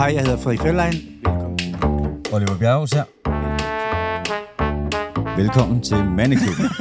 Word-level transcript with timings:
Hej, 0.00 0.12
jeg 0.14 0.22
hedder 0.22 0.36
Frederik 0.36 0.60
Fjellein. 0.60 0.92
Velkommen. 0.92 2.24
Oliver 2.32 2.58
Bjerghus 2.58 2.90
her. 2.92 3.04
Velkommen 5.36 5.82
til 5.82 5.96
Mandeklubben. 6.04 6.64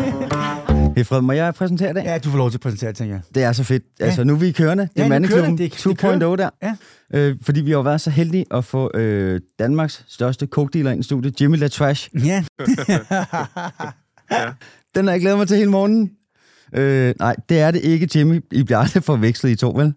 Hey 0.98 1.06
Fred, 1.06 1.22
må 1.22 1.32
jeg 1.32 1.54
præsentere 1.54 1.94
det? 1.94 2.04
Ja, 2.04 2.18
du 2.18 2.30
får 2.30 2.38
lov 2.38 2.50
til 2.52 2.58
at 2.58 2.62
præsentere, 2.62 2.94
tænker 2.94 3.16
jeg. 3.16 3.22
Det 3.36 3.44
er 3.44 3.52
så 3.52 3.64
fedt. 3.64 3.84
Ja. 4.00 4.06
Altså, 4.06 4.24
nu 4.24 4.34
er 4.34 4.38
vi 4.38 4.52
kørende. 4.52 4.84
Det 4.84 4.90
Ja, 4.96 5.02
er 5.02 5.06
nu 5.06 5.10
Mandeklubben 5.10 5.58
kører 5.58 5.70
det. 5.70 5.84
Det- 5.86 6.02
det 6.02 6.24
2.0 6.24 6.36
der. 6.36 6.50
Ja. 6.64 6.76
Øh, 7.14 7.36
fordi 7.42 7.62
vi 7.62 7.72
har 7.72 7.78
jo 7.78 7.82
været 7.82 8.02
så 8.02 8.10
heldige 8.10 8.46
at 8.52 8.66
få 8.66 8.92
øh, 8.94 9.42
Danmarks 9.60 10.06
største 10.08 10.46
coke-dealer 10.48 10.92
ind 10.92 11.00
i 11.00 11.04
studiet, 11.04 11.42
Jimmy 11.42 11.58
LaTrash. 11.58 12.10
Ja. 12.26 12.44
Den 14.96 15.06
har 15.06 15.12
jeg 15.12 15.22
glædet 15.22 15.38
mig 15.38 15.48
til 15.48 15.58
hele 15.58 15.70
morgenen. 15.72 16.12
Øh, 16.74 17.14
nej, 17.20 17.36
det 17.50 17.60
er 17.60 17.72
det 17.72 17.82
ikke, 17.82 18.10
Jimmy. 18.16 18.42
I 18.52 18.64
bliver 18.64 18.78
aldrig 18.78 19.04
forvekslet 19.04 19.50
i 19.50 19.56
to, 19.56 19.70
vel? 19.76 19.94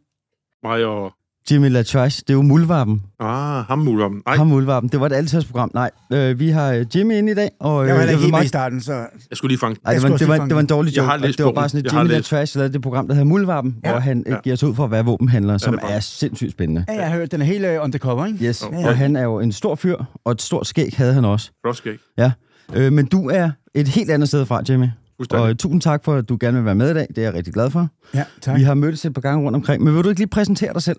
Mig 0.62 0.84
og... 0.84 1.12
Jimmy 1.50 1.68
LaTrash, 1.70 2.20
det 2.20 2.30
er 2.30 2.34
jo 2.34 2.42
mulvarpen. 2.42 3.02
Ah, 3.20 3.64
ham 3.64 3.78
muligheden. 3.78 4.22
Nej, 4.26 4.36
Ham 4.36 4.46
mulvarpen. 4.46 4.88
Det 4.88 5.00
var 5.00 5.06
et 5.06 5.12
altidsprogram. 5.12 5.70
Nej, 5.74 5.90
øh, 6.12 6.38
vi 6.38 6.48
har 6.48 6.72
øh, 6.72 6.86
Jimmy 6.96 7.14
ind 7.14 7.28
i 7.30 7.34
dag. 7.34 7.50
Og, 7.60 7.82
øh, 7.82 7.88
Jeg 7.88 7.94
var 7.94 8.00
heller 8.00 8.12
ikke 8.12 8.24
vil 8.26 8.34
helt 8.34 8.44
i 8.44 8.48
starten, 8.48 8.80
så... 8.80 8.92
jeg 8.92 9.06
skulle 9.32 9.50
lige 9.50 9.58
fange 9.58 9.74
den. 9.74 9.82
Ej, 9.86 9.92
det, 9.94 10.02
Jeg 10.02 10.10
var, 10.10 10.16
det, 10.16 10.28
var, 10.28 10.38
det 10.46 10.54
var 10.54 10.60
en 10.60 10.66
dårlig 10.66 10.90
Jeg 10.90 10.96
joke. 10.98 11.10
har 11.10 11.16
læst 11.16 11.38
det 11.38 11.46
var 11.46 11.52
bare 11.52 11.68
sådan, 11.68 11.84
Jeg 11.84 11.92
at 11.94 11.98
Jimmy 11.98 12.10
LaTrash 12.12 12.56
lavede 12.56 12.72
det 12.72 12.82
program, 12.82 13.06
der 13.08 13.14
hedder 13.14 13.28
Muldvarpen, 13.28 13.76
Ja. 13.84 13.90
hvor 13.90 14.00
han 14.00 14.24
ja. 14.26 14.32
Ja. 14.34 14.40
giver 14.40 14.56
sig 14.56 14.68
ud 14.68 14.74
for 14.74 14.84
at 14.84 14.90
være 14.90 15.04
våbenhandler, 15.04 15.58
som 15.58 15.74
det 15.74 15.82
er 15.82 15.88
er, 15.88 16.00
sindssygt 16.00 16.50
spændende. 16.52 16.84
Ja, 16.88 16.94
jeg 16.94 17.08
har 17.10 17.16
hørt, 17.16 17.32
den 17.32 17.40
er 17.40 17.46
helt 17.46 17.64
uh, 17.66 17.84
undercover, 17.84 18.26
ikke? 18.26 18.44
Yes, 18.44 18.64
Ja, 18.72 18.78
ja. 18.80 18.88
og 18.88 18.96
han 18.96 19.16
er 19.16 19.22
jo 19.22 19.40
en 19.40 19.52
stor 19.52 19.74
fyr, 19.74 19.96
og 20.24 20.32
et 20.32 20.42
stort 20.42 20.66
skæg 20.66 20.92
havde 20.96 21.14
han 21.14 21.24
også. 21.24 21.50
Flotskæg. 21.64 21.98
Øh, 22.74 22.92
men 22.92 23.06
du 23.06 23.28
er 23.28 23.50
et 23.74 23.88
helt 23.88 24.10
andet 24.10 24.28
sted 24.28 24.46
fra, 24.46 24.62
Jimmy. 24.68 24.86
Og 25.30 25.48
øh, 25.50 25.56
tusind 25.56 25.80
tak 25.80 26.04
for, 26.04 26.14
at 26.14 26.28
du 26.28 26.36
gerne 26.40 26.56
vil 26.56 26.64
være 26.64 26.74
med 26.74 26.90
i 26.90 26.94
dag. 26.94 27.06
Det 27.08 27.18
er 27.18 27.22
jeg 27.22 27.34
rigtig 27.34 27.54
glad 27.54 27.70
for. 27.70 27.88
Ja, 28.14 28.24
tak. 28.40 28.58
Vi 28.58 28.62
har 28.62 28.74
mødtes 28.74 29.04
et 29.04 29.14
par 29.14 29.20
gange 29.20 29.44
rundt 29.44 29.56
omkring, 29.56 29.82
men 29.84 29.94
vil 29.96 30.04
du 30.04 30.08
ikke 30.08 30.20
lige 30.20 30.28
præsentere 30.28 30.72
dig 30.72 30.82
selv? 30.82 30.96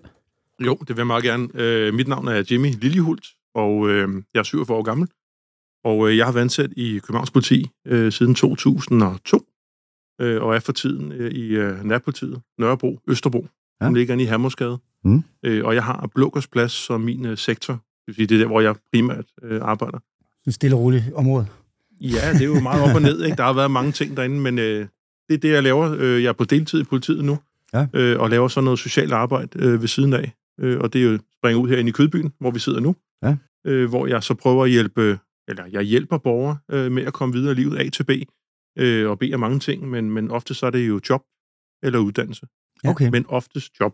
Jo, 0.66 0.74
det 0.80 0.88
vil 0.88 0.96
jeg 0.96 1.06
meget 1.06 1.24
gerne. 1.24 1.48
Øh, 1.54 1.94
mit 1.94 2.08
navn 2.08 2.28
er 2.28 2.42
Jimmy 2.50 2.72
Lillehult, 2.80 3.26
og 3.54 3.88
øh, 3.88 4.08
jeg 4.34 4.40
er 4.40 4.44
47 4.44 4.78
år 4.78 4.82
gammel. 4.82 5.08
Og 5.84 6.10
øh, 6.10 6.16
jeg 6.16 6.26
har 6.26 6.32
været 6.32 6.42
ansat 6.44 6.70
i 6.76 6.98
Københavns 6.98 7.30
Politi 7.30 7.70
øh, 7.86 8.12
siden 8.12 8.34
2002, 8.34 9.46
øh, 10.20 10.42
og 10.42 10.54
er 10.54 10.60
for 10.60 10.72
tiden 10.72 11.12
øh, 11.12 11.30
i 11.30 11.42
øh, 11.48 11.84
nærpolitiet, 11.84 12.40
Nørrebro, 12.58 13.00
Østerbro, 13.08 13.46
Ja. 13.80 13.86
som 13.86 13.94
ligger 13.94 14.12
inde 14.14 14.24
i 14.24 14.26
Hammersgade. 14.26 14.78
Mm. 15.04 15.22
Øh, 15.42 15.64
og 15.64 15.74
jeg 15.74 15.84
har 15.84 16.10
Blågårds 16.14 16.46
Plads 16.46 16.72
som 16.72 17.00
min 17.00 17.26
øh, 17.26 17.38
sektor. 17.38 17.72
Det 17.72 17.80
vil 18.06 18.14
sige, 18.14 18.26
det 18.26 18.34
er 18.34 18.38
der, 18.38 18.46
hvor 18.46 18.60
jeg 18.60 18.74
primært 18.92 19.24
øh, 19.42 19.60
arbejder. 19.62 19.98
En 20.46 20.52
stille 20.52 20.76
og 20.76 20.80
rolig 20.82 21.04
område. 21.14 21.46
Ja, 22.00 22.32
det 22.32 22.40
er 22.42 22.46
jo 22.46 22.60
meget 22.60 22.82
op 22.82 22.94
og 22.94 23.02
ned. 23.02 23.24
Ikke? 23.24 23.36
Der 23.36 23.42
har 23.42 23.52
været 23.52 23.70
mange 23.70 23.92
ting 23.92 24.16
derinde, 24.16 24.40
men 24.40 24.58
øh, 24.58 24.86
det 25.28 25.34
er 25.34 25.38
det, 25.38 25.48
jeg 25.50 25.62
laver. 25.62 25.96
Øh, 25.98 26.22
jeg 26.22 26.28
er 26.28 26.32
på 26.32 26.44
deltid 26.44 26.80
i 26.80 26.84
politiet 26.84 27.24
nu, 27.24 27.38
Ja. 27.74 27.86
øh, 27.94 28.20
og 28.20 28.30
laver 28.30 28.48
så 28.48 28.60
noget 28.60 28.78
socialt 28.78 29.12
arbejde 29.12 29.48
øh, 29.58 29.80
ved 29.80 29.88
siden 29.88 30.12
af. 30.12 30.32
Øh, 30.60 30.80
og 30.80 30.92
det 30.92 31.04
er 31.04 31.10
jo 31.12 31.18
springe 31.38 31.62
ud 31.62 31.68
herinde 31.68 31.88
i 31.88 31.92
Kødbyen, 31.92 32.32
hvor 32.40 32.50
vi 32.50 32.58
sidder 32.58 32.80
nu, 32.80 32.96
Ja. 33.22 33.36
øh, 33.66 33.88
hvor 33.88 34.06
jeg 34.06 34.22
så 34.22 34.34
prøver 34.34 34.64
at 34.64 34.70
hjælpe, 34.70 35.18
eller 35.48 35.66
jeg 35.66 35.82
hjælper 35.82 36.18
borgere 36.18 36.58
øh, 36.70 36.92
med 36.92 37.02
at 37.04 37.12
komme 37.12 37.34
videre 37.34 37.52
i 37.52 37.54
livet 37.54 37.78
A 37.78 37.88
til 37.88 38.04
B, 38.04 38.10
øh, 38.78 39.10
og 39.10 39.18
B 39.18 39.22
er 39.22 39.36
mange 39.36 39.58
ting, 39.58 39.88
men, 39.90 40.10
men 40.10 40.30
ofte 40.30 40.54
så 40.54 40.66
er 40.66 40.70
det 40.70 40.88
jo 40.88 41.00
job 41.10 41.22
eller 41.82 41.98
uddannelse, 41.98 42.46
Ja. 42.84 42.90
Okay. 42.90 43.08
men 43.08 43.26
oftest 43.28 43.80
job. 43.80 43.92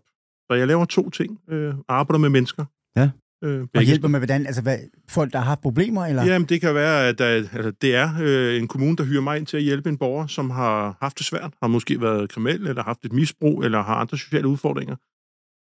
Så 0.50 0.54
jeg 0.56 0.66
laver 0.66 0.84
to 0.84 1.10
ting. 1.10 1.40
Øh, 1.50 1.74
arbejder 1.88 2.18
med 2.18 2.28
mennesker. 2.28 2.64
Ja. 2.96 3.10
Øh, 3.44 3.66
Og 3.74 3.82
hjælper 3.82 4.08
med, 4.08 4.20
hvordan, 4.20 4.46
altså 4.46 4.62
hvad, 4.62 4.78
folk, 5.08 5.32
der 5.32 5.38
har 5.38 5.44
haft 5.46 5.60
problemer, 5.60 6.06
eller? 6.06 6.24
Jamen, 6.24 6.48
det 6.48 6.60
kan 6.60 6.74
være, 6.74 7.08
at 7.08 7.18
der, 7.18 7.24
altså, 7.26 7.70
det 7.70 7.94
er 7.94 8.08
øh, 8.22 8.56
en 8.60 8.68
kommune, 8.68 8.96
der 8.96 9.04
hyrer 9.04 9.20
mig 9.20 9.38
ind 9.38 9.46
til 9.46 9.56
at 9.56 9.62
hjælpe 9.62 9.88
en 9.88 9.98
borger, 9.98 10.26
som 10.26 10.50
har 10.50 10.96
haft 11.00 11.18
det 11.18 11.26
svært, 11.26 11.54
har 11.62 11.68
måske 11.68 12.00
været 12.00 12.30
kriminel, 12.30 12.66
eller 12.66 12.82
haft 12.82 13.04
et 13.04 13.12
misbrug, 13.12 13.62
eller 13.64 13.82
har 13.82 13.94
andre 13.94 14.18
sociale 14.18 14.48
udfordringer. 14.48 14.96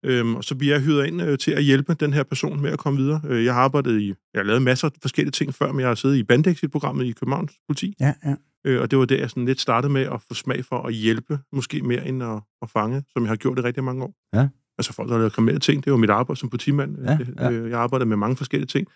Øhm, 0.05 0.43
så 0.43 0.55
bliver 0.55 0.75
jeg 0.75 0.83
hyret 0.85 1.07
ind 1.07 1.23
øh, 1.23 1.39
til 1.39 1.51
at 1.51 1.63
hjælpe 1.65 1.95
den 1.95 2.13
her 2.13 2.23
person 2.23 2.61
med 2.63 2.71
at 2.71 2.79
komme 2.79 2.99
videre. 2.99 3.21
Øh, 3.25 3.45
jeg 3.45 3.55
har 3.55 3.61
arbejdet 3.61 4.01
i, 4.01 4.07
jeg 4.09 4.39
har 4.41 4.43
lavet 4.43 4.63
masser 4.63 4.89
af 4.89 4.93
forskellige 5.03 5.33
ting 5.33 5.55
før, 5.55 5.73
men 5.73 5.81
jeg 5.81 5.89
har 5.89 5.95
siddet 5.95 6.17
i 6.17 6.23
Bandex-programmet 6.23 7.05
i 7.05 7.13
Københavns 7.13 7.53
politi, 7.69 7.95
Ja, 8.01 8.15
ja. 8.25 8.35
øh, 8.65 8.81
og 8.81 8.91
det 8.91 8.99
var 8.99 9.05
der, 9.05 9.17
jeg 9.19 9.31
sådan 9.31 9.45
lidt 9.45 9.61
startede 9.61 9.93
med 9.93 10.03
at 10.03 10.23
få 10.23 10.35
smag 10.35 10.65
for 10.65 10.83
at 10.83 10.95
hjælpe, 10.95 11.39
måske 11.53 11.83
mere 11.83 12.07
end 12.09 12.23
at, 12.23 12.41
at 12.63 12.71
fange, 12.71 13.03
som 13.13 13.23
jeg 13.23 13.29
har 13.31 13.37
gjort 13.37 13.59
i 13.59 13.63
rigtig 13.63 13.85
mange 13.85 14.05
år. 14.05 14.15
Ja. 14.35 14.49
Altså 14.79 14.93
folk, 14.93 15.09
der 15.09 15.15
har 15.15 15.19
lavet 15.19 15.33
kriminelle 15.33 15.61
ting, 15.61 15.85
det 15.85 15.91
var 15.93 15.97
mit 15.99 16.11
arbejde 16.11 16.41
som 16.41 16.49
politimand. 16.51 16.99
Ja, 16.99 17.19
ja. 17.39 17.51
øh, 17.51 17.71
Jeg 17.71 17.79
arbejdede 17.79 18.09
med 18.09 18.17
mange 18.17 18.37
forskellige 18.37 18.67
ting. 18.67 18.87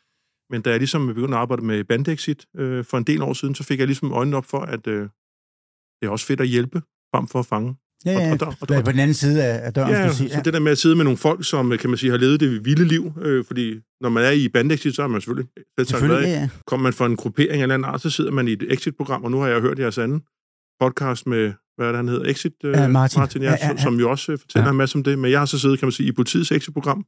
Men 0.51 0.63
da 0.63 0.71
jeg 0.71 0.79
ligesom 0.79 1.07
begyndte 1.07 1.35
at 1.35 1.41
arbejde 1.41 1.63
med 1.65 1.85
Bandexit 1.85 2.47
øh, 2.57 2.85
for 2.85 2.99
en 2.99 3.05
del 3.05 3.23
år 3.23 3.33
siden, 3.33 3.55
så 3.55 3.65
fik 3.65 3.79
jeg 3.79 3.87
ligesom 3.87 4.13
øjnene 4.13 4.37
op 4.37 4.45
for, 4.45 4.59
at 4.61 4.87
øh, 4.87 5.03
det 6.01 6.07
er 6.07 6.11
også 6.11 6.27
fedt 6.27 6.41
at 6.41 6.49
hjælpe, 6.49 6.83
frem 7.15 7.27
for 7.29 7.39
at 7.39 7.47
fange. 7.47 7.75
Ja, 8.07 8.13
ja. 8.13 8.33
Og, 8.33 8.39
og, 8.41 8.55
og, 8.61 8.69
Du 8.69 8.75
er 8.75 8.83
på 8.83 8.93
den 8.93 9.01
anden 9.01 9.15
side 9.15 9.45
af, 9.45 9.73
døren, 9.73 9.91
ja, 9.91 10.13
sige. 10.13 10.31
så 10.31 10.41
det 10.45 10.53
der 10.55 10.61
med 10.61 10.73
at 10.73 10.79
sidde 10.79 10.97
med 10.97 11.05
nogle 11.05 11.17
folk, 11.17 11.45
som 11.45 11.79
kan 11.79 11.91
man 11.91 11.97
sige, 11.99 12.11
har 12.11 12.19
levet 12.19 12.41
det 12.41 12.65
vilde 12.65 12.85
liv, 12.85 13.13
øh, 13.23 13.45
fordi 13.45 13.75
når 14.01 14.09
man 14.09 14.25
er 14.25 14.31
i 14.31 14.49
Bandexit, 14.49 14.95
så 14.97 15.03
er 15.03 15.07
man 15.07 15.21
selvfølgelig, 15.21 15.49
Selvfølgelig, 15.87 16.27
ja, 16.29 16.41
ja. 16.41 16.49
kommer 16.67 16.83
man 16.83 16.93
fra 16.93 17.07
en 17.07 17.17
gruppering 17.17 17.63
eller 17.63 17.75
anden 17.75 17.89
art, 17.89 18.01
så 18.03 18.11
sidder 18.11 18.31
man 18.31 18.49
i 18.49 18.53
et 18.53 18.63
exit-program, 18.73 19.25
og 19.25 19.31
nu 19.31 19.41
har 19.41 19.49
jeg 19.49 19.61
hørt 19.61 19.79
jeres 19.79 19.99
anden 19.99 20.21
podcast 20.81 21.27
med, 21.27 21.53
hvad 21.77 21.87
er 21.87 21.91
det, 21.91 21.97
han 21.97 22.09
hedder, 22.09 22.31
Exit, 22.31 22.53
øh, 22.65 22.73
Ja, 22.75 22.89
Martin. 22.89 23.21
Martin 23.21 23.43
ja, 23.43 23.51
Ja, 23.51 23.57
ja, 23.63 23.69
ja. 23.71 23.83
som 23.83 23.95
jo 24.01 24.11
også 24.11 24.33
øh, 24.33 24.39
fortæller 24.39 24.67
Ja. 24.67 24.71
en 24.71 24.77
masse 24.77 24.97
om 24.97 25.03
det, 25.05 25.19
men 25.19 25.31
jeg 25.31 25.39
har 25.41 25.47
så 25.47 25.59
siddet, 25.59 25.79
kan 25.79 25.87
man 25.87 25.93
sige, 25.93 26.09
i 26.09 26.13
politiets 26.13 26.53
exit-program, 26.53 27.05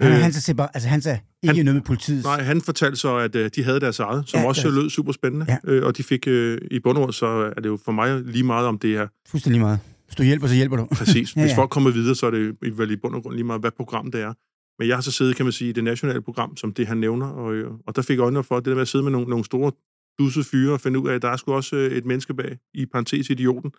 Han, 0.00 0.12
Øh, 0.12 0.18
han, 0.18 0.32
er 0.48 0.54
bare, 0.56 0.68
altså, 0.74 0.88
han 0.88 1.02
er 1.06 1.10
ikke 1.42 1.56
han- 1.56 1.64
noget 1.64 1.74
med 1.74 1.82
politiet. 1.82 2.24
Nej, 2.24 2.42
han 2.42 2.60
fortalte 2.60 2.96
så, 2.96 3.16
at 3.16 3.36
øh, 3.36 3.50
de 3.56 3.64
havde 3.64 3.80
deres 3.80 3.98
eget, 4.00 4.28
som 4.28 4.38
Ja, 4.38 4.42
ja, 4.42 4.48
også 4.48 4.68
det 4.68 4.76
er- 4.76 4.80
lød 4.82 4.90
super 4.90 5.12
spændende. 5.12 5.46
Ja. 5.48 5.56
Øh, 5.64 5.86
og 5.86 5.96
de 5.96 6.02
fik, 6.02 6.24
øh, 6.28 6.58
i 6.70 6.78
bund 6.80 6.98
og 6.98 7.02
grund, 7.02 7.12
så 7.12 7.26
er 7.26 7.60
det 7.60 7.66
jo 7.66 7.78
for 7.84 7.92
mig 7.92 8.20
lige 8.24 8.44
meget 8.44 8.66
om 8.66 8.78
det 8.78 8.96
er 8.96 9.06
Fuldstændig 9.30 9.60
meget. 9.60 9.78
Hvis 10.06 10.16
du 10.16 10.22
hjælper, 10.22 10.46
så 10.46 10.54
hjælper 10.54 10.76
du. 10.76 10.86
præcis. 10.98 11.32
Hvis 11.32 11.50
ja. 11.50 11.56
folk 11.58 11.70
kommer 11.70 11.90
videre, 11.90 12.14
så 12.14 12.26
er 12.26 12.30
det 12.30 12.56
i- 12.62 12.70
vel 12.70 12.90
i 12.90 12.96
bund 12.96 13.14
og 13.14 13.22
grund 13.22 13.34
lige 13.34 13.44
meget, 13.44 13.60
hvad 13.60 13.70
program 13.70 14.10
det 14.10 14.20
er. 14.20 14.32
Men 14.78 14.88
jeg 14.88 14.96
har 14.96 15.02
så 15.02 15.12
siddet, 15.12 15.36
kan 15.36 15.46
man 15.46 15.52
sige, 15.52 15.68
i 15.68 15.72
det 15.72 15.84
nationale 15.84 16.22
program, 16.22 16.56
som 16.56 16.72
det 16.74 16.86
han 16.86 16.96
nævner, 16.98 17.26
og, 17.26 17.80
og 17.86 17.96
der 17.96 18.02
fik 18.02 18.16
jeg 18.16 18.22
øjnene 18.22 18.44
for, 18.44 18.56
det 18.56 18.64
der 18.66 18.74
med 18.74 18.82
at 18.82 18.88
sidde 18.88 19.02
med 19.04 19.12
nogle, 19.12 19.28
nogle 19.28 19.44
store 19.44 19.72
dusse 20.18 20.44
fyre 20.44 20.72
og 20.72 20.80
finde 20.80 20.98
ud 20.98 21.08
af, 21.08 21.14
at 21.14 21.22
der 21.22 21.28
er 21.28 21.36
sgu 21.36 21.52
også 21.52 21.76
øh, 21.76 21.92
et 21.92 22.04
menneske 22.06 22.34
bag, 22.34 22.58
i 22.74 22.86
parentes 22.86 23.30
idioten. 23.30 23.70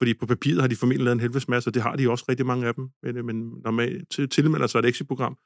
Fordi 0.00 0.14
på 0.14 0.26
papiret 0.26 0.60
har 0.60 0.68
de 0.68 0.76
formentlig 0.76 1.04
lavet 1.04 1.14
en 1.14 1.20
helvedes 1.20 1.48
masse, 1.48 1.70
og 1.70 1.74
det 1.74 1.82
har 1.82 1.96
de 1.96 2.10
også 2.10 2.24
rigtig 2.28 2.46
mange 2.46 2.66
af 2.66 2.74
dem. 2.74 2.88
Men, 3.02 3.16
øh, 3.16 3.24
men 3.24 3.52
når 3.64 3.70
man 3.70 4.04
til, 4.10 4.28
tilmelder 4.28 4.66
sig 4.66 4.78
et 4.78 4.84
exit-program, 4.84 5.36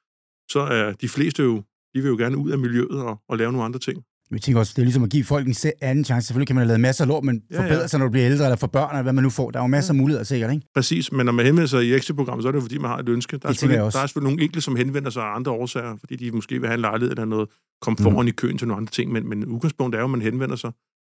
så 0.50 0.60
er 0.60 0.92
de 0.92 1.08
fleste 1.08 1.42
jo, 1.42 1.56
de 1.94 2.00
vil 2.02 2.08
jo 2.08 2.16
gerne 2.16 2.36
ud 2.36 2.50
af 2.50 2.58
miljøet 2.58 3.02
og, 3.02 3.20
og 3.28 3.38
lave 3.38 3.52
nogle 3.52 3.64
andre 3.64 3.78
ting. 3.78 4.04
Men 4.30 4.34
jeg 4.36 4.42
tænker 4.42 4.58
også, 4.60 4.72
det 4.76 4.82
er 4.82 4.84
ligesom 4.84 5.02
at 5.02 5.10
give 5.10 5.24
folk 5.24 5.46
en 5.46 5.54
anden 5.82 6.04
chance. 6.04 6.26
Selvfølgelig 6.26 6.46
kan 6.46 6.56
man 6.56 6.60
have 6.62 6.68
lavet 6.68 6.80
masser 6.80 7.04
af 7.04 7.08
lort, 7.08 7.24
men 7.24 7.42
Ja, 7.50 7.56
ja. 7.56 7.62
forbedre 7.62 7.88
sig, 7.88 7.98
når 7.98 8.06
du 8.06 8.10
bliver 8.12 8.26
ældre, 8.30 8.44
eller 8.44 8.56
for 8.56 8.66
børn, 8.66 8.90
eller 8.90 9.02
hvad 9.02 9.12
man 9.12 9.24
nu 9.24 9.30
får. 9.30 9.50
Der 9.50 9.58
er 9.58 9.62
jo 9.62 9.66
masser 9.66 9.92
af 9.92 9.96
muligheder 9.96 10.24
sikkert, 10.24 10.52
ikke? 10.52 10.66
Præcis, 10.74 11.12
men 11.12 11.26
når 11.26 11.32
man 11.32 11.46
henvender 11.46 11.66
sig 11.66 11.84
i 11.84 11.94
exit-programmet, 11.94 12.42
så 12.44 12.48
er 12.48 12.52
det 12.52 12.56
jo, 12.56 12.60
fordi 12.62 12.78
man 12.78 12.90
har 12.90 12.98
et 12.98 13.08
ønske. 13.08 13.38
Der 13.38 13.48
er, 13.48 13.52
selvfølgelig, 13.52 13.78
der 13.92 13.98
er 14.02 14.06
selvfølgelig 14.06 14.30
nogle 14.30 14.42
enkelte, 14.42 14.60
som 14.60 14.76
henvender 14.76 15.10
sig 15.10 15.22
af 15.22 15.34
andre 15.36 15.52
årsager, 15.52 15.96
fordi 16.00 16.16
de 16.16 16.30
måske 16.30 16.58
vil 16.60 16.66
have 16.68 16.74
en 16.74 16.80
lejlighed 16.80 17.10
eller 17.10 17.24
noget, 17.24 17.48
komme 17.82 17.96
foran 18.02 18.22
Mm. 18.24 18.28
i 18.28 18.30
køen 18.30 18.58
til 18.58 18.68
nogle 18.68 18.80
andre 18.80 18.90
ting, 18.90 19.12
men, 19.12 19.28
men 19.28 19.44
udgangspunktet 19.44 19.98
er 19.98 20.00
jo, 20.02 20.06
at 20.06 20.10
man 20.10 20.22
henvender 20.22 20.56
sig, 20.56 20.70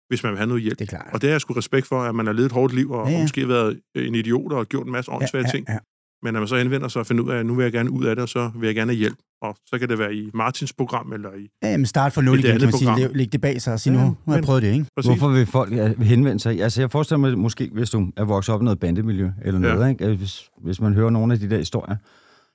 hvis 0.08 0.22
man 0.22 0.30
vil 0.32 0.38
have 0.38 0.46
noget 0.48 0.62
hjælp. 0.62 0.78
Det 0.78 0.84
er 0.84 0.88
klart. 0.96 1.08
Og 1.12 1.20
det 1.22 1.28
har 1.28 1.34
jeg 1.34 1.40
sgu 1.40 1.52
respekt 1.54 1.86
for, 1.86 2.00
at 2.02 2.14
man 2.14 2.26
har 2.26 2.32
levet 2.32 2.46
et 2.46 2.52
hårdt 2.52 2.74
liv, 2.74 2.90
og, 2.90 2.96
Ja, 2.98 3.04
ja, 3.04 3.10
ja. 3.10 3.16
og 3.16 3.22
måske 3.22 3.48
været 3.48 3.80
en 3.94 4.14
idiot 4.14 4.52
og 4.52 4.66
gjort 4.66 4.86
en 4.86 4.92
masse 4.92 5.10
åndssvage 5.12 5.44
ting. 5.54 5.66
ja. 5.68 5.78
Men 6.22 6.32
når 6.32 6.40
man 6.40 6.48
så 6.48 6.56
henvender 6.56 6.88
sig 6.88 7.00
og 7.00 7.06
finder 7.06 7.24
ud 7.24 7.30
af, 7.30 7.36
at 7.38 7.46
nu 7.46 7.54
vil 7.54 7.62
jeg 7.62 7.72
gerne 7.72 7.90
ud 7.90 8.04
af 8.04 8.16
det, 8.16 8.22
og 8.22 8.28
så 8.28 8.50
vil 8.60 8.66
jeg 8.66 8.74
gerne 8.74 8.92
have 8.92 8.98
hjælp. 8.98 9.16
Og 9.42 9.56
så 9.66 9.78
kan 9.78 9.88
det 9.88 9.98
være 9.98 10.14
i 10.14 10.30
Martins 10.34 10.72
program, 10.72 11.12
eller 11.12 11.28
i... 11.34 11.48
Ja, 11.62 11.76
men 11.76 11.86
start 11.86 12.12
fra 12.12 12.22
nul 12.22 12.38
igen, 12.38 12.50
kan 12.58 12.60
man 12.60 12.72
sige. 12.72 12.96
Læg- 12.96 13.10
Læg 13.16 13.32
det 13.32 13.40
bag 13.40 13.62
sig 13.62 13.72
og 13.72 13.80
sige, 13.80 13.92
Ja, 13.98 14.00
nu, 14.04 14.06
nu 14.08 14.16
har 14.28 14.34
jeg 14.34 14.44
prøvet 14.44 14.62
det, 14.62 14.72
ikke? 14.72 14.86
Præcis. 14.96 15.08
Hvorfor 15.08 15.28
vil 15.28 15.46
folk 15.46 15.72
henvende 16.02 16.40
sig? 16.40 16.62
Altså, 16.62 16.82
jeg 16.82 16.90
forestiller 16.90 17.18
mig 17.18 17.38
måske, 17.38 17.70
hvis 17.72 17.90
du 17.90 18.06
er 18.16 18.24
vokset 18.24 18.54
op 18.54 18.60
i 18.60 18.64
noget 18.64 18.78
bandemiljø 18.80 19.30
eller 19.44 19.68
Ja. 19.68 19.74
noget, 19.74 19.90
ikke? 19.90 20.04
Altså, 20.04 20.18
Hvis, 20.18 20.48
hvis 20.64 20.80
man 20.80 20.94
hører 20.94 21.10
nogle 21.10 21.32
af 21.32 21.38
de 21.40 21.50
der 21.50 21.58
historier. 21.58 21.96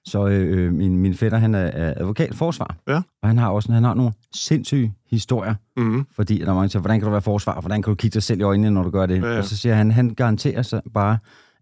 Så 0.08 0.28
øh, 0.28 0.74
min, 0.74 0.98
min 0.98 1.14
fætter, 1.14 1.38
han 1.38 1.56
er, 1.56 1.60
er 1.60 1.94
advokat 1.98 2.36
forsvar. 2.36 2.76
Ja. 2.88 3.02
Og 3.22 3.28
han 3.30 3.38
har 3.38 3.50
også 3.50 3.72
han 3.72 3.84
har 3.84 3.94
nogle 3.94 4.12
sindssyge 4.36 4.94
historier. 5.12 5.56
Mm-hmm. 5.78 6.06
Fordi 6.16 6.38
der 6.40 6.46
er 6.50 6.54
mange, 6.54 6.64
der 6.64 6.68
siger, 6.68 6.82
hvordan 6.82 7.00
kan 7.00 7.06
du 7.06 7.12
være 7.12 7.22
forsvar? 7.22 7.62
Hvordan 7.62 7.82
kan 7.82 7.92
du 7.92 7.96
kigge 7.96 8.14
dig 8.14 8.24
selv 8.24 8.40
i 8.40 8.44
øjnene, 8.44 8.72
når 8.72 8.84
du 8.84 8.90
gør 8.90 9.06
det? 9.06 9.22
Ja, 9.22 9.32
ja. 9.32 9.38
Og 9.38 9.46
så 9.46 9.58
siger 9.58 9.76
han, 9.76 9.92
han 9.92 10.10
garanterer 10.10 10.62
sig 10.62 10.82
bare, 10.94 11.18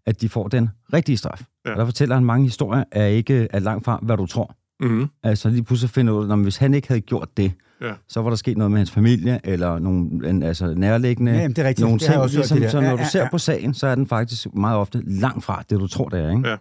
at 0.06 0.20
de 0.20 0.28
får 0.28 0.48
den 0.48 0.68
rigtige 0.92 1.16
straf. 1.16 1.42
Ja. 1.66 1.70
Og 1.72 1.76
der 1.78 1.84
fortæller 1.84 2.14
han, 2.14 2.24
mange 2.24 2.44
historier 2.44 2.84
er 2.92 3.06
ikke 3.06 3.48
er 3.50 3.58
langt 3.58 3.84
fra, 3.84 3.98
hvad 4.02 4.16
du 4.16 4.26
tror. 4.26 4.56
Mm-hmm. 4.80 5.06
Altså 5.22 5.48
lige 5.50 5.62
pludselig 5.64 5.90
finder 5.90 6.12
du 6.12 6.18
ud 6.18 6.28
af, 6.28 6.32
at 6.32 6.38
hvis 6.42 6.56
han 6.56 6.74
ikke 6.74 6.88
havde 6.88 7.00
gjort 7.00 7.28
det, 7.36 7.52
Ja. 7.82 7.92
så 8.08 8.22
var 8.22 8.28
der 8.30 8.36
sket 8.36 8.56
noget 8.56 8.70
med 8.70 8.78
hans 8.78 8.90
familie, 8.90 9.40
eller 9.44 9.78
nogle 9.78 10.28
en, 10.30 10.42
altså, 10.42 10.74
nærliggende 10.74 11.32
Ja, 11.32 11.38
jamen, 11.38 11.56
det 11.56 11.64
er 11.64 11.68
rigtigt. 11.68 11.84
nogle 11.84 11.98
Det 11.98 12.08
har 12.08 12.14
jeg 12.14 12.30
ting. 12.30 12.40
også 12.42 12.54
hørt, 12.54 12.58
Ligesom, 12.58 12.58
det 12.58 12.64
der. 12.64 12.70
så 12.70 12.80
når 12.80 12.86
Ja, 12.88 12.92
du 12.92 12.98
ja, 12.98 13.08
ser 13.08 13.22
ja. 13.22 13.28
på 13.30 13.38
sagen, 13.38 13.74
så 13.74 13.86
er 13.86 13.94
den 13.94 14.06
faktisk 14.06 14.54
meget 14.54 14.78
ofte 14.78 15.02
langt 15.06 15.44
fra 15.44 15.62
det, 15.70 15.80
du 15.80 15.86
tror, 15.86 16.08
det 16.08 16.20
er. 16.20 16.30
Ikke? 16.30 16.48
Ja. 16.48 16.56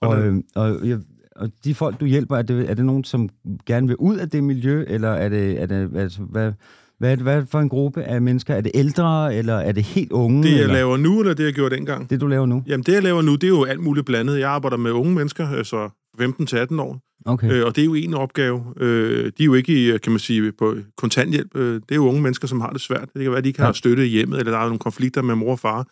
Og, 0.00 0.18
øh, 0.22 0.36
og, 0.54 0.88
jeg- 0.88 0.98
og 1.36 1.48
de 1.64 1.74
folk, 1.74 2.00
du 2.00 2.04
hjælper, 2.04 2.36
er 2.36 2.42
det, 2.42 2.70
er 2.70 2.74
det 2.74 2.84
nogen, 2.84 3.04
som 3.04 3.28
gerne 3.66 3.86
vil 3.86 3.96
ud 3.96 4.16
af 4.16 4.30
det 4.30 4.44
miljø, 4.44 4.84
eller 4.88 5.08
er 5.10 5.28
det, 5.28 5.62
er 5.62 5.66
det 5.66 5.96
altså, 5.96 6.22
hvad, 6.22 6.52
hvad, 6.98 7.16
hvad 7.16 7.46
for 7.50 7.60
en 7.60 7.68
gruppe 7.68 8.02
af 8.02 8.22
mennesker? 8.22 8.54
Er 8.54 8.60
det 8.60 8.72
ældre, 8.74 9.34
eller 9.36 9.54
er 9.54 9.72
det 9.72 9.82
helt 9.84 10.12
unge? 10.12 10.42
Det, 10.42 10.52
jeg 10.52 10.60
eller? 10.60 10.74
laver 10.74 10.96
nu, 10.96 11.20
eller 11.20 11.34
det, 11.34 11.44
jeg 11.44 11.52
gjorde 11.52 11.76
dengang? 11.76 12.10
det, 12.10 12.20
du 12.20 12.26
laver 12.26 12.46
nu? 12.46 12.62
Jamen, 12.66 12.84
det, 12.84 12.92
jeg 12.92 13.02
laver 13.02 13.22
nu, 13.22 13.34
det 13.34 13.44
er 13.44 13.48
jo 13.48 13.64
alt 13.64 13.80
muligt 13.80 14.06
blandet. 14.06 14.38
Jeg 14.38 14.50
arbejder 14.50 14.76
med 14.76 14.90
unge 14.90 15.14
mennesker, 15.14 15.48
altså 15.48 15.88
15-18 16.20 16.80
år. 16.80 17.00
Okay. 17.26 17.52
Øh, 17.52 17.66
og 17.66 17.76
det 17.76 17.82
er 17.82 17.86
jo 17.86 17.94
en 17.94 18.14
opgave. 18.14 18.64
Øh, 18.76 19.24
de 19.24 19.42
er 19.42 19.44
jo 19.44 19.54
ikke, 19.54 19.94
i, 19.94 19.98
kan 19.98 20.12
man 20.12 20.18
sige, 20.18 20.52
på 20.52 20.74
kontanthjælp. 20.96 21.56
Øh, 21.56 21.74
det 21.74 21.82
er 21.90 21.94
jo 21.94 22.08
unge 22.08 22.22
mennesker, 22.22 22.48
som 22.48 22.60
har 22.60 22.70
det 22.70 22.80
svært. 22.80 23.08
Det 23.14 23.22
kan 23.22 23.30
være, 23.30 23.38
at 23.38 23.44
de 23.44 23.48
ikke 23.48 23.60
har 23.60 23.66
Ja. 23.66 23.72
støtte 23.72 24.06
i 24.06 24.10
hjemmet, 24.10 24.38
eller 24.38 24.52
der 24.52 24.58
er 24.58 24.64
nogle 24.64 24.78
konflikter 24.78 25.22
med 25.22 25.34
mor 25.34 25.52
og 25.52 25.58
far. 25.58 25.86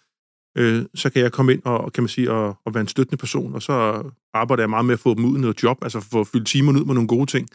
Øh, 0.58 0.82
så 0.94 1.10
kan 1.10 1.22
jeg 1.22 1.32
komme 1.32 1.52
ind 1.52 1.60
og, 1.64 1.92
kan 1.92 2.02
man 2.02 2.08
sige, 2.08 2.30
og, 2.32 2.56
og 2.66 2.74
være 2.74 2.80
en 2.80 2.88
støttende 2.88 3.16
person, 3.16 3.54
og 3.54 3.62
så 3.62 4.02
arbejder 4.34 4.62
jeg 4.62 4.70
meget 4.70 4.84
med 4.86 4.92
at 4.92 4.98
få 5.00 5.14
dem 5.14 5.24
ud 5.24 5.38
i 5.38 5.40
noget 5.40 5.62
job, 5.62 5.78
altså 5.82 6.00
få 6.00 6.24
fyldt 6.24 6.46
timerne 6.46 6.78
ud 6.80 6.84
med 6.84 6.94
nogle 6.94 7.08
gode 7.08 7.26
ting. 7.26 7.48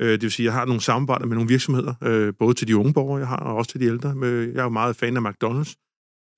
Øh, 0.00 0.10
det 0.12 0.22
vil 0.22 0.30
sige, 0.30 0.44
at 0.44 0.52
jeg 0.52 0.60
har 0.60 0.66
nogle 0.66 0.80
samarbejder 0.82 1.26
med 1.26 1.34
nogle 1.36 1.48
virksomheder, 1.48 1.94
øh, 2.02 2.32
både 2.38 2.54
til 2.54 2.68
de 2.68 2.76
unge 2.76 2.92
borgere, 2.92 3.18
jeg 3.18 3.28
har, 3.28 3.36
og 3.36 3.56
også 3.56 3.70
til 3.70 3.80
de 3.80 3.86
ældre. 3.86 4.14
Med, 4.14 4.40
jeg 4.52 4.58
er 4.58 4.62
jo 4.62 4.68
meget 4.68 4.96
fan 4.96 5.16
af 5.16 5.20
McDonald's. 5.30 5.74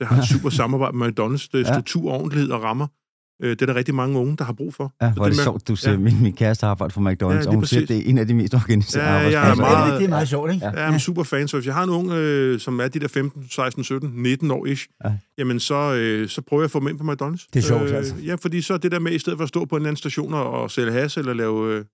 Jeg 0.00 0.08
har 0.08 0.18
et 0.22 0.28
super 0.34 0.50
samarbejde 0.50 0.96
med 0.96 1.06
McDonald's. 1.06 1.48
Det 1.52 1.60
er 1.60 1.72
struktur, 1.72 2.10
ordentlighed 2.12 2.50
og 2.50 2.62
rammer. 2.62 2.86
Øh, 3.42 3.50
det 3.50 3.62
er 3.62 3.66
der 3.66 3.74
rigtig 3.74 3.94
mange 3.94 4.18
unge, 4.18 4.36
der 4.36 4.44
har 4.44 4.52
brug 4.52 4.74
for. 4.74 4.92
Ja, 5.02 5.12
hvor 5.12 5.24
er 5.24 5.28
det, 5.28 5.36
med- 5.36 5.44
sjovt, 5.44 5.68
du 5.68 5.76
siger, 5.76 5.90
ja. 5.92 5.96
ja. 5.98 6.02
min, 6.04 6.22
min 6.22 6.32
kæreste 6.32 6.64
har 6.64 6.70
arbejdet 6.70 6.94
for 6.94 7.00
McDonald's, 7.00 7.34
Ja, 7.34 7.40
ja, 7.40 7.46
og 7.48 7.54
hun 7.54 7.64
siger, 7.66 7.80
præcis. 7.80 7.82
at 7.82 7.88
det 7.88 8.06
er 8.06 8.10
en 8.10 8.18
af 8.18 8.26
de 8.26 8.34
mest 8.34 8.54
organiserede 8.54 9.08
Ja, 9.08 9.14
jeg 9.14 9.32
er 9.32 9.38
arbejdspladser. 9.38 9.76
meget- 9.76 9.92
det, 9.92 9.98
det 10.00 10.04
er 10.04 10.08
meget 10.10 10.28
sjovt, 10.28 10.52
ikke? 10.52 10.66
Ja. 10.66 10.70
Jeg 10.72 10.88
er 10.88 10.92
en 10.92 11.00
super 11.00 11.22
fan, 11.22 11.48
så 11.48 11.56
hvis 11.56 11.66
jeg 11.66 11.74
har 11.74 11.82
en 11.84 11.90
ung, 11.90 12.10
øh, 12.10 12.60
som 12.60 12.80
er 12.80 12.88
de 12.88 12.98
der 13.00 13.08
15, 13.08 13.46
16, 13.50 13.84
17, 13.84 14.10
19 14.14 14.50
år 14.50 14.66
ish, 14.66 14.86
ja. 15.04 15.08
Ja. 15.08 15.14
jamen 15.38 15.60
så, 15.60 15.94
øh, 15.94 16.28
så 16.28 16.42
prøver 16.42 16.62
jeg 16.62 16.64
at 16.64 16.70
få 16.70 16.80
dem 16.80 16.88
ind 16.88 16.98
på 16.98 17.04
McDonald's. 17.12 17.48
Det 17.54 17.62
er 17.62 17.66
sjovt, 17.68 17.90
altså. 17.90 18.14
Ja, 18.24 18.34
fordi 18.34 18.60
så 18.62 18.74
er 18.74 18.78
det 18.78 18.92
der 18.92 18.98
med, 18.98 19.12
i 19.12 19.18
stedet 19.18 19.36
for 19.38 19.42
at 19.42 19.48
stå 19.48 19.64
på 19.64 19.76
en 19.76 19.80
eller 19.82 19.88
anden 19.88 19.96
station 19.96 20.34
og, 20.34 20.50
og 20.50 20.70
sælge 20.70 20.92
has, 20.92 21.16
eller 21.16 21.32
lave 21.34 21.74
øh, 21.74 21.84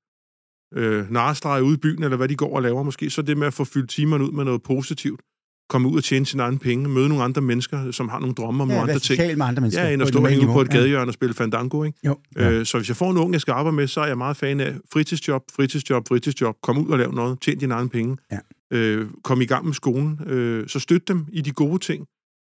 øh, 0.77 1.11
narestreger 1.11 1.63
ude 1.63 1.75
i 1.75 1.77
byen, 1.77 2.03
eller 2.03 2.17
hvad 2.17 2.29
de 2.29 2.35
går 2.37 2.57
og 2.57 2.63
laver 2.63 2.83
måske, 2.83 3.11
så 3.11 3.23
det 3.23 3.37
med 3.39 3.47
at 3.47 3.55
få 3.55 3.65
fyldt 3.65 3.91
timerne 3.91 4.25
ud 4.25 4.31
med 4.33 4.45
noget 4.45 4.63
positivt, 4.63 5.21
komme 5.69 5.89
ud 5.89 5.97
og 5.97 6.05
tjene 6.05 6.27
sine 6.27 6.43
egne 6.43 6.59
penge, 6.59 6.89
møde 6.89 7.09
nogle 7.09 7.25
andre 7.25 7.43
mennesker, 7.43 7.91
som 7.91 8.09
har 8.09 8.19
nogle 8.19 8.35
drømme 8.35 8.63
om 8.63 8.69
Ja, 8.69 8.75
nogle 8.77 8.91
andre 8.93 9.01
ting. 9.01 9.39
med 9.39 9.47
andre 9.47 9.61
mennesker. 9.61 9.85
Ja, 9.85 9.93
end 9.93 10.03
at 10.03 10.09
stå 10.09 10.27
hænge 10.27 10.47
på 10.47 10.61
et 10.61 10.71
gadehjørne 10.71 11.11
og 11.11 11.15
spille 11.15 11.35
fandango, 11.35 11.83
ikke? 11.85 11.99
Jo. 12.07 12.17
Ja. 12.37 12.51
Øh, 12.51 12.67
så 12.67 12.79
hvis 12.79 12.89
jeg 12.89 12.97
får 12.97 13.11
en 13.11 13.17
ung, 13.19 13.33
jeg 13.33 13.41
skal 13.41 13.53
arbejde 13.53 13.77
med, 13.77 13.87
så 13.87 14.01
er 14.01 14.07
jeg 14.07 14.19
meget 14.19 14.37
fan 14.37 14.61
af 14.61 14.75
fritidsjob, 14.93 15.43
fritidsjob, 15.57 16.09
fritidsjob. 16.09 16.57
Kom 16.63 16.79
ud 16.79 16.89
og 16.91 16.99
lav 16.99 17.13
noget. 17.13 17.41
Tjen 17.41 17.59
dine 17.59 17.75
egne 17.75 17.89
penge. 17.89 18.17
Ja. 18.33 18.39
Øh, 18.71 19.07
kom 19.25 19.41
i 19.41 19.45
gang 19.45 19.65
med 19.67 19.75
skolen. 19.75 20.21
Øh, 20.27 20.69
så 20.69 20.79
støt 20.81 21.09
dem 21.09 21.27
i 21.33 21.41
de 21.41 21.51
gode 21.53 21.79
ting. 21.79 22.07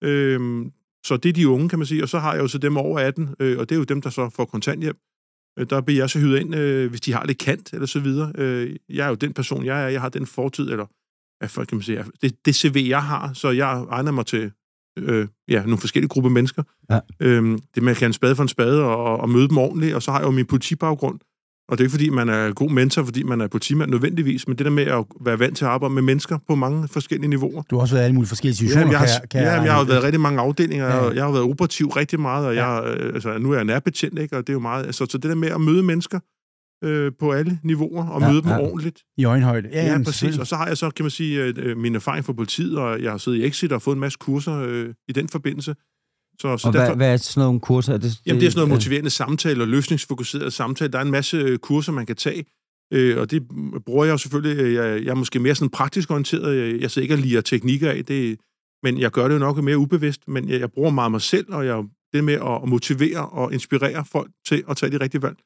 Øh, 0.03 0.65
så 1.05 1.17
det 1.17 1.29
er 1.29 1.33
de 1.33 1.47
unge, 1.47 1.69
kan 1.69 1.79
man 1.79 1.85
sige. 1.85 2.03
Og 2.03 2.09
så 2.09 2.19
har 2.19 2.33
jeg 2.33 2.41
jo 2.41 2.47
så 2.47 2.57
dem 2.57 2.77
over 2.77 2.99
18, 2.99 3.29
øh, 3.39 3.59
og 3.59 3.69
det 3.69 3.75
er 3.75 3.79
jo 3.79 3.83
dem, 3.83 4.01
der 4.01 4.09
så 4.09 4.29
får 4.35 4.45
kontanthjælp. 4.45 4.97
Øh, 5.59 5.65
der 5.69 5.81
bliver 5.81 6.01
jeg 6.01 6.09
så 6.09 6.19
hyret 6.19 6.39
ind, 6.39 6.55
øh, 6.55 6.89
hvis 6.89 7.01
de 7.01 7.13
har 7.13 7.25
lidt 7.25 7.37
kant, 7.37 7.73
eller 7.73 7.87
så 7.87 7.99
videre. 7.99 8.31
Øh, 8.37 8.75
jeg 8.89 9.05
er 9.05 9.09
jo 9.09 9.15
den 9.15 9.33
person, 9.33 9.65
jeg 9.65 9.83
er. 9.83 9.87
Jeg 9.87 10.01
har 10.01 10.09
den 10.09 10.27
fortid, 10.27 10.71
eller 10.71 10.85
hvad 11.39 11.65
kan 11.65 11.77
man 11.77 11.83
sige, 11.83 12.05
det, 12.21 12.45
det 12.45 12.55
CV, 12.55 12.85
jeg 12.89 13.03
har, 13.03 13.33
så 13.33 13.49
jeg 13.49 13.85
egner 13.89 14.11
mig 14.11 14.25
til 14.25 14.51
øh, 14.97 15.27
ja, 15.47 15.61
nogle 15.63 15.77
forskellige 15.77 16.09
grupper 16.09 16.29
mennesker. 16.29 16.63
Ja. 16.89 16.99
Øhm, 17.19 17.59
det 17.75 17.83
med 17.83 17.91
at 17.91 17.97
kalde 17.97 18.09
en 18.09 18.13
spade 18.13 18.35
for 18.35 18.43
en 18.43 18.49
spade 18.49 18.83
og, 18.83 19.17
og 19.17 19.29
møde 19.29 19.47
dem 19.47 19.57
ordentligt, 19.57 19.95
og 19.95 20.01
så 20.01 20.11
har 20.11 20.19
jeg 20.19 20.25
jo 20.25 20.31
min 20.31 20.45
politibaggrund. 20.45 21.19
Og 21.71 21.77
det 21.77 21.83
er 21.83 21.85
ikke, 21.85 21.91
fordi 21.91 22.09
man 22.09 22.29
er 22.29 22.53
god 22.53 22.69
mentor, 22.69 23.03
fordi 23.03 23.23
man 23.23 23.41
er 23.41 23.47
politimand 23.47 23.91
nødvendigvis, 23.91 24.47
men 24.47 24.57
det 24.57 24.65
der 24.65 24.71
med 24.71 24.83
at 24.85 25.05
være 25.25 25.39
vant 25.39 25.57
til 25.57 25.65
at 25.65 25.71
arbejde 25.71 25.93
med 25.93 26.01
mennesker 26.01 26.37
på 26.47 26.55
mange 26.55 26.87
forskellige 26.87 27.29
niveauer. 27.29 27.61
Du 27.69 27.75
har 27.75 27.81
også 27.81 27.95
været 27.95 28.03
i 28.03 28.05
alle 28.05 28.15
mulige 28.15 28.27
forskellige 28.29 28.55
situationer. 28.55 28.81
Jamen, 28.81 28.91
jeg, 28.91 28.99
har, 28.99 29.19
kan, 29.19 29.27
kan 29.31 29.41
jamen, 29.43 29.65
jeg 29.65 29.73
har 29.73 29.79
jo 29.79 29.85
været 29.85 30.03
rigtig 30.03 30.21
mange 30.21 30.39
afdelinger, 30.41 30.85
Ja. 30.85 30.97
og 30.97 31.15
jeg 31.15 31.23
har 31.23 31.31
været 31.31 31.43
operativ 31.43 31.87
rigtig 31.87 32.19
meget, 32.19 32.45
og 32.47 32.55
jeg, 32.55 32.83
øh, 32.97 33.13
altså, 33.13 33.37
nu 33.37 33.51
er 33.51 33.55
jeg 33.55 33.65
nærbetjent, 33.65 34.19
ikke? 34.19 34.37
og 34.37 34.47
det 34.47 34.49
er 34.49 34.53
jo 34.53 34.59
meget... 34.59 34.85
Altså, 34.85 35.05
så 35.09 35.17
det 35.17 35.29
der 35.29 35.35
med 35.35 35.49
at 35.49 35.61
møde 35.61 35.83
mennesker 35.83 36.19
øh, 36.83 37.11
på 37.19 37.31
alle 37.31 37.59
niveauer, 37.63 38.07
og 38.07 38.21
Ja, 38.21 38.29
møde 38.31 38.41
dem 38.41 38.49
ja. 38.49 38.59
ordentligt, 38.59 38.99
I 39.17 39.25
øjenhøjde. 39.25 39.69
Ja, 39.71 39.85
Ja, 39.85 39.91
ja 39.91 40.03
præcis. 40.03 40.37
Og 40.37 40.47
så 40.47 40.55
har 40.55 40.67
jeg 40.67 40.77
så, 40.77 40.89
kan 40.89 41.03
man 41.03 41.09
sige, 41.11 41.43
øh, 41.43 41.53
øh, 41.57 41.77
min 41.77 41.95
erfaring 41.95 42.25
fra 42.25 42.33
politiet, 42.33 42.77
og 42.77 43.01
jeg 43.01 43.11
har 43.11 43.17
siddet 43.17 43.37
i 43.39 43.45
Exit 43.45 43.71
og 43.71 43.81
fået 43.81 43.95
en 43.95 43.99
masse 43.99 44.17
kurser 44.21 44.55
øh, 44.67 44.89
i 45.07 45.11
den 45.11 45.29
forbindelse. 45.29 45.75
Så, 46.39 46.57
så 46.57 46.67
Og 46.67 46.73
derfor, 46.73 46.85
hvad, 46.85 46.95
hvad 46.95 47.13
er 47.13 47.17
sådan 47.17 47.45
nogle 47.47 47.59
kurser? 47.59 47.93
Er 47.93 47.97
det, 47.97 48.19
jamen, 48.25 48.39
det 48.41 48.47
er 48.47 48.51
sådan 48.51 48.59
noget 48.59 48.69
motiverende 48.69 49.09
samtale 49.09 49.63
og 49.63 49.67
løsningsfokuseret 49.67 50.53
samtale. 50.53 50.91
Der 50.91 50.97
er 50.99 51.03
en 51.03 51.11
masse 51.11 51.37
øh, 51.37 51.57
kurser, 51.59 51.91
man 51.91 52.05
kan 52.05 52.15
tage, 52.15 52.45
øh, 52.93 53.17
og 53.17 53.31
det 53.31 53.43
bruger 53.85 54.05
jeg 54.05 54.11
jo 54.11 54.17
selvfølgelig. 54.17 54.57
øh, 54.63 54.73
Jeg, 54.73 55.03
jeg 55.03 55.11
er 55.11 55.15
måske 55.15 55.39
mere 55.39 55.55
sådan 55.55 55.69
praktisk 55.69 56.11
orienteret. 56.11 56.57
Jeg, 56.57 56.81
jeg 56.81 56.91
sidder 56.91 57.03
ikke 57.03 57.15
og 57.15 57.19
liger 57.19 57.41
teknikker 57.41 57.91
af 57.91 58.05
det, 58.05 58.39
men 58.83 58.99
jeg 58.99 59.11
gør 59.11 59.27
det 59.27 59.33
jo 59.33 59.39
nok 59.39 59.63
mere 59.63 59.77
ubevidst. 59.77 60.27
Men 60.27 60.49
jeg, 60.49 60.59
jeg 60.59 60.71
bruger 60.71 60.89
meget 60.91 61.11
mig 61.11 61.21
selv, 61.21 61.45
og 61.53 61.65
jeg, 61.65 61.83
det 62.13 62.23
med 62.23 62.33
at, 62.33 62.59
at 62.63 62.69
motivere 62.69 63.25
og 63.29 63.53
inspirere 63.53 64.05
folk 64.11 64.31
til 64.47 64.63
at 64.69 64.77
tage 64.77 64.91
de 64.91 64.97
rigtige 64.97 65.21
valg. 65.21 65.37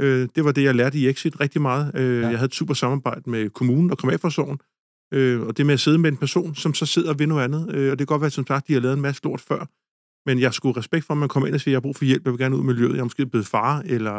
Øh, 0.00 0.28
det 0.36 0.44
var 0.44 0.52
det, 0.52 0.62
jeg 0.62 0.74
lærte 0.74 0.98
i 0.98 1.08
Exit 1.08 1.40
rigtig 1.40 1.60
meget. 1.62 1.90
Øh, 1.94 2.02
Ja. 2.16 2.20
ja. 2.20 2.28
Jeg 2.28 2.38
havde 2.38 2.44
et 2.44 2.54
super 2.54 2.74
samarbejde 2.74 3.30
med 3.30 3.50
kommunen 3.50 3.90
og 3.90 3.98
kriminalforsorgen, 3.98 4.58
øh, 5.14 5.40
og 5.40 5.56
det 5.56 5.66
med 5.66 5.74
at 5.74 5.80
sidde 5.80 5.98
med 5.98 6.10
en 6.10 6.16
person, 6.16 6.54
som 6.54 6.74
så 6.74 6.86
sidder 6.86 7.14
ved 7.14 7.26
noget 7.26 7.44
andet. 7.44 7.74
Øh, 7.74 7.90
og 7.92 7.98
det 7.98 7.98
kan 7.98 8.06
godt 8.06 8.20
være, 8.22 8.30
som 8.30 8.46
sagt, 8.46 8.68
de 8.68 8.72
har 8.72 8.80
lavet 8.80 8.94
en 8.96 9.00
masse 9.02 9.20
lort 9.24 9.40
før, 9.40 9.66
men 10.26 10.40
jeg 10.40 10.54
skulle 10.54 10.76
respekt 10.78 11.04
for, 11.06 11.14
at 11.14 11.18
man 11.18 11.28
kommer 11.28 11.46
ind 11.46 11.54
og 11.54 11.60
siger, 11.60 11.72
jeg 11.72 11.76
har 11.76 11.80
brug 11.80 11.96
for 11.96 12.04
hjælp, 12.04 12.24
jeg 12.24 12.32
vil 12.32 12.38
gerne 12.40 12.56
ud 12.56 12.62
i 12.62 12.66
miljøet, 12.66 12.92
jeg 12.92 12.98
er 12.98 13.04
måske 13.04 13.26
blevet 13.26 13.46
far, 13.46 13.82
eller 13.86 14.14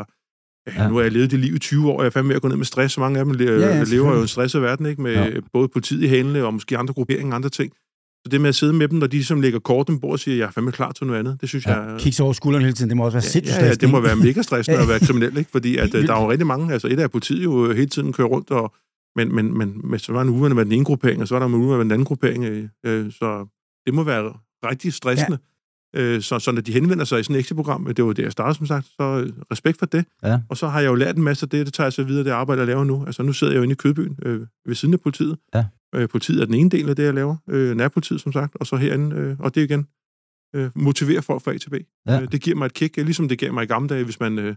ja. 0.68 0.84
Ja. 0.84 0.90
nu 0.90 0.96
har 0.96 1.02
jeg 1.02 1.12
levet 1.12 1.32
det 1.32 1.40
liv 1.40 1.56
i 1.56 1.60
20 1.60 1.92
år, 1.92 2.02
jeg 2.02 2.06
er 2.06 2.10
fandme 2.10 2.30
ved 2.30 2.36
at 2.36 2.42
gå 2.42 2.48
ned 2.48 2.56
med 2.58 2.66
stress, 2.66 2.94
så 2.94 3.00
mange 3.00 3.20
af 3.20 3.26
dem 3.26 3.34
le- 3.34 3.44
ja, 3.44 3.58
lever 3.60 3.74
jo 3.80 3.86
selvfølgelig. 3.86 4.22
en 4.22 4.28
stresset 4.28 4.62
verden, 4.62 4.86
ikke? 4.86 5.02
med 5.02 5.14
Ja. 5.14 5.26
ja. 5.26 5.40
både 5.54 5.68
politiet 5.68 6.04
i 6.04 6.08
hælene, 6.08 6.46
og 6.46 6.54
måske 6.54 6.78
andre 6.78 6.94
grupperinger 6.94 7.32
og 7.32 7.36
andre 7.36 7.50
ting. 7.50 7.72
Så 8.26 8.30
det 8.32 8.42
med 8.42 8.50
at 8.50 8.56
sidde 8.56 8.74
med 8.74 8.88
dem, 8.88 9.00
når 9.00 9.08
de 9.08 9.26
som 9.26 9.42
lægger 9.42 9.60
korten 9.60 10.00
på 10.00 10.08
og 10.08 10.20
siger, 10.20 10.38
jeg 10.38 10.46
er 10.48 10.52
fandme 10.52 10.72
klar 10.72 10.92
til 10.92 11.08
noget 11.08 11.20
andet, 11.20 11.38
det 11.42 11.50
synes 11.50 11.66
Ja, 11.66 11.82
jeg... 11.82 12.00
Kiks 12.00 12.20
over 12.20 12.34
skulderen 12.34 12.64
hele 12.66 12.76
tiden, 12.76 12.90
det 12.90 12.98
må 12.98 13.06
også 13.06 13.16
være 13.16 13.22
sindssygt 13.22 13.60
Ja, 13.62 13.66
ja, 13.66 13.74
det 13.74 13.90
må 13.90 14.00
være 14.00 14.16
mega 14.16 14.42
stressende 14.42 14.80
at 14.82 14.88
være 14.88 15.00
kriminel, 15.00 15.38
ikke? 15.38 15.52
Fordi 15.52 15.78
at, 15.78 15.96
øh, 15.96 16.08
der 16.08 16.14
er 16.16 16.22
jo 16.22 16.32
rigtig 16.32 16.48
mange, 16.48 16.74
altså 16.74 16.88
et 16.88 17.00
af 17.00 17.12
politiet 17.12 17.44
jo 17.44 17.74
hele 17.74 17.86
tiden 17.88 18.14
kører 18.14 18.28
rundt, 18.28 18.52
og, 18.52 18.74
men, 19.16 19.36
men, 19.36 19.58
men, 19.58 19.82
men 19.84 20.00
så 20.00 20.14
var 20.14 20.22
en 20.22 20.30
uge 20.30 20.50
med 20.50 20.66
den 20.66 20.72
ene 20.72 20.86
gruppering, 20.86 21.22
og 21.22 21.28
så 21.28 21.36
var 21.36 21.40
der 21.40 21.48
en 21.48 21.54
uge 21.54 21.68
med 21.78 21.80
den 21.84 21.92
anden 21.92 22.06
gruppering, 22.06 22.46
øh, 22.46 22.64
øh, 22.86 23.12
så 23.12 23.48
det 23.86 23.94
må 23.94 24.04
være 24.04 24.34
rigtig 24.66 24.94
stressende. 24.94 25.38
Ja. 25.42 25.57
Øh, 25.98 26.22
så, 26.22 26.40
så 26.40 26.52
når 26.52 26.62
de 26.62 26.74
henvender 26.74 27.06
sig 27.06 27.20
i 27.20 27.24
sådan 27.24 27.36
et 27.36 27.40
exit-program, 27.40 27.94
det 27.94 28.06
var 28.06 28.14
det, 28.14 28.24
jeg 28.24 28.32
startede 28.32 28.58
som 28.58 28.66
sagt, 28.66 28.86
så 28.86 29.04
øh, 29.04 29.34
respekt 29.52 29.80
for 29.80 29.86
det. 29.86 30.06
Ja. 30.24 30.40
Og 30.50 30.58
så 30.58 30.68
har 30.68 30.80
jeg 30.80 30.88
jo 30.88 30.96
lært 30.96 31.16
en 31.16 31.24
masse 31.24 31.46
af 31.46 31.50
det, 31.50 31.66
det 31.66 31.74
tager 31.74 31.86
jeg 31.86 31.94
så 31.94 32.04
videre, 32.04 32.24
det 32.24 32.32
arbejde, 32.32 32.60
jeg 32.60 32.68
laver 32.68 32.84
nu. 32.84 33.06
Altså 33.06 33.24
nu 33.24 33.34
sidder 33.34 33.54
jeg 33.54 33.58
jo 33.58 33.64
inde 33.64 33.72
i 33.72 33.76
Kødbyen 33.76 34.18
øh, 34.24 34.42
ved 34.66 34.76
siden 34.76 34.94
af 34.94 35.00
politiet. 35.00 35.38
Ja. 35.56 35.66
Øh, 35.96 36.10
politiet 36.10 36.42
er 36.42 36.46
den 36.46 36.54
ene 36.54 36.70
del 36.70 36.90
af 36.90 36.96
det, 36.96 37.04
jeg 37.04 37.14
laver. 37.14 37.36
Øh, 37.50 37.76
nærpolitiet, 37.78 38.22
som 38.22 38.32
sagt, 38.32 38.56
og 38.56 38.68
så 38.68 38.76
herinde, 38.76 39.16
øh, 39.16 39.36
og 39.40 39.56
det 39.56 39.62
igen 39.62 39.88
øh, 40.56 40.70
motivere 40.76 41.22
folk 41.22 41.44
fra 41.44 41.54
A 41.54 41.58
til 41.58 41.70
B. 41.70 41.74
Ja. 42.08 42.22
Øh, 42.22 42.32
det 42.32 42.42
giver 42.42 42.56
mig 42.56 42.66
et 42.66 42.74
kick, 42.74 42.98
ligesom 42.98 43.30
det 43.30 43.40
gav 43.40 43.54
mig 43.54 43.64
i 43.64 43.68
gamle 43.68 43.90
dage, 43.90 44.04
hvis 44.04 44.20
man 44.20 44.40
øh, 44.40 44.56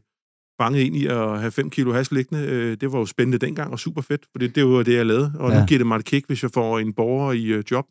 fangede 0.60 0.84
ind 0.84 0.96
i 0.96 1.06
at 1.06 1.40
have 1.40 1.50
5 1.50 1.70
kilo 1.70 1.92
hash 1.92 2.12
liggende. 2.12 2.44
Øh, 2.44 2.76
det 2.80 2.92
var 2.92 2.98
jo 2.98 3.06
spændende 3.06 3.46
dengang 3.46 3.72
og 3.72 3.78
super 3.78 4.02
fedt, 4.02 4.26
for 4.32 4.38
det, 4.38 4.54
det 4.54 4.66
var 4.66 4.82
det, 4.82 4.94
jeg 4.94 5.06
lavede. 5.06 5.32
Og 5.38 5.52
ja. 5.52 5.60
Nu 5.60 5.66
giver 5.66 5.78
det 5.78 5.86
mig 5.86 5.96
et 5.96 6.04
kick, 6.04 6.26
hvis 6.26 6.42
jeg 6.42 6.50
får 6.50 6.78
en 6.78 6.92
borger 6.92 7.32
i 7.32 7.46
øh, 7.46 7.64
job. 7.70 7.86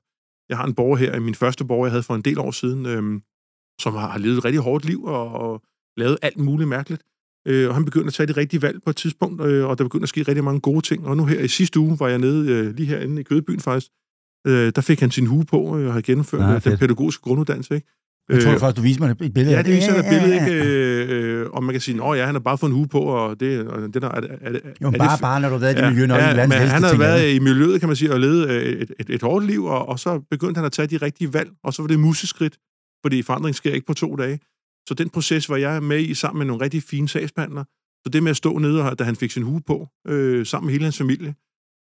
Jeg 0.49 0.57
har 0.57 0.65
en 0.65 0.73
borger 0.73 0.97
her, 0.97 1.19
min 1.19 1.35
første 1.35 1.65
borger, 1.65 1.85
jeg 1.85 1.91
havde 1.91 2.03
for 2.03 2.15
en 2.15 2.21
del 2.21 2.39
år 2.39 2.51
siden, 2.51 2.85
øh, 2.85 3.21
som 3.79 3.93
har, 3.93 4.09
har 4.09 4.19
levet 4.19 4.37
et 4.37 4.45
rigtig 4.45 4.61
hårdt 4.61 4.85
liv 4.85 5.03
og, 5.03 5.31
og 5.31 5.61
lavet 5.97 6.17
alt 6.21 6.37
muligt 6.39 6.69
mærkeligt. 6.69 7.01
Øh, 7.47 7.69
og 7.69 7.75
han 7.75 7.85
begyndte 7.85 8.07
at 8.07 8.13
tage 8.13 8.27
de 8.27 8.31
rigtige 8.37 8.61
valg 8.61 8.79
på 8.83 8.89
et 8.89 8.95
tidspunkt, 8.95 9.41
øh, 9.45 9.65
og 9.65 9.77
der 9.77 9.83
begyndte 9.83 10.03
at 10.05 10.09
ske 10.09 10.21
rigtig 10.23 10.43
mange 10.43 10.59
gode 10.59 10.81
ting. 10.81 11.07
Og 11.07 11.17
nu 11.17 11.25
her 11.25 11.39
i 11.39 11.47
sidste 11.47 11.79
uge 11.79 11.99
var 11.99 12.07
jeg 12.07 12.17
nede 12.19 12.51
øh, 12.51 12.75
lige 12.75 12.87
herinde 12.87 13.21
i 13.21 13.23
Kødebyen 13.23 13.59
faktisk. 13.59 13.87
Øh, 14.47 14.71
der 14.75 14.81
fik 14.81 14.99
han 14.99 15.11
sin 15.11 15.25
hue 15.25 15.45
på 15.45 15.77
øh, 15.77 15.87
og 15.87 15.93
har 15.93 16.01
gennemført 16.01 16.41
Ah, 16.41 16.55
ah, 16.55 16.63
den 16.63 16.77
pædagogiske 16.77 17.21
grunduddannelse. 17.21 17.75
Ikke? 17.75 17.87
Jeg 18.29 18.41
tror 18.43 18.51
Øh, 18.53 18.59
faktisk, 18.59 18.77
du 18.77 18.81
viser 18.81 18.99
mig 19.01 19.11
et 19.21 19.33
billede 19.33 19.55
Ja, 19.55 19.61
det 19.61 19.73
viser 19.75 19.93
ja, 19.95 20.01
ja, 20.03 20.09
billede, 20.09 20.35
ja, 20.35 20.45
ja. 20.45 20.63
ikke? 20.63 21.33
Øh, 21.33 21.41
øh, 21.41 21.45
og 21.49 21.63
man 21.63 21.73
kan 21.73 21.81
sige, 21.81 22.03
at 22.05 22.17
ja, 22.17 22.25
han 22.25 22.35
har 22.35 22.39
bare 22.39 22.57
fået 22.57 22.69
en 22.69 22.75
hue 22.75 22.87
på, 22.87 22.99
og 22.99 23.39
det, 23.39 23.67
og 23.67 23.93
det 23.93 24.01
der, 24.01 24.07
er, 24.09 24.21
er, 24.41 24.51
det- 24.51 24.61
Jo, 24.81 24.87
er 24.87 24.91
bare, 24.91 25.11
det, 25.13 25.21
bare 25.21 25.41
når 25.41 25.47
du 25.49 25.53
har 25.53 25.59
været 25.59 25.77
i 25.77 25.81
det 25.81 25.89
miljø, 25.93 26.05
når 26.07 26.15
ja, 26.15 26.21
ja, 26.29 26.33
verdens 26.35 26.49
men 26.59 26.67
han 26.67 26.83
har 26.83 26.97
været 26.97 27.33
i 27.35 27.39
miljøet, 27.39 27.79
kan 27.79 27.89
man 27.89 27.95
sige, 27.95 28.13
og 28.13 28.19
levet 28.19 28.49
øh, 28.49 28.63
et, 28.63 28.91
et, 28.99 29.09
et 29.09 29.21
hårdt 29.21 29.45
liv, 29.45 29.65
og, 29.65 29.89
og 29.89 29.99
så 29.99 30.21
begyndte 30.31 30.57
han 30.57 30.65
at 30.65 30.71
tage 30.71 30.87
de 30.87 30.97
rigtige 30.97 31.33
valg, 31.33 31.49
og 31.63 31.73
så 31.73 31.81
var 31.81 31.87
det 31.87 31.99
museskridt, 31.99 32.55
fordi 33.01 33.21
forandring 33.21 33.55
sker 33.55 33.73
ikke 33.73 33.87
på 33.87 33.93
to 33.93 34.15
dage. 34.15 34.39
Så 34.87 34.93
den 34.93 35.09
proces 35.09 35.49
var 35.49 35.57
jeg 35.57 35.83
med 35.83 35.99
i 35.99 36.13
sammen 36.13 36.37
med 36.37 36.45
nogle 36.45 36.63
rigtig 36.63 36.83
fine 36.83 37.09
sagsbehandlere. 37.09 37.65
Så 38.03 38.09
det 38.13 38.23
med 38.23 38.29
at 38.29 38.37
stå 38.37 38.57
nede, 38.57 38.83
og- 38.89 38.99
da 38.99 39.03
han 39.03 39.15
fik 39.15 39.31
sin 39.31 39.43
hue 39.43 39.61
på, 39.67 39.87
øh, 40.07 40.45
sammen 40.45 40.65
med 40.67 40.71
hele 40.73 40.83
hans 40.83 40.97
familie, 40.97 41.35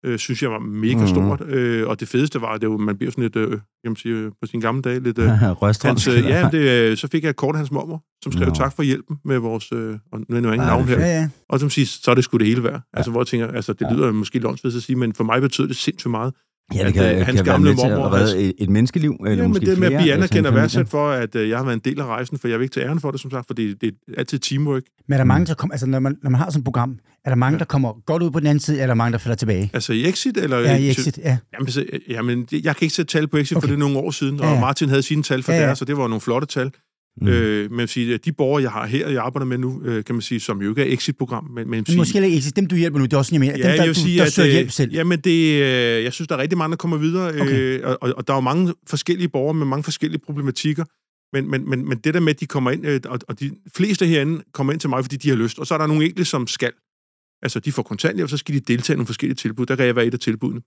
øh, 0.05 0.19
synes 0.19 0.43
jeg 0.43 0.51
var 0.51 0.59
mega 0.59 1.01
mm. 1.01 1.07
stort. 1.07 1.41
Øh, 1.49 1.89
og 1.89 2.01
det 2.01 2.09
fedeste 2.09 2.41
var, 2.41 2.49
at 2.53 2.61
det 2.61 2.71
var, 2.71 2.77
man 2.77 2.97
bliver 2.97 3.11
sådan 3.11 3.23
lidt, 3.23 3.37
øh, 3.37 3.51
kan 3.51 3.61
man 3.85 3.97
sige, 3.97 4.15
øh, 4.15 4.31
på 4.41 4.47
sin 4.47 4.61
gamle 4.61 4.83
dage, 4.83 5.01
lidt... 5.01 5.19
Øh. 5.19 5.29
Hans, 5.85 6.09
øh, 6.09 6.25
ja, 6.25 6.49
det, 6.53 6.91
øh, 6.91 6.97
så 6.97 7.09
fik 7.09 7.23
jeg 7.23 7.31
et 7.31 7.37
kort 7.37 7.55
af 7.55 7.59
hans 7.59 7.71
mormor, 7.71 8.05
som 8.23 8.33
skrev 8.33 8.47
Nå. 8.49 8.55
tak 8.55 8.73
for 8.77 8.83
hjælpen 8.83 9.17
med 9.25 9.39
vores... 9.39 9.73
Øh, 9.73 9.99
og 10.13 10.19
nu 10.21 10.25
er 10.29 10.35
jeg 10.35 10.39
ingen 10.39 10.61
Ej, 10.61 10.67
navn 10.67 10.83
er 10.83 10.87
her. 10.87 10.99
Ja, 11.01 11.07
ja. 11.21 11.29
Og 11.49 11.61
som 11.61 11.71
siger, 11.71 11.87
så 11.87 12.11
er 12.11 12.15
det 12.15 12.25
sgu 12.25 12.37
det 12.39 12.47
hele 12.47 12.63
værd. 12.63 12.81
Altså, 12.93 13.11
hvor 13.11 13.21
jeg 13.21 13.27
tænker, 13.27 13.47
altså, 13.49 13.73
det 13.73 13.87
Ja. 13.91 13.95
lyder 13.95 14.13
måske 14.13 14.39
lånsvidt 14.39 14.77
at 14.77 14.83
sige, 14.83 14.97
men 14.97 15.13
for 15.15 15.25
mig 15.25 15.41
betyder 15.41 15.67
det 15.67 15.77
sindssygt 15.77 16.11
meget. 16.11 16.35
Ja, 16.75 16.79
det 16.81 16.87
at, 16.87 16.95
kan, 16.95 17.03
øh, 17.05 17.17
kan 17.17 17.25
hans 17.27 17.37
være 17.37 17.45
gamle 17.45 17.71
med 17.71 17.77
til 17.79 17.89
mormor, 17.91 18.05
at 18.07 18.13
redde 18.13 18.39
et, 18.43 18.55
et 18.59 18.69
menneskeliv, 18.71 19.11
eller 19.21 19.37
Ja, 19.37 19.43
men 19.43 19.49
måske 19.49 19.67
det 19.67 19.79
med 19.79 19.87
at 19.87 19.91
blive 19.91 19.99
altså 20.01 20.13
en 20.13 20.19
anerkendt 20.19 20.47
og 20.47 20.55
værdsat 20.55 20.89
for, 20.89 21.09
at 21.11 21.35
øh, 21.37 21.49
jeg 21.49 21.59
har 21.59 21.65
været 21.65 21.75
en 21.75 21.81
del 21.85 22.01
af 22.01 22.05
rejsen, 22.07 22.39
for 22.39 22.49
jeg 22.49 22.59
vil 22.59 22.65
ikke 22.65 22.75
tage 22.75 22.87
æren 22.87 23.01
for 23.01 23.11
det, 23.11 23.21
som 23.21 23.31
sagt, 23.31 23.47
for 23.47 23.55
det, 23.55 23.81
det 23.81 23.89
er 23.89 24.13
altid 24.19 24.39
teamwork. 24.39 24.83
Men 25.09 25.13
er 25.13 25.17
der 25.17 25.25
Mm. 25.25 25.29
mange, 25.29 25.47
der 25.47 25.55
kommer, 25.55 25.73
altså 25.75 25.87
når 25.87 25.99
man, 25.99 26.17
når 26.23 26.31
man 26.31 26.41
har 26.41 26.51
sådan 26.51 26.61
et 26.61 26.65
program, 26.65 26.99
er 27.25 27.31
der 27.31 27.37
mange, 27.37 27.55
Ja. 27.55 27.59
der 27.59 27.65
kommer 27.65 27.93
godt 28.07 28.23
ud 28.23 28.31
på 28.31 28.41
den 28.41 28.47
anden 28.47 28.61
side, 28.61 28.77
eller 28.77 28.83
er 28.83 28.87
der 28.87 28.95
mange, 28.95 29.13
der 29.13 29.19
falder 29.19 29.37
tilbage? 29.37 29.71
Altså 29.75 29.93
i 29.93 30.09
Exit, 30.09 30.37
eller... 30.37 30.59
Ja, 30.59 30.77
i 30.77 30.91
Exit, 30.91 31.19
ja. 31.19 31.39
Jamen, 31.55 31.71
så, 31.71 31.85
jamen, 32.09 32.45
det- 32.51 32.65
jeg 32.65 32.77
kan 32.77 32.85
ikke 32.85 32.95
sætte 32.95 33.13
tal 33.13 33.29
på 33.29 33.37
Exit, 33.37 33.57
okay. 33.57 33.63
for 33.63 33.67
det 33.67 33.75
er 33.75 33.79
nogle 33.79 33.99
år 33.99 34.11
siden, 34.11 34.41
og 34.41 34.47
Ja, 34.47 34.53
ja. 34.55 34.61
Martin 34.61 34.89
havde 34.89 35.03
sine 35.03 35.23
tal 35.23 35.43
for 35.43 35.53
Ja, 35.53 35.59
ja. 35.59 35.65
deres, 35.67 35.79
så 35.79 35.85
det 35.85 35.97
var 35.97 36.09
nogle 36.09 36.21
flotte 36.21 36.47
tal. 36.47 36.71
Mm. 37.21 37.29
Øh, 37.29 37.73
men 37.73 37.89
sige, 37.89 38.15
at 38.15 38.25
de 38.25 38.33
borgere, 38.33 38.63
jeg 38.63 38.71
har 38.71 38.87
her, 38.87 39.09
jeg 39.09 39.23
arbejder 39.23 39.47
med 39.47 39.59
nu, 39.59 39.83
øh, 39.85 40.05
kan 40.05 40.15
man 40.15 40.23
sige, 40.23 40.41
som 40.41 40.63
jo 40.63 40.69
ikke 40.69 40.83
er 40.83 40.95
Exit-program, 40.95 41.45
men, 41.45 41.55
men, 41.55 41.71
Men 41.71 41.87
sige, 41.87 41.97
måske 41.97 42.31
ikke. 42.31 42.51
Dem, 42.51 42.67
du 42.67 42.77
hjælper 42.77 42.99
nu, 42.99 43.05
det 43.05 43.13
er 43.13 43.17
også 43.17 43.29
sådan, 43.29 43.43
jeg 43.43 43.53
mener. 43.53 43.59
Ja, 43.59 43.73
dem, 43.73 43.77
der, 43.77 43.83
jeg 43.83 43.89
vil 43.89 43.95
du, 43.95 44.01
sige, 44.01 44.19
der 44.19 44.25
at, 44.25 44.33
søger 44.33 44.49
øh, 44.49 44.53
hjælp 44.53 44.71
selv. 44.71 44.93
Jamen, 44.93 45.21
det, 45.21 45.63
øh, 45.63 46.05
jeg 46.05 46.13
synes, 46.13 46.29
der 46.29 46.37
er 46.37 46.41
rigtig 46.41 46.59
mange, 46.59 46.71
der 46.71 46.77
kommer 46.77 46.97
videre, 46.97 47.29
Okay. 47.29 47.41
okay. 47.41 47.81
øh, 47.81 47.81
og, 47.85 48.13
og 48.17 48.27
der 48.27 48.33
er 48.33 48.37
jo 48.37 48.41
mange 48.41 48.75
forskellige 48.87 49.29
borgere 49.29 49.55
med 49.55 49.67
mange 49.67 49.83
forskellige 49.83 50.21
problematikker, 50.27 50.85
men, 51.33 51.51
men, 51.51 51.71
men, 51.71 51.89
men 51.89 51.99
det 51.99 52.15
der 52.15 52.21
med, 52.21 52.35
at 52.35 52.41
de 52.41 52.47
kommer 52.47 52.71
ind, 52.71 52.87
øh, 52.87 53.01
og, 53.05 53.19
og 53.29 53.41
de 53.41 53.51
fleste 53.77 54.07
herinde 54.07 54.43
kommer 54.53 54.73
ind 54.73 54.81
til 54.81 54.91
mig, 54.91 55.05
fordi 55.05 55.17
de 55.17 55.29
har 55.29 55.37
lyst, 55.37 55.59
og 55.59 55.67
så 55.67 55.75
er 55.75 55.79
der 55.79 55.87
nogle 55.87 56.05
enkelte, 56.05 56.25
som 56.25 56.47
skal. 56.47 56.73
Altså, 57.43 57.61
de 57.61 57.73
får 57.73 57.83
kontanthjælp, 57.83 58.31
så 58.31 58.37
skal 58.37 58.55
de 58.55 58.61
deltage 58.61 58.95
i 58.95 58.97
nogle 58.97 59.07
forskellige 59.07 59.37
tilbud. 59.37 59.67
Der 59.67 59.77
kan 59.77 59.87
jeg 59.87 59.97
være 59.97 60.07
et 60.07 60.15
af 60.15 60.21
tilbudene. 60.21 60.61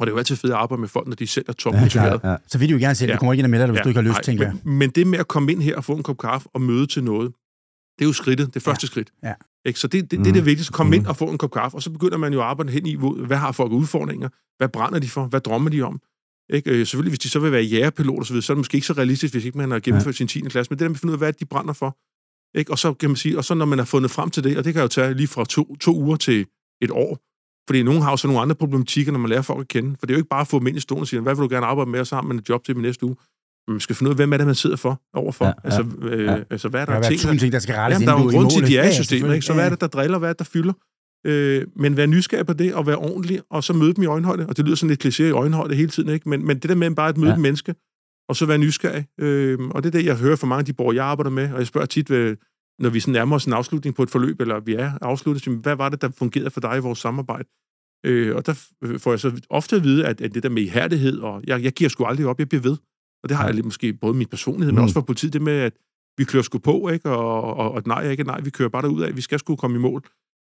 Og 0.00 0.06
det 0.06 0.10
er 0.10 0.14
jo 0.14 0.18
altid 0.18 0.36
fedt 0.36 0.52
at 0.52 0.58
arbejde 0.58 0.80
med 0.80 0.88
folk, 0.88 1.08
når 1.08 1.14
de 1.16 1.26
selv 1.26 1.44
er 1.48 1.52
top 1.52 1.74
Ja. 1.74 1.88
Ja, 1.94 2.30
ja. 2.30 2.36
Så 2.46 2.58
vil 2.58 2.68
du 2.68 2.74
jo 2.74 2.80
gerne 2.80 2.94
selv. 2.94 3.08
Ja. 3.08 3.14
Du 3.14 3.18
kommer 3.18 3.32
ikke 3.32 3.40
ind 3.40 3.46
og 3.46 3.50
melder 3.50 3.66
dig, 3.66 3.72
hvis 3.72 3.80
du 3.82 3.88
ikke 3.88 3.98
har 3.98 4.04
lyst, 4.08 4.14
nej, 4.14 4.22
tænker 4.22 4.44
jeg. 4.44 4.54
men, 4.64 4.78
men 4.78 4.90
det 4.90 5.06
med 5.06 5.18
at 5.18 5.28
komme 5.28 5.52
ind 5.52 5.62
her 5.62 5.76
og 5.76 5.84
få 5.84 5.92
en 5.96 6.02
kop 6.02 6.18
kaffe 6.18 6.48
og 6.54 6.60
møde 6.60 6.86
til 6.86 7.04
noget, 7.04 7.32
det 7.98 8.04
er 8.04 8.08
jo 8.08 8.12
skridtet, 8.12 8.54
det 8.54 8.62
første 8.62 8.86
skridt. 8.86 9.10
Ja. 9.24 9.34
Ikke? 9.66 9.80
Så 9.80 9.86
det, 9.88 10.10
det, 10.10 10.18
Mm. 10.18 10.22
det 10.24 10.30
er 10.30 10.34
det 10.34 10.44
vigtigste. 10.46 10.72
Kom 10.72 10.86
Mm. 10.86 10.92
ind 10.92 11.06
og 11.06 11.16
få 11.16 11.24
en 11.30 11.38
kop 11.38 11.50
kaffe, 11.52 11.76
og 11.76 11.82
så 11.82 11.90
begynder 11.90 12.16
man 12.16 12.32
jo 12.32 12.40
at 12.40 12.46
arbejde 12.46 12.72
hen 12.72 12.86
i, 12.86 12.96
hvad 13.26 13.36
har 13.36 13.52
folk 13.52 13.72
udfordringer? 13.72 14.28
Hvad 14.58 14.68
brænder 14.68 14.98
de 14.98 15.08
for? 15.08 15.26
Hvad 15.26 15.40
drømmer 15.40 15.70
de 15.70 15.82
om? 15.82 16.00
Ikke? 16.52 16.70
Øh, 16.70 16.86
selvfølgelig, 16.86 17.10
hvis 17.10 17.18
de 17.18 17.28
så 17.28 17.38
vil 17.38 17.52
være 17.52 17.62
jægerpilot 17.62 18.18
og 18.18 18.26
så 18.26 18.32
videre, 18.32 18.42
så 18.42 18.52
er 18.52 18.54
det 18.54 18.58
måske 18.58 18.74
ikke 18.74 18.86
så 18.86 18.92
realistisk, 18.92 19.34
hvis 19.34 19.44
ikke 19.44 19.58
man 19.58 19.70
har 19.70 19.78
gennemført 19.78 20.14
sin 20.14 20.26
10. 20.28 20.40
klasse, 20.40 20.70
men 20.70 20.78
det 20.78 20.82
der 20.84 20.88
med 20.88 20.96
at 20.96 21.00
finde 21.00 21.10
ud 21.10 21.14
af, 21.14 21.18
hvad 21.20 21.32
de 21.32 21.44
brænder 21.44 21.72
for. 21.72 21.96
Ikke? 22.58 22.70
Og 22.72 22.78
så 22.78 22.92
kan 22.94 23.10
man 23.10 23.16
sige, 23.16 23.38
og 23.38 23.44
så 23.44 23.54
når 23.54 23.64
man 23.64 23.78
har 23.78 23.86
fundet 23.86 24.10
frem 24.10 24.30
til 24.30 24.44
det, 24.44 24.58
og 24.58 24.64
det 24.64 24.72
kan 24.74 24.82
jo 24.82 24.88
tage 24.88 25.14
lige 25.14 25.26
fra 25.28 25.44
to, 25.44 25.76
to 25.76 25.96
uger 25.96 26.16
til 26.16 26.46
et 26.82 26.90
år, 26.90 27.18
fordi 27.70 27.82
nogen 27.82 28.02
har 28.02 28.10
jo 28.10 28.16
så 28.16 28.26
nogle 28.26 28.40
andre 28.42 28.54
problematikker, 28.54 29.12
når 29.12 29.18
man 29.18 29.28
lærer 29.30 29.42
folk 29.42 29.60
at 29.60 29.68
kende. 29.68 29.90
For 29.98 30.06
det 30.06 30.12
er 30.12 30.16
jo 30.16 30.18
ikke 30.18 30.28
bare 30.28 30.40
at 30.40 30.46
få 30.48 30.58
dem 30.58 30.66
ind 30.66 30.76
i 30.76 30.80
stolen 30.80 31.00
og 31.00 31.06
sige, 31.08 31.20
hvad 31.20 31.34
vil 31.34 31.42
du 31.42 31.48
gerne 31.48 31.66
arbejde 31.66 31.90
med, 31.90 32.00
og 32.00 32.06
så 32.06 32.14
har 32.14 32.22
man 32.22 32.38
et 32.38 32.48
job 32.48 32.64
til 32.64 32.74
dem 32.74 32.82
næste 32.82 33.06
uge. 33.06 33.16
Man 33.68 33.80
skal 33.80 33.96
finde 33.96 34.08
ud 34.08 34.12
af, 34.12 34.16
hvem 34.16 34.32
er 34.32 34.36
det, 34.36 34.46
man 34.46 34.54
sidder 34.54 34.76
for 34.76 35.00
overfor. 35.14 35.44
Ja, 35.44 35.50
Ja, 35.50 35.64
altså, 35.64 35.84
øh, 36.02 36.24
ja. 36.24 36.36
altså, 36.50 36.68
hvad 36.68 36.80
er 36.80 36.84
Der 36.84 36.92
der, 36.92 36.98
er 36.98 37.02
der 37.10 37.16
ting, 37.16 37.40
ting, 37.40 37.52
der 37.52 37.58
skal 37.58 37.74
rettes, 37.74 37.94
Jamen, 37.96 38.08
der 38.08 38.14
er 38.14 38.18
jo 38.22 38.28
en 38.28 38.34
grund 38.34 38.50
til, 38.50 38.62
at 38.62 38.68
de 38.68 38.78
er 38.78 38.88
i 38.88 38.92
systemet, 38.92 39.34
ikke? 39.34 39.46
Så 39.46 39.54
hvad 39.54 39.64
er 39.64 39.68
det, 39.70 39.80
der 39.80 39.86
driller, 39.86 40.18
hvad 40.18 40.28
er 40.28 40.32
det, 40.32 40.38
der 40.38 40.44
fylder? 40.44 40.72
Øh, 41.26 41.66
men 41.76 41.96
vær 41.96 42.06
nysgerrig 42.06 42.46
på 42.46 42.52
det, 42.52 42.74
og 42.74 42.86
være 42.86 42.96
ordentlig, 42.96 43.40
og 43.50 43.64
så 43.64 43.72
møde 43.72 43.94
dem 43.94 44.02
i 44.02 44.06
øjenhøjde. 44.06 44.46
Og 44.46 44.56
det 44.56 44.64
lyder 44.64 44.76
sådan 44.76 44.88
lidt 44.90 45.06
kliché 45.06 45.22
i 45.22 45.30
øjenhøjde 45.30 45.74
hele 45.74 45.88
tiden, 45.90 46.08
ikke? 46.08 46.28
Men, 46.28 46.46
men 46.46 46.58
det 46.58 46.68
der 46.68 46.74
med 46.74 46.90
bare 46.90 47.08
at 47.08 47.16
møde 47.16 47.30
Ja. 47.30 47.34
et 47.34 47.40
menneske, 47.40 47.74
og 48.28 48.36
så 48.36 48.46
være 48.46 48.58
nysgerrig. 48.58 49.06
Øh, 49.20 49.58
og 49.70 49.82
det 49.82 49.94
er 49.94 49.98
det, 49.98 50.06
jeg 50.06 50.16
hører 50.16 50.36
fra 50.36 50.46
mange 50.46 50.58
af 50.58 50.64
de 50.64 50.72
borgere, 50.72 50.96
jeg 50.96 51.04
arbejder 51.04 51.30
med, 51.30 51.52
og 51.52 51.58
jeg 51.58 51.66
spørger 51.66 51.86
tit, 51.86 52.10
ved, 52.10 52.36
når 52.80 52.90
vi 52.90 53.00
sådan 53.00 53.12
nærmer 53.12 53.36
os 53.36 53.44
en 53.44 53.52
afslutning 53.52 53.96
på 53.96 54.02
et 54.02 54.10
forløb, 54.10 54.40
eller 54.40 54.60
vi 54.60 54.74
er 54.74 54.92
afsluttet, 55.02 55.44
så, 55.44 55.50
hvad 55.50 55.76
var 55.76 55.88
det, 55.88 56.02
der 56.02 56.08
fungerede 56.18 56.50
for 56.50 56.60
dig 56.60 56.76
i 56.76 56.80
vores 56.80 56.98
samarbejde? 56.98 57.48
Øh, 58.06 58.36
og 58.36 58.46
der 58.46 58.52
f- 58.52 58.98
får 58.98 59.10
jeg 59.12 59.20
så 59.20 59.40
ofte 59.50 59.76
at 59.76 59.84
vide, 59.84 60.06
at, 60.06 60.20
at 60.20 60.34
det 60.34 60.42
der 60.42 60.48
med 60.48 60.62
ihærdighed, 60.62 61.18
og 61.18 61.42
jeg, 61.46 61.62
jeg 61.62 61.72
giver 61.72 61.90
sgu 61.90 62.04
aldrig 62.04 62.26
op, 62.26 62.38
jeg 62.38 62.48
bliver 62.48 62.62
ved. 62.62 62.76
Og 63.22 63.28
det 63.28 63.36
har 63.36 63.44
jeg 63.44 63.54
lidt 63.54 63.66
måske 63.66 63.92
både 63.92 64.14
min 64.14 64.26
personlighed, 64.28 64.72
men 64.72 64.78
Mm. 64.78 64.82
også 64.82 64.92
for 64.94 65.00
politiet, 65.00 65.32
det 65.32 65.42
med, 65.42 65.52
at 65.52 65.72
vi 66.18 66.24
kører 66.24 66.42
sgu 66.42 66.58
på, 66.58 66.88
ikke? 66.88 67.10
Og, 67.10 67.42
og, 67.56 67.72
og 67.72 67.82
nej 67.86 68.10
ikke 68.10 68.24
nej, 68.24 68.40
vi 68.40 68.50
kører 68.50 68.68
bare 68.68 68.82
derud 68.82 69.02
af, 69.02 69.16
vi 69.16 69.20
skal 69.20 69.38
sgu 69.38 69.56
komme 69.56 69.76
i 69.76 69.80
mål. 69.80 70.02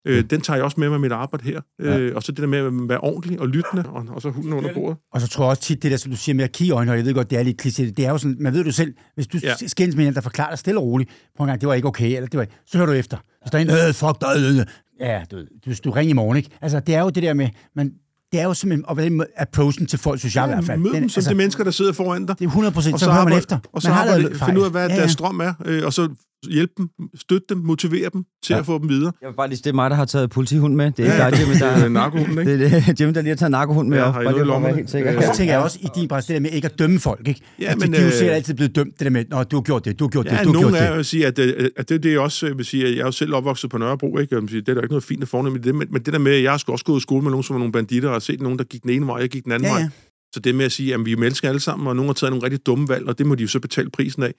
Øh, 0.07 0.25
den 0.31 0.41
tager 0.41 0.57
jeg 0.57 0.65
også 0.65 0.81
med 0.81 0.89
mig 0.89 1.01
mit 1.01 1.13
arbejde 1.13 1.45
her. 1.45 1.61
Øh, 1.81 2.13
og 2.17 2.23
så 2.23 2.33
det 2.33 2.39
der 2.39 2.47
med 2.47 2.59
at 2.59 2.89
være 2.89 2.99
ordentlig 3.01 3.41
og 3.41 3.49
lyttende, 3.49 3.85
og, 3.89 4.07
og 4.09 4.23
så 4.23 4.31
hunden 4.31 4.53
under 4.53 4.75
bordet. 4.75 4.99
Og 5.13 5.21
så 5.21 5.29
tror 5.29 5.45
jeg 5.45 5.51
også 5.51 5.63
tit, 5.63 5.83
det 5.83 5.91
der, 5.91 5.97
som 5.97 6.11
du 6.11 6.17
siger 6.17 6.37
med 6.37 6.45
at 6.45 6.53
kigge 6.53 6.69
i 6.69 6.71
øjnene, 6.73 6.93
og 6.93 6.97
jeg 6.97 7.07
ved 7.07 7.15
godt, 7.15 7.31
det 7.31 7.39
er 7.39 7.43
lidt 7.43 7.67
kliché, 7.67 7.83
det 7.83 7.99
er 7.99 8.11
jo 8.11 8.19
sådan, 8.19 8.37
man 8.41 8.53
ved 8.53 8.65
du 8.65 8.73
selv, 8.73 8.95
hvis 9.15 9.27
du 9.27 9.39
ja. 9.43 9.49
Ja. 9.61 9.67
skændes 9.67 9.97
med 9.97 10.07
en, 10.07 10.15
der 10.15 10.21
forklarer 10.21 10.51
dig 10.51 10.59
stille 10.59 10.81
og 10.81 10.87
roligt, 10.87 11.11
på 11.37 11.43
en 11.43 11.47
gang, 11.47 11.61
det 11.61 11.69
var 11.69 11.75
ikke 11.75 11.89
okay, 11.89 12.17
eller 12.17 12.27
det 12.29 12.41
var, 12.41 12.47
så 12.67 12.79
hører 12.79 12.87
du 12.87 12.93
efter. 12.93 13.17
Hvis 13.43 13.51
der 13.51 13.59
er 13.59 13.63
en, 13.63 13.71
øh, 13.71 13.95
fuck 13.95 14.21
dig, 14.21 14.29
øh, 14.37 14.59
øh. 14.59 14.67
ja, 15.01 15.23
du, 15.31 15.37
ved, 15.37 15.47
du, 15.67 15.73
du 15.85 15.91
ringer 15.91 16.11
i 16.11 16.15
morgen, 16.15 16.37
ikke? 16.37 16.51
Altså, 16.61 16.81
det 16.81 16.95
er 16.95 17.01
jo 17.01 17.11
det 17.11 17.23
der 17.23 17.35
med, 17.35 17.49
man, 17.77 17.93
det 18.33 18.41
er 18.41 18.45
jo 18.45 18.55
simpelthen, 18.55 18.87
og 18.87 18.95
hvordan 18.95 19.27
approachen 19.37 19.87
til 19.87 19.99
folk, 19.99 20.19
synes 20.19 20.37
jeg 20.37 20.45
i 20.45 20.49
hvert 20.49 20.65
fald. 20.65 20.81
Mød 20.81 20.93
dem 20.93 21.09
som 21.09 21.23
de 21.23 21.35
mennesker, 21.35 21.65
der 21.65 21.71
sidder 21.71 21.93
foran 21.93 22.27
dig. 22.27 22.39
det 22.39 22.45
er 22.45 22.49
100 22.49 22.75
procent, 22.75 22.95
Og 22.95 23.01
så, 23.01 23.13
hører 23.13 23.25
man 23.25 23.39
efter. 23.39 23.59
Og 23.73 23.83
så 23.83 23.89
man 23.89 23.99
har 23.99 24.05
lavet 24.05 24.43
finde 24.45 24.61
ud 24.61 24.65
af, 24.65 24.71
hvad 24.71 24.89
fejl. 24.89 24.91
ja, 24.91 25.01
deres 25.01 25.17
drøm 25.17 25.41
er, 25.41 25.55
øh, 25.65 25.87
og 25.87 25.93
så 25.93 26.09
hjælpe 26.51 26.73
dem, 26.79 26.89
støtte 27.15 27.47
dem, 27.49 27.59
motivere 27.59 28.11
dem 28.13 28.25
til 28.45 28.53
Ja. 28.53 28.55
ja. 28.55 28.61
at 28.61 28.67
få 28.67 28.79
dem 28.79 28.89
videre. 28.89 29.13
Jeg 29.23 29.29
vil 29.29 29.35
bare 29.35 29.49
lige, 29.49 29.57
det 29.57 29.67
er 29.67 29.73
mig, 29.73 29.91
der 29.91 29.97
har 29.97 30.05
taget 30.05 30.31
politihund 30.31 30.75
med. 30.75 30.85
Det 30.91 30.99
er 30.99 31.05
ikke 31.05 31.25
Ja, 31.25 31.31
dig, 31.31 31.41
Jimmy, 31.41 31.55
der, 31.61 31.75
det 31.77 31.85
er 31.85 31.89
narkohunden, 31.89 32.39
ikke? 32.39 32.59
det 32.59 32.73
er 32.73 32.95
Jimmy, 33.01 33.15
der 33.15 33.21
lige 33.21 33.29
har 33.31 33.37
taget 33.37 33.51
narkohund 33.51 33.89
med. 33.89 33.99
Ja, 33.99 34.05
op. 34.05 34.15
har 34.15 34.21
I 34.21 34.25
Bare 34.25 34.47
noget 34.47 34.67
at 34.69 34.75
helt 34.77 34.91
sikker. 34.91 35.11
Øh, 35.13 35.17
Og 35.17 35.23
så 35.25 35.33
tænker 35.37 35.55
jeg 35.55 35.63
også 35.63 35.79
i 35.83 35.87
din 35.97 36.09
præcis, 36.09 36.27
det 36.27 36.35
der 36.35 36.41
med 36.41 36.51
ikke 36.51 36.67
at 36.69 36.79
dømme 36.79 36.99
folk, 37.01 37.29
ikke? 37.29 37.41
Ja, 37.61 37.65
altså, 37.65 37.87
men, 37.87 37.93
de 37.93 37.99
er 37.99 38.03
jo 38.03 38.07
øh, 38.07 38.13
sikkert 38.13 38.35
altid 38.37 38.55
blevet 38.55 38.77
dømt, 38.77 38.93
det 38.99 39.01
der 39.05 39.11
med, 39.11 39.25
Nå, 39.31 39.43
du 39.43 39.57
har 39.57 39.63
gjort 39.63 39.85
det, 39.85 39.99
du 39.99 40.05
har 40.05 40.09
gjort 40.09 40.25
det, 40.25 40.33
Ja, 40.33 40.37
du 40.43 40.49
har 40.49 40.53
nogen 40.53 40.69
gjort 40.69 40.81
er 40.83 40.87
det. 40.87 40.95
jo 40.95 40.99
at 41.01 41.07
sige, 41.07 41.27
at, 41.27 41.39
øh, 41.39 41.71
at 41.77 41.89
det, 41.89 42.03
det 42.03 42.15
er 42.15 42.19
også, 42.19 42.47
jeg 42.47 42.57
vil 42.59 42.65
sige, 42.67 42.87
at 42.87 42.91
jeg 42.95 43.01
er 43.01 43.05
jo 43.05 43.13
selv 43.13 43.35
opvokset 43.35 43.71
på 43.71 43.79
Nørrebro, 43.79 44.19
ikke? 44.19 44.35
Jeg 44.35 44.43
vil 44.43 44.51
sige, 44.51 44.61
det 44.61 44.69
er 44.69 44.75
der 44.75 44.81
ikke 44.83 44.93
noget 44.93 45.05
fint 45.05 45.23
og 45.23 45.29
fornemt 45.29 45.57
i 45.57 45.61
det, 45.61 45.75
men, 45.75 45.89
men 45.91 46.03
det 46.03 46.13
der 46.13 46.19
med, 46.19 46.33
at 46.33 46.43
jeg 46.43 46.51
har 46.53 46.65
også 46.69 46.85
gået 46.85 47.01
i 47.01 47.03
skole 47.03 47.23
med 47.23 47.31
nogen, 47.31 47.45
som 47.45 47.55
var 47.55 47.59
nogle 47.59 47.73
banditter, 47.73 48.09
og 48.09 48.23
set 48.23 48.41
nogen, 48.43 48.59
der 48.59 48.65
gik 48.65 48.83
den 48.83 48.91
ene 48.91 49.07
vej, 49.07 49.15
og 49.15 49.21
jeg 49.21 49.29
gik 49.31 49.45
den 49.45 49.53
anden 49.53 49.67
Ja, 49.67 49.73
vej. 49.73 49.81
ja. 49.81 49.89
Så 50.35 50.41
det 50.41 50.55
med 50.55 50.65
at 50.65 50.73
sige, 50.73 50.95
at 50.95 51.05
vi 51.05 51.13
er 51.13 51.17
mennesker 51.17 51.49
alle 51.49 51.61
sammen, 51.61 51.89
og 51.89 51.97
nogen 51.97 52.09
har 52.09 52.15
taget 52.15 52.31
nogle 52.33 52.45
rigtig 52.45 52.67
dumme 52.67 52.89
valg, 52.89 53.09
og 53.09 53.19
det 53.19 53.27
må 53.27 53.35
de 53.35 53.43
jo 53.43 53.49
så 53.49 53.61
betale 53.61 53.91
prisen 53.91 54.23
af. 54.23 54.33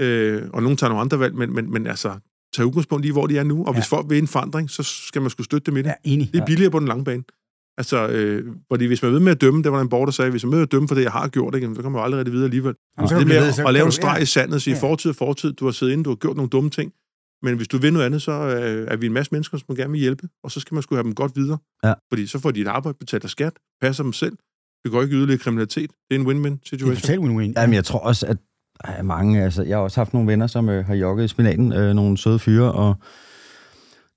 Øh, 0.00 0.42
og 0.52 0.62
nogen 0.62 0.76
tager 0.76 0.88
nogle 0.88 1.00
andre 1.00 1.18
valg, 1.20 1.34
men, 1.34 1.54
men, 1.54 1.72
men 1.72 1.86
altså, 1.86 2.18
tag 2.54 2.66
udgangspunkt 2.66 3.06
i, 3.06 3.10
hvor 3.10 3.26
de 3.26 3.38
er 3.38 3.42
nu. 3.44 3.64
Og 3.64 3.74
Ja. 3.74 3.80
hvis 3.80 3.88
folk 3.88 4.10
vil 4.10 4.18
en 4.18 4.26
forandring, 4.28 4.70
så 4.70 4.82
skal 4.82 5.22
man 5.22 5.30
skulle 5.30 5.44
støtte 5.44 5.70
dem 5.70 5.76
i 5.76 5.82
det. 5.82 5.86
Ja, 5.86 5.94
enig. 6.04 6.30
Det 6.32 6.40
er 6.40 6.46
billigere 6.46 6.70
på 6.70 6.78
den 6.78 6.88
lange 6.88 7.04
bane. 7.04 7.22
Altså, 7.78 8.08
øh, 8.08 8.46
fordi 8.72 8.84
hvis 8.86 9.02
man 9.02 9.12
ved 9.12 9.20
med 9.20 9.32
at 9.32 9.40
dømme, 9.40 9.62
det 9.62 9.72
var 9.72 9.80
en 9.80 9.88
borger, 9.88 10.04
der 10.06 10.12
sagde, 10.12 10.30
hvis 10.30 10.44
man 10.44 10.52
ved 10.52 10.62
at 10.62 10.72
dømme 10.72 10.88
for 10.88 10.94
det, 10.94 11.02
jeg 11.02 11.12
har 11.12 11.28
gjort, 11.28 11.54
ikke, 11.54 11.66
så 11.76 11.82
kommer 11.82 11.90
man 11.90 12.00
jo 12.00 12.04
aldrig 12.04 12.18
rigtig 12.18 12.32
videre 12.32 12.44
alligevel. 12.44 12.74
Jamen, 12.98 13.08
så 13.08 13.18
det 13.18 13.26
med 13.26 13.36
at, 13.36 13.58
at 13.58 13.72
lave 13.74 13.86
en 13.86 13.92
streg 13.92 14.22
i 14.22 14.26
sandet 14.26 14.54
og 14.54 14.60
sige, 14.60 14.74
Ja. 14.74 14.80
fortid 14.82 15.10
og 15.10 15.16
fortid, 15.16 15.52
du 15.52 15.64
har 15.64 15.72
siddet 15.72 15.92
inde, 15.92 16.04
du 16.04 16.10
har 16.10 16.14
gjort 16.16 16.36
nogle 16.36 16.48
dumme 16.50 16.70
ting, 16.70 16.92
men 17.42 17.56
hvis 17.56 17.68
du 17.68 17.78
vil 17.78 17.92
noget 17.92 18.06
andet, 18.06 18.22
så 18.22 18.32
øh, 18.32 18.86
er 18.90 18.96
vi 18.96 19.06
en 19.06 19.12
masse 19.12 19.32
mennesker, 19.32 19.58
som 19.58 19.76
gerne 19.76 19.90
vil 19.92 20.00
hjælpe, 20.00 20.28
og 20.44 20.50
så 20.50 20.60
skal 20.60 20.74
man 20.74 20.82
skulle 20.82 20.96
have 20.96 21.04
dem 21.04 21.14
godt 21.14 21.32
videre. 21.36 21.58
Ja. 21.84 21.94
Fordi 22.12 22.26
så 22.26 22.38
får 22.38 22.50
de 22.50 22.60
et 22.60 22.66
arbejde, 22.68 22.98
betaler 23.00 23.28
skat, 23.28 23.52
passer 23.80 24.02
dem 24.02 24.12
selv, 24.12 24.36
det 24.84 24.90
går 24.92 25.02
ikke 25.02 25.16
yderligere 25.16 25.38
kriminalitet. 25.38 25.90
Det 26.10 26.16
er 26.16 26.20
en 26.20 26.26
win-win 26.26 26.50
Det 26.50 26.52
er 26.52 26.58
situation. 26.64 26.96
totalt 26.96 27.20
win-win. 27.20 27.52
Jamen, 27.60 27.74
jeg 27.74 27.84
tror 27.84 27.98
også, 27.98 28.26
at 28.26 28.36
er 28.84 29.02
mange, 29.02 29.42
altså, 29.42 29.62
jeg 29.62 29.76
har 29.76 29.82
også 29.82 30.00
haft 30.00 30.12
nogle 30.12 30.28
venner, 30.28 30.46
som 30.46 30.68
øh, 30.68 30.86
har 30.86 30.94
jogget 30.94 31.24
i 31.24 31.28
spinaten, 31.28 31.72
øh, 31.72 31.94
nogle 31.94 32.18
søde 32.18 32.38
fyre, 32.38 32.72
og 32.72 32.94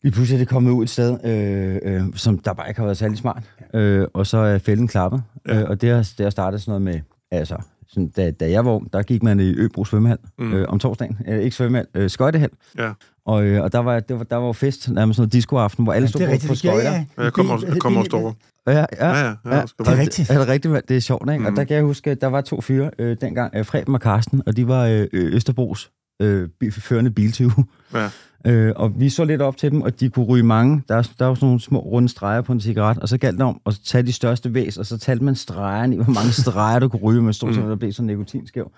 lige 0.03 0.13
pludselig 0.13 0.35
er 0.35 0.39
det 0.39 0.47
kommet 0.47 0.71
ud 0.71 0.83
et 0.83 0.89
sted, 0.89 1.17
øh, 1.25 1.93
øh, 1.93 2.03
som 2.15 2.39
der 2.39 2.53
bare 2.53 2.67
ikke 2.67 2.79
har 2.79 2.85
været 2.85 2.97
særlig 2.97 3.17
smart, 3.17 3.43
øh, 3.73 4.07
og 4.13 4.27
så 4.27 4.37
er 4.37 4.57
fælden 4.57 4.87
klappet, 4.87 5.23
øh, 5.49 5.63
og 5.63 5.81
det 5.81 5.89
har, 5.89 6.09
det 6.17 6.23
har 6.23 6.29
startet 6.29 6.61
sådan 6.61 6.81
noget 6.81 6.81
med, 6.81 7.01
altså, 7.31 7.57
sådan, 7.87 8.07
da, 8.07 8.31
da 8.31 8.49
jeg 8.49 8.65
var 8.65 8.71
ung, 8.71 8.93
der 8.93 9.01
gik 9.03 9.23
man 9.23 9.39
i 9.39 9.53
Øbro 9.57 9.85
svømmehal 9.85 10.17
mm. 10.39 10.53
Øh, 10.53 10.65
om 10.69 10.79
torsdagen, 10.79 11.17
øh, 11.27 11.39
ikke 11.39 11.55
svømmehal, 11.55 11.85
øh, 11.95 12.09
skøjtehal, 12.09 12.49
Ja. 12.77 12.91
og, 13.25 13.43
øh, 13.45 13.61
og 13.63 13.71
der 13.71 13.79
var, 13.79 13.99
det 13.99 14.17
var, 14.17 14.23
der 14.23 14.35
var 14.35 14.51
fest, 14.51 14.89
nærmest 14.89 15.15
sådan 15.17 15.21
noget 15.21 15.33
discoaften, 15.33 15.83
hvor 15.83 15.93
alle 15.93 16.03
Ja, 16.05 16.09
stod 16.09 16.19
det 16.19 16.25
er 16.25 16.29
på, 16.29 16.33
rigtigt. 16.33 16.49
på 16.49 16.55
skøjter. 16.55 16.91
ja. 16.91 17.05
Ja, 17.17 17.23
jeg 17.23 17.33
kommer 17.33 17.59
jeg 17.67 17.77
kommer 17.79 17.99
også 17.99 18.17
over. 18.17 18.33
Ja, 18.67 18.71
ja, 18.71 18.85
Ja, 18.99 19.07
ja, 19.09 19.25
ja, 19.45 19.55
Ja, 19.55 19.61
det 19.79 19.87
er 19.87 19.97
rigtigt. 19.97 20.29
Er 20.29 20.39
det 20.39 20.47
rigtigt? 20.47 20.89
Det 20.89 20.97
er 20.97 21.01
sjovt, 21.01 21.29
ikke? 21.31 21.39
Mm. 21.39 21.45
Og 21.45 21.51
der 21.55 21.63
kan 21.63 21.75
jeg 21.75 21.83
huske, 21.83 22.11
at 22.11 22.21
der 22.21 22.27
var 22.27 22.41
to 22.41 22.61
fyre 22.61 22.91
øh, 22.99 23.17
dengang, 23.21 23.55
øh, 23.55 23.65
Freben 23.65 23.93
og 23.95 24.01
Karsten, 24.01 24.41
og 24.45 24.57
de 24.57 24.67
var 24.67 24.85
øh, 24.85 25.07
Østerbros 25.13 25.91
øh, 26.21 26.49
førende 26.71 27.11
biltyve. 27.11 27.51
Ja. 27.93 28.09
Øh, 28.47 28.73
og 28.75 28.99
vi 28.99 29.09
så 29.09 29.25
lidt 29.25 29.41
op 29.41 29.57
til 29.57 29.71
dem, 29.71 29.81
og 29.81 29.99
de 29.99 30.09
kunne 30.09 30.25
ryge 30.25 30.43
mange. 30.43 30.83
Der, 30.89 30.95
er- 30.95 31.11
der 31.19 31.25
var 31.25 31.33
sådan 31.35 31.45
nogle 31.47 31.59
små 31.59 31.79
runde 31.79 32.09
streger 32.09 32.41
på 32.41 32.51
en 32.53 32.59
cigaret, 32.59 32.97
og 32.99 33.09
så 33.09 33.17
galt 33.17 33.37
det 33.37 33.45
om 33.45 33.61
at 33.65 33.79
tage 33.85 34.03
de 34.03 34.13
største 34.13 34.53
væs, 34.53 34.77
og 34.77 34.85
så 34.85 34.97
talte 34.97 35.23
man 35.23 35.35
stregerne 35.35 35.93
i, 35.95 35.97
hvor 35.97 36.13
mange 36.13 36.31
streger 36.41 36.79
du 36.79 36.87
kunne 36.87 37.01
ryge, 37.01 37.21
med 37.21 37.33
stort 37.33 37.53
set, 37.55 37.63
Mm. 37.63 37.69
der 37.69 37.75
blev 37.75 37.91
sådan 37.93 38.07
nikotinskæv. 38.07 38.71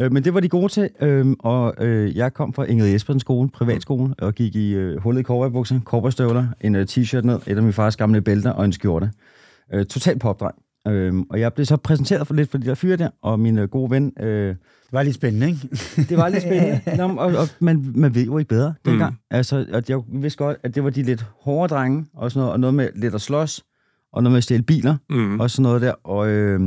Øh, 0.00 0.12
men 0.12 0.24
det 0.24 0.34
var 0.34 0.40
de 0.40 0.48
gode 0.48 0.68
til, 0.72 0.88
øh, 1.00 1.26
og 1.38 1.74
øh, 1.84 2.16
jeg 2.16 2.34
kom 2.34 2.52
fra 2.52 2.64
Ingrid 2.64 2.88
Jespersen 2.92 3.20
skole, 3.20 3.48
privatskole, 3.50 4.14
og 4.18 4.34
gik 4.34 4.56
i 4.56 4.72
øh, 4.74 5.00
hullet 5.02 5.20
i 5.20 5.24
cowboybukser, 5.24 5.80
cowboystøvler, 5.84 6.46
en 6.60 6.74
øh, 6.74 6.86
t-shirt 6.90 7.20
ned, 7.20 7.38
et 7.46 7.56
af 7.56 7.62
min 7.62 7.72
fars 7.72 7.96
gamle 7.96 8.20
bælter 8.20 8.50
og 8.50 8.64
en 8.64 8.72
skjorte. 8.72 9.10
Øh, 9.74 9.86
total 9.86 10.18
popdreng. 10.18 10.54
Øh, 10.88 11.14
og 11.30 11.40
jeg 11.40 11.52
blev 11.52 11.66
så 11.66 11.76
præsenteret 11.76 12.26
for 12.26 12.34
lidt 12.34 12.50
for 12.50 12.58
de 12.58 12.66
der 12.66 12.74
fyre 12.74 12.96
der, 12.96 13.08
og 13.22 13.40
min 13.40 13.58
øh, 13.58 13.68
gode 13.68 13.90
ven, 13.90 14.12
øh, 14.20 14.48
Det 14.48 14.56
var 14.92 15.02
lidt 15.02 15.14
spændende, 15.14 15.46
ikke? 15.46 15.68
det 16.08 16.16
var 16.16 16.28
lidt 16.28 16.42
spændende. 16.42 16.80
Nå, 16.98 17.08
og, 17.08 17.26
og 17.26 17.48
man, 17.60 17.92
man 17.94 18.14
ved 18.14 18.24
jo 18.24 18.38
ikke 18.38 18.48
bedre 18.48 18.74
dengang. 18.84 19.10
Mm. 19.12 19.16
Mm. 19.30 19.36
Altså, 19.36 19.66
at 19.72 19.90
jeg 19.90 20.00
vidste 20.12 20.38
godt, 20.44 20.56
at 20.62 20.74
det 20.74 20.84
var 20.84 20.90
de 20.90 21.02
lidt 21.02 21.26
hårde 21.40 21.74
drenge, 21.74 22.06
og, 22.14 22.30
sådan 22.30 22.40
noget, 22.40 22.52
og 22.52 22.60
noget 22.60 22.74
med 22.74 22.88
lidt 22.94 23.14
at 23.14 23.20
slås, 23.20 23.62
og 24.12 24.22
noget 24.22 24.32
med 24.32 24.36
at 24.38 24.44
stjæle 24.44 24.62
biler, 24.62 24.96
Mm. 25.10 25.40
og 25.40 25.50
sådan 25.50 25.62
noget 25.62 25.82
der. 25.82 25.92
Og, 26.04 26.28
øh, 26.28 26.60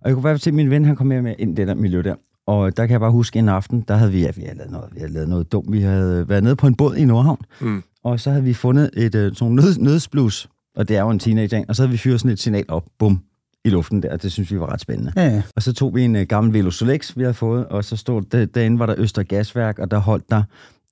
og 0.00 0.08
jeg 0.08 0.14
kunne 0.14 0.22
bare 0.22 0.38
se, 0.38 0.50
at 0.50 0.54
min 0.54 0.70
ven, 0.70 0.84
han 0.84 0.96
kom 0.96 1.06
med, 1.06 1.22
med 1.22 1.34
ind 1.38 1.52
i 1.52 1.54
det 1.54 1.68
der 1.68 1.74
miljø 1.74 2.02
der. 2.02 2.14
Og 2.46 2.76
der 2.76 2.86
kan 2.86 2.92
jeg 2.92 3.00
bare 3.00 3.10
huske 3.10 3.38
en 3.38 3.48
aften, 3.48 3.84
der 3.88 3.94
havde 3.94 4.12
vi, 4.12 4.20
ja, 4.20 4.30
vi 4.36 4.42
havde 4.42 4.56
lavet 4.58 4.70
noget, 4.72 4.88
vi 4.94 5.00
havde 5.00 5.12
lavet 5.12 5.28
noget 5.28 5.52
dumt. 5.52 5.72
Vi 5.72 5.80
havde 5.80 6.28
været 6.28 6.42
nede 6.44 6.56
på 6.56 6.66
en 6.66 6.74
båd 6.74 6.96
i 6.96 7.04
Nordhavn, 7.04 7.38
Mm. 7.60 7.82
og 8.04 8.20
så 8.20 8.30
havde 8.30 8.44
vi 8.44 8.54
fundet 8.54 8.90
et 8.96 9.14
øh, 9.14 9.34
sådan 9.34 9.54
nød, 9.54 9.78
nødsblus, 9.78 10.48
og 10.76 10.88
det 10.88 10.96
er 10.96 11.00
jo 11.02 11.10
en 11.10 11.18
teenage 11.18 11.64
og 11.68 11.76
så 11.76 11.82
havde 11.82 11.90
vi 11.90 11.96
fyret 11.96 12.20
sådan 12.20 12.32
et 12.32 12.38
signal 12.38 12.64
op, 12.68 12.84
bum, 12.98 13.20
i 13.64 13.70
luften 13.70 14.02
der, 14.02 14.12
og 14.12 14.22
det 14.22 14.32
synes 14.32 14.52
vi 14.52 14.60
var 14.60 14.72
ret 14.72 14.80
spændende. 14.80 15.12
Ja, 15.16 15.26
ja. 15.26 15.42
Og 15.56 15.62
så 15.62 15.72
tog 15.72 15.94
vi 15.94 16.02
en 16.02 16.16
uh, 16.16 16.22
gammel 16.22 16.52
Velo 16.52 16.70
Solex, 16.70 17.16
vi 17.16 17.22
havde 17.22 17.34
fået, 17.34 17.66
og 17.66 17.84
så 17.84 17.96
stod 17.96 18.22
der, 18.22 18.46
derinde 18.46 18.78
var 18.78 18.86
der 18.86 18.94
Øster 18.98 19.22
Gasværk, 19.22 19.78
og 19.78 19.90
der 19.90 19.98
holdt 19.98 20.30
der, 20.30 20.42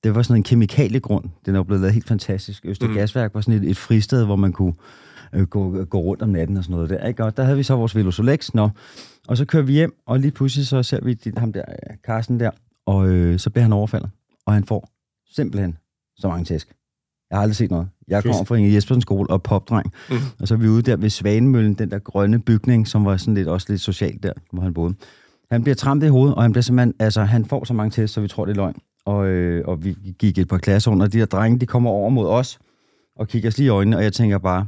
det 0.04 0.14
var 0.14 0.22
sådan 0.22 0.36
en 0.36 0.42
kemikaliegrund. 0.42 1.24
Den 1.46 1.54
er 1.54 1.58
jo 1.58 1.62
blevet 1.62 1.80
lavet 1.80 1.94
helt 1.94 2.08
fantastisk. 2.08 2.64
Øster 2.66 2.88
Mm. 2.88 2.94
Gasværk 2.94 3.34
var 3.34 3.40
sådan 3.40 3.62
et, 3.62 3.70
et 3.70 3.76
fristed, 3.76 4.24
hvor 4.24 4.36
man 4.36 4.52
kunne 4.52 4.74
øh, 5.32 5.42
gå, 5.42 5.84
gå 5.84 5.98
rundt 5.98 6.22
om 6.22 6.28
natten 6.28 6.56
og 6.56 6.64
sådan 6.64 6.74
noget 6.74 6.90
der. 6.90 7.06
Ikke? 7.06 7.24
Og 7.24 7.36
der 7.36 7.42
havde 7.42 7.56
vi 7.56 7.62
så 7.62 7.76
vores 7.76 7.96
Velo 7.96 8.10
Solex, 8.10 8.54
nå. 8.54 8.70
Og 9.28 9.36
så 9.36 9.44
kører 9.44 9.62
vi 9.62 9.72
hjem, 9.72 9.94
og 10.06 10.18
lige 10.18 10.30
pludselig 10.30 10.66
så 10.66 10.82
ser 10.82 11.04
vi 11.04 11.14
de, 11.14 11.32
ham 11.36 11.52
der, 11.52 11.64
øh, 11.68 11.96
Carsten 12.06 12.40
der, 12.40 12.50
og 12.86 13.08
øh, 13.08 13.38
så 13.38 13.50
bliver 13.50 13.62
han 13.62 13.72
overfaldet. 13.72 14.10
Og 14.46 14.54
han 14.54 14.64
får 14.64 14.90
simpelthen 15.34 15.76
så 16.16 16.28
mange 16.28 16.44
tæsk. 16.44 16.72
Jeg 17.30 17.38
har 17.38 17.42
aldrig 17.42 17.56
set 17.56 17.70
noget. 17.70 17.88
Jeg 18.08 18.22
kommer 18.22 18.44
fra 18.44 18.54
Inge 18.54 18.74
Jespersen 18.74 19.00
skole 19.02 19.30
og 19.30 19.42
popdreng. 19.42 19.92
Mm. 20.10 20.16
Og 20.40 20.48
så 20.48 20.54
er 20.54 20.58
vi 20.58 20.68
ude 20.68 20.82
der 20.82 20.96
ved 20.96 21.10
Svanemøllen, 21.10 21.74
den 21.74 21.90
der 21.90 21.98
grønne 21.98 22.38
bygning, 22.38 22.88
som 22.88 23.04
var 23.04 23.16
sådan 23.16 23.34
lidt, 23.34 23.48
også 23.48 23.66
lidt 23.70 23.80
socialt 23.80 24.22
der, 24.22 24.32
hvor 24.52 24.62
han 24.62 24.74
boede. 24.74 24.94
Han 25.50 25.62
bliver 25.62 25.74
trampet 25.74 26.06
i 26.06 26.10
hovedet, 26.10 26.34
og 26.34 26.42
han 26.42 26.52
bliver 26.52 26.62
simpelthen, 26.62 26.94
altså 26.98 27.22
han 27.22 27.44
får 27.44 27.64
så 27.64 27.74
mange 27.74 27.90
tæsk, 27.90 28.14
så 28.14 28.20
vi 28.20 28.28
tror, 28.28 28.44
det 28.44 28.52
er 28.52 28.56
løgn. 28.56 28.74
Og, 29.06 29.26
øh, 29.26 29.64
og 29.68 29.84
vi 29.84 29.96
gik 30.18 30.38
et 30.38 30.48
par 30.48 30.58
klasser 30.58 30.90
under, 30.90 31.06
og 31.06 31.12
de 31.12 31.18
der 31.18 31.24
drenge, 31.26 31.58
de 31.58 31.66
kommer 31.66 31.90
over 31.90 32.10
mod 32.10 32.28
os, 32.28 32.58
og 33.16 33.28
kigger 33.28 33.48
os 33.48 33.58
lige 33.58 33.66
i 33.66 33.68
øjnene, 33.70 33.96
og 33.96 34.02
jeg 34.04 34.12
tænker 34.12 34.38
bare, 34.38 34.66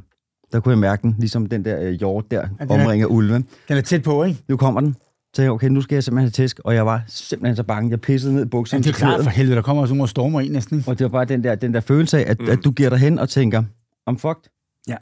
der 0.52 0.60
kunne 0.60 0.72
jeg 0.72 0.78
mærke 0.78 1.02
den, 1.02 1.14
ligesom 1.18 1.46
den 1.46 1.64
der 1.64 1.80
øh, 1.80 1.92
hjort 1.92 2.30
der, 2.30 2.40
er- 2.58 2.66
omringer 2.68 3.06
ulve. 3.06 3.34
Den 3.34 3.44
er 3.68 3.80
tæt 3.80 4.02
på, 4.02 4.24
ikke? 4.24 4.42
Nu 4.48 4.56
kommer 4.56 4.80
den. 4.80 4.96
Så 5.36 5.42
jeg, 5.42 5.50
okay, 5.50 5.68
nu 5.68 5.80
skal 5.80 5.96
jeg 5.96 6.04
simpelthen 6.04 6.24
have 6.24 6.30
tæsk, 6.30 6.60
og 6.64 6.74
jeg 6.74 6.86
var 6.86 7.02
simpelthen 7.06 7.56
så 7.56 7.62
bange. 7.62 7.90
Jeg 7.90 8.00
pissede 8.00 8.34
ned 8.34 8.42
i 8.46 8.48
bukserne. 8.48 8.76
Jamen, 8.78 8.82
det 8.84 8.88
er 8.90 8.92
til 8.94 8.98
klart 9.06 9.22
for 9.22 9.30
helvede, 9.30 9.56
der 9.56 9.62
kommer 9.62 9.82
også 9.82 9.94
nogle 9.94 10.04
og 10.04 10.08
stormer 10.08 10.40
ind 10.40 10.52
næsten. 10.52 10.78
ikke? 10.78 10.90
Og 10.90 10.98
det 10.98 11.04
var 11.04 11.08
bare 11.08 11.24
den 11.24 11.44
der, 11.44 11.54
den 11.54 11.74
der 11.74 11.80
følelse 11.80 12.18
af, 12.24 12.30
at, 12.30 12.40
Mm. 12.40 12.48
at 12.50 12.58
du 12.64 12.70
giver 12.70 12.88
dig 12.90 12.98
hen 12.98 13.18
og 13.18 13.28
tænker, 13.28 13.62
I'm 14.10 14.16
fucked. 14.18 14.50
Ja. 14.88 14.96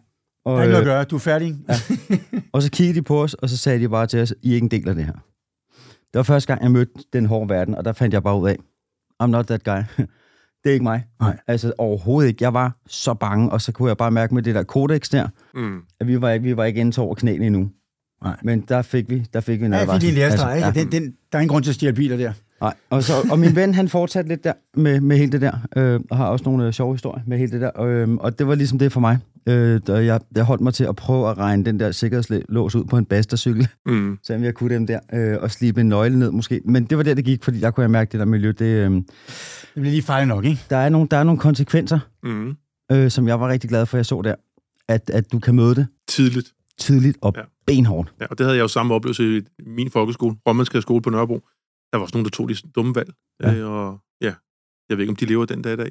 Og, 0.45 0.53
Der 0.53 0.59
er 0.59 0.63
ikke 0.63 0.73
noget 0.73 0.75
at 0.75 0.81
øh, 0.81 0.95
gøre, 0.95 1.05
du 1.05 1.17
er 1.17 1.21
færdig. 1.21 1.57
Ja. 1.69 1.75
og 2.53 2.63
så 2.63 2.71
kiggede 2.71 2.99
de 2.99 3.03
på 3.03 3.23
os, 3.23 3.35
og 3.35 3.49
så 3.49 3.57
sagde 3.57 3.81
de 3.81 3.89
bare 3.89 4.07
til 4.07 4.21
os, 4.23 4.35
I 4.43 4.51
er 4.51 4.55
ikke 4.55 4.65
en 4.65 4.71
del 4.71 4.89
af 4.89 4.95
det 4.95 5.05
her. 5.05 5.13
Det 6.13 6.15
var 6.15 6.23
første 6.23 6.47
gang, 6.47 6.63
jeg 6.63 6.71
mødte 6.71 6.93
den 7.13 7.27
hårde 7.27 7.49
verden, 7.49 7.75
og 7.75 7.85
der 7.85 7.93
fandt 7.93 8.15
jeg 8.15 8.23
bare 8.23 8.41
ud 8.41 8.49
af, 8.49 8.57
I'm 9.23 9.27
not 9.27 9.47
that 9.47 9.65
guy. 9.65 9.83
Det 10.65 10.71
er 10.71 10.73
ikke 10.73 10.83
mig. 10.83 11.05
Nej. 11.21 11.39
Altså 11.47 11.73
overhovedet 11.79 12.29
ikke. 12.29 12.45
Jeg 12.45 12.55
var 12.55 12.77
så 12.87 13.15
bange, 13.15 13.51
og 13.53 13.61
så 13.61 13.73
kunne 13.73 13.89
jeg 13.89 13.97
bare 13.97 14.11
mærke 14.11 14.35
med 14.35 14.43
det 14.43 14.55
der 14.55 14.63
kodex 14.63 15.09
der, 15.11 15.29
Mm. 15.55 15.79
at 16.01 16.07
vi 16.07 16.21
var, 16.21 16.31
ikke- 16.31 16.43
vi 16.45 16.57
var 16.57 16.65
ikke 16.65 16.81
inde 16.81 17.03
over 17.03 17.15
knæene 17.15 17.47
endnu. 17.47 17.71
Nej. 18.25 18.37
Men 18.43 18.61
der 18.69 18.83
fik 18.83 19.11
vi, 19.11 19.27
der 19.33 19.41
fik 19.41 19.61
vi 19.61 19.67
en 19.67 19.73
Ja, 19.73 19.79
jeg 19.79 19.87
fik 19.87 19.89
advarsel. 19.89 20.09
lige 20.09 20.11
en 20.25 20.29
lærestreg, 20.29 20.57
ikke? 20.57 20.67
Altså, 20.67 20.85
Den, 20.85 20.93
den, 20.93 21.15
der 21.33 21.39
er 21.39 21.43
ingen 21.43 21.49
grund 21.53 21.65
til 21.65 21.71
at 21.71 21.75
stjæle 21.75 21.93
biler 21.95 22.17
der. 22.17 22.33
Nej, 22.61 22.75
og, 22.91 23.03
så, 23.03 23.13
og 23.31 23.39
min 23.39 23.57
ven, 23.57 23.75
han 23.75 23.89
fortsatte 23.89 24.29
lidt 24.29 24.45
der 24.45 24.53
med, 24.77 25.01
med 25.01 25.17
hele 25.19 25.33
det 25.33 25.41
der, 25.41 25.53
øh, 25.77 26.01
og 26.11 26.17
har 26.17 26.27
også 26.27 26.45
nogle 26.45 26.67
øh, 26.67 26.73
sjove 26.73 26.95
historier 26.95 27.23
med 27.27 27.39
hele 27.39 27.53
det 27.53 27.61
der, 27.61 27.81
øh, 27.83 28.09
og 28.15 28.39
det 28.39 28.47
var 28.47 28.55
ligesom 28.55 28.79
det 28.79 28.93
for 28.93 29.01
mig. 29.01 29.19
Øh, 29.49 29.81
da 29.87 30.05
jeg, 30.05 30.21
jeg 30.37 30.45
holdt 30.45 30.63
mig 30.63 30.75
til 30.75 30.85
at 30.85 30.97
prøve 30.97 31.31
at 31.31 31.39
regne 31.39 31.65
den 31.65 31.81
der 31.81 31.91
sikkerhedslås 31.93 32.75
ud 32.75 32.85
på 32.85 32.97
en 32.99 33.05
bastercykel, 33.05 33.69
Mm. 33.87 34.19
så 34.25 34.35
jeg 34.35 34.55
kunne 34.55 34.75
dem 34.75 34.87
der, 34.87 34.99
øh, 35.13 35.37
og 35.41 35.51
slibe 35.51 35.81
en 35.81 35.89
nøgle 35.89 36.19
ned 36.19 36.31
måske. 36.31 36.61
Men 36.65 36.85
det 36.85 36.99
var 36.99 37.05
der, 37.05 37.15
det 37.15 37.25
gik, 37.25 37.45
fordi 37.45 37.61
der 37.61 37.71
kunne 37.71 37.83
jeg 37.83 37.91
mærke, 37.91 38.13
det 38.13 38.21
der 38.21 38.27
miljø, 38.27 38.49
det, 38.59 38.65
øh, 38.65 38.91
Det 38.91 39.05
bliver 39.75 39.91
lige 39.91 40.03
fejl 40.03 40.29
nok, 40.29 40.45
ikke? 40.45 40.61
der, 40.71 40.77
er 40.77 40.89
nogle, 40.89 41.09
der 41.11 41.17
er 41.17 41.25
nogle 41.25 41.39
konsekvenser, 41.41 41.99
Mm. 42.23 42.57
øh, 42.93 43.11
som 43.11 43.29
jeg 43.29 43.41
var 43.41 43.49
rigtig 43.49 43.71
glad 43.71 43.87
for, 43.87 43.97
jeg 43.99 44.07
så 44.07 44.23
der, 44.25 44.35
at, 44.89 45.11
at 45.11 45.33
du 45.33 45.39
kan 45.39 45.55
møde 45.55 45.75
det 45.75 45.87
Tidligt. 46.09 46.53
Tidligt 46.79 47.19
og 47.21 47.33
Ja. 47.37 47.41
ja. 47.41 47.47
benhårdt. 47.67 48.13
Ja, 48.21 48.27
og 48.27 48.39
det 48.39 48.47
havde 48.47 48.57
jeg 48.57 48.63
jo 48.63 48.69
samme 48.69 48.95
oplevelse 48.95 49.39
i 49.39 49.43
min 49.67 49.91
folkeskole, 49.91 50.37
Romanske 50.49 50.83
skole 50.83 51.03
på 51.03 51.11
Nørrebro. 51.11 51.35
Der 51.93 51.97
var 51.99 52.03
også 52.03 52.15
nogen, 52.17 52.25
der 52.25 52.31
tog 52.31 52.49
de 52.49 52.55
dumme 52.75 52.95
valg. 52.95 53.11
Ja. 53.43 53.55
Øh, 53.55 53.71
og 53.71 53.99
ja, 54.21 54.33
jeg 54.89 54.97
ved 54.97 55.01
ikke, 55.01 55.11
om 55.11 55.17
de 55.17 55.25
lever 55.27 55.45
den 55.45 55.63
dag 55.63 55.73
i 55.73 55.77
dag. 55.77 55.91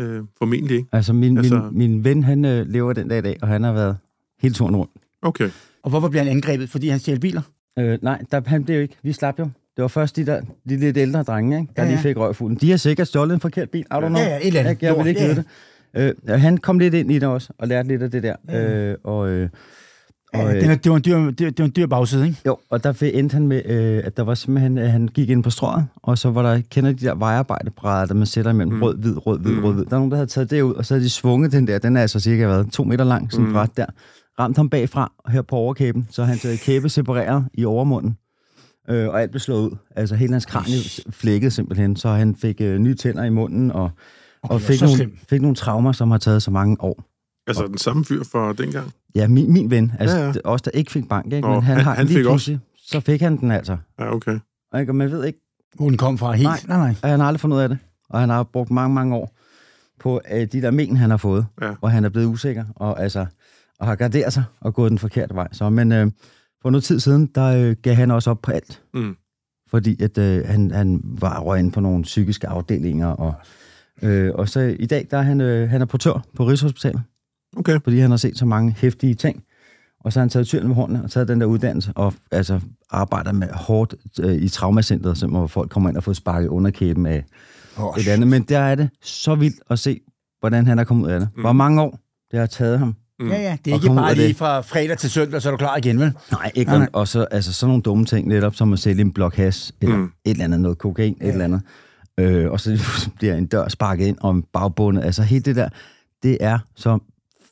Øh, 0.00 0.22
formentlig 0.38 0.76
ikke. 0.76 0.88
Altså, 0.92 1.12
min, 1.12 1.38
altså, 1.38 1.70
min, 1.72 1.90
min 1.90 2.04
ven, 2.04 2.22
han 2.24 2.44
øh, 2.44 2.66
lever 2.66 2.92
den 2.92 3.08
dag 3.08 3.18
i 3.18 3.22
dag, 3.22 3.38
og 3.42 3.48
han 3.48 3.62
har 3.62 3.72
været 3.72 3.96
helt 4.40 4.56
turen 4.56 4.76
rundt. 4.76 4.92
Okay. 5.22 5.50
Og 5.82 5.90
hvorfor 5.90 6.08
bliver 6.08 6.22
han 6.22 6.32
angrebet? 6.32 6.70
Fordi 6.70 6.88
han 6.88 6.98
stjæler 6.98 7.20
biler? 7.20 7.42
Øh, 7.78 7.98
nej, 8.02 8.22
der, 8.30 8.40
han 8.46 8.64
blev 8.64 8.76
jo 8.76 8.82
ikke. 8.82 8.96
Vi 9.02 9.12
slap 9.12 9.38
jo. 9.38 9.44
Det 9.76 9.82
var 9.82 9.88
først 9.88 10.16
de 10.16 10.26
der 10.26 10.40
de 10.68 10.76
lidt 10.76 10.96
ældre 10.96 11.22
drenge, 11.22 11.60
ikke, 11.60 11.72
der 11.76 11.82
Ja, 11.82 11.88
ja, 11.88 11.94
lige 11.94 12.02
fik 12.02 12.16
røgfuglen. 12.16 12.58
De 12.60 12.70
har 12.70 12.76
sikkert 12.76 13.08
stjålet 13.08 13.34
en 13.34 13.40
forkert 13.40 13.70
bil. 13.70 13.80
I 13.80 13.84
don't 13.92 13.98
know. 13.98 14.10
Ja, 14.20 14.28
ja, 14.28 14.36
et 14.36 14.46
eller 14.46 14.60
andet. 14.60 14.82
Jeg 14.82 14.92
Lort, 14.92 15.04
vil 15.04 15.08
ikke 15.08 15.20
ja, 15.20 15.26
vide 15.26 15.44
det. 15.94 16.14
Øh, 16.28 16.40
han 16.40 16.58
kom 16.58 16.78
lidt 16.78 16.94
ind 16.94 17.12
i 17.12 17.18
det 17.18 17.28
også, 17.28 17.52
og 17.58 17.68
lærte 17.68 17.88
lidt 17.88 18.02
af 18.02 18.10
det 18.10 18.22
der. 18.22 18.36
Ja. 18.48 18.90
Øh, 18.90 18.96
og, 19.04 19.28
øh, 19.28 19.48
og, 20.34 20.54
øh, 20.56 20.60
den 20.60 20.70
er, 20.70 20.74
det, 20.74 20.90
var 20.90 20.96
en 20.96 21.02
dyr, 21.04 21.16
det, 21.18 21.38
det 21.38 21.58
var 21.58 21.64
en 21.64 21.72
dyr 21.76 21.86
bagside, 21.86 22.26
ikke? 22.26 22.38
jo, 22.46 22.58
og 22.70 22.84
der 22.84 22.92
fik- 22.92 23.14
endte 23.14 23.32
han 23.34 23.46
med, 23.46 23.62
øh, 23.66 24.02
at 24.04 24.16
der 24.16 24.22
var 24.22 24.34
simpelthen, 24.34 24.78
øh, 24.78 24.90
han 24.90 25.08
gik 25.08 25.30
ind 25.30 25.42
på 25.42 25.50
strøget, 25.50 25.86
og 25.96 26.18
så 26.18 26.30
var 26.30 26.42
der, 26.42 26.62
kender 26.70 26.92
de 26.92 27.06
der 27.06 27.14
vejarbejderbrædder, 27.14 28.06
der 28.06 28.14
man 28.14 28.26
sætter 28.26 28.50
imellem 28.50 28.74
Mm. 28.74 28.82
rød, 28.82 28.96
hvid, 28.98 29.26
rød, 29.26 29.38
hvid, 29.38 29.52
Mm. 29.52 29.64
rød, 29.64 29.74
hvid. 29.74 29.84
Der 29.84 29.92
er 29.92 29.96
nogen, 29.98 30.10
der 30.10 30.16
havde 30.16 30.26
taget 30.30 30.50
det 30.50 30.62
ud, 30.62 30.74
og 30.74 30.86
så 30.86 30.94
havde 30.94 31.04
de 31.04 31.10
svunget 31.10 31.52
den 31.52 31.66
der, 31.66 31.78
den 31.78 31.96
er 31.96 32.00
altså 32.00 32.20
cirka 32.20 32.46
været 32.46 32.72
to 32.72 32.84
meter 32.84 33.04
lang, 33.04 33.32
sådan 33.32 33.46
Mm. 33.48 33.54
ret 33.54 33.76
der. 33.76 33.86
Ramt 34.38 34.56
ham 34.56 34.70
bagfra, 34.70 35.12
her 35.28 35.42
på 35.42 35.56
overkæben, 35.56 36.06
så 36.10 36.24
han 36.24 36.38
taget 36.38 36.60
kæbe 36.60 36.88
separeret 36.88 37.44
i 37.54 37.64
overmunden. 37.64 38.16
Øh, 38.90 39.08
og 39.08 39.22
alt 39.22 39.30
blev 39.30 39.40
slået 39.40 39.60
ud. 39.70 39.76
Altså 39.96 40.14
hele 40.14 40.32
hans 40.32 40.46
kranie 40.46 40.78
flækkede 41.10 41.50
simpelthen, 41.50 41.96
så 41.96 42.08
han 42.08 42.36
fik 42.36 42.60
øh, 42.60 42.78
nye 42.78 42.94
tænder 42.94 43.24
i 43.24 43.30
munden, 43.30 43.72
og, 43.72 43.90
Okay, 44.42 44.54
og 44.54 44.60
fik, 44.60 44.82
nogle, 44.82 45.10
fik 45.30 45.40
nogle 45.42 45.54
traumer, 45.54 45.92
som 45.92 46.10
har 46.10 46.18
taget 46.18 46.42
så 46.42 46.50
mange 46.50 46.76
år. 46.80 47.04
Altså 47.46 47.66
den 47.66 47.78
samme 47.78 48.04
fyr 48.04 48.24
fra 48.32 48.52
dengang. 48.52 48.92
Ja, 49.14 49.28
min, 49.28 49.52
min 49.52 49.70
ven, 49.70 49.92
altså 49.98 50.16
Ja, 50.18 50.26
ja, 50.26 50.32
os, 50.44 50.62
der 50.62 50.70
ikke 50.70 50.92
fik 50.92 51.08
bank, 51.08 51.26
ikke? 51.32 51.40
Nå, 51.48 51.54
men 51.54 51.62
han, 51.62 51.76
han- 51.76 51.84
har 51.84 51.94
han 51.94 52.06
lige 52.06 52.16
fik 52.18 52.26
også. 52.26 52.58
så 52.86 53.00
fik 53.00 53.20
han 53.20 53.36
den 53.36 53.50
altså. 53.50 53.76
Ja, 53.98 54.14
okay. 54.14 54.38
Ikke? 54.80 54.92
Og 54.92 54.96
man 54.96 55.10
ved 55.10 55.24
ikke, 55.24 55.38
Hvor 55.74 55.88
den 55.88 55.98
kom 55.98 56.18
fra 56.18 56.32
helt. 56.32 56.48
Nej. 56.48 56.58
Nej, 56.68 56.76
nej. 56.78 56.94
og 57.02 57.08
han 57.08 57.20
har 57.20 57.26
aldrig 57.26 57.40
fundet 57.40 57.56
ud 57.56 57.62
af 57.62 57.68
det. 57.68 57.78
Og 58.10 58.20
han 58.20 58.28
har 58.28 58.42
brugt 58.42 58.70
mange, 58.70 58.94
mange 58.94 59.16
år 59.16 59.36
på 60.00 60.20
øh, 60.32 60.46
de 60.52 60.62
der 60.62 60.70
men, 60.70 60.96
han 60.96 61.10
har 61.10 61.16
fået, 61.16 61.46
Ja. 61.62 61.74
hvor 61.78 61.88
han 61.88 62.04
er 62.04 62.08
blevet 62.08 62.26
usikker, 62.26 62.64
og, 62.76 63.02
altså, 63.02 63.26
og 63.80 63.86
har 63.86 63.94
garderet 63.94 64.32
sig 64.32 64.44
og 64.60 64.74
gået 64.74 64.90
den 64.90 64.98
forkerte 64.98 65.34
vej. 65.34 65.48
Så, 65.52 65.70
men 65.70 65.92
øh, 65.92 66.10
for 66.62 66.70
noget 66.70 66.84
tid 66.84 67.00
siden, 67.00 67.26
der 67.34 67.44
øh, 67.70 67.76
gav 67.82 67.94
han 67.94 68.10
også 68.10 68.30
op 68.30 68.42
på 68.42 68.50
alt. 68.52 68.82
Mm. 68.94 69.16
Fordi 69.70 70.02
at, 70.02 70.18
øh, 70.18 70.46
han, 70.46 70.70
han 70.70 71.00
var 71.04 71.40
røget 71.40 71.58
inde 71.58 71.70
på 71.70 71.80
nogle 71.80 72.02
psykiske 72.02 72.48
afdelinger. 72.48 73.06
Og, 73.06 73.34
øh, 74.02 74.32
og 74.34 74.48
så 74.48 74.60
i 74.60 74.86
dag, 74.86 75.06
der 75.10 75.18
er 75.18 75.22
han, 75.22 75.40
øh, 75.40 75.70
han 75.70 75.80
er 75.82 75.86
portør 75.86 76.24
på 76.36 76.44
Rigshospitalet, 76.48 77.02
Okay. 77.56 77.78
fordi 77.84 77.98
han 77.98 78.10
har 78.10 78.16
set 78.16 78.38
så 78.38 78.46
mange 78.46 78.74
hæftige 78.78 79.14
ting. 79.14 79.42
Og 80.04 80.12
så 80.12 80.18
har 80.18 80.22
han 80.22 80.30
taget 80.30 80.46
tyren 80.46 80.66
med 80.66 80.74
hånden 80.74 81.04
og 81.04 81.10
taget 81.10 81.28
den 81.28 81.40
der 81.40 81.46
uddannelse, 81.46 81.92
og 81.94 82.14
altså 82.30 82.60
arbejder 82.90 83.32
med 83.32 83.48
hårdt 83.52 83.94
øh, 84.20 84.34
i 84.34 84.48
traumacentret, 84.48 85.18
som 85.18 85.30
hvor 85.30 85.46
folk 85.46 85.70
kommer 85.70 85.88
ind 85.88 85.96
og 85.96 86.04
får 86.04 86.12
sparket 86.12 86.48
underkæben 86.48 87.06
af 87.06 87.24
Oh, 87.78 88.00
et 88.00 88.08
andet. 88.08 88.28
Men 88.28 88.42
der 88.42 88.58
er 88.58 88.74
det 88.74 88.90
så 89.02 89.34
vildt 89.34 89.60
at 89.70 89.78
se, 89.78 90.00
hvordan 90.40 90.66
han 90.66 90.78
er 90.78 90.84
kommet 90.84 91.06
ud 91.06 91.10
af 91.10 91.20
det. 91.20 91.28
Mm. 91.36 91.40
Hvor 91.40 91.52
mange 91.52 91.82
år 91.82 91.98
det 92.30 92.38
har 92.38 92.46
taget 92.46 92.78
ham. 92.78 92.94
Mm. 93.20 93.28
Ja, 93.28 93.40
ja, 93.42 93.56
det 93.64 93.70
er 93.70 93.74
ikke 93.74 93.94
bare 93.94 94.14
lige 94.14 94.34
fra 94.34 94.60
fredag 94.60 94.98
til 94.98 95.10
søndag, 95.10 95.42
så 95.42 95.48
er 95.48 95.50
du 95.50 95.56
klar 95.56 95.76
igen, 95.76 96.00
vel? 96.00 96.12
Nej, 96.30 96.50
ikke. 96.54 96.70
Nej, 96.70 96.78
nej. 96.78 96.88
Og 96.92 97.08
så 97.08 97.24
altså, 97.24 97.52
sådan 97.52 97.68
nogle 97.68 97.82
dumme 97.82 98.04
ting, 98.04 98.28
netop 98.28 98.54
som 98.54 98.72
at 98.72 98.78
sælge 98.78 99.00
en 99.00 99.12
blok 99.12 99.36
hash, 99.36 99.72
eller 99.80 99.96
mm. 99.96 100.04
et 100.24 100.30
eller 100.30 100.44
andet, 100.44 100.60
noget 100.60 100.78
kokain, 100.78 101.16
ja. 101.20 101.26
et 101.26 101.32
eller 101.32 101.44
andet. 101.44 101.60
Øh, 102.18 102.50
og 102.50 102.60
så 102.60 102.80
bliver 103.18 103.34
en 103.34 103.46
dør 103.46 103.68
sparket 103.68 104.06
ind 104.06 104.16
om 104.20 104.44
bagbundet. 104.52 105.04
Altså 105.04 105.22
helt 105.22 105.44
det 105.46 105.56
der, 105.56 105.68
det 106.22 106.38
er 106.40 106.58
så 106.76 106.98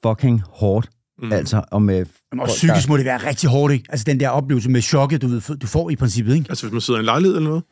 fucking 0.03 0.43
hårdt. 0.51 0.89
Mm. 1.23 1.33
Altså, 1.33 1.63
og 1.71 1.83
med... 1.83 2.07
Også 2.39 2.55
psykisk 2.57 2.89
må 2.89 2.97
det 2.97 3.05
være 3.05 3.17
rigtig 3.17 3.49
hårdt, 3.51 3.73
ikke? 3.73 3.85
Altså 3.89 4.05
den 4.05 4.21
der 4.21 4.29
oplevelse 4.29 4.71
med 4.71 4.83
chokket, 4.83 5.23
du, 5.23 5.27
ved, 5.29 5.57
du 5.59 5.67
får 5.67 5.91
i 5.91 5.97
princippet, 5.97 6.35
ikke? 6.35 6.47
Altså 6.49 6.67
hvis 6.67 6.73
man 6.73 6.81
sidder 6.81 7.01
i 7.01 7.03
en 7.03 7.05
lejlighed 7.05 7.37
eller 7.37 7.49
noget? 7.49 7.65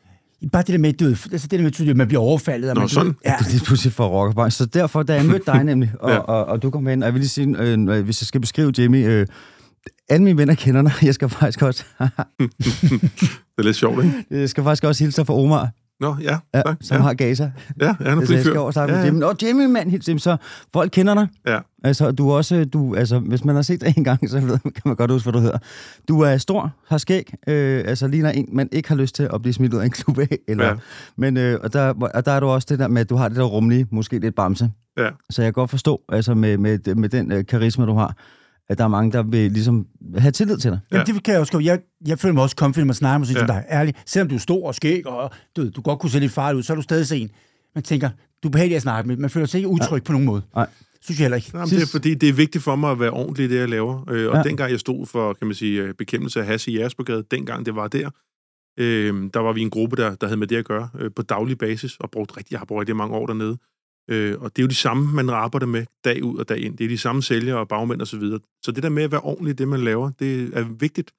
Bare 0.51 0.61
det 0.61 0.67
der 0.73 0.77
med, 0.77 0.93
du 0.93 1.05
altså 1.05 1.47
det 1.47 1.51
der 1.51 1.61
med, 1.61 1.89
at 1.89 1.97
man 1.97 2.07
bliver 2.07 2.21
overfaldet. 2.21 2.69
Og 2.69 2.75
Nå, 2.75 2.79
man, 2.79 2.89
sådan. 2.89 3.15
Ja, 3.25 3.31
Ja. 3.31 3.37
Det 3.37 3.61
er 3.61 3.65
pludselig 3.65 3.93
for 3.93 4.07
rockerbar. 4.07 4.49
Så 4.49 4.65
derfor, 4.65 5.03
da 5.03 5.13
jeg 5.15 5.25
mødte 5.25 5.45
dig 5.45 5.63
nemlig, 5.71 5.91
og, 5.99 6.09
Ja. 6.09 6.15
ja. 6.15 6.21
og, 6.21 6.45
og 6.45 6.61
du 6.63 6.69
kom 6.69 6.87
hen, 6.87 7.03
og 7.03 7.05
jeg 7.07 7.13
vil 7.13 7.19
lige 7.19 7.29
sige, 7.29 7.55
øh, 7.59 8.03
hvis 8.03 8.21
jeg 8.21 8.27
skal 8.27 8.41
beskrive 8.41 8.73
Jimmy, 8.77 9.07
øh, 9.07 9.27
alle 10.09 10.23
mine 10.23 10.37
venner 10.37 10.55
kender 10.55 10.81
dig. 10.81 10.91
Jeg 11.07 11.13
skal 11.13 11.29
faktisk 11.29 11.61
også, 11.61 11.83
Det 11.99 13.57
er 13.57 13.63
lidt 13.63 13.75
sjovt, 13.75 14.03
ikke? 14.05 14.25
jeg 14.31 14.49
skal 14.49 14.63
faktisk 14.63 14.83
også 14.83 15.03
hilse 15.03 15.17
dig 15.17 15.27
fra 15.27 15.33
Omar, 15.33 15.69
Nå, 15.99 16.15
ja. 16.21 16.37
ja, 16.53 16.61
tak. 16.61 16.77
som 16.81 16.97
ja. 16.97 17.03
har 17.03 17.13
Gaza. 17.13 17.51
ja, 17.81 17.85
ja, 17.85 17.93
han 17.99 18.07
er 18.07 18.11
Altså, 18.11 18.25
flink 18.25 18.37
jeg 18.37 18.45
skal 18.45 18.57
over 18.57 18.71
ja, 18.75 18.87
med 18.87 19.05
Jimmy. 19.05 19.19
Nå, 19.19 19.33
Jimmy, 19.43 19.65
mand, 19.65 19.89
helt 19.89 20.05
simpelthen. 20.05 20.37
Så 20.39 20.45
folk 20.73 20.91
kender 20.91 21.13
dig. 21.13 21.27
Ja. 21.47 21.59
Altså, 21.83 22.11
du 22.11 22.29
er 22.29 22.35
også, 22.35 22.65
du, 22.65 22.95
altså, 22.95 23.19
hvis 23.19 23.45
man 23.45 23.55
har 23.55 23.61
set 23.61 23.81
dig 23.81 23.93
en 23.97 24.03
gang, 24.03 24.29
så 24.29 24.39
ved, 24.39 24.59
kan 24.59 24.81
man 24.85 24.95
godt 24.95 25.11
huske, 25.11 25.25
hvad 25.25 25.33
du 25.33 25.39
hedder. 25.39 25.57
Du 26.07 26.21
er 26.21 26.37
stor, 26.37 26.71
har 26.87 26.97
skæg, 26.97 27.33
øh, 27.47 27.83
altså 27.87 28.07
ligner 28.07 28.29
en, 28.29 28.49
man 28.51 28.69
ikke 28.71 28.89
har 28.89 28.95
lyst 28.95 29.15
til 29.15 29.29
at 29.33 29.41
blive 29.41 29.53
smidt 29.53 29.73
ud 29.73 29.79
af 29.79 29.85
en 29.85 29.91
klub 29.91 30.19
af. 30.19 30.37
Eller, 30.47 30.63
Ja. 30.65 30.69
ja. 30.69 30.75
Men, 31.17 31.37
øh, 31.37 31.59
og, 31.63 31.73
der, 31.73 31.93
og 32.13 32.25
der 32.25 32.31
er 32.31 32.39
du 32.39 32.47
også 32.47 32.67
det 32.69 32.79
der 32.79 32.87
med, 32.87 33.01
at 33.01 33.09
du 33.09 33.15
har 33.15 33.27
det 33.27 33.37
der 33.37 33.43
rumlige, 33.43 33.87
måske 33.91 34.19
lidt 34.19 34.35
bamse. 34.35 34.71
Ja. 34.97 35.09
Så 35.29 35.41
jeg 35.41 35.47
kan 35.47 35.53
godt 35.53 35.69
forstå, 35.69 36.01
altså 36.09 36.33
med, 36.33 36.57
med, 36.57 36.95
med 36.95 37.09
den 37.09 37.31
øh, 37.31 37.45
karisma, 37.45 37.85
du 37.85 37.93
har, 37.93 38.15
at 38.69 38.77
der 38.77 38.83
er 38.83 38.87
mange, 38.87 39.11
der 39.11 39.23
vil 39.23 39.51
ligesom 39.51 39.87
have 40.17 40.31
tillid 40.31 40.57
til 40.57 40.71
dig. 40.71 40.79
Jamen, 40.91 41.05
det 41.07 41.23
kan 41.23 41.31
jeg 41.31 41.41
også. 41.41 41.59
Jeg, 41.59 41.79
jeg 42.07 42.19
føler 42.19 42.33
mig 42.33 42.43
også 42.43 42.55
comfy, 42.55 42.79
når 42.79 42.85
man 42.85 42.95
snakker 42.95 43.17
med 43.17 43.27
sådan 43.27 43.47
Ja. 43.47 43.53
ja. 43.53 43.59
dig. 43.59 43.65
Ærligt. 43.69 43.97
Selvom 44.05 44.29
du 44.29 44.35
er 44.35 44.39
stor 44.39 44.67
og 44.67 44.75
skæg, 44.75 45.07
og 45.07 45.31
du, 45.55 45.69
du 45.69 45.81
godt 45.81 45.99
kunne 45.99 46.09
se 46.09 46.19
lidt 46.19 46.31
farlig 46.31 46.57
ud, 46.57 46.63
så 46.63 46.73
er 46.73 46.75
du 46.75 46.81
stadig 46.81 47.07
sen. 47.07 47.29
Man 47.75 47.83
tænker, 47.83 48.09
du 48.43 48.47
er 48.47 48.51
behagelig 48.51 48.75
at 48.75 48.81
snakke 48.81 49.07
med. 49.07 49.17
Man 49.17 49.29
føler 49.29 49.47
sig 49.47 49.57
ikke 49.57 49.67
utryg 49.67 50.01
ja. 50.01 50.03
på 50.05 50.11
nogen 50.11 50.25
måde. 50.25 50.41
Nej. 50.55 50.67
Synes 51.01 51.19
jeg 51.19 51.23
heller 51.23 51.35
ikke. 51.35 51.51
Jamen, 51.53 51.69
det 51.69 51.81
er 51.81 51.87
fordi, 51.91 52.13
det 52.13 52.29
er 52.29 52.33
vigtigt 52.33 52.63
for 52.63 52.75
mig 52.75 52.91
at 52.91 52.99
være 52.99 53.09
ordentlig 53.11 53.45
i 53.45 53.47
det, 53.49 53.59
jeg 53.59 53.69
laver. 53.69 54.09
Øh, 54.09 54.27
og 54.27 54.33
ja. 54.33 54.37
Ja. 54.37 54.43
dengang 54.43 54.71
jeg 54.71 54.79
stod 54.79 55.05
for, 55.05 55.33
kan 55.33 55.47
man 55.47 55.55
sige, 55.55 55.81
øh, 55.81 55.93
bekæmpelse 55.93 56.39
af 56.39 56.45
has 56.45 56.67
i 56.67 56.71
Jægersborgade, 56.71 57.23
dengang 57.31 57.65
det 57.65 57.75
var 57.75 57.87
der, 57.87 58.09
øh, 58.79 59.13
der 59.33 59.39
var 59.39 59.53
vi 59.53 59.61
en 59.61 59.69
gruppe, 59.69 59.95
der, 59.95 60.15
der 60.15 60.27
havde 60.27 60.39
med 60.39 60.47
det 60.47 60.55
at 60.55 60.65
gøre 60.65 60.89
øh, 60.99 61.11
på 61.15 61.21
daglig 61.21 61.57
basis, 61.57 61.97
og 61.99 62.11
brugt 62.11 62.37
rigtig, 62.37 62.51
jeg 62.51 62.59
har 62.59 62.65
brugt 62.65 62.79
rigtig 62.79 62.95
mange 62.95 63.15
år 63.15 63.25
dernede. 63.25 63.57
Øh, 64.09 64.35
og 64.39 64.55
det 64.55 64.61
er 64.61 64.63
jo 64.63 64.67
de 64.67 64.75
samme, 64.75 65.13
man 65.13 65.29
arbejder 65.29 65.67
med 65.67 65.85
dag 66.05 66.23
ud 66.23 66.37
og 66.37 66.49
dag 66.49 66.59
ind. 66.59 66.77
Det 66.77 66.83
er 66.83 66.87
de 66.87 66.97
samme 66.97 67.23
sælgere 67.23 67.57
og 67.57 67.67
bagmænd 67.67 68.01
og 68.01 68.07
så 68.07 68.17
videre. 68.17 68.39
Så 68.65 68.71
det 68.71 68.83
der 68.83 68.89
med 68.89 69.03
at 69.03 69.11
være 69.11 69.21
ordentlig 69.21 69.57
det, 69.57 69.67
man 69.67 69.79
laver, 69.79 70.11
det 70.19 70.49
er 70.53 70.63
vigtigt. 70.79 71.11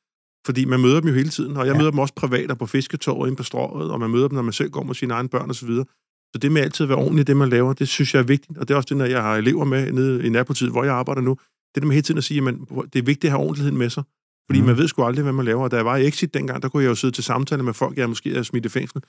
Fordi 0.47 0.65
man 0.65 0.81
møder 0.81 1.01
dem 1.01 1.09
jo 1.09 1.15
hele 1.15 1.29
tiden, 1.29 1.57
og 1.57 1.67
jeg 1.67 1.73
ja. 1.73 1.79
Møder 1.79 1.91
dem 1.91 1.99
også 1.99 2.15
privat 2.15 2.51
og 2.51 2.59
på 2.59 2.67
fisketorvet 2.67 3.27
inde 3.29 3.37
på 3.37 3.43
strået, 3.43 3.91
og 3.91 4.01
man 4.01 4.11
møder 4.11 4.29
dem, 4.29 4.35
når 4.35 4.43
man 4.43 4.53
selv 4.53 4.71
går 4.71 4.83
med 4.83 4.95
sine 4.95 5.15
egne 5.15 5.29
børn 5.29 5.49
og 5.49 5.55
så 5.55 5.67
videre. 5.67 5.85
Så 6.33 6.39
det 6.43 6.53
med 6.53 6.63
altid 6.63 6.85
at 6.85 6.89
være 6.89 6.99
ordentlig 6.99 7.21
i 7.21 7.25
det, 7.25 7.37
man 7.37 7.49
laver, 7.49 7.73
det 7.73 7.89
synes 7.89 8.15
jeg 8.15 8.21
er 8.21 8.25
vigtigt. 8.25 8.59
Og 8.59 8.69
det 8.69 8.75
er 8.75 8.77
også 8.77 8.87
det, 8.89 8.97
når 8.97 9.05
jeg 9.05 9.23
har 9.23 9.37
elever 9.37 9.65
med 9.65 9.93
nede 9.93 10.27
i 10.27 10.29
nærpolitiet, 10.29 10.71
hvor 10.71 10.85
jeg 10.85 10.95
arbejder 10.95 11.23
nu. 11.23 11.37
Det 11.75 11.83
der 11.83 11.87
med 11.87 11.95
hele 11.95 12.03
tiden 12.03 12.19
at 12.19 12.25
sige, 12.25 12.49
at 12.49 12.55
det 12.93 12.99
er 12.99 13.03
vigtigt 13.03 13.25
at 13.25 13.31
have 13.31 13.41
ordentligheden 13.41 13.79
med 13.79 13.91
sig. 13.91 14.03
Fordi 14.49 14.61
mm. 14.61 14.67
Man 14.67 14.77
ved 14.77 14.89
sgu 14.89 15.05
aldrig, 15.05 15.23
hvad 15.23 15.33
man 15.33 15.45
laver. 15.45 15.63
Og 15.65 15.71
da 15.71 15.77
jeg 15.77 15.85
var 15.85 15.97
i 15.97 16.07
Exit 16.07 16.35
dengang, 16.35 16.63
der 16.63 16.69
kunne 16.69 16.83
jeg 16.83 16.91
jo 16.91 16.95
sidde 16.95 17.15
til 17.15 17.25
samtale 17.25 17.63
med 17.63 17.75
folk, 17.75 17.99
jeg 17.99 18.09
måske 18.09 18.31
havde 18.31 18.45
smidt 18.45 18.67
i 18.67 18.69
fængsel, 18.69 19.03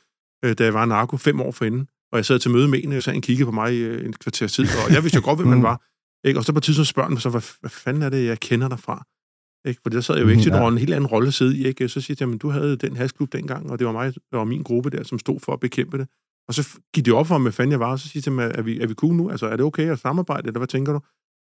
øh, 0.46 0.54
da 0.58 0.64
jeg 0.64 0.74
var 0.74 0.86
narko 0.86 1.18
fem 1.18 1.42
år 1.42 1.52
forinden. 1.52 1.88
Og 2.12 2.18
jeg 2.18 2.26
sad 2.26 2.40
til 2.40 2.52
møde 2.52 2.68
med 2.68 2.84
en, 2.84 2.94
og 2.94 3.04
så 3.04 3.12
han 3.12 3.22
kiggede 3.22 3.46
på 3.46 3.52
mig 3.52 3.74
i 3.74 3.78
øh, 3.78 4.06
en 4.06 4.14
kvarters 4.14 4.54
tid, 4.54 4.66
og 4.88 4.94
jeg 4.94 5.04
vidste 5.04 5.16
jo 5.16 5.26
godt, 5.26 5.40
hvem 5.40 5.48
man 5.48 5.58
Mm. 5.58 5.64
var. 5.64 5.82
Ikke? 6.28 6.40
Og 6.40 6.44
så 6.46 6.52
på 6.54 6.58
et 6.58 6.64
tidspunkt 6.64 6.88
spørger 6.88 7.10
han 7.10 7.18
så, 7.18 7.30
hvad, 7.30 7.42
hvad 7.60 7.70
fanden 7.70 8.04
er 8.04 8.10
det, 8.10 8.26
jeg 8.26 8.40
kender 8.40 8.70
dig 8.70 8.80
fra? 8.80 9.06
Ikke? 9.70 9.80
For 9.84 9.90
der 9.90 10.02
sad 10.02 10.16
jeg 10.16 10.24
jo 10.24 10.30
ikke 10.30 10.42
til 10.44 10.52
ja. 10.52 10.68
en 10.68 10.78
helt 10.78 10.94
anden 10.94 11.08
rolle 11.08 11.32
sidde 11.32 11.58
i. 11.58 11.66
Ikke? 11.68 11.90
Så 11.90 12.02
siger 12.02 12.18
jeg, 12.20 12.30
men 12.30 12.38
du 12.38 12.50
havde 12.50 12.76
den 12.76 12.96
hasklub 12.98 13.34
dengang, 13.34 13.72
og 13.72 13.80
det 13.80 13.88
var 13.88 13.94
mig 13.94 14.14
og 14.34 14.48
min 14.48 14.64
gruppe 14.64 14.90
der, 14.90 15.04
som 15.04 15.20
stod 15.20 15.40
for 15.40 15.54
at 15.54 15.60
bekæmpe 15.60 15.98
det. 15.98 16.08
Og 16.48 16.54
så 16.54 16.68
gik 16.94 17.06
det 17.06 17.14
op 17.14 17.28
for 17.28 17.38
mig, 17.38 17.42
hvad 17.44 17.52
fanden 17.52 17.72
jeg 17.72 17.80
var, 17.80 17.92
og 17.92 18.00
så 18.00 18.08
siger 18.10 18.24
jeg 18.26 18.34
mig, 18.34 18.52
er 18.56 18.62
vi, 18.62 18.80
er 18.80 18.88
vi 18.88 18.94
cool 18.94 19.14
nu? 19.16 19.30
Altså, 19.30 19.46
er 19.48 19.56
det 19.56 19.66
okay 19.66 19.92
at 19.92 20.00
samarbejde, 20.00 20.48
eller 20.48 20.60
hvad 20.60 20.68
tænker 20.68 20.94
du? 20.94 21.00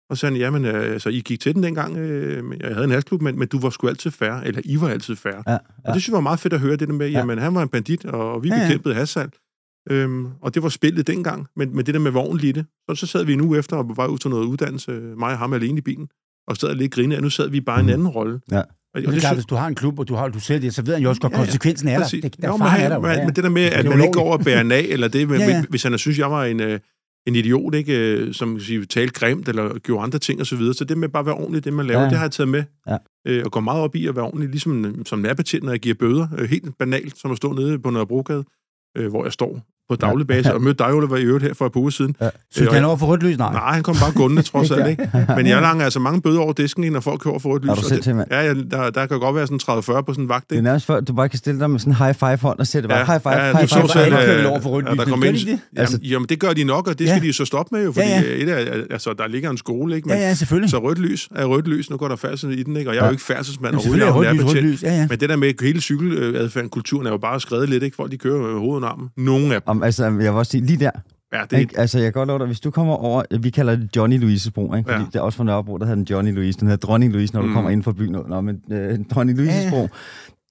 Og 0.10 0.18
så 0.18 0.22
sagde 0.22 0.34
han, 0.34 0.40
jamen, 0.42 0.66
øh, 0.66 0.94
altså, 0.94 1.10
I 1.10 1.20
gik 1.20 1.40
til 1.40 1.56
den 1.56 1.64
dengang, 1.64 1.98
øh, 1.98 2.44
jeg 2.60 2.74
havde 2.74 2.84
en 2.86 2.92
hasklub, 2.92 3.22
men, 3.22 3.40
men 3.40 3.48
du 3.48 3.60
var 3.60 3.70
sgu 3.70 3.88
altid 3.88 4.12
færre, 4.12 4.48
eller 4.48 4.62
I 4.66 4.82
var 4.82 4.90
altid 4.90 5.16
færre. 5.16 5.44
Ja, 5.48 5.58
Og 5.86 5.94
det 5.94 6.02
synes 6.02 6.08
jeg 6.08 6.14
var 6.14 6.20
meget 6.22 6.40
fedt 6.40 6.54
at 6.54 6.60
høre, 6.60 6.76
det 6.76 6.88
der 6.88 6.94
med, 6.94 7.10
Ja. 7.10 7.20
jamen, 7.20 7.38
han 7.38 7.56
var 7.56 7.62
en 7.64 7.70
bandit, 7.70 8.06
og 8.06 8.44
vi 8.44 8.48
Ja, 8.50 8.56
ja. 8.56 8.68
bekæmpede 8.68 8.96
hassalg. 8.96 9.32
Øhm, 9.92 10.28
og 10.42 10.54
det 10.54 10.64
var 10.64 10.70
spillet 10.70 11.08
dengang, 11.08 11.48
men, 11.56 11.76
men 11.76 11.86
det 11.86 11.94
der 11.94 12.00
med 12.00 12.12
vognen 12.12 12.38
lige 12.38 12.54
det. 12.54 12.66
Så, 12.90 12.96
så 12.96 13.08
sad 13.08 13.26
vi 13.26 13.42
uge 13.42 13.58
efter 13.60 13.78
og 13.78 13.98
var 13.98 14.08
ud 14.08 14.18
til 14.18 14.30
noget 14.30 14.46
uddannelse, 14.46 14.92
mig 14.92 15.32
og 15.32 15.38
ham 15.38 15.54
alene 15.54 15.78
i 15.78 15.82
bilen, 15.82 16.08
og 16.48 16.58
sad 16.58 16.70
og 16.70 16.76
lidt 16.76 16.92
grine, 16.92 17.16
og 17.16 17.22
nu 17.22 17.30
sad 17.30 17.50
vi 17.50 17.62
bare 17.62 17.78
i 17.78 17.80
en 17.80 17.86
Mhm. 17.86 17.94
anden 17.94 18.08
rolle. 18.08 18.40
Ja. 18.52 18.58
Og, 18.60 18.66
Og 18.96 19.02
det 19.02 19.16
er 19.16 19.20
klart, 19.20 19.36
hvis 19.36 19.46
du 19.46 19.56
har 19.56 19.68
en 19.68 19.76
klub, 19.76 20.00
og 20.00 20.08
du, 20.08 20.16
har, 20.16 20.28
du 20.30 20.40
selv 20.40 20.62
det, 20.62 20.74
så 20.76 20.82
ved 20.82 20.94
han 20.94 21.04
jo 21.04 21.10
også 21.10 21.22
godt, 21.22 21.34
Ja, 21.34 21.38
ja. 21.40 21.44
konsekvensen 21.46 21.88
er 21.88 21.98
der. 22.00 22.08
Det, 22.08 22.42
der 22.42 22.48
jo, 22.48 22.58
men, 22.58 22.68
er 22.68 22.90
der 22.90 22.96
jo. 22.96 23.02
men, 23.02 23.18
men 23.26 23.36
det 23.36 23.44
der 23.44 23.50
med, 23.50 23.62
at 23.64 23.86
man 23.86 24.00
ikke 24.02 24.12
går 24.14 24.22
over 24.22 24.38
og 24.38 24.44
bærer 24.44 24.72
af, 24.72 24.80
eller 24.90 25.08
det, 25.08 25.28
men, 25.30 25.40
Ja, 25.40 25.48
ja. 25.48 25.64
hvis 25.70 25.84
han 25.84 25.98
synes, 25.98 26.20
jeg 26.20 26.32
var 26.32 26.46
en, 26.46 26.60
øh, 26.60 26.80
en 27.28 27.36
idiot, 27.36 27.76
ikke, 27.76 27.94
øh, 28.00 28.34
som 28.34 28.60
sige, 28.60 28.86
talte 28.86 29.14
grimt, 29.14 29.50
eller 29.50 29.80
gjorde 29.80 30.04
andre 30.04 30.20
ting 30.20 30.42
osv., 30.42 30.46
så, 30.46 30.56
videre. 30.56 30.74
så 30.74 30.86
det 30.86 30.98
med 30.98 31.10
bare 31.10 31.20
at 31.20 31.26
være 31.26 31.36
ordentlig, 31.36 31.64
det 31.66 31.74
man 31.74 31.86
laver, 31.86 32.00
Ja, 32.00 32.04
ja. 32.04 32.06
ja. 32.06 32.10
det 32.10 32.18
har 32.18 32.26
jeg 32.26 32.32
taget 32.32 32.48
med. 32.50 32.64
Ja. 32.88 32.98
Øh, 33.28 33.42
og 33.46 33.52
går 33.52 33.60
meget 33.60 33.82
op 33.82 33.96
i 33.96 34.08
at 34.08 34.16
være 34.16 34.26
ordentlig, 34.26 34.50
ligesom 34.50 35.06
som 35.06 35.20
nærbetjent, 35.20 35.64
når 35.64 35.72
jeg 35.72 35.80
giver 35.80 35.96
bøder. 35.96 36.28
Øh, 36.38 36.50
helt 36.50 36.78
banalt, 36.80 37.18
som 37.20 37.32
at 37.32 37.38
stå 37.38 37.52
nede 37.54 37.80
på 37.80 37.90
Nørrebrogade, 37.90 38.44
øh, 38.98 39.10
hvor 39.10 39.24
jeg 39.24 39.34
står 39.34 39.62
på 39.90 39.96
daglig 39.96 40.28
basis, 40.28 40.48
og 40.52 40.62
mødte 40.62 40.84
dig, 40.84 40.94
Oliver, 40.94 41.18
i 41.18 41.22
øvrigt 41.24 41.44
her 41.46 41.54
for 41.54 41.66
et 41.66 41.72
par 41.72 41.80
uger 41.80 41.90
siden. 41.90 42.16
Så 42.52 42.62
Øh, 42.62 42.68
og 42.68 42.74
han 42.74 42.84
over 42.86 42.98
for 42.98 43.06
rødt 43.06 43.24
lys? 43.24 43.38
Nej. 43.38 43.54
Nej, 43.54 43.74
han 43.74 43.84
kom 43.84 43.96
bare 43.96 44.12
gående, 44.12 44.42
trods 44.52 44.72
alt, 44.72 44.88
ikke? 44.90 45.10
Men 45.36 45.48
jeg 45.48 45.62
langer 45.62 45.84
altså 45.84 46.00
mange 46.00 46.22
bøder 46.22 46.40
over 46.40 46.54
disken, 46.54 46.92
når 46.94 47.00
folk 47.00 47.20
kører 47.22 47.32
over 47.32 47.40
for 47.40 47.50
rødt 47.50 47.64
lys. 47.64 47.70
Er 47.70 47.74
du 47.74 47.80
og 47.82 47.86
selv 47.86 48.02
til, 48.02 48.16
mand? 48.16 48.28
Ja, 48.32 48.42
ja 48.42 48.54
der, 48.72 48.90
der 48.90 49.06
kan 49.06 49.20
godt 49.20 49.36
være 49.36 49.48
sådan 49.48 49.60
30-40 50.00 50.02
på 50.02 50.14
sådan 50.14 50.24
en 50.24 50.30
vagt, 50.30 50.44
Det 50.50 50.56
er 50.56 50.60
ikke? 50.60 50.64
nærmest 50.64 50.86
før, 50.86 51.00
du 51.00 51.14
bare 51.14 51.30
kan 51.30 51.40
stille 51.40 51.60
dig 51.60 51.70
med 51.70 51.80
sådan 51.80 51.94
en 51.94 51.98
high 51.98 52.16
five 52.16 52.38
hånd 52.42 52.60
og 52.60 52.68
sætte 52.68 52.90
bare 52.90 52.98
Ja, 52.98 53.06
high 53.06 53.22
five, 53.22 53.34
ja, 53.34 53.52
high 53.52 53.62
du 53.64 53.68
så 53.68 53.80
five. 53.80 53.90
selv, 53.90 54.46
øh, 54.46 54.52
over 54.52 54.60
for 54.62 54.70
rødt 54.70 54.86
ja, 54.86 54.92
lys 54.92 54.98
der 55.00 55.06
nu. 55.06 55.12
kom 55.12 55.24
ind, 55.24 55.36
jamen, 55.38 55.60
Altså- 55.78 56.00
jamen, 56.04 56.26
det 56.30 56.40
gør 56.40 56.54
de 56.54 56.64
nok, 56.64 56.88
og 56.88 57.00
det 57.00 57.08
skal 57.10 57.22
Ja. 57.22 57.28
de 57.28 57.34
så 57.34 57.46
stoppe 57.46 57.76
med 57.76 57.86
jo, 57.86 57.92
fordi 57.92 58.08
Ja, 58.08 58.22
ja, 58.22 58.22
ja. 58.48 58.54
ja. 58.54 58.64
Et 58.64 58.70
af, 58.70 58.82
altså, 58.92 59.14
der 59.18 59.28
ligger 59.28 59.50
en 59.50 59.58
skole, 59.58 59.96
ikke? 59.96 60.08
Men, 60.08 60.18
Ja, 60.18 60.24
ja, 60.24 60.34
selvfølgelig. 60.34 60.70
Så 60.70 60.78
rødt 60.80 61.00
lys 61.00 61.30
er 61.36 61.46
rødt 61.46 61.68
lys, 61.68 61.90
nu 61.90 61.98
går 61.98 62.08
der 62.08 62.16
færdsel 62.16 62.60
i 62.60 62.64
den, 62.64 62.78
ikke? 62.78 62.90
Og 62.90 62.96
jeg 62.96 63.00
er 63.00 63.04
Ja. 63.06 63.10
jo 63.10 63.12
ikke 63.12 63.24
færdselsmand 63.24 63.76
overhovedet, 63.76 64.04
er 64.04 64.08
er. 64.88 64.94
Ja, 64.94 65.00
ja. 65.02 65.08
Men 65.10 65.20
det 65.20 65.30
der 65.30 65.36
med 65.36 65.54
hele 65.62 65.82
cykeladfærden, 65.82 66.70
kulturen 66.70 67.08
er 67.08 67.12
jo 67.12 67.18
bare 67.18 67.40
skrevet 67.40 67.70
lidt, 67.70 67.84
ikke? 67.84 67.96
Folk 67.96 68.12
de 68.12 68.18
kører 68.18 68.38
med 68.42 68.60
hovedet 68.60 68.76
under 68.76 68.90
armen. 68.90 69.10
Nogle 69.18 69.56
af 69.56 69.62
dem. 69.62 69.75
Om, 69.76 69.84
altså, 69.84 70.04
jeg 70.06 70.14
vil 70.18 70.30
også 70.30 70.52
sige, 70.52 70.66
lige 70.66 70.80
der, 70.80 70.92
Ja, 71.34 71.42
det 71.44 71.54
er 71.54 71.58
ikke? 71.58 71.80
altså, 71.80 71.98
jeg 72.00 72.06
kan 72.06 72.14
godt 72.14 72.28
love 72.28 72.40
dig, 72.40 72.48
hvis 72.48 72.60
du 72.60 72.72
kommer 72.72 72.94
over, 72.94 73.24
vi 73.42 73.50
kalder 73.50 73.76
det 73.76 73.90
Johnny 73.96 74.24
Louise's 74.24 74.50
bro, 74.52 74.74
ikke? 74.76 74.90
Fordi 74.90 75.02
Ja. 75.04 75.08
det 75.08 75.16
er 75.16 75.22
også 75.22 75.38
fra 75.38 75.44
Nørrebro, 75.44 75.78
der 75.78 75.86
hedder 75.86 75.96
den 75.96 76.04
Johnny 76.10 76.34
Louise, 76.36 76.60
den 76.60 76.68
hedder 76.68 76.88
Dronning 76.88 77.14
Louise, 77.14 77.34
når 77.34 77.42
du 77.42 77.48
Mm. 77.48 77.54
kommer 77.54 77.70
ind 77.70 77.84
for 77.84 77.92
byen. 77.92 78.16
Nå, 78.28 78.42
men 78.42 78.62
øh, 78.72 79.00
Dronning 79.12 79.40
Louise's 79.40 79.64
Ja, 79.64 79.70
bro, 79.70 79.88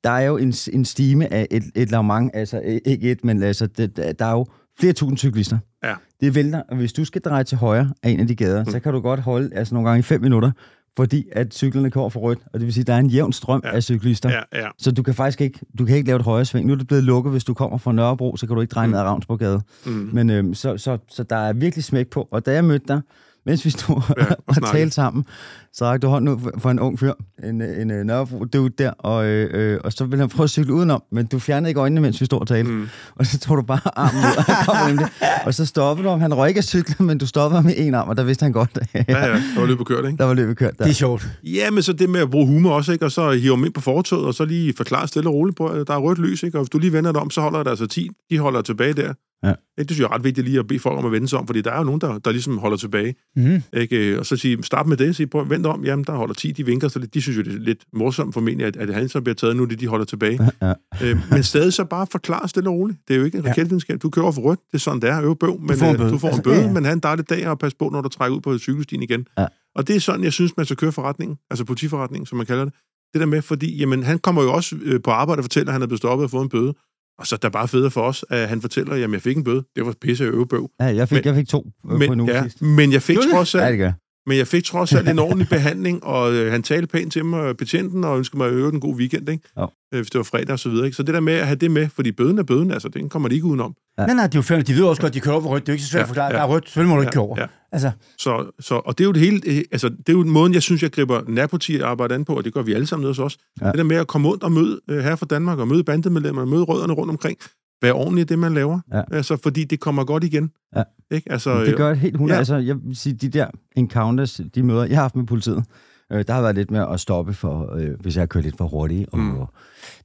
der 0.04 0.10
er 0.10 0.20
jo 0.26 0.36
en, 0.36 0.52
en 0.72 0.84
stime 0.84 1.32
af 1.32 1.46
et, 1.50 1.62
et 1.74 1.90
lavmang, 1.90 2.30
altså 2.36 2.60
ikke 2.84 3.10
et, 3.10 3.24
men 3.24 3.42
altså, 3.42 3.66
det, 3.66 3.96
der 4.18 4.24
er 4.26 4.32
jo 4.32 4.46
flere 4.80 4.92
tusind 4.92 5.18
cyklister. 5.18 5.58
Ja. 5.84 5.94
Det 6.20 6.34
vælter, 6.34 6.62
og 6.68 6.76
hvis 6.76 6.92
du 6.92 7.04
skal 7.04 7.20
dreje 7.22 7.44
til 7.44 7.58
højre 7.58 7.90
af 8.02 8.10
en 8.10 8.20
af 8.20 8.26
de 8.26 8.34
gader, 8.36 8.64
mm. 8.64 8.70
så 8.70 8.80
kan 8.80 8.92
du 8.92 9.00
godt 9.00 9.20
holde 9.20 9.50
altså 9.54 9.74
nogle 9.74 9.88
gange 9.88 9.98
i 9.98 10.02
fem 10.02 10.20
minutter, 10.20 10.50
fordi 10.96 11.24
at 11.32 11.54
cyklerne 11.54 11.90
kører 11.90 12.08
for 12.08 12.20
rødt, 12.20 12.38
og 12.52 12.60
det 12.60 12.66
vil 12.66 12.74
sige, 12.74 12.82
at 12.82 12.86
der 12.86 12.94
er 12.94 12.98
en 12.98 13.06
jævn 13.06 13.32
strøm 13.32 13.60
Ja. 13.64 13.70
af 13.76 13.82
cyklister. 13.82 14.30
Ja, 14.30 14.60
ja. 14.62 14.68
Så 14.78 14.92
du 14.92 15.02
kan 15.02 15.14
faktisk 15.14 15.40
ikke, 15.40 15.60
du 15.78 15.84
kan 15.84 15.96
ikke 15.96 16.06
lave 16.06 16.16
et 16.18 16.24
højre 16.24 16.44
sving. 16.44 16.66
Nu 16.66 16.72
er 16.72 16.76
det 16.76 16.86
blevet 16.86 17.04
lukket, 17.04 17.32
hvis 17.32 17.44
du 17.44 17.54
kommer 17.54 17.78
fra 17.78 17.92
Nørrebro, 17.92 18.36
så 18.36 18.46
kan 18.46 18.54
du 18.56 18.60
ikke 18.60 18.70
dreje 18.72 18.86
Mm. 18.86 18.90
ned 18.90 18.98
ad 19.00 19.04
Ravnsborgade. 19.04 19.60
Mm. 19.86 20.10
Men 20.12 20.30
øhm, 20.30 20.54
så, 20.54 20.76
så, 20.76 20.98
så 21.08 21.22
der 21.22 21.36
er 21.36 21.52
virkelig 21.52 21.84
smæk 21.84 22.08
på. 22.10 22.28
Og 22.30 22.46
da 22.46 22.52
jeg 22.52 22.64
mødte 22.64 22.84
dig, 22.88 23.00
mens 23.46 23.64
vi 23.64 23.70
stod 23.70 24.02
Ja, 24.18 24.24
og 24.48 24.54
og 24.62 24.68
talte 24.72 24.94
sammen, 24.94 25.24
så 25.72 25.84
rakte 25.84 26.06
du 26.06 26.10
hånden 26.10 26.28
ud 26.28 26.60
for, 26.60 26.70
en 26.70 26.80
ung 26.80 26.98
fyr, 26.98 27.12
en, 27.44 27.62
øh, 27.62 27.82
en, 27.82 27.90
en 27.90 28.06
Nørrebro 28.06 28.44
dude 28.44 28.74
der, 28.78 28.90
og, 28.90 29.26
øh, 29.26 29.72
øh, 29.72 29.80
og 29.84 29.92
så 29.92 30.04
ville 30.04 30.20
han 30.20 30.28
prøve 30.28 30.44
at 30.44 30.50
cykle 30.50 30.72
udenom, 30.74 31.02
men 31.12 31.26
du 31.26 31.38
fjernede 31.38 31.70
ikke 31.70 31.80
øjnene, 31.80 32.00
mens 32.00 32.20
vi 32.20 32.26
stod 32.26 32.40
og 32.40 32.46
talte. 32.46 32.70
Mm. 32.70 32.88
Og 33.16 33.26
så 33.26 33.38
tog 33.38 33.56
du 33.56 33.62
bare 33.62 33.98
armen 33.98 34.22
ud, 34.24 35.00
og. 35.00 35.46
Og 35.46 35.54
så 35.54 35.66
stoppede 35.66 36.04
du 36.04 36.10
ham. 36.10 36.20
Han 36.20 36.34
røg 36.34 36.48
ikke 36.48 36.58
af 36.58 36.64
cyklen, 36.64 37.06
men 37.06 37.18
du 37.18 37.26
stoppede 37.26 37.56
ham 37.56 37.64
med 37.64 37.74
en 37.76 37.94
arm, 37.94 38.08
og 38.08 38.16
der 38.16 38.24
vidste 38.24 38.42
han 38.42 38.52
godt, 38.52 38.70
at 38.80 38.88
Ja, 38.94 39.04
ja, 39.08 39.32
der 39.32 39.60
var 39.60 39.66
løbet 39.66 39.86
kørt, 39.86 40.04
ikke? 40.04 40.16
der 40.16 40.24
var 40.24 40.34
løbet 40.34 40.56
kørt 40.56 40.78
der. 40.78 40.84
Det 40.84 40.90
er 40.90 40.94
sjovt. 40.94 41.28
Ja, 41.44 41.70
men 41.70 41.82
så 41.82 41.92
det 41.92 42.10
med 42.10 42.20
at 42.20 42.30
bruge 42.30 42.46
humor 42.46 42.70
også, 42.70 42.92
ikke? 42.92 43.04
Og 43.04 43.12
så 43.12 43.30
hive 43.30 43.56
dem 43.56 43.64
ind 43.64 43.74
på 43.74 43.80
fortoget, 43.80 44.26
og 44.26 44.34
så 44.34 44.44
lige 44.44 44.74
forklare 44.76 45.08
stille 45.08 45.28
og 45.28 45.34
roligt 45.34 45.56
på, 45.56 45.66
at 45.66 45.86
der 45.86 45.94
er 45.94 45.98
rødt 45.98 46.18
lys, 46.18 46.42
ikke? 46.42 46.58
Og 46.58 46.62
hvis 46.62 46.70
du 46.70 46.78
lige 46.78 46.92
vender 46.92 47.12
dig 47.12 47.20
om, 47.20 47.30
så 47.30 47.40
holder 47.40 47.62
der 47.62 47.70
altså 47.70 47.86
10. 47.86 48.10
De 48.30 48.38
holder 48.38 48.62
tilbage 48.62 48.92
der. 48.92 49.12
Ja. 49.44 49.50
Ikke? 49.50 49.88
Det 49.88 49.90
synes 49.90 50.00
jeg 50.00 50.04
er 50.04 50.14
ret 50.14 50.24
vigtigt 50.24 50.46
lige 50.46 50.58
at 50.58 50.66
bede 50.66 50.78
folk 50.78 50.98
om 50.98 51.06
at 51.06 51.12
vende 51.12 51.28
sig 51.28 51.38
om, 51.38 51.46
fordi 51.46 51.60
der 51.60 51.70
er 51.72 51.78
jo 51.78 51.84
nogen, 51.84 52.00
der, 52.00 52.18
der 52.18 52.30
ligesom 52.30 52.58
holder 52.58 52.76
tilbage. 52.76 53.14
Mm-hmm. 53.36 53.62
Ikke? 53.72 54.18
Og 54.20 54.26
så 54.26 54.36
sige, 54.36 54.62
start 54.62 54.86
med 54.86 54.96
det, 54.96 55.16
sige, 55.16 55.26
prøv, 55.26 55.50
vent 55.50 55.66
om, 55.66 55.84
jamen 55.84 56.04
der 56.04 56.12
holder 56.12 56.34
10, 56.34 56.52
de 56.52 56.66
vinker 56.66 56.88
så. 56.88 56.98
De 56.98 57.22
synes 57.22 57.38
jo, 57.38 57.42
det 57.42 57.54
er 57.54 57.58
lidt 57.58 57.84
morsomt 57.92 58.34
formentlig, 58.34 58.66
at, 58.66 58.76
at 58.76 58.94
han 58.94 59.08
så 59.08 59.20
bliver 59.20 59.34
taget 59.34 59.56
nu, 59.56 59.64
det 59.64 59.80
de 59.80 59.86
holder 59.86 60.04
tilbage. 60.04 60.40
Ja. 60.62 60.72
øh, 61.02 61.16
men 61.30 61.42
stadig 61.42 61.72
så 61.72 61.84
bare 61.84 62.06
forklare 62.10 62.48
stille 62.48 62.70
og 62.70 62.74
roligt. 62.74 62.98
Det 63.08 63.14
er 63.14 63.18
jo 63.18 63.24
ikke 63.24 63.38
en 63.38 63.46
raketvidenskab. 63.46 64.02
Du 64.02 64.10
kører 64.10 64.32
for 64.32 64.42
rødt, 64.42 64.60
det 64.66 64.74
er 64.74 64.78
sådan, 64.78 65.00
det 65.00 65.10
er. 65.10 65.22
Øve 65.22 65.36
bøv, 65.36 65.60
men 65.60 65.76
får 65.76 65.86
en 65.86 65.92
øh, 65.92 65.98
bøde. 65.98 66.10
du 66.10 66.18
får 66.18 66.28
en 66.28 66.32
Altså, 66.32 66.42
bøde, 66.42 66.56
ja, 66.56 66.62
ja. 66.62 66.72
men 66.72 66.84
have 66.84 66.92
en 66.92 67.00
dejlig 67.00 67.30
dag, 67.30 67.48
og 67.48 67.58
pas 67.58 67.74
på, 67.74 67.88
når 67.88 68.00
du 68.00 68.08
trækker 68.08 68.36
ud 68.36 68.40
på 68.40 68.58
cykelstien 68.58 69.02
igen. 69.02 69.26
Ja. 69.38 69.46
Og 69.74 69.88
det 69.88 69.96
er 69.96 70.00
sådan, 70.00 70.24
jeg 70.24 70.32
synes, 70.32 70.56
man 70.56 70.66
skal 70.66 70.76
køre 70.76 70.92
forretningen, 70.92 71.36
altså 71.50 71.64
politiforretningen, 71.64 72.26
som 72.26 72.38
man 72.38 72.46
kalder 72.46 72.64
det. 72.64 72.74
Det 73.12 73.20
der 73.20 73.26
med, 73.26 73.42
fordi 73.42 73.76
jamen, 73.76 74.02
han 74.02 74.18
kommer 74.18 74.42
jo 74.42 74.52
også 74.52 74.76
øh, 74.82 75.02
på 75.02 75.10
arbejde 75.10 75.40
og 75.40 75.44
fortæller, 75.44 75.68
at 75.68 75.72
han 75.72 75.82
er 75.82 75.86
blevet 75.86 75.98
stoppet 75.98 76.24
og 76.24 76.30
fået 76.30 76.42
en 76.42 76.48
bøde. 76.48 76.74
Og 77.18 77.26
så 77.26 77.34
er 77.34 77.38
det 77.38 77.52
bare 77.52 77.68
federe 77.68 77.90
for 77.90 78.00
os, 78.00 78.24
at 78.30 78.48
han 78.48 78.60
fortæller, 78.60 78.96
jamen 78.96 79.14
jeg 79.14 79.22
fik 79.22 79.36
en 79.36 79.44
bøde. 79.44 79.64
Det 79.76 79.86
var 79.86 79.94
pisse 80.00 80.24
øvebøv. 80.24 80.70
Ja, 80.80 80.84
jeg 80.84 81.08
fik, 81.08 81.16
Men- 81.16 81.24
jeg 81.24 81.34
fik 81.34 81.48
to 81.48 81.66
øh, 81.84 81.90
på 81.90 81.94
en 82.02 82.10
Men, 82.10 82.20
uge 82.20 82.32
ja, 82.32 82.42
sidst. 82.42 82.62
men 82.62 82.92
jeg 82.92 83.02
fik 83.02 83.16
trods 83.32 83.54
Ja, 83.54 83.60
alt, 83.60 83.78
jeg. 83.80 83.92
Men 84.26 84.38
jeg 84.38 84.46
fik 84.46 84.64
trods 84.64 84.92
alt 84.94 85.08
en 85.08 85.18
ordentlig 85.18 85.48
behandling, 85.48 86.04
og 86.04 86.32
øh, 86.32 86.52
han 86.52 86.62
talte 86.62 86.86
pænt 86.86 87.12
til 87.12 87.24
mig, 87.24 87.56
betjenten, 87.56 88.04
og 88.04 88.18
ønskede 88.18 88.38
mig 88.38 88.46
at 88.46 88.52
øve 88.52 88.72
en 88.74 88.80
god 88.80 88.94
weekend, 88.96 89.28
ikke? 89.28 89.48
Jo. 89.58 89.68
Øh, 89.94 89.98
hvis 90.00 90.10
det 90.10 90.18
var 90.18 90.22
fredag 90.24 90.50
og 90.52 90.58
så 90.58 90.68
videre. 90.68 90.86
Ikke? 90.86 90.96
Så 90.96 91.02
det 91.02 91.14
der 91.14 91.20
med 91.20 91.32
at 91.34 91.46
have 91.46 91.56
det 91.56 91.70
med, 91.70 91.88
fordi 91.94 92.12
bøden 92.12 92.38
er 92.38 92.42
bøden, 92.42 92.70
altså, 92.70 92.88
den 92.88 93.08
kommer 93.08 93.28
de 93.28 93.34
ikke 93.34 93.46
udenom. 93.46 93.74
Ja. 93.98 94.06
Nej, 94.06 94.14
nej, 94.14 94.26
det 94.26 94.34
er 94.34 94.38
jo 94.38 94.42
færdigt. 94.42 94.68
De 94.68 94.74
ved 94.74 94.84
også 94.84 95.02
godt, 95.02 95.10
at 95.10 95.14
de 95.14 95.20
kører 95.20 95.34
over 95.34 95.44
rødt. 95.44 95.62
Det 95.66 95.68
er 95.68 95.72
jo 95.72 95.74
ikke 95.74 95.84
så 95.84 95.90
svært 95.90 95.98
Ja, 96.00 96.02
at 96.02 96.08
forklare. 96.08 96.26
ja. 96.26 96.32
Der 96.36 96.42
er 96.42 96.46
rødt. 96.48 96.64
Selvfølgelig 96.64 96.88
må 96.90 96.96
du 96.96 97.00
ikke 97.02 97.08
Ja, 97.08 97.12
køre 97.12 97.22
over. 97.24 97.40
ja. 97.40 97.46
Altså, 97.72 97.90
Så, 98.18 98.50
så, 98.60 98.74
og 98.74 98.98
det 98.98 99.04
er 99.04 99.08
jo 99.08 99.12
det 99.12 99.20
hele, 99.20 99.40
øh, 99.46 99.62
altså, 99.72 99.88
det 99.88 100.08
er 100.08 100.12
jo 100.12 100.24
måden, 100.24 100.54
jeg 100.54 100.62
synes, 100.62 100.82
jeg 100.82 100.90
griber 100.92 101.20
nærpoliti 101.28 101.78
arbejde 101.80 102.14
an 102.14 102.24
på, 102.24 102.34
og 102.36 102.44
det 102.44 102.54
gør 102.54 102.62
vi 102.62 102.72
alle 102.72 102.86
sammen 102.86 103.02
nede 103.02 103.10
hos 103.10 103.18
os. 103.18 103.36
Ja. 103.60 103.66
Ja. 103.66 103.70
Det 103.72 103.78
der 103.78 103.84
med 103.84 103.96
at 103.96 104.06
komme 104.06 104.28
rundt 104.28 104.42
og 104.42 104.52
møde 104.52 104.80
øh, 104.90 104.98
her 104.98 105.16
fra 105.16 105.26
Danmark, 105.30 105.58
og 105.58 105.68
møde 105.68 105.84
bandemedlemmer, 105.84 106.44
møde 106.44 106.62
rødderne 106.62 106.92
rundt 106.92 107.10
omkring, 107.10 107.38
være 107.84 107.92
ordentlig 107.92 108.22
i 108.22 108.24
det, 108.24 108.38
man 108.38 108.54
laver. 108.54 108.80
Ja. 108.92 109.02
Altså, 109.12 109.36
fordi 109.42 109.64
det 109.64 109.80
kommer 109.80 110.04
godt 110.04 110.24
igen. 110.24 110.50
Ja. 110.76 110.82
Ikke? 111.10 111.32
Altså, 111.32 111.60
Det 111.64 111.76
gør 111.76 111.88
det 111.88 111.98
helt 111.98 112.14
100. 112.14 112.34
Ja. 112.34 112.38
Altså, 112.38 112.56
jeg 112.56 112.76
vil 112.84 112.96
sige, 112.96 113.12
de 113.14 113.28
der 113.28 113.46
encounters, 113.76 114.40
de 114.54 114.62
møder, 114.62 114.84
jeg 114.84 114.96
har 114.96 115.02
haft 115.02 115.16
med 115.16 115.24
politiet, 115.26 115.64
øh, 116.12 116.24
der 116.26 116.32
har 116.32 116.40
været 116.42 116.54
lidt 116.54 116.70
med 116.70 116.86
at 116.92 117.00
stoppe, 117.00 117.34
for, 117.34 117.74
øh, 117.76 117.90
hvis 118.00 118.16
jeg 118.16 118.20
har 118.22 118.26
kørt 118.26 118.44
lidt 118.44 118.56
for 118.58 118.66
hurtigt, 118.68 119.08
og 119.12 119.18
Mm. 119.18 119.34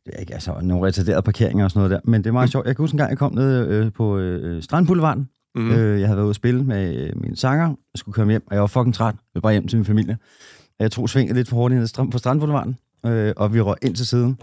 det 0.06 0.13
er 0.13 0.20
ikke, 0.20 0.34
altså, 0.34 0.56
nogle 0.62 0.88
retarderede 0.88 1.22
parkeringer 1.22 1.63
og 1.65 1.72
sådan 1.72 1.80
noget 1.80 1.92
der. 1.92 2.12
Men 2.12 2.22
det 2.24 2.28
er 2.30 2.34
meget 2.34 2.48
Mm. 2.48 2.52
sjovt. 2.52 2.68
Jeg 2.68 2.76
kan 2.76 2.84
huske 2.84 2.94
en 2.94 2.98
gang, 2.98 3.10
jeg 3.10 3.18
kom 3.18 3.34
ned 3.34 3.68
øh, 3.68 3.92
på 3.94 4.18
øh, 4.18 4.63
Strandboulevarden. 4.63 5.30
mm. 5.56 5.72
Øh, 5.72 6.00
jeg 6.00 6.08
havde 6.08 6.18
været 6.18 6.26
ude 6.26 6.30
at 6.30 6.36
spille 6.36 6.63
med 6.63 6.96
øh, 7.08 7.22
min 7.22 7.36
sanger. 7.36 7.65
Jeg 7.68 7.76
skulle 7.96 8.13
komme 8.13 8.32
hjem, 8.34 8.44
og 8.48 8.54
jeg 8.54 8.62
var 8.62 8.68
fucking 8.68 8.96
træt. 8.96 9.13
Jeg 9.13 9.20
ville 9.34 9.42
bare 9.42 9.52
hjem 9.54 9.68
til 9.68 9.78
min 9.78 9.86
familie. 9.86 10.18
Jeg 10.80 10.92
tog 10.92 11.10
svinget 11.10 11.36
lidt 11.36 11.48
for 11.50 11.56
hurtigt 11.56 11.80
ned 12.00 12.12
på 12.12 12.18
Strandboulevarden, 12.18 12.78
øh, 13.06 13.34
og 13.38 13.54
vi 13.54 13.62
røg 13.62 13.76
ind 13.82 13.96
til 13.96 14.08
siden. 14.08 14.38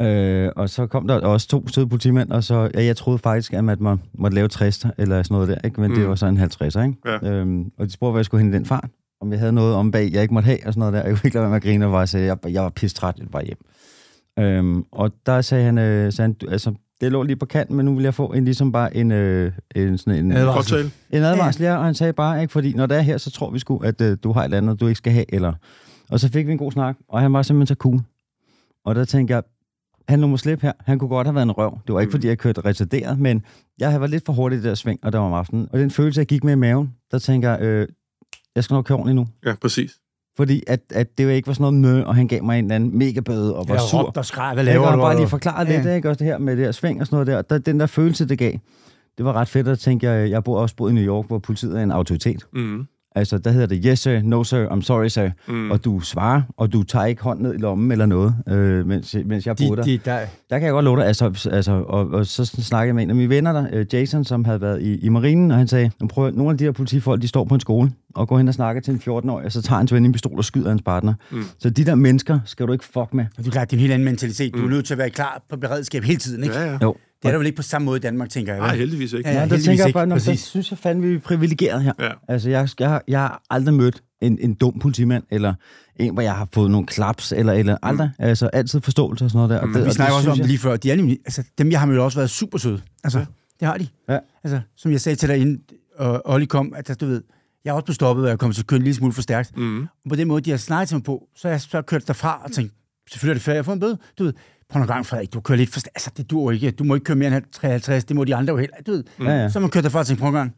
Øh, 0.00 0.50
og 0.56 0.68
så 0.70 0.86
kom 0.86 1.06
der 1.06 1.20
også 1.20 1.48
to 1.48 1.68
søde 1.68 1.86
politimænd, 1.86 2.30
og 2.30 2.44
så, 2.44 2.70
ja, 2.74 2.84
jeg 2.84 2.96
troede 2.96 3.18
faktisk, 3.18 3.52
at 3.52 3.64
man 3.64 3.76
må, 3.80 3.96
måtte 4.14 4.34
lave 4.34 4.48
60 4.48 4.86
eller 4.98 5.22
sådan 5.22 5.34
noget 5.34 5.48
der, 5.48 5.56
ikke? 5.64 5.80
men 5.80 5.90
mm. 5.90 5.96
Det 5.96 6.08
var 6.08 6.14
så 6.14 6.26
en 6.26 6.38
50'er, 6.38 6.80
ikke? 6.82 6.94
Ja. 7.06 7.30
Øhm, 7.30 7.70
og 7.78 7.86
de 7.86 7.92
spurgte, 7.92 8.12
hvad 8.12 8.18
jeg 8.18 8.24
skulle 8.24 8.42
hente 8.42 8.58
den 8.58 8.66
fart, 8.66 8.88
om 9.20 9.30
jeg 9.32 9.38
havde 9.38 9.52
noget 9.52 9.74
om 9.74 9.90
bag, 9.90 10.10
jeg 10.12 10.22
ikke 10.22 10.34
måtte 10.34 10.46
have, 10.46 10.58
og 10.66 10.72
sådan 10.72 10.78
noget 10.78 10.92
der. 10.92 11.02
Jeg 11.02 11.08
kunne 11.10 11.20
ikke 11.24 11.34
lade 11.34 11.42
være 11.42 11.50
med 11.50 11.56
at 11.56 11.62
grine, 11.62 11.86
og 11.86 11.92
bare 11.92 12.06
sagde, 12.06 12.26
jeg, 12.26 12.36
jeg 12.52 12.62
var 12.62 12.68
pistræt, 12.70 13.14
jeg 13.18 13.26
var 13.32 13.42
hjem. 13.42 13.58
Øhm, 14.38 14.84
og 14.92 15.12
der 15.26 15.40
sagde 15.40 15.64
han, 15.64 15.78
øh, 15.78 16.12
sagde 16.12 16.26
han, 16.28 16.32
du- 16.32 16.50
altså, 16.50 16.72
det 17.00 17.12
lå 17.12 17.22
lige 17.22 17.36
på 17.36 17.46
kanten, 17.46 17.76
men 17.76 17.86
nu 17.86 17.94
vil 17.94 18.04
jeg 18.04 18.14
få 18.14 18.26
en, 18.26 18.44
ligesom 18.44 18.72
bare 18.72 18.96
en, 18.96 19.12
øh, 19.12 19.52
en, 19.76 19.98
sådan 19.98 20.24
en, 20.24 20.32
Advarsel. 20.32 20.74
Påtale. 20.76 20.90
en 21.10 21.22
advarsel, 21.22 21.62
ja. 21.62 21.76
og 21.76 21.84
han 21.84 21.94
sagde 21.94 22.12
bare, 22.12 22.42
ikke, 22.42 22.52
fordi 22.52 22.72
når 22.72 22.86
det 22.86 22.96
er 22.96 23.00
her, 23.00 23.18
så 23.18 23.30
tror 23.30 23.50
vi 23.50 23.58
sgu, 23.58 23.78
at 23.78 24.00
øh, 24.00 24.16
du 24.24 24.32
har 24.32 24.40
et 24.40 24.44
eller 24.44 24.56
andet, 24.58 24.80
du 24.80 24.86
ikke 24.86 24.98
skal 24.98 25.12
have, 25.12 25.34
eller... 25.34 25.52
Og 26.10 26.20
så 26.20 26.28
fik 26.32 26.46
vi 26.46 26.52
en 26.52 26.58
god 26.58 26.72
snak, 26.72 26.96
og 27.08 27.20
han 27.20 27.32
var 27.32 27.42
simpelthen 27.42 27.66
så 27.66 27.78
cool. 27.78 28.00
Og 28.84 28.94
der 28.94 29.04
tænkte 29.04 29.34
jeg, 29.34 29.42
han 30.08 30.20
lå 30.20 30.26
mig 30.26 30.38
slippe 30.38 30.66
her. 30.66 30.72
Han 30.80 30.98
kunne 30.98 31.08
godt 31.08 31.26
have 31.26 31.34
været 31.34 31.46
en 31.46 31.52
røv. 31.52 31.78
Det 31.86 31.94
var 31.94 32.00
ikke, 32.00 32.08
Mm. 32.08 32.12
fordi 32.12 32.28
jeg 32.28 32.38
kørte 32.38 32.60
retarderet, 32.60 33.18
men 33.18 33.42
jeg 33.78 34.00
var 34.00 34.06
lidt 34.06 34.22
for 34.26 34.32
hurtig 34.32 34.56
i 34.56 34.60
det 34.60 34.68
der 34.68 34.74
sving, 34.74 34.98
og 35.02 35.12
der 35.12 35.18
var 35.18 35.26
om 35.26 35.32
aftenen. 35.32 35.68
Og 35.72 35.78
den 35.78 35.90
følelse, 35.90 36.18
jeg 36.18 36.26
gik 36.26 36.44
med 36.44 36.52
i 36.52 36.56
maven, 36.56 36.94
der 37.10 37.18
tænker 37.18 37.50
jeg, 37.50 37.62
øh, 37.62 37.88
jeg 38.54 38.64
skal 38.64 38.74
nok 38.74 38.84
køre 38.84 38.98
ordentligt 38.98 39.16
nu. 39.16 39.26
Ja, 39.46 39.54
præcis. 39.60 39.90
Fordi 40.36 40.62
at, 40.66 40.80
at 40.94 41.18
det 41.18 41.24
jo 41.24 41.28
ikke 41.28 41.46
var 41.46 41.52
sådan 41.52 41.74
noget 41.74 41.96
mø, 41.96 42.02
og 42.04 42.14
han 42.14 42.28
gav 42.28 42.44
mig 42.44 42.58
en 42.58 42.64
eller 42.64 42.74
anden 42.74 42.98
mega 42.98 43.20
bøde 43.20 43.56
og 43.56 43.68
var 43.68 43.74
jeg 43.74 43.82
sur. 43.82 44.02
råbte 44.02 44.18
og 44.18 44.24
skreg. 44.26 44.54
Hvad 44.54 44.64
Jeg 44.64 44.74
laver 44.74 44.88
kan 44.88 44.98
du? 44.98 45.04
bare 45.04 45.16
lige 45.16 45.28
forklare 45.28 45.66
Ja. 45.70 45.76
lidt, 45.82 45.96
ikke? 45.96 46.08
Også 46.08 46.18
det 46.18 46.26
her 46.26 46.38
med 46.38 46.56
det 46.56 46.64
her 46.64 46.72
sving 46.72 47.00
og 47.00 47.06
sådan 47.06 47.14
noget 47.16 47.26
der. 47.26 47.42
der. 47.42 47.58
Den 47.58 47.80
der 47.80 47.86
følelse, 47.86 48.28
det 48.28 48.38
gav, 48.38 48.52
det 49.18 49.24
var 49.24 49.32
ret 49.32 49.48
fedt 49.48 49.68
at 49.68 49.78
tænke, 49.78 50.06
jeg, 50.06 50.30
jeg 50.30 50.44
bor 50.44 50.58
også 50.60 50.76
boet 50.76 50.90
i 50.90 50.94
New 50.94 51.04
York, 51.04 51.26
hvor 51.26 51.38
politiet 51.38 51.78
er 51.78 51.82
en 51.82 51.90
autoritet. 51.90 52.46
Mm, 52.52 52.86
Altså, 53.16 53.38
der 53.38 53.50
hedder 53.50 53.66
det, 53.66 53.80
yes 53.86 53.98
sir, 53.98 54.20
no 54.22 54.44
sir, 54.44 54.66
I'm 54.68 54.82
sorry 54.82 55.08
sir. 55.08 55.30
mm. 55.48 55.70
Og 55.70 55.84
du 55.84 56.00
svarer, 56.00 56.42
og 56.56 56.72
du 56.72 56.82
tager 56.82 57.06
ikke 57.06 57.22
hånd 57.22 57.40
ned 57.40 57.54
i 57.54 57.56
lommen 57.58 57.92
eller 57.92 58.06
noget, 58.06 58.34
øh, 58.48 58.86
mens, 58.86 59.16
mens 59.26 59.46
jeg 59.46 59.56
bor 59.56 59.74
der. 59.74 59.82
De, 59.82 59.90
de, 59.92 59.98
der, 60.04 60.18
Der 60.50 60.58
kan 60.58 60.62
jeg 60.66 60.72
godt 60.72 60.84
love 60.84 60.96
dig, 60.98 61.06
altså, 61.06 61.48
altså 61.52 61.72
og, 61.72 62.06
og 62.10 62.26
så 62.26 62.44
snakkede 62.44 62.86
jeg 62.88 62.94
med 62.94 63.02
en 63.02 63.10
af 63.10 63.16
mine 63.16 63.28
venner 63.28 63.52
der, 63.52 63.66
øh, 63.72 63.86
Jason, 63.92 64.24
som 64.24 64.44
havde 64.44 64.60
været 64.60 64.82
i, 64.82 64.94
i 64.98 65.08
marinen, 65.08 65.50
og 65.50 65.56
han 65.56 65.68
sagde, 65.68 65.90
"Nu 66.00 66.06
prøv, 66.06 66.30
nogle 66.30 66.50
af 66.50 66.58
de 66.58 66.64
her 66.64 66.72
politifolk, 66.72 67.22
de 67.22 67.28
står 67.28 67.44
på 67.44 67.54
en 67.54 67.60
skole, 67.60 67.92
og 68.14 68.28
går 68.28 68.38
hen 68.38 68.48
og 68.48 68.54
snakker 68.54 68.82
til 68.82 68.94
en 68.94 69.00
14-årig, 69.00 69.46
og 69.46 69.52
så 69.52 69.62
tager 69.62 69.76
hans 69.78 69.92
ven 69.94 70.04
en 70.04 70.12
pistol 70.12 70.38
og 70.38 70.44
skyder 70.44 70.68
hans 70.68 70.82
partner. 70.82 71.14
Mm. 71.30 71.42
Så 71.58 71.70
de 71.70 71.84
der 71.84 71.94
mennesker 71.94 72.38
skal 72.44 72.66
du 72.66 72.72
ikke 72.72 72.84
fuck 72.84 73.14
med. 73.14 73.24
det 73.38 73.46
er 73.46 73.50
klart, 73.50 73.70
det 73.70 73.76
er 73.76 73.78
en 73.78 73.80
helt 73.80 73.92
anden 73.92 74.04
mentalitet. 74.04 74.54
Du 74.54 74.58
er 74.58 74.62
Mm. 74.62 74.68
nødt 74.70 74.86
til 74.86 74.94
at 74.94 74.98
være 74.98 75.10
klar 75.10 75.42
på 75.50 75.56
beredskab 75.56 76.02
hele 76.02 76.18
tiden, 76.18 76.44
ikke? 76.44 76.56
Ja, 76.58 76.70
ja. 76.72 76.78
Jo. 76.82 76.96
Det 77.24 77.28
er 77.28 77.32
der 77.32 77.38
vel 77.38 77.46
ikke 77.46 77.56
på 77.56 77.62
samme 77.62 77.86
måde 77.86 77.96
i 77.96 78.00
Danmark, 78.00 78.28
tænker 78.28 78.52
jeg. 78.52 78.60
Nej, 78.60 78.76
heldigvis 78.76 79.12
ikke. 79.12 79.28
Ja, 79.28 79.34
Ja, 79.34 79.40
der 79.40 79.46
heldigvis 79.46 79.64
tænker 79.64 79.84
jeg 79.84 79.92
bare, 79.94 80.06
når, 80.06 80.18
der 80.18 80.34
synes 80.36 80.70
jeg 80.70 80.78
fandme, 80.78 81.06
vi 81.08 81.14
er 81.14 81.18
privilegeret 81.18 81.82
her. 81.82 81.92
Ja. 82.00 82.10
Altså, 82.28 82.50
jeg, 82.50 82.68
jeg, 82.80 83.00
jeg 83.08 83.20
har 83.20 83.42
aldrig 83.50 83.74
mødt 83.74 84.02
en, 84.20 84.38
en 84.40 84.54
dum 84.54 84.78
politimand, 84.78 85.24
eller 85.30 85.54
en, 85.96 86.12
hvor 86.12 86.22
jeg 86.22 86.34
har 86.34 86.48
fået 86.52 86.70
nogle 86.70 86.86
klaps, 86.86 87.32
eller, 87.32 87.52
eller 87.52 87.76
aldrig. 87.82 88.10
Altså, 88.18 88.46
altid 88.46 88.80
forståelse 88.80 89.24
og 89.24 89.30
sådan 89.30 89.48
noget 89.48 89.50
der. 89.50 89.58
Og 89.60 89.68
Mm. 89.68 89.72
det, 89.74 89.82
Vi 89.82 89.86
og 89.88 89.92
snakker 89.94 90.14
også 90.14 90.30
om 90.30 90.36
det 90.36 90.46
lige 90.46 90.58
før. 90.58 90.76
De 90.76 90.90
er 90.90 90.96
nemlig, 90.96 91.18
altså, 91.24 91.42
dem, 91.58 91.70
jeg 91.70 91.80
har 91.80 91.86
mødt, 91.86 92.00
også 92.00 92.18
været 92.18 92.30
super 92.30 92.58
søde. 92.58 92.80
Altså, 93.04 93.18
Ja. 93.18 93.24
det 93.60 93.68
har 93.68 93.76
de. 93.78 93.86
Ja. 94.08 94.18
Altså, 94.44 94.60
som 94.76 94.90
jeg 94.92 95.00
sagde 95.00 95.16
til 95.16 95.28
dig, 95.28 95.38
inden 95.38 95.60
og 95.98 96.22
Olli 96.24 96.46
kom, 96.46 96.72
at 96.76 97.00
du 97.00 97.06
ved, 97.06 97.22
jeg 97.64 97.70
er 97.70 97.74
også 97.74 97.84
blevet 97.84 97.94
stoppet, 97.94 98.24
og 98.24 98.30
jeg 98.30 98.38
kom 98.38 98.52
til 98.52 98.62
at 98.62 98.66
køre 98.66 98.76
en 98.76 98.82
lille 98.82 98.94
smule 98.94 99.12
for 99.12 99.22
stærkt. 99.22 99.56
Mm. 99.56 99.82
Og 99.82 99.88
på 100.08 100.14
den 100.16 100.28
måde, 100.28 100.40
de 100.42 100.50
har 100.50 100.56
snakket 100.56 100.88
til 100.88 100.96
mig 100.96 101.04
på, 101.04 101.28
så 101.36 101.48
har 101.48 101.52
jeg 101.52 101.60
så 101.60 101.82
kørt 101.82 102.06
derfra 102.08 102.40
og 102.44 102.52
tænkt, 102.52 102.72
selvfølgelig 103.10 103.30
er 103.30 103.34
det 103.34 103.42
fair, 103.42 103.54
jeg 103.54 103.64
får 103.64 103.72
en 103.72 103.80
bøde. 103.80 103.98
Du 104.18 104.24
ved, 104.24 104.32
prøv 104.74 104.78
nogle 104.80 104.92
gange, 104.92 105.04
Frederik, 105.04 105.32
du 105.34 105.40
kører 105.40 105.58
lidt 105.58 105.70
for... 105.70 105.80
Altså, 105.94 106.10
det 106.16 106.30
dur 106.30 106.50
ikke. 106.52 106.70
Du 106.70 106.84
må 106.84 106.94
ikke 106.94 107.04
køre 107.04 107.16
mere 107.16 107.36
end 107.36 107.44
53, 107.52 108.04
det 108.04 108.16
må 108.16 108.24
de 108.24 108.34
andre 108.34 108.52
jo 108.52 108.58
heller. 108.58 108.76
Du 108.86 108.92
ved, 108.92 109.04
Ja, 109.20 109.24
ja. 109.30 109.48
så 109.50 109.60
man 109.60 109.70
kørt 109.70 109.84
derfra 109.84 109.98
og 109.98 110.06
tænkt, 110.06 110.20
prøv 110.20 110.28
en 110.28 110.34
gang, 110.34 110.54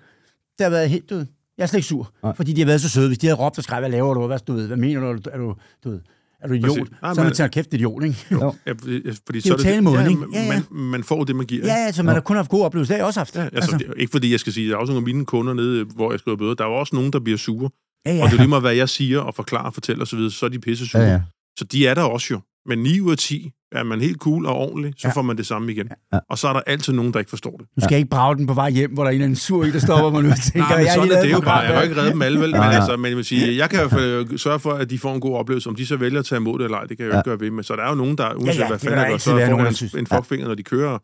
det 0.59 0.65
har 0.65 0.71
været 0.71 0.91
helt, 0.91 1.11
du 1.11 1.15
ved, 1.17 1.27
jeg 1.59 1.63
er 1.63 1.67
slet 1.67 1.79
ikke 1.79 1.89
sur, 1.89 2.13
Nej. 2.23 2.37
fordi 2.37 2.53
de 2.53 2.61
har 2.61 2.67
været 2.67 2.81
så 2.81 2.89
søde. 2.89 3.07
Hvis 3.07 3.19
de 3.19 3.27
havde 3.27 3.39
råbt 3.39 3.59
og 3.59 3.65
skrevet, 3.65 3.83
hvad 3.83 3.91
laver 3.91 4.15
du, 4.15 4.27
hvad, 4.27 4.39
du 4.39 4.53
ved, 4.53 4.67
hvad 4.67 4.77
mener 4.77 5.01
du, 5.01 5.07
er 5.07 5.13
du, 5.13 5.31
er 5.33 5.39
du, 5.39 5.55
du 5.85 5.91
ved, 5.91 6.01
er 6.41 6.49
du 6.49 6.55
idiot? 6.55 6.79
Præcis. 6.79 6.93
Nej, 7.03 7.15
så 7.15 7.23
man 7.23 7.33
at 7.41 7.51
kæft 7.51 7.75
idiot, 7.75 8.05
ikke? 8.05 8.17
Jo. 8.33 8.55
Ja, 8.67 8.73
fordi, 8.73 9.03
fordi 9.27 9.41
Det 9.41 9.47
er 9.47 9.51
jo 9.55 9.57
talemåden, 9.59 10.01
ja, 10.03 10.09
ikke? 10.09 10.21
man- 10.21 10.31
Ja, 10.33 10.43
ja. 10.43 10.63
Man, 10.71 10.83
man 10.91 11.05
får 11.05 11.25
det, 11.25 11.37
man 11.37 11.47
giver. 11.47 11.67
Ja, 11.67 11.75
altså, 11.87 12.03
man 12.03 12.15
har 12.15 12.21
kun 12.23 12.37
haft 12.37 12.49
gode 12.51 12.65
oplevelser, 12.65 12.95
det 12.95 12.97
har 12.97 13.01
jeg 13.03 13.07
også 13.07 13.21
haft. 13.21 13.37
Ja, 13.37 13.41
altså, 13.43 13.57
altså. 13.75 13.79
Det, 13.79 13.95
ikke 13.97 14.11
fordi 14.11 14.33
jeg 14.33 14.41
skal 14.41 14.53
sige, 14.53 14.69
der 14.69 14.75
er 14.75 14.79
også 14.79 14.93
nogle 14.93 15.09
af 15.09 15.15
mine 15.15 15.25
kunder 15.27 15.55
nede, 15.55 15.85
hvor 15.85 16.11
jeg 16.13 16.19
skriver 16.21 16.37
bøder, 16.37 16.55
der 16.55 16.65
er 16.65 16.69
jo 16.69 16.75
også 16.75 16.97
nogen, 16.97 17.13
der 17.13 17.21
bliver 17.21 17.39
sure. 17.39 17.71
ja, 18.07 18.15
ja. 18.15 18.23
Og 18.23 18.29
det 18.29 18.35
er 18.35 18.39
lige 18.41 18.49
meget, 18.49 18.63
hvad 18.63 18.75
jeg 18.75 18.89
siger 18.89 19.21
og 19.21 19.35
forklarer 19.35 19.67
og 19.67 19.75
fortæller 19.75 20.03
osv., 20.03 20.31
så 20.31 20.47
er 20.47 20.51
de 20.51 20.59
pisse 20.59 20.87
sure. 20.87 21.03
Ja, 21.03 21.11
ja. 21.13 21.21
Så 21.59 21.65
de 21.65 21.87
er 21.87 21.95
der 21.95 22.03
også 22.03 22.27
jo. 22.31 22.41
Men 22.67 22.79
9 22.79 23.01
ud 23.01 23.11
af 23.13 23.19
10 23.19 23.51
er 23.79 23.85
man 23.85 24.01
helt 24.01 24.19
cool 24.19 24.47
og 24.47 24.55
ordentlig, 24.57 24.93
så 24.97 25.01
Ja. 25.05 25.09
ja. 25.09 25.13
får 25.19 25.23
man 25.23 25.37
det 25.37 25.47
samme 25.47 25.73
igen. 25.73 25.89
Ja. 26.13 26.19
Og 26.31 26.39
så 26.39 26.49
er 26.49 26.53
der 26.53 26.61
altid 26.67 26.93
nogen, 26.93 27.13
der 27.13 27.19
ikke 27.19 27.29
forstår 27.31 27.51
det. 27.51 27.61
Nu 27.77 27.81
skal 27.81 27.91
jeg 27.95 27.99
ikke 27.99 28.11
brage 28.11 28.37
den 28.37 28.47
på 28.47 28.55
vej 28.55 28.71
hjem, 28.71 28.93
hvor 28.95 29.03
der 29.03 29.09
er 29.09 29.11
en 29.11 29.15
eller 29.15 29.25
anden 29.25 29.37
sur 29.37 29.65
i, 29.65 29.71
der 29.71 29.79
stopper 29.79 30.11
mig 30.11 30.23
nu 30.23 30.29
og 30.31 30.37
tænker, 30.37 30.69
Nej, 30.69 30.79
men 30.79 30.87
sådan 30.95 31.11
er 31.11 31.23
det 31.23 31.33
jo 31.33 31.41
bare. 31.41 31.59
Jeg 31.59 31.77
jo 31.77 31.81
ikke 31.83 31.97
redde 32.01 32.11
dem 32.13 32.23
alle, 32.23 32.41
vel? 32.41 32.51
Men, 32.51 32.61
altså, 32.63 32.97
men 32.97 33.07
jeg 33.09 33.17
vil 33.17 33.25
sige, 33.25 33.57
jeg 33.57 33.71
kan 33.71 33.91
fald 33.91 34.39
sørge 34.39 34.59
for, 34.61 34.73
at 34.73 34.91
de 34.91 34.99
får 34.99 35.15
en 35.15 35.21
god 35.21 35.37
oplevelse. 35.37 35.69
Om 35.69 35.75
de 35.77 35.87
så 35.87 35.97
vælger 35.97 36.19
at 36.19 36.25
tage 36.27 36.37
imod 36.37 36.59
det 36.59 36.65
eller 36.65 36.79
ej, 36.79 36.85
det 36.85 36.97
kan 36.97 37.07
jeg 37.07 37.13
jo 37.13 37.15
Ja. 37.17 37.21
ikke 37.21 37.31
gøre 37.31 37.41
ved. 37.41 37.51
Men 37.51 37.65
så 37.65 37.77
der 37.77 37.83
er 37.83 37.89
jo 37.89 37.95
nogen, 37.95 38.19
der, 38.19 38.35
uanset 38.35 38.59
ja, 38.59 38.67
hvad 38.67 38.79
det 38.79 38.81
kan 38.81 38.91
fanden 38.91 39.05
der 39.05 39.11
gør, 39.11 39.19
så 39.19 39.31
får 39.31 39.39
der 39.39 39.67
en, 39.69 39.75
synes. 39.75 39.95
en 39.95 40.07
fuckfinger, 40.07 40.47
når 40.49 40.55
de 40.55 40.63
kører. 40.63 40.99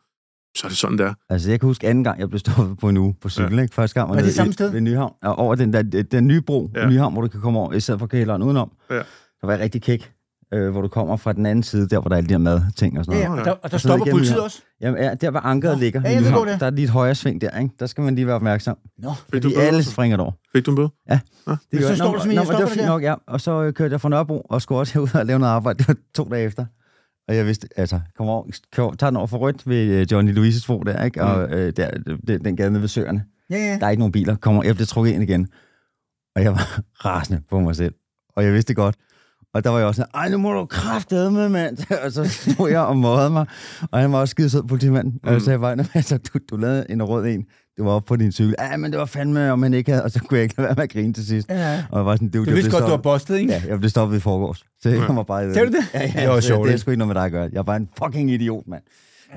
Så 0.56 0.66
er 0.66 0.68
det 0.68 0.78
sådan, 0.78 0.98
der. 0.98 1.14
Altså, 1.30 1.50
jeg 1.50 1.60
kan 1.60 1.66
huske 1.66 1.88
anden 1.88 2.04
gang, 2.04 2.20
jeg 2.20 2.28
blev 2.28 2.38
stoppet 2.38 2.78
på 2.78 2.88
en 2.88 2.96
uge 2.96 3.14
på 3.22 3.28
cykel, 3.28 3.54
ja. 3.56 3.62
ikke? 3.62 3.74
Første 3.74 3.94
gang 4.00 4.08
var 4.10 4.14
Var 4.16 4.22
det 4.22 4.34
samme 4.34 4.52
sted? 4.52 4.70
ved 4.72 4.80
Nyhavn. 4.80 5.12
Og 5.22 5.38
over 5.38 5.54
den, 5.54 5.72
der, 5.72 5.82
den 6.12 6.26
nye 6.26 6.40
bro 6.40 6.70
ja. 6.74 6.80
Ja. 6.80 6.86
i 6.86 6.90
Nyhavn, 6.90 7.12
hvor 7.12 7.22
du 7.22 7.28
kan 7.28 7.40
komme 7.40 7.58
over, 7.58 7.72
i 7.72 7.80
stedet 7.80 7.98
for 7.98 8.06
kælderen 8.06 8.42
udenom. 8.42 8.70
Ja. 8.90 8.94
Der 8.96 9.02
var 9.46 9.52
jeg 9.52 9.60
rigtig 9.60 9.82
kæk, 9.82 10.10
øh, 10.52 10.70
hvor 10.70 10.80
du 10.82 10.88
kommer 10.88 11.16
fra 11.16 11.32
den 11.32 11.46
anden 11.46 11.62
side, 11.62 11.88
der 11.88 12.00
hvor 12.00 12.08
der 12.08 12.14
er 12.16 12.18
alle 12.18 12.28
de 12.28 12.34
her 12.34 12.38
madting 12.38 12.98
og 12.98 13.04
sådan 13.04 13.20
Ja, 13.20 13.28
noget. 13.28 13.46
ja, 13.46 13.50
og 13.50 13.56
der, 13.56 13.60
og 13.62 13.70
der 13.70 13.76
Og 13.76 13.80
stopper 13.80 14.06
igennem 14.06 14.18
politiet 14.18 14.34
her. 14.36 14.42
også. 14.42 14.62
Jamen, 14.80 15.02
ja, 15.02 15.14
der 15.14 15.30
hvor 15.30 15.40
ankeret 15.40 15.76
Nå, 15.76 15.80
ligger 15.80 16.00
ja, 16.04 16.10
jeg 16.10 16.22
ved, 16.24 16.30
det 16.32 16.52
er. 16.52 16.58
der 16.58 16.66
er 16.66 16.70
lige 16.70 16.84
et 16.84 16.90
højre 16.90 17.14
sving 17.14 17.40
der, 17.40 17.58
ikke? 17.58 17.74
Der 17.80 17.86
skal 17.86 18.04
man 18.04 18.14
lige 18.14 18.26
være 18.26 18.36
opmærksom. 18.36 18.76
Nå, 18.98 19.08
Fik 19.10 19.16
du 19.18 19.22
Fordi 19.30 19.46
en 19.46 19.52
bøde? 19.54 19.66
alle 19.66 19.84
springer 19.84 20.18
over. 20.18 20.32
Fik 20.54 20.66
du 20.66 20.70
en 20.70 20.76
bøde? 20.76 20.88
Det 21.08 21.20
Men 21.72 21.80
gør 21.80 21.88
så 21.88 21.96
står 21.96 22.04
nå, 22.04 22.18
simpelthen, 22.18 22.32
jeg 22.32 22.40
men 22.40 22.46
det 22.46 22.48
var 22.48 22.58
stopper 22.58 22.74
det 22.76 22.86
nok, 22.86 23.02
ja. 23.02 23.14
Og 23.26 23.40
så 23.40 23.62
øh, 23.62 23.72
kørte 23.72 23.92
jeg 23.92 24.00
fra 24.00 24.08
Nørrebro 24.08 24.40
og 24.40 24.62
skulle 24.62 24.78
også 24.78 24.92
herud 24.94 25.08
og 25.14 25.26
lave 25.26 25.38
noget 25.38 25.52
arbejde. 25.52 25.78
Det 25.78 25.88
var 25.88 25.96
to 26.14 26.24
dage 26.30 26.44
efter. 26.46 26.64
Og 27.28 27.36
jeg 27.36 27.46
vidste, 27.46 27.68
altså, 27.76 28.00
kom 28.16 28.28
over, 28.28 28.44
kom, 28.76 28.96
tager 28.96 29.10
den 29.10 29.16
over 29.16 29.26
for 29.26 29.38
rødt 29.38 29.68
ved 29.68 29.84
øh, 29.86 30.06
Johnny 30.12 30.32
Louises 30.34 30.66
bro 30.66 30.78
der, 30.80 31.04
ikke? 31.04 31.22
Og 31.22 31.50
øh, 31.58 31.72
der, 31.76 31.90
den, 32.28 32.44
den 32.44 32.56
gade 32.56 32.70
nede 32.70 32.80
ved 32.80 32.88
søerne. 32.88 33.24
ja, 33.50 33.56
ja. 33.56 33.78
Der 33.80 33.86
er 33.86 33.90
ikke 33.90 34.00
nogen 34.00 34.12
biler. 34.12 34.36
Kommer, 34.36 34.62
jeg 34.64 34.74
blev 34.74 34.86
trukket 34.86 35.12
ind 35.12 35.22
igen. 35.22 35.48
Og 36.36 36.42
jeg 36.42 36.52
var 36.52 36.80
rasende 37.08 37.42
på 37.50 37.60
mig 37.60 37.76
selv. 37.76 37.94
Og 38.36 38.44
jeg 38.44 38.52
vidste 38.52 38.68
det 38.68 38.76
godt. 38.76 38.94
Og 39.54 39.64
der 39.64 39.70
var 39.70 39.78
jeg 39.78 39.86
også 39.86 39.98
sådan, 39.98 40.10
ej, 40.14 40.28
nu 40.28 40.38
må 40.38 40.52
du 40.52 40.64
kraftede 40.66 41.30
med, 41.30 41.48
mand. 41.48 41.78
og 42.04 42.12
så 42.12 42.24
stod 42.28 42.70
jeg 42.70 42.80
og 42.80 42.96
mådede 42.96 43.30
mig. 43.30 43.46
Og 43.90 43.98
han 44.00 44.12
var 44.12 44.18
også 44.18 44.30
skide 44.32 44.50
sød 44.50 44.62
politimand. 44.62 45.06
Mm. 45.12 45.18
Og 45.24 45.32
jeg 45.32 45.42
sagde 45.42 45.58
bare, 45.58 45.76
"Nå, 45.76 45.84
altså, 45.94 46.16
du, 46.18 46.38
du 46.50 46.56
lavede 46.56 46.86
en 46.90 47.02
rød 47.02 47.26
en. 47.26 47.44
Du 47.78 47.84
var 47.84 47.90
oppe 47.92 48.06
på 48.08 48.16
din 48.16 48.32
cykel. 48.32 48.54
Ja, 48.58 48.76
men 48.76 48.90
det 48.90 48.98
var 49.00 49.04
fandme, 49.04 49.52
om 49.52 49.58
man 49.58 49.74
ikke 49.74 49.90
havde. 49.90 50.04
Og 50.04 50.10
så 50.10 50.18
kunne 50.20 50.36
jeg 50.36 50.42
ikke 50.42 50.54
lade 50.58 50.66
være 50.66 50.74
med 50.74 50.82
at 50.82 50.92
grine 50.92 51.12
til 51.12 51.26
sidst. 51.26 51.48
ja. 51.48 51.84
Og 51.90 51.98
jeg 51.98 52.06
var 52.06 52.14
sådan, 52.16 52.28
det, 52.28 52.34
Du 52.34 52.44
det 52.44 52.54
vidste 52.54 52.70
godt, 52.70 52.84
du 52.84 52.88
var 52.88 52.96
så- 52.96 53.02
bustet, 53.02 53.38
ikke? 53.38 53.52
Ja, 53.52 53.62
jeg 53.68 53.78
blev 53.78 53.90
stoppet 53.90 54.16
i 54.16 54.20
forgårs. 54.20 54.64
Så 54.82 54.88
jeg 54.88 54.98
Ja. 55.08 55.12
var 55.12 55.22
bare 55.22 55.44
du 55.44 55.48
det? 55.48 55.74
Ja, 55.94 56.00
ja, 56.14 56.20
Det 56.20 56.28
var 56.28 56.40
så 56.40 56.46
sjovt, 56.46 56.66
Det 56.68 56.74
er 56.74 56.78
sgu 56.78 56.90
ikke 56.90 56.98
noget 56.98 57.08
med 57.08 57.14
dig 57.14 57.24
at 57.24 57.32
gøre. 57.32 57.48
Jeg 57.52 57.58
er 57.58 57.62
bare 57.62 57.76
en 57.76 57.88
fucking 58.04 58.30
idiot, 58.30 58.64
mand. 58.66 58.82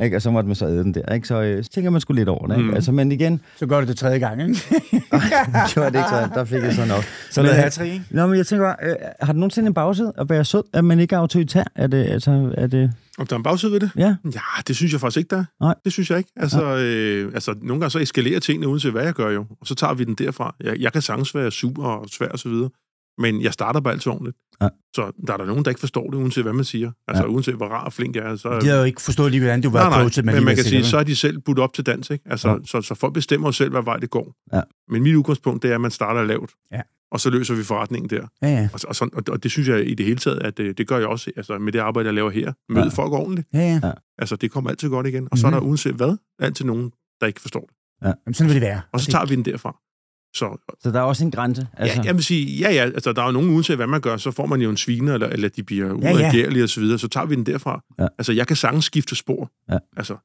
Ikke? 0.03 0.15
Og 0.15 0.21
så 0.21 0.31
måtte 0.31 0.47
man 0.47 0.55
så 0.55 0.65
æde 0.65 0.83
den 0.83 0.93
der. 0.93 1.13
Ikke? 1.13 1.27
Så, 1.27 1.41
øh, 1.41 1.63
så 1.63 1.69
tænker 1.69 1.89
man 1.89 2.01
sgu 2.01 2.13
lidt 2.13 2.29
over 2.29 2.47
det. 2.47 2.55
Ikke? 2.57 2.69
Mm. 2.69 2.75
Altså, 2.75 2.91
men 2.91 3.11
igen, 3.11 3.41
Så 3.55 3.65
gør 3.65 3.81
du 3.81 3.87
det 3.87 3.97
tredje 3.97 4.19
gang, 4.19 4.41
ikke? 4.41 4.53
det 4.53 5.75
det 5.75 5.85
ikke 5.85 6.09
så, 6.09 6.29
der 6.33 6.45
fik 6.45 6.63
jeg 6.63 6.73
så 6.73 6.85
nok. 6.85 7.03
Så 7.31 7.41
lavede 7.41 7.57
øh, 7.57 7.63
jeg 7.63 7.71
tre, 7.73 7.87
ikke? 7.89 8.05
Nå, 8.09 8.27
men 8.27 8.37
jeg 8.37 8.47
tænker 8.47 8.65
bare, 8.65 8.75
øh, 8.89 8.95
har 9.21 9.33
du 9.33 9.39
nogensinde 9.39 9.67
en 9.67 9.73
bagside 9.73 10.13
at 10.17 10.29
være 10.29 10.45
sød, 10.45 10.63
at 10.73 10.85
man 10.85 10.99
ikke 10.99 11.15
er 11.15 11.19
autoritær? 11.19 11.63
Er 11.75 11.87
det, 11.87 12.05
altså, 12.05 12.53
er 12.57 12.67
det, 12.67 12.91
Om 13.17 13.27
der 13.27 13.35
er 13.35 13.37
en 13.37 13.43
bagside 13.43 13.71
ved 13.71 13.79
det? 13.79 13.91
ja? 13.97 14.15
Ja, 14.33 14.39
det 14.67 14.75
synes 14.75 14.91
jeg 14.91 15.01
faktisk 15.01 15.17
ikke, 15.17 15.29
der 15.29 15.37
er. 15.37 15.45
Nej. 15.61 15.75
Det 15.83 15.93
synes 15.93 16.09
jeg 16.09 16.17
ikke. 16.17 16.29
Altså, 16.35 16.63
øh, 16.77 17.31
altså, 17.33 17.55
nogle 17.61 17.79
gange 17.81 17.91
så 17.91 17.99
eskalerer 17.99 18.39
tingene, 18.39 18.67
uanset 18.67 18.91
hvad 18.91 19.03
jeg 19.03 19.13
gør 19.13 19.29
jo. 19.29 19.45
Og 19.61 19.67
så 19.67 19.75
tager 19.75 19.93
vi 19.93 20.03
den 20.03 20.15
derfra. 20.15 20.55
Jeg, 20.63 20.79
jeg 20.79 20.93
kan 20.93 21.01
sagtens 21.01 21.35
være 21.35 21.51
sur 21.51 21.85
og 21.85 22.05
svær 22.09 22.27
og 22.27 22.39
så 22.39 22.49
videre. 22.49 22.69
Men 23.17 23.41
jeg 23.41 23.53
starter 23.53 23.79
bare 23.79 23.93
altid 23.93 24.11
ordentligt. 24.11 24.37
Ja. 24.61 24.67
Så 24.95 25.11
der 25.27 25.33
er 25.33 25.37
der 25.37 25.45
nogen, 25.45 25.65
der 25.65 25.71
ikke 25.71 25.79
forstår 25.79 26.09
det, 26.09 26.17
uanset 26.17 26.43
hvad 26.43 26.53
man 26.53 26.65
siger. 26.65 26.91
Altså, 27.07 27.23
Ja. 27.23 27.29
uanset 27.29 27.55
hvor 27.55 27.67
rar 27.67 27.85
og 27.85 27.93
flink 27.93 28.15
jeg 28.15 28.23
er. 28.31 28.35
Så, 28.35 28.59
De 28.59 28.65
havde 28.65 28.79
jo 28.79 28.85
ikke 28.85 29.01
forstået 29.01 29.31
lige, 29.31 29.41
hvordan 29.41 29.61
du 29.61 29.69
var 29.69 29.89
nej, 29.89 29.97
approachet, 29.97 30.25
men 30.25 30.35
lige 30.35 30.45
man 30.45 30.55
kan 30.55 30.63
sige, 30.63 30.83
så 30.83 30.97
er 30.97 31.03
de 31.03 31.15
selv 31.15 31.39
budt 31.39 31.59
op 31.59 31.73
til 31.73 31.85
dans, 31.85 32.09
ikke? 32.09 32.23
Altså, 32.29 32.49
Ja. 32.49 32.55
så, 32.65 32.81
så 32.81 32.95
folk 32.95 33.13
bestemmer 33.13 33.47
jo 33.47 33.51
selv, 33.51 33.71
hvad 33.71 33.81
vej 33.83 33.97
det 33.97 34.09
går. 34.09 34.33
Ja. 34.53 34.61
Men 34.89 35.03
mit 35.03 35.15
udgangspunkt, 35.15 35.63
det 35.63 35.71
er, 35.71 35.75
at 35.75 35.81
man 35.81 35.91
starter 35.91 36.23
lavt. 36.23 36.51
Ja. 36.71 36.81
Og 37.11 37.19
så 37.19 37.29
løser 37.29 37.55
vi 37.55 37.63
forretningen 37.63 38.09
der. 38.09 38.27
Ja, 38.41 38.47
ja. 38.47 38.69
Og, 38.73 38.79
og, 38.87 38.95
sådan, 38.95 39.11
og, 39.15 39.23
og 39.29 39.43
det 39.43 39.51
synes 39.51 39.67
jeg 39.67 39.87
i 39.89 39.93
det 39.93 40.05
hele 40.05 40.17
taget, 40.17 40.39
at 40.39 40.57
det, 40.57 40.77
det 40.77 40.87
gør 40.87 40.97
jeg 40.97 41.07
også 41.07 41.31
altså, 41.37 41.57
med 41.57 41.71
det 41.73 41.79
arbejde, 41.79 42.07
jeg 42.07 42.13
laver 42.13 42.29
her. 42.29 42.53
Møde 42.69 42.79
Ja. 42.79 42.85
ja. 42.85 42.89
folk 42.89 43.13
ordentligt. 43.13 43.47
Ja, 43.53 43.79
ja. 43.83 43.91
Altså, 44.17 44.35
det 44.35 44.51
kommer 44.51 44.69
altid 44.69 44.89
godt 44.89 45.07
igen. 45.07 45.27
Og 45.31 45.37
så 45.37 45.47
er 45.47 45.51
Mhm. 45.51 45.59
der 45.59 45.67
uanset 45.67 45.93
hvad, 45.95 46.17
altid 46.39 46.65
nogen, 46.65 46.91
der 47.21 47.27
ikke 47.27 47.41
forstår 47.41 47.59
det. 47.61 47.75
Jamen, 48.25 48.33
sådan 48.33 48.47
vil 48.47 48.53
det 48.55 48.61
være. 48.61 48.81
Og 48.91 48.99
så 48.99 49.11
tager 49.11 49.25
vi 49.25 49.35
den 49.35 49.45
derfra. 49.45 49.75
Så 50.35 50.57
Så 50.83 50.91
der 50.91 50.99
er 50.99 51.03
også 51.03 51.23
en 51.25 51.31
grænse. 51.31 51.67
Altså, 51.77 51.97
ja, 52.01 52.05
jeg 52.05 52.15
vil 52.15 52.23
sige, 52.23 52.57
ja, 52.59 52.73
ja, 52.73 52.81
altså, 52.83 53.13
der 53.13 53.21
er 53.21 53.25
jo 53.25 53.31
nogen, 53.31 53.49
uanset 53.49 53.75
hvad 53.75 53.87
man 53.87 54.01
gør, 54.01 54.17
så 54.17 54.31
får 54.31 54.45
man 54.45 54.61
jo 54.61 54.69
en 54.69 54.77
sviner, 54.77 55.13
eller, 55.13 55.27
eller 55.27 55.49
de 55.49 55.63
bliver 55.63 55.87
ja. 55.87 55.93
ureagerlige 55.93 56.63
og 56.63 56.69
så 56.69 56.79
videre, 56.79 56.99
så 56.99 57.07
tager 57.07 57.25
vi 57.25 57.35
den 57.35 57.45
derfra. 57.45 57.81
Ja. 57.99 58.07
Altså, 58.17 58.33
jeg 58.33 58.47
kan 58.47 58.55
sagtens 58.55 58.85
skifte 58.85 59.15
spor. 59.15 59.51
Ja. 59.71 59.77
Altså, 59.97 60.15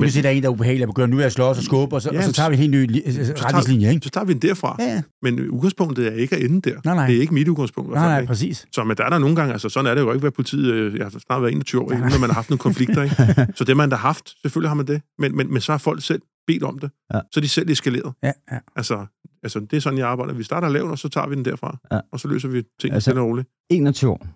vil 0.00 0.12
se, 0.12 0.22
der 0.22 0.28
er 0.28 0.32
en, 0.32 0.42
der 0.42 0.48
er 0.48 0.52
ubehagelig 0.52 0.82
at 0.82 0.88
begynde 0.88 1.16
nu 1.16 1.22
at 1.22 1.32
slå 1.32 1.44
os 1.44 1.58
og 1.58 1.64
skubbe, 1.64 1.96
og 1.96 2.02
så, 2.02 2.10
Ja, 2.12 2.18
og 2.18 2.24
så 2.24 2.32
tager 2.32 2.48
vi 2.48 2.54
en 2.54 2.58
helt 2.60 2.70
ny 2.70 3.02
retningslinje, 3.44 3.90
ikke? 3.90 4.04
så 4.04 4.10
tager 4.10 4.24
vi 4.24 4.32
den 4.32 4.42
derfra. 4.42 4.76
Ja, 4.78 4.84
ja. 4.84 5.02
Men 5.22 5.50
udgangspunktet 5.50 6.06
er 6.06 6.12
ikke 6.12 6.36
at 6.36 6.42
ende 6.42 6.70
der. 6.70 6.76
Nej, 6.84 6.94
nej. 6.94 7.06
Det 7.06 7.16
er 7.16 7.20
ikke 7.20 7.34
mit 7.34 7.48
udgangspunkt. 7.48 7.90
Nej, 7.92 8.06
nej, 8.06 8.20
ikke? 8.20 8.28
præcis. 8.28 8.66
Så 8.72 8.84
men 8.84 8.96
der 8.96 9.04
er 9.04 9.08
der 9.10 9.18
nogle 9.18 9.36
gange, 9.36 9.52
altså 9.52 9.68
sådan 9.68 9.90
er 9.90 9.94
det 9.94 10.00
jo 10.00 10.12
ikke 10.12 10.22
ved 10.24 10.30
politiet. 10.30 10.72
øh, 10.74 10.94
Jeg 10.98 11.04
har 11.04 11.10
snart 11.26 11.42
været 11.42 11.52
21 11.52 11.82
år, 11.82 11.86
uden 11.86 12.02
at 12.02 12.20
man 12.20 12.30
har 12.30 12.34
haft 12.34 12.50
nogle 12.50 12.58
konflikter. 12.58 13.02
Ikke? 13.02 13.46
Så 13.58 13.64
det 13.64 13.76
man 13.76 13.90
der 13.90 13.96
har 13.96 14.08
haft, 14.08 14.34
selvfølgelig 14.42 14.70
har 14.70 14.74
man 14.74 14.86
det. 14.86 15.02
Men, 15.18 15.36
men, 15.36 15.52
men 15.52 15.60
så 15.60 15.72
har 15.72 15.78
folk 15.78 16.02
selv 16.02 16.22
bedt 16.46 16.62
om 16.62 16.78
det. 16.78 16.90
Ja. 17.14 17.20
Så 17.32 17.40
er 17.40 17.42
de 17.42 17.48
selv 17.48 17.70
eskaleret. 17.70 18.12
Ja, 18.22 18.32
ja. 18.52 18.58
Altså, 18.76 19.06
altså, 19.42 19.60
det 19.60 19.72
er 19.72 19.80
sådan, 19.80 19.98
jeg 19.98 20.08
arbejder. 20.08 20.34
Vi 20.34 20.42
starter 20.42 20.68
lavt, 20.68 20.90
og 20.90 20.98
så 20.98 21.08
tager 21.08 21.26
vi 21.28 21.34
den 21.34 21.44
derfra. 21.44 21.78
Ja. 21.92 22.00
Og 22.12 22.20
så 22.20 22.28
løser 22.28 22.48
vi 22.48 22.62
tingene 22.80 22.94
Altså- 22.94 23.10
stille 23.10 23.20
og 23.20 23.26
roligt. 23.28 23.48
21 23.70 24.10
år 24.10 24.26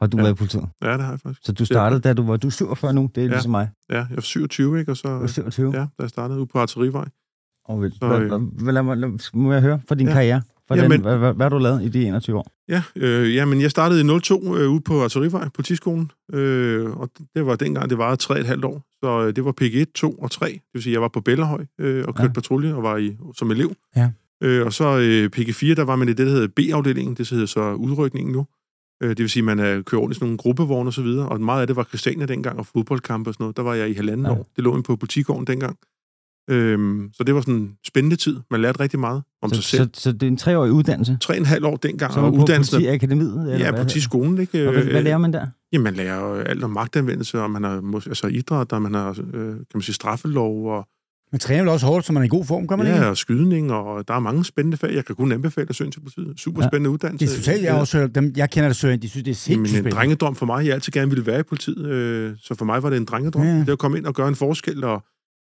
har 0.00 0.06
du 0.06 0.16
Ja. 0.16 0.22
været 0.22 0.34
i 0.34 0.36
politiet. 0.36 0.64
Ja, 0.82 0.92
det 0.92 1.00
har 1.00 1.10
jeg 1.12 1.20
faktisk. 1.20 1.40
Så 1.46 1.52
du 1.52 1.64
startede, 1.64 2.00
da 2.00 2.12
du 2.14 2.22
var 2.26 2.36
du 2.36 2.46
er 2.46 2.50
47 2.50 2.92
nu. 2.94 3.10
Det 3.14 3.20
er 3.20 3.26
Ja. 3.26 3.30
ligesom 3.32 3.50
mig. 3.50 3.70
Ja, 3.90 3.96
jeg 3.96 4.06
var 4.10 4.20
27, 4.20 4.78
ikke? 4.80 4.92
Og 4.92 4.96
så, 4.96 5.08
Du 5.18 5.22
er 5.22 5.26
27. 5.26 5.70
ja, 5.74 5.78
da 5.80 5.86
jeg 6.00 6.08
startede 6.10 6.38
ude 6.38 6.46
på 6.46 6.58
Artillerivej. 6.58 7.08
Og 7.64 7.78
hvad, 7.78 7.90
Så, 7.90 8.06
øh, 8.06 8.64
lad 8.66 8.96
lad, 8.96 9.32
må 9.34 9.52
jeg 9.52 9.62
høre 9.62 9.80
fra 9.88 9.94
din 9.94 10.06
Ja. 10.06 10.12
karriere? 10.12 10.42
Hvordan, 10.66 10.82
Jamen- 10.84 11.00
hvad, 11.00 11.18
hvad, 11.18 11.32
hvad, 11.34 11.44
har 11.44 11.48
du 11.50 11.58
lavet 11.58 11.82
i 11.82 11.88
de 11.88 12.06
21 12.06 12.38
år? 12.38 12.46
Ja, 12.68 12.82
øh, 12.96 13.34
ja, 13.34 13.44
men 13.44 13.60
jeg 13.60 13.70
startede 13.70 14.00
i 14.00 14.04
02 14.04 14.56
øh, 14.56 14.70
ude 14.70 14.80
på 14.80 15.02
Artillerivej, 15.02 15.48
politiskolen. 15.48 16.10
Øh, 16.32 16.90
og 16.96 17.10
det 17.34 17.46
var 17.46 17.56
dengang, 17.56 17.90
det 17.90 17.98
varede 17.98 18.16
3,5 18.16 18.64
år. 18.64 18.82
Så 19.04 19.26
øh, 19.26 19.36
det 19.36 19.44
var 19.44 19.52
PG1, 19.60 19.92
2 19.94 20.12
og 20.12 20.30
3. 20.30 20.46
Det 20.46 20.60
vil 20.74 20.82
sige, 20.82 20.92
jeg 20.92 21.02
var 21.02 21.08
på 21.08 21.20
Bellerhøj 21.20 21.64
øh, 21.80 22.04
og 22.08 22.14
kørte 22.14 22.22
Ja. 22.22 22.26
ja. 22.28 22.32
patrulje 22.32 22.74
og 22.74 22.82
var 22.82 22.96
i, 22.96 23.16
som 23.36 23.50
elev. 23.50 23.74
Ja. 23.96 24.10
Øh, 24.42 24.66
og 24.66 24.72
så 24.72 24.98
øh, 24.98 25.30
PG4, 25.36 25.74
der 25.74 25.82
var 25.84 25.96
man 25.96 26.08
i 26.08 26.12
det, 26.12 26.26
der 26.26 26.32
hedder 26.32 26.48
B-afdelingen. 26.56 27.14
Det 27.14 27.30
hedder 27.30 27.46
så 27.46 27.72
udrykningen 27.74 28.32
nu. 28.32 28.46
Øh, 29.02 29.08
det 29.08 29.18
vil 29.18 29.30
sige, 29.30 29.42
man 29.42 29.60
øh, 29.60 29.84
kører 29.84 30.00
rundt 30.00 30.12
i 30.12 30.14
sådan 30.14 30.26
nogle 30.26 30.38
gruppevogne 30.38 30.88
og 30.88 30.92
så 30.94 31.02
videre. 31.02 31.28
Og 31.28 31.40
meget 31.40 31.60
af 31.60 31.66
det 31.66 31.76
var 31.76 31.84
Christiania 31.84 32.26
dengang, 32.26 32.58
og 32.58 32.66
fodboldkampe 32.66 33.30
og 33.30 33.34
sådan 33.34 33.44
noget. 33.44 33.56
Der 33.56 33.62
var 33.62 33.74
jeg 33.74 33.90
i 33.90 33.92
halvanden 33.94 34.26
Ja. 34.26 34.32
år. 34.32 34.46
Det 34.56 34.64
lå 34.64 34.70
inde 34.72 34.82
på 34.82 34.96
politigården 34.96 35.46
dengang. 35.46 35.76
Øhm, 36.50 37.10
så 37.14 37.24
det 37.24 37.34
var 37.34 37.40
sådan 37.40 37.54
en 37.54 37.76
spændende 37.86 38.16
tid. 38.16 38.36
Man 38.50 38.60
lærte 38.62 38.80
rigtig 38.80 39.00
meget 39.00 39.22
om 39.42 39.54
sig 39.54 39.62
Så, 39.64 39.70
selv. 39.70 39.90
så, 39.94 40.00
så 40.00 40.12
det 40.12 40.22
er 40.22 40.26
en 40.26 40.36
treårig 40.36 40.72
uddannelse? 40.72 41.18
Tre 41.20 41.34
og 41.34 41.38
en 41.38 41.44
halv 41.46 41.64
år 41.64 41.76
dengang, 41.76 42.12
Så 42.12 42.18
er 42.18 42.22
man 42.24 42.32
på 42.34 42.40
uddannelsen... 42.42 42.76
politiakademiet? 42.76 43.32
Eller 43.52 43.58
Ja, 43.58 43.70
hvad? 43.70 43.80
politiskolen, 43.80 44.38
ikke? 44.38 44.66
Og 44.66 44.72
hvad, 44.72 44.82
hvad 44.84 44.94
Øh, 44.94 45.04
lærer 45.04 45.18
man 45.18 45.32
der? 45.32 45.46
Jamen, 45.72 45.84
man 45.84 45.94
lærer 45.94 46.44
alt 46.44 46.64
om 46.64 46.70
magtanvendelse, 46.70 47.40
og 47.42 47.50
man 47.50 47.64
har 47.64 48.02
altså 48.06 48.26
idræt, 48.26 48.72
og 48.72 48.82
man 48.82 48.94
har, 48.94 49.08
øh, 49.10 49.16
kan 49.48 49.64
man 49.74 49.82
sige, 49.82 49.94
straffelov, 49.94 50.66
og, 50.70 50.88
Man 51.36 51.40
træner 51.40 51.62
vel 51.62 51.68
også 51.68 51.86
hårdt, 51.86 52.06
så 52.06 52.12
man 52.12 52.22
er 52.22 52.26
i 52.26 52.28
god 52.28 52.44
form, 52.44 52.66
gør 52.66 52.76
man 52.76 52.86
ja, 52.86 52.94
ikke? 52.94 53.06
og 53.06 53.16
skydning, 53.16 53.72
og 53.72 54.08
der 54.08 54.14
er 54.14 54.18
mange 54.20 54.44
spændende 54.44 54.76
fag. 54.76 54.94
Jeg 54.94 55.04
kan 55.04 55.14
kun 55.16 55.32
anbefale 55.32 55.66
at 55.68 55.74
søge 55.76 55.90
til 55.90 56.00
politiet. 56.00 56.40
Super 56.40 56.62
Ja. 56.62 56.68
spændende 56.68 56.90
uddannelse. 56.90 57.26
Det 57.26 57.32
er 57.32 57.36
totalt, 57.36 57.62
jeg 57.62 57.74
også 57.74 58.06
dem, 58.06 58.32
jeg 58.36 58.50
kender 58.50 58.68
det 58.68 58.76
søren, 58.76 59.02
de 59.02 59.08
synes, 59.08 59.24
det 59.24 59.30
er 59.30 59.34
sindssygt 59.34 59.84
Men 59.84 59.86
en 59.86 59.92
spændende. 60.06 60.34
for 60.38 60.46
mig, 60.46 60.66
jeg 60.66 60.74
altid 60.74 60.92
gerne 60.92 61.10
ville 61.10 61.26
være 61.26 61.40
i 61.40 61.42
politiet, 61.42 61.86
øh, 61.86 62.32
så 62.42 62.54
for 62.54 62.64
mig 62.64 62.82
var 62.82 62.90
det 62.90 62.96
en 62.96 63.04
drengedrøm. 63.04 63.42
Ja. 63.46 63.52
Ja. 63.52 63.58
Det 63.60 63.68
at 63.68 63.78
komme 63.78 63.98
ind 63.98 64.06
og 64.06 64.14
gøre 64.14 64.28
en 64.28 64.34
forskel, 64.34 64.84
og 64.84 65.04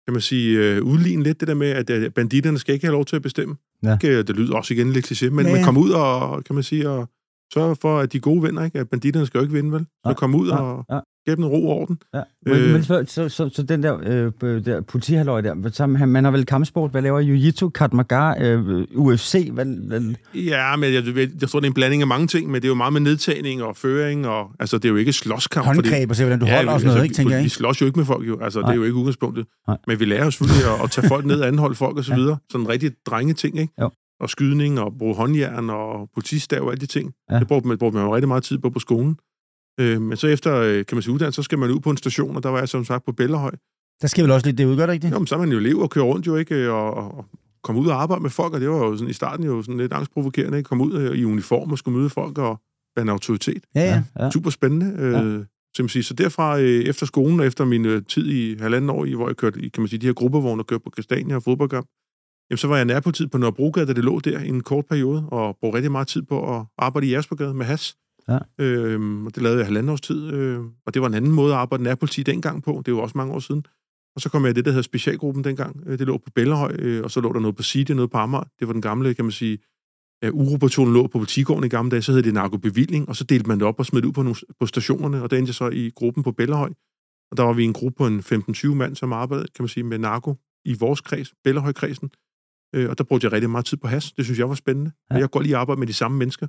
kan 0.08 0.14
man 0.14 0.22
sige, 0.22 0.58
øh, 0.60 0.84
udligne 0.84 1.24
lidt 1.24 1.40
det 1.40 1.48
der 1.48 1.54
med, 1.54 1.68
at 1.68 1.90
øh, 1.90 2.12
banditterne 2.12 2.60
skal 2.60 2.74
ikke 2.74 2.86
have 2.86 2.94
lov 2.94 3.06
til 3.06 3.16
at 3.16 3.22
bestemme. 3.22 3.56
Ja. 3.84 3.94
Ikke, 3.94 4.24
Det 4.24 4.36
lyder 4.36 4.56
også 4.56 4.74
igen 4.74 4.92
lidt 4.94 5.12
kliché, 5.12 5.30
men 5.30 5.46
Ja, 5.46 5.52
man 5.52 5.60
ja. 5.60 5.66
kommer 5.66 5.82
ud 5.82 5.90
og, 5.90 6.44
kan 6.44 6.54
man 6.56 6.64
sige, 6.64 6.90
og 6.90 7.10
sørge 7.54 7.76
for, 7.82 8.00
at 8.00 8.14
de 8.14 8.20
gode 8.20 8.42
vinder, 8.42 8.64
ikke? 8.64 8.80
At 8.80 8.90
banditterne 8.90 9.26
skal 9.26 9.38
jo 9.38 9.42
ikke 9.44 9.54
vinde, 9.54 9.72
vel? 9.72 9.80
Så 9.82 9.86
Nej, 10.06 10.14
komme 10.14 10.38
ud 10.38 10.48
ja, 10.50 10.56
og 10.58 10.86
ja. 10.92 11.00
En 11.34 11.46
ro 11.46 11.70
og 11.70 11.78
orden. 11.78 11.98
Ja. 12.14 12.22
Men, 12.46 12.54
Øh. 12.56 12.74
men 12.74 12.84
så, 12.84 13.04
så, 13.08 13.30
så, 13.30 13.50
så 13.54 13.64
den 13.64 13.84
der, 13.84 13.98
øh, 14.44 14.66
der 14.66 14.82
politihalløj 14.82 15.42
der, 15.42 15.70
så, 15.72 15.88
man 15.88 16.24
har 16.24 16.32
vel 16.32 16.46
kampsport, 16.46 16.92
hvad 16.92 17.02
laver 17.02 17.22
Jiu-Jitsu, 17.22 17.70
Krav 17.70 17.90
Maga, 17.96 18.46
øh, 18.46 18.84
UFC, 18.96 19.50
hvad, 19.54 19.66
hvad, 19.88 20.02
Ja, 20.36 20.76
men 20.76 20.94
jeg, 20.94 21.04
jeg, 21.42 21.50
tror, 21.50 21.60
det 21.60 21.66
er 21.66 21.70
en 21.70 21.74
blanding 21.74 22.02
af 22.02 22.08
mange 22.08 22.28
ting, 22.28 22.48
men 22.48 22.56
det 22.56 22.64
er 22.64 22.70
jo 22.70 22.76
meget 22.76 22.94
med 22.94 23.02
nedtagning 23.02 23.64
og 23.64 23.76
føring, 23.78 24.28
og 24.28 24.52
altså, 24.60 24.78
det 24.78 24.86
er 24.86 24.90
jo 24.90 24.96
ikke 24.96 25.14
slåskamp. 25.14 25.66
fordi- 25.68 25.90
Håndgreb 25.90 26.10
og 26.10 26.16
se, 26.16 26.24
hvordan 26.24 26.40
du 26.40 26.46
holder 26.46 26.72
og 26.72 26.80
sådan 26.80 26.94
noget, 26.94 27.04
ikke, 27.04 27.16
tænker 27.16 27.36
jeg, 27.36 27.44
vi, 27.44 27.50
slås 27.50 27.82
jo 27.82 27.86
ikke 27.86 28.00
med 28.00 28.06
folk, 28.06 28.28
jo. 28.28 28.40
Altså, 28.42 28.60
det 28.62 28.70
er 28.70 28.74
jo 28.76 28.84
ikke 28.84 28.96
udgangspunktet. 28.96 29.46
Nej. 29.68 29.78
Men 29.88 30.00
vi 30.00 30.06
lærer 30.06 30.24
jo 30.26 30.32
selvfølgelig 30.32 30.66
at, 30.74 30.84
at 30.84 30.92
tage 30.92 31.08
folk 31.08 31.26
ned 31.26 31.40
og 31.42 31.48
anholde 31.48 31.76
folk 31.76 31.98
og 31.98 32.04
så 32.06 32.16
videre. 32.16 32.38
Sådan 32.52 32.66
en 32.66 32.70
rigtig 32.70 32.92
drenge 33.06 33.34
ting, 33.34 33.60
ikke? 33.60 33.74
Jo. 33.82 33.90
Og 34.20 34.30
skydning 34.30 34.80
og 34.80 34.94
bruge 35.00 35.16
håndjern 35.16 35.70
og 35.70 36.10
politistav 36.14 36.62
og 36.64 36.72
alle 36.72 36.82
de 36.82 36.86
ting. 36.86 37.12
Ja. 37.30 37.34
Ja. 37.34 37.40
Det 37.40 37.48
brugte 37.48 37.68
man, 37.68 37.78
brugte 37.78 37.98
man 37.98 38.06
jo 38.08 38.16
rigtig 38.16 38.28
meget 38.28 38.44
tid 38.44 38.58
på 38.58 38.70
på 38.70 38.80
skolen. 38.80 39.18
Øh, 39.80 40.02
men 40.02 40.18
så 40.18 40.28
efter, 40.28 40.56
øh, 40.56 40.86
kan 40.86 40.96
man 40.96 41.02
sige, 41.02 41.14
uddannelse, 41.14 41.36
så 41.36 41.44
skal 41.44 41.60
man 41.60 41.72
ud 41.72 41.80
på 41.80 41.90
en 41.90 41.98
station, 41.98 42.36
og 42.36 42.44
der 42.44 42.50
var 42.50 42.60
jeg 42.60 42.70
som 42.70 42.86
sagt 42.86 43.06
på 43.06 43.12
Bellerhøj. 43.12 43.52
Der 44.02 44.08
sker 44.08 44.24
vel 44.24 44.32
også 44.32 44.48
lidt 44.48 44.58
det 44.58 44.66
ud, 44.66 44.78
gør 44.78 44.86
det 44.86 44.94
ikke 44.94 45.08
det? 45.08 45.14
Jo, 45.14 45.20
men 45.20 45.28
så 45.28 45.36
er 45.36 45.40
man 45.40 45.52
jo 45.52 45.58
elev 45.58 45.80
og 45.80 45.90
kører 45.90 46.06
rundt 46.06 46.28
jo, 46.28 46.36
ikke? 46.36 46.72
Og, 46.72 46.94
og, 46.94 47.18
og 47.18 47.26
komme 47.64 47.82
ud 47.82 47.88
og 47.88 48.02
arbejde 48.02 48.22
med 48.22 48.30
folk, 48.30 48.54
og 48.54 48.62
det 48.62 48.70
var 48.70 48.78
jo 48.78 48.98
sådan, 48.98 49.10
i 49.10 49.14
starten 49.14 49.46
jo 49.46 49.62
sådan 49.62 49.78
lidt 49.78 49.94
angstprovokerende, 49.94 50.58
ikke? 50.58 50.68
Komme 50.68 50.84
ud 50.84 50.94
øh, 50.94 51.18
i 51.18 51.26
uniform 51.26 51.72
og 51.72 51.78
skulle 51.78 51.98
møde 51.98 52.10
folk 52.10 52.38
og 52.38 52.62
være 52.96 53.04
en 53.04 53.10
autoritet. 53.10 53.64
Ja, 53.76 53.82
ja. 53.82 54.04
Ja. 54.20 54.32
Super 54.32 54.50
spændende. 54.50 54.96
Øh, 55.00 55.14
Ja. 55.14 55.88
Sige. 55.88 56.04
så 56.04 56.14
derfra, 56.14 56.60
øh, 56.60 56.84
efter 56.84 57.06
skolen, 57.06 57.40
og 57.40 57.46
efter 57.46 57.66
min 57.66 57.86
øh, 57.86 58.02
tid 58.08 58.28
i 58.28 58.58
halvanden 58.60 58.90
år, 58.90 59.06
i, 59.06 59.14
hvor 59.14 59.28
jeg 59.30 59.36
kørte 59.36 59.60
i, 59.62 59.70
kan 59.70 59.82
man 59.82 59.88
sige, 59.88 60.00
de 60.00 60.06
her 60.06 60.14
gruppevogne 60.14 60.62
og 60.62 60.68
kørte 60.68 60.84
på 60.84 60.90
Kastania 60.90 61.36
og 61.36 61.44
fodboldkamp, 61.44 61.88
jamen, 62.50 62.58
så 62.58 62.68
var 62.68 62.76
jeg 62.76 62.86
nærpolitiet 62.86 63.32
på 63.32 63.38
Nørrebrogade, 63.38 63.86
da 63.86 63.94
det 63.94 64.04
lå 64.04 64.20
der 64.20 64.40
i 64.40 64.48
en 64.48 64.62
kort 64.64 64.86
periode, 64.86 65.26
og 65.32 65.58
brugte 65.62 65.76
rigtig 65.78 65.92
meget 65.92 66.08
tid 66.08 66.22
på 66.22 66.56
at 66.58 66.66
arbejde 66.78 67.08
i 67.08 67.12
Jaspergade 67.12 67.54
med 67.54 67.66
has. 67.66 67.96
Ja. 68.30 68.38
Øhm, 68.60 69.26
og 69.26 69.36
det 69.36 69.44
lavede 69.44 69.60
jeg 69.60 69.68
halvanden 69.68 69.90
års 69.90 70.02
tid, 70.02 70.34
øh, 70.34 70.60
og 70.86 70.94
det 70.94 71.02
var 71.02 71.08
en 71.08 71.14
anden 71.14 71.32
måde 71.32 71.54
at 71.54 71.60
arbejde 71.60 71.84
nærpoliti 71.84 72.24
dengang 72.24 72.64
på. 72.64 72.82
Det 72.86 72.94
var 72.94 73.02
også 73.02 73.18
mange 73.18 73.34
år 73.34 73.40
siden. 73.40 73.66
Og 74.16 74.22
så 74.22 74.30
kom 74.30 74.44
jeg 74.44 74.50
i 74.50 74.54
det, 74.54 74.66
der 74.66 74.72
hedder 74.72 74.82
Specialgruppen 74.82 75.44
dengang. 75.44 75.84
Øh, 75.86 76.00
Det 76.00 76.08
lå 76.08 76.18
på 76.18 76.32
Bellerhøj, 76.36 76.76
øh, 76.80 77.04
og 77.04 77.12
så 77.12 77.22
lå 77.22 77.34
der 77.34 77.40
noget 77.40 77.56
på 77.56 77.64
Sidia, 77.64 77.96
noget 77.96 78.12
på 78.12 78.18
Amager. 78.18 78.44
Det 78.60 78.68
var 78.68 78.74
den 78.74 78.82
gamle, 78.82 79.14
kan 79.14 79.26
man 79.26 79.32
sige, 79.32 79.58
ja, 80.24 80.30
uropatronen 80.30 80.94
lå 80.94 81.08
på 81.08 81.18
politigården 81.20 81.64
i 81.64 81.68
gamle 81.68 81.92
dage, 81.92 82.02
så 82.02 82.12
hed 82.12 82.24
det 82.24 82.34
narkobevilling, 82.34 83.10
og 83.10 83.16
så 83.16 83.24
delte 83.24 83.48
man 83.48 83.60
det 83.60 83.68
op 83.68 83.80
og 83.80 83.86
smed 83.86 84.02
det 84.02 84.08
ud 84.08 84.14
på, 84.14 84.24
nogle, 84.24 84.36
på 84.60 84.66
stationerne, 84.66 85.24
og 85.24 85.32
der 85.32 85.38
endte 85.38 85.50
jeg 85.50 85.56
så 85.56 85.70
i 85.70 85.92
gruppen 85.96 86.24
på 86.24 86.32
Bellerhøj. 86.32 86.70
Og 87.32 87.38
der 87.38 87.44
var 87.44 87.54
vi 87.54 87.64
en 87.64 87.74
gruppe 87.74 87.98
på 87.98 88.08
en 88.08 88.20
15-20 88.20 88.68
mand, 88.68 88.96
som 88.96 89.14
arbejdede, 89.14 89.48
kan 89.56 89.64
man 89.64 89.68
sige, 89.70 89.84
med 89.84 89.98
narko 89.98 90.36
i 90.66 90.74
vores 90.80 91.02
kreds, 91.02 91.34
Bellerhøj-kredsen. 91.44 92.10
Øh, 92.76 92.90
og 92.90 92.98
der 92.98 93.04
brugte 93.04 93.26
jeg 93.26 93.32
rigtig 93.32 93.50
meget 93.50 93.66
tid 93.66 93.78
på 93.78 93.88
has. 93.88 94.12
Det 94.12 94.26
synes 94.26 94.40
jeg 94.40 94.50
var 94.50 94.56
spændende. 94.56 94.92
Ja. 95.10 95.16
Jeg 95.16 95.22
kunne 95.22 95.30
godt 95.30 95.44
lide 95.44 95.56
at 95.56 95.60
arbejde 95.62 95.80
med 95.80 95.88
de 95.88 95.94
samme 95.94 96.18
mennesker. 96.18 96.48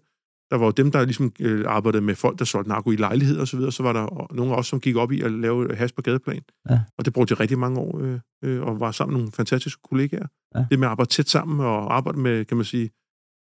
Der 0.50 0.56
var 0.56 0.64
jo 0.66 0.70
dem, 0.70 0.90
der 0.90 1.04
ligesom 1.04 1.32
øh, 1.40 1.64
arbejdede 1.68 2.02
med 2.02 2.14
folk, 2.14 2.38
der 2.38 2.44
solgte 2.44 2.68
narko 2.68 2.90
i 2.90 2.96
lejligheder 2.96 3.40
og 3.40 3.48
så 3.48 3.56
videre. 3.56 3.72
Så 3.72 3.82
var 3.82 3.92
der 3.92 4.34
nogle 4.34 4.52
af 4.52 4.56
os, 4.58 4.66
som 4.66 4.80
gik 4.80 4.96
op 4.96 5.12
i 5.12 5.20
at 5.20 5.32
lave 5.32 5.76
has 5.76 5.92
på 5.92 6.02
gadeplan. 6.02 6.42
Ja. 6.70 6.80
Og 6.98 7.04
det 7.04 7.12
brugte 7.12 7.32
jeg 7.32 7.40
rigtig 7.40 7.58
mange 7.58 7.80
år, 7.80 8.00
øh, 8.00 8.18
øh, 8.44 8.62
og 8.62 8.80
var 8.80 8.90
sammen 8.90 9.12
med 9.12 9.20
nogle 9.20 9.32
fantastiske 9.32 9.80
kollegaer. 9.90 10.26
Ja. 10.54 10.64
Det 10.70 10.78
med 10.78 10.86
at 10.88 10.90
arbejde 10.90 11.10
tæt 11.10 11.28
sammen 11.28 11.60
og 11.60 11.96
arbejde 11.96 12.18
med, 12.18 12.44
kan 12.44 12.56
man 12.56 12.64
sige, 12.64 12.90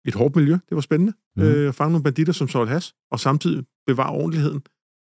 et 0.08 0.14
hårdt 0.16 0.36
miljø. 0.36 0.52
Det 0.54 0.76
var 0.76 0.82
spændende. 0.82 1.14
Mm. 1.38 1.44
Øh, 1.44 1.68
at 1.70 1.76
fange 1.76 1.92
nogle 1.92 2.04
banditter, 2.04 2.34
som 2.34 2.48
solgte 2.48 2.74
has, 2.74 2.94
og 3.12 3.20
samtidig 3.20 3.64
bevare 3.88 4.10
ordentligheden. 4.12 4.62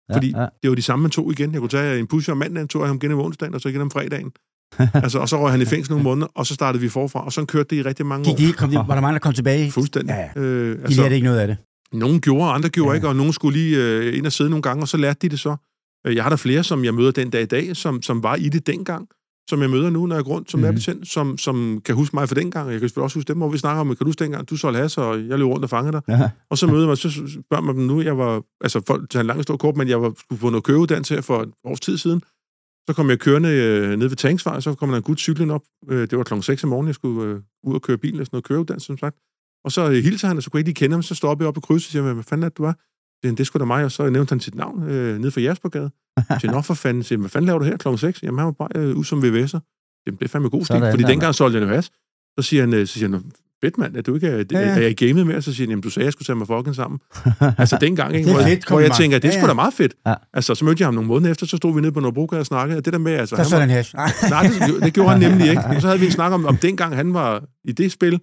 Ja, 0.08 0.14
Fordi 0.14 0.30
ja. 0.36 0.46
det 0.62 0.70
var 0.70 0.74
de 0.76 0.82
samme, 0.82 1.02
man 1.02 1.10
tog 1.10 1.32
igen. 1.32 1.52
Jeg 1.52 1.60
kunne 1.60 1.68
tage 1.68 1.98
en 1.98 2.06
pusher 2.06 2.32
om 2.32 2.38
mandagen, 2.38 2.68
tog 2.68 2.82
jeg 2.82 2.88
ham 2.88 2.96
igen 2.96 3.12
om 3.12 3.20
onsdagen, 3.20 3.54
og 3.54 3.60
så 3.60 3.68
igen 3.68 3.80
om 3.80 3.90
fredagen. 3.90 4.32
altså, 5.04 5.18
og 5.18 5.28
så 5.28 5.40
røg 5.40 5.50
han 5.50 5.60
i 5.60 5.64
fængsel 5.64 5.92
nogle 5.92 6.04
måneder, 6.04 6.26
og 6.34 6.46
så 6.46 6.54
startede 6.54 6.82
vi 6.82 6.88
forfra, 6.88 7.24
og 7.24 7.32
så 7.32 7.44
kørte 7.44 7.68
det 7.70 7.76
i 7.76 7.82
rigtig 7.82 8.06
mange 8.06 8.24
Gik 8.24 8.32
år. 8.32 8.36
de, 8.36 8.52
kom 8.52 8.70
de, 8.70 8.76
var 8.76 8.94
der 8.94 9.00
mange, 9.00 9.12
der 9.12 9.18
kom 9.18 9.32
tilbage? 9.32 9.70
Fuldstændig. 9.70 10.30
Ja, 10.36 10.40
Øh, 10.40 10.76
De 10.78 10.82
altså, 10.82 11.02
lærte 11.02 11.14
ikke 11.14 11.24
noget 11.24 11.38
af 11.38 11.46
det. 11.46 11.56
Nogle 11.94 12.20
gjorde, 12.20 12.50
andre 12.50 12.68
gjorde 12.68 12.90
Ja. 12.90 12.94
ikke, 12.94 13.08
og 13.08 13.16
nogle 13.16 13.32
skulle 13.32 13.58
lige 13.58 13.76
øh, 13.84 14.18
ind 14.18 14.26
og 14.26 14.32
sidde 14.32 14.50
nogle 14.50 14.62
gange, 14.62 14.82
og 14.82 14.88
så 14.88 14.96
lærte 14.96 15.18
de 15.22 15.28
det 15.28 15.40
så. 15.40 15.56
Øh, 16.06 16.14
Jeg 16.14 16.22
har 16.22 16.30
der 16.30 16.36
flere, 16.36 16.64
som 16.64 16.84
jeg 16.84 16.94
møder 16.94 17.10
den 17.10 17.30
dag 17.30 17.42
i 17.42 17.46
dag, 17.46 17.76
som, 17.76 18.02
som 18.02 18.22
var 18.22 18.36
i 18.36 18.48
det 18.48 18.66
dengang, 18.66 19.08
som 19.50 19.60
jeg 19.62 19.70
møder 19.70 19.90
nu, 19.90 20.06
når 20.06 20.14
jeg 20.16 20.24
går 20.24 20.32
rundt 20.32 20.50
som 20.50 20.60
mm. 20.60 20.64
nærbetjent, 20.64 21.08
som, 21.08 21.38
som 21.38 21.80
kan 21.84 21.94
huske 21.94 22.16
mig 22.16 22.28
fra 22.28 22.34
dengang. 22.34 22.70
Jeg 22.70 22.80
kan 22.80 22.90
også 22.96 23.18
huske 23.18 23.28
dem, 23.28 23.36
hvor 23.36 23.48
vi 23.48 23.58
snakker 23.58 23.80
om, 23.80 23.86
kan 23.88 23.96
du 23.96 24.04
huske 24.04 24.24
dengang, 24.24 24.50
du 24.50 24.56
solgte 24.56 24.80
has, 24.80 24.98
og 24.98 25.28
jeg 25.28 25.38
løb 25.38 25.46
rundt 25.46 25.64
og 25.64 25.70
fangede 25.70 25.92
dig. 25.92 26.02
Ja. 26.08 26.30
Og 26.50 26.58
så 26.58 26.66
møder 26.66 26.86
man, 26.86 26.96
så 26.96 27.10
spørger 27.10 27.62
man 27.62 27.76
dem 27.76 27.84
nu, 27.84 28.00
jeg 28.00 28.18
var, 28.18 28.42
altså 28.60 28.82
folk 28.86 29.10
til 29.10 29.20
en 29.20 29.26
lang 29.26 29.42
stor 29.42 29.56
kort, 29.56 29.76
men 29.76 29.88
jeg 29.88 30.02
var 30.02 30.12
skulle 30.18 30.40
på 30.40 30.50
noget 30.50 30.64
køreuddannelse 30.64 31.14
her 31.14 31.20
for 31.20 31.42
et 31.42 31.50
års 31.64 31.80
tid 31.80 31.98
siden. 31.98 32.22
Så 32.88 32.92
kom 32.96 33.10
jeg 33.10 33.18
kørende 33.18 33.48
øh, 33.48 33.96
ned 33.98 34.08
ved 34.08 34.16
Tanksvej, 34.16 34.60
så 34.60 34.74
kom 34.74 34.88
der 34.88 34.96
en 34.96 35.02
gut 35.02 35.20
cyklen 35.20 35.50
op. 35.50 35.62
Øh, 35.90 36.00
det 36.00 36.18
var 36.18 36.24
klokken 36.24 36.42
6 36.42 36.64
om 36.64 36.70
morgenen, 36.70 36.86
jeg 36.86 36.94
skulle 36.94 37.30
øh, 37.30 37.40
ud 37.64 37.74
og 37.74 37.82
køre 37.82 37.98
bil 37.98 38.20
og 38.20 38.26
sådan 38.26 38.28
noget 38.32 38.44
køreuddannelse, 38.44 38.86
som 38.86 38.98
sagt. 38.98 39.16
Og 39.64 39.72
så 39.72 39.90
øh, 39.90 40.04
hilser 40.04 40.28
han, 40.28 40.36
og 40.36 40.42
så 40.42 40.50
kunne 40.50 40.58
jeg 40.58 40.60
ikke 40.60 40.68
lige 40.80 40.84
kende 40.86 40.94
ham, 40.94 41.02
så 41.02 41.14
stoppede 41.14 41.44
jeg 41.44 41.48
op 41.48 41.54
på 41.54 41.60
krydset 41.60 41.88
og 41.88 41.92
siger, 41.92 42.12
hvad 42.14 42.24
fanden 42.24 42.44
er 42.44 42.48
det, 42.48 42.58
du 42.58 42.64
er? 42.64 42.72
Det, 43.22 43.30
det 43.30 43.40
er 43.40 43.44
sgu 43.44 43.58
da 43.58 43.64
mig, 43.64 43.84
og 43.84 43.92
så 43.92 44.10
nævnte 44.10 44.30
han 44.32 44.40
sit 44.40 44.54
navn 44.54 44.88
øh, 44.88 45.18
nede 45.18 45.30
for 45.30 45.40
Jaspergade. 45.40 45.90
Jeg 46.30 46.40
siger, 46.40 46.52
nå 46.52 46.60
for 46.60 46.74
fanden, 46.74 47.02
siger, 47.02 47.18
hvad 47.18 47.30
fanden 47.30 47.46
laver 47.46 47.58
du 47.58 47.64
her 47.64 47.76
klokken 47.76 47.98
6? 47.98 48.22
Jamen, 48.22 48.38
han 48.38 48.46
var 48.46 48.52
bare 48.52 48.68
øh, 48.74 48.96
ud 48.96 49.04
som 49.04 49.18
VVS'er. 49.18 49.58
Jamen, 50.06 50.18
det 50.18 50.24
er 50.24 50.28
fandme 50.28 50.48
god 50.48 50.64
stil, 50.64 50.74
Sådan 50.76 50.92
fordi 50.92 51.02
dengang 51.02 51.34
solgte 51.34 51.58
jeg 51.58 51.68
jo 51.68 51.74
has. 51.74 51.90
Så 52.38 52.42
siger 52.42 52.62
han, 52.62 52.74
øh, 52.74 52.86
så 52.86 52.92
siger 52.98 53.08
han 53.08 53.22
fedt 53.64 53.78
mand, 53.78 53.96
at 53.96 54.06
du 54.06 54.14
ikke 54.14 54.26
er, 54.26 54.44
Ja, 54.52 54.60
ja. 54.60 54.66
er 54.66 54.80
jeg 54.80 54.90
i 55.02 55.06
gamet 55.06 55.26
mere? 55.26 55.42
Så 55.42 55.52
siger 55.54 55.66
han, 55.66 55.70
jamen, 55.70 55.82
du 55.82 55.90
sagde, 55.90 56.04
jeg 56.04 56.12
skulle 56.12 56.26
tage 56.26 56.36
mig 56.36 56.46
fucking 56.46 56.74
sammen. 56.76 57.00
altså 57.58 57.78
dengang, 57.80 58.14
ikke? 58.16 58.26
Det 58.26 58.34
hvor, 58.36 58.44
fedt 58.44 58.68
hvor 58.68 58.80
jeg 58.80 58.92
tænker, 58.92 59.18
det 59.18 59.28
er 59.28 59.32
Ja, 59.32 59.38
sgu 59.38 59.44
ja. 59.46 59.48
da 59.48 59.54
meget 59.54 59.74
fedt. 59.74 59.94
Ja. 60.06 60.14
Altså, 60.32 60.54
så 60.54 60.64
mødte 60.64 60.80
jeg 60.80 60.86
ham 60.86 60.94
nogle 60.94 61.08
måneder 61.08 61.30
efter, 61.30 61.46
så 61.46 61.56
stod 61.56 61.74
vi 61.74 61.80
nede 61.80 61.92
på 61.92 62.00
Nørrebrogade 62.00 62.40
og 62.40 62.46
snakkede. 62.46 62.78
Og 62.78 62.84
det 62.84 62.92
der 62.92 62.98
med, 62.98 63.12
altså, 63.12 63.36
Der 63.36 63.42
han 63.42 63.50
så 63.50 63.56
var, 63.56 63.60
han 63.60 63.70
hash. 63.70 63.94
Nej, 63.94 64.42
det, 64.42 64.82
det 64.82 64.94
gjorde 64.94 65.10
han 65.10 65.20
nemlig 65.20 65.50
ikke. 65.50 65.62
Så 65.80 65.86
havde 65.86 66.00
vi 66.00 66.06
en 66.06 66.12
snak 66.12 66.32
om, 66.32 66.46
om 66.46 66.56
dengang 66.56 66.96
han 66.96 67.14
var 67.14 67.44
i 67.64 67.72
det 67.72 67.92
spil, 67.92 68.20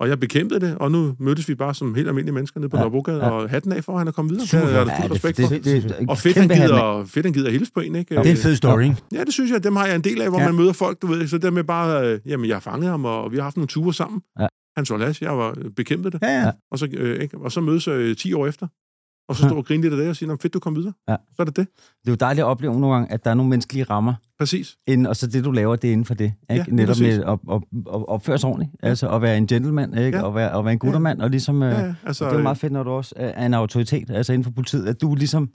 og 0.00 0.08
jeg 0.08 0.20
bekæmpede 0.20 0.60
det, 0.60 0.76
og 0.78 0.92
nu 0.92 1.14
mødtes 1.18 1.48
vi 1.48 1.54
bare 1.54 1.74
som 1.74 1.94
helt 1.94 2.08
almindelige 2.08 2.34
mennesker 2.34 2.60
nede 2.60 2.68
på 2.70 2.76
Ja, 2.76 2.80
Nørrebrogade, 2.82 3.24
ja. 3.24 3.30
og 3.30 3.50
hatten 3.50 3.72
af 3.72 3.84
for, 3.84 3.92
at 3.92 3.98
han 3.98 4.08
er 4.08 4.12
kommet 4.12 4.32
videre. 4.32 4.46
Super. 4.46 4.66
Det 4.66 4.74
er 4.74 4.78
Ja, 4.78 4.84
det, 5.02 5.10
respekt 5.10 5.36
det, 5.36 5.50
det, 5.50 5.64
det, 5.64 5.82
det, 5.82 6.08
Og 6.08 6.18
fedt 6.18 6.36
han, 6.36 6.48
gider, 6.48 7.04
fedt, 7.06 7.26
han 7.26 7.32
gider 7.32 7.50
hilse 7.50 7.72
på 7.72 7.80
en, 7.80 7.94
ikke? 7.96 8.14
Det 8.14 8.26
er 8.26 8.30
en 8.30 8.36
fed 8.36 8.56
story, 8.56 8.82
ikke? 8.82 8.96
Ja, 9.12 9.24
det 9.24 9.32
synes 9.32 9.50
jeg, 9.50 9.64
dem 9.64 9.76
har 9.76 9.86
jeg 9.86 9.94
en 9.96 10.04
del 10.04 10.22
af, 10.22 10.28
hvor 10.30 10.40
Ja. 10.40 10.46
man 10.46 10.54
møder 10.54 10.72
folk, 10.72 11.02
du 11.02 11.06
ved. 11.06 11.26
Så 11.28 11.38
der 11.38 11.50
med 11.50 11.64
bare, 11.64 12.06
øh, 12.12 12.20
jamen, 12.26 12.48
jeg 12.48 12.54
har 12.56 12.60
fanget 12.60 12.90
ham, 12.90 13.04
og 13.04 13.32
vi 13.32 13.36
har 13.36 13.42
haft 13.42 13.56
nogle 13.56 13.68
ture 13.68 13.94
sammen. 13.94 14.20
Ja. 14.40 14.46
Han 14.76 14.86
så 14.86 14.96
las, 14.96 15.22
jeg 15.22 15.38
var 15.38 15.54
øh, 15.58 15.70
bekæmpet 15.70 16.12
det. 16.12 16.22
Ja, 16.22 16.40
ja. 16.40 16.50
Og 16.70 16.78
så, 16.78 16.88
øh, 16.92 17.22
ikke? 17.22 17.38
og 17.38 17.52
så 17.52 17.60
mødes 17.60 17.88
øh, 17.88 18.16
10 18.16 18.32
år 18.32 18.46
efter. 18.46 18.66
Og 19.28 19.36
så 19.36 19.42
Ja. 19.44 19.48
står 19.48 19.56
og 19.56 19.64
grine 19.64 19.82
lidt 19.82 19.92
af 19.94 19.98
det 19.98 20.08
og 20.08 20.16
siger, 20.16 20.28
"Nå, 20.28 20.36
fedt, 20.42 20.54
du 20.54 20.58
kom 20.58 20.76
videre. 20.76 20.92
Ja. 21.08 21.16
Så 21.36 21.42
er 21.42 21.44
det 21.44 21.56
det. 21.56 21.66
Det 21.76 22.08
er 22.08 22.12
jo 22.12 22.14
dejligt 22.14 22.44
at 22.44 22.48
opleve 22.48 22.80
nogle 22.80 22.94
gange, 22.96 23.12
at 23.12 23.24
der 23.24 23.30
er 23.30 23.34
nogle 23.34 23.50
menneskelige 23.50 23.84
rammer, 23.84 24.14
Præcis. 24.38 24.76
inden, 24.86 25.06
og 25.06 25.16
så 25.16 25.26
det, 25.26 25.44
du 25.44 25.50
laver, 25.50 25.76
det 25.76 25.88
er 25.88 25.92
inden 25.92 26.04
for 26.04 26.14
det. 26.14 26.24
Ikke? 26.24 26.64
Ja, 26.68 26.72
Netop 26.72 26.88
præcis. 26.88 27.02
med 27.18 27.24
at, 27.24 27.38
at, 27.52 27.62
at 27.94 28.08
opføre 28.08 28.38
sig 28.38 28.48
ordentligt. 28.50 28.72
Altså 28.82 29.08
at 29.10 29.22
være 29.22 29.38
en 29.38 29.46
gentleman, 29.46 29.98
ikke? 29.98 30.18
Ja. 30.18 30.24
Og, 30.24 30.34
være, 30.34 30.52
og 30.52 30.64
være 30.64 30.72
en 30.72 30.78
guttermand, 30.78 31.20
og 31.22 31.30
ligesom... 31.30 31.62
Ja, 31.62 31.68
Ja, 31.68 31.80
ja, 31.86 31.94
altså, 32.06 32.24
det 32.24 32.32
er 32.32 32.36
jo 32.36 32.42
meget 32.42 32.58
fedt, 32.58 32.72
når 32.72 32.82
du 32.82 32.90
også 32.90 33.14
er 33.16 33.46
en 33.46 33.54
autoritet, 33.54 34.10
altså 34.10 34.32
inden 34.32 34.44
for 34.44 34.50
politiet, 34.50 34.86
at 34.86 35.00
du 35.00 35.14
ligesom 35.14 35.50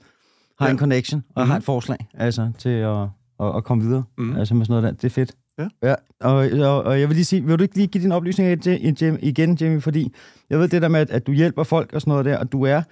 har 0.58 0.66
Ja. 0.66 0.72
en 0.72 0.78
connection 0.78 1.22
og 1.36 1.42
Mhm. 1.42 1.50
har 1.50 1.56
et 1.56 1.64
forslag, 1.64 2.06
altså 2.14 2.50
til 2.58 2.68
at, 2.68 3.00
at, 3.40 3.56
at 3.56 3.64
komme 3.64 3.84
videre, 3.84 4.02
Mhm. 4.18 4.36
altså 4.36 4.54
med 4.54 4.66
sådan 4.66 4.82
noget 4.82 4.82
der. 4.82 4.90
Det 5.00 5.04
er 5.04 5.10
fedt. 5.14 5.32
Ja. 5.58 5.68
ja 5.82 5.94
og, 6.20 6.34
og, 6.68 6.82
og, 6.84 7.00
jeg 7.00 7.08
vil 7.08 7.14
lige 7.14 7.24
sige, 7.24 7.44
vil 7.44 7.58
du 7.58 7.62
ikke 7.62 7.74
lige 7.76 7.86
give 7.86 8.02
din 8.02 8.12
oplysning 8.12 8.66
igen, 9.22 9.54
Jamie, 9.60 9.80
fordi 9.80 10.12
jeg 10.50 10.58
ved 10.58 10.68
det 10.68 10.82
der 10.82 10.88
med, 10.88 11.00
at, 11.00 11.10
at 11.10 11.26
du 11.26 11.32
hjælper 11.32 11.62
folk 11.62 11.92
og 11.92 12.00
sådan 12.00 12.10
noget 12.10 12.24
der, 12.24 12.38
og 12.38 12.52
du 12.52 12.62
er, 12.62 12.82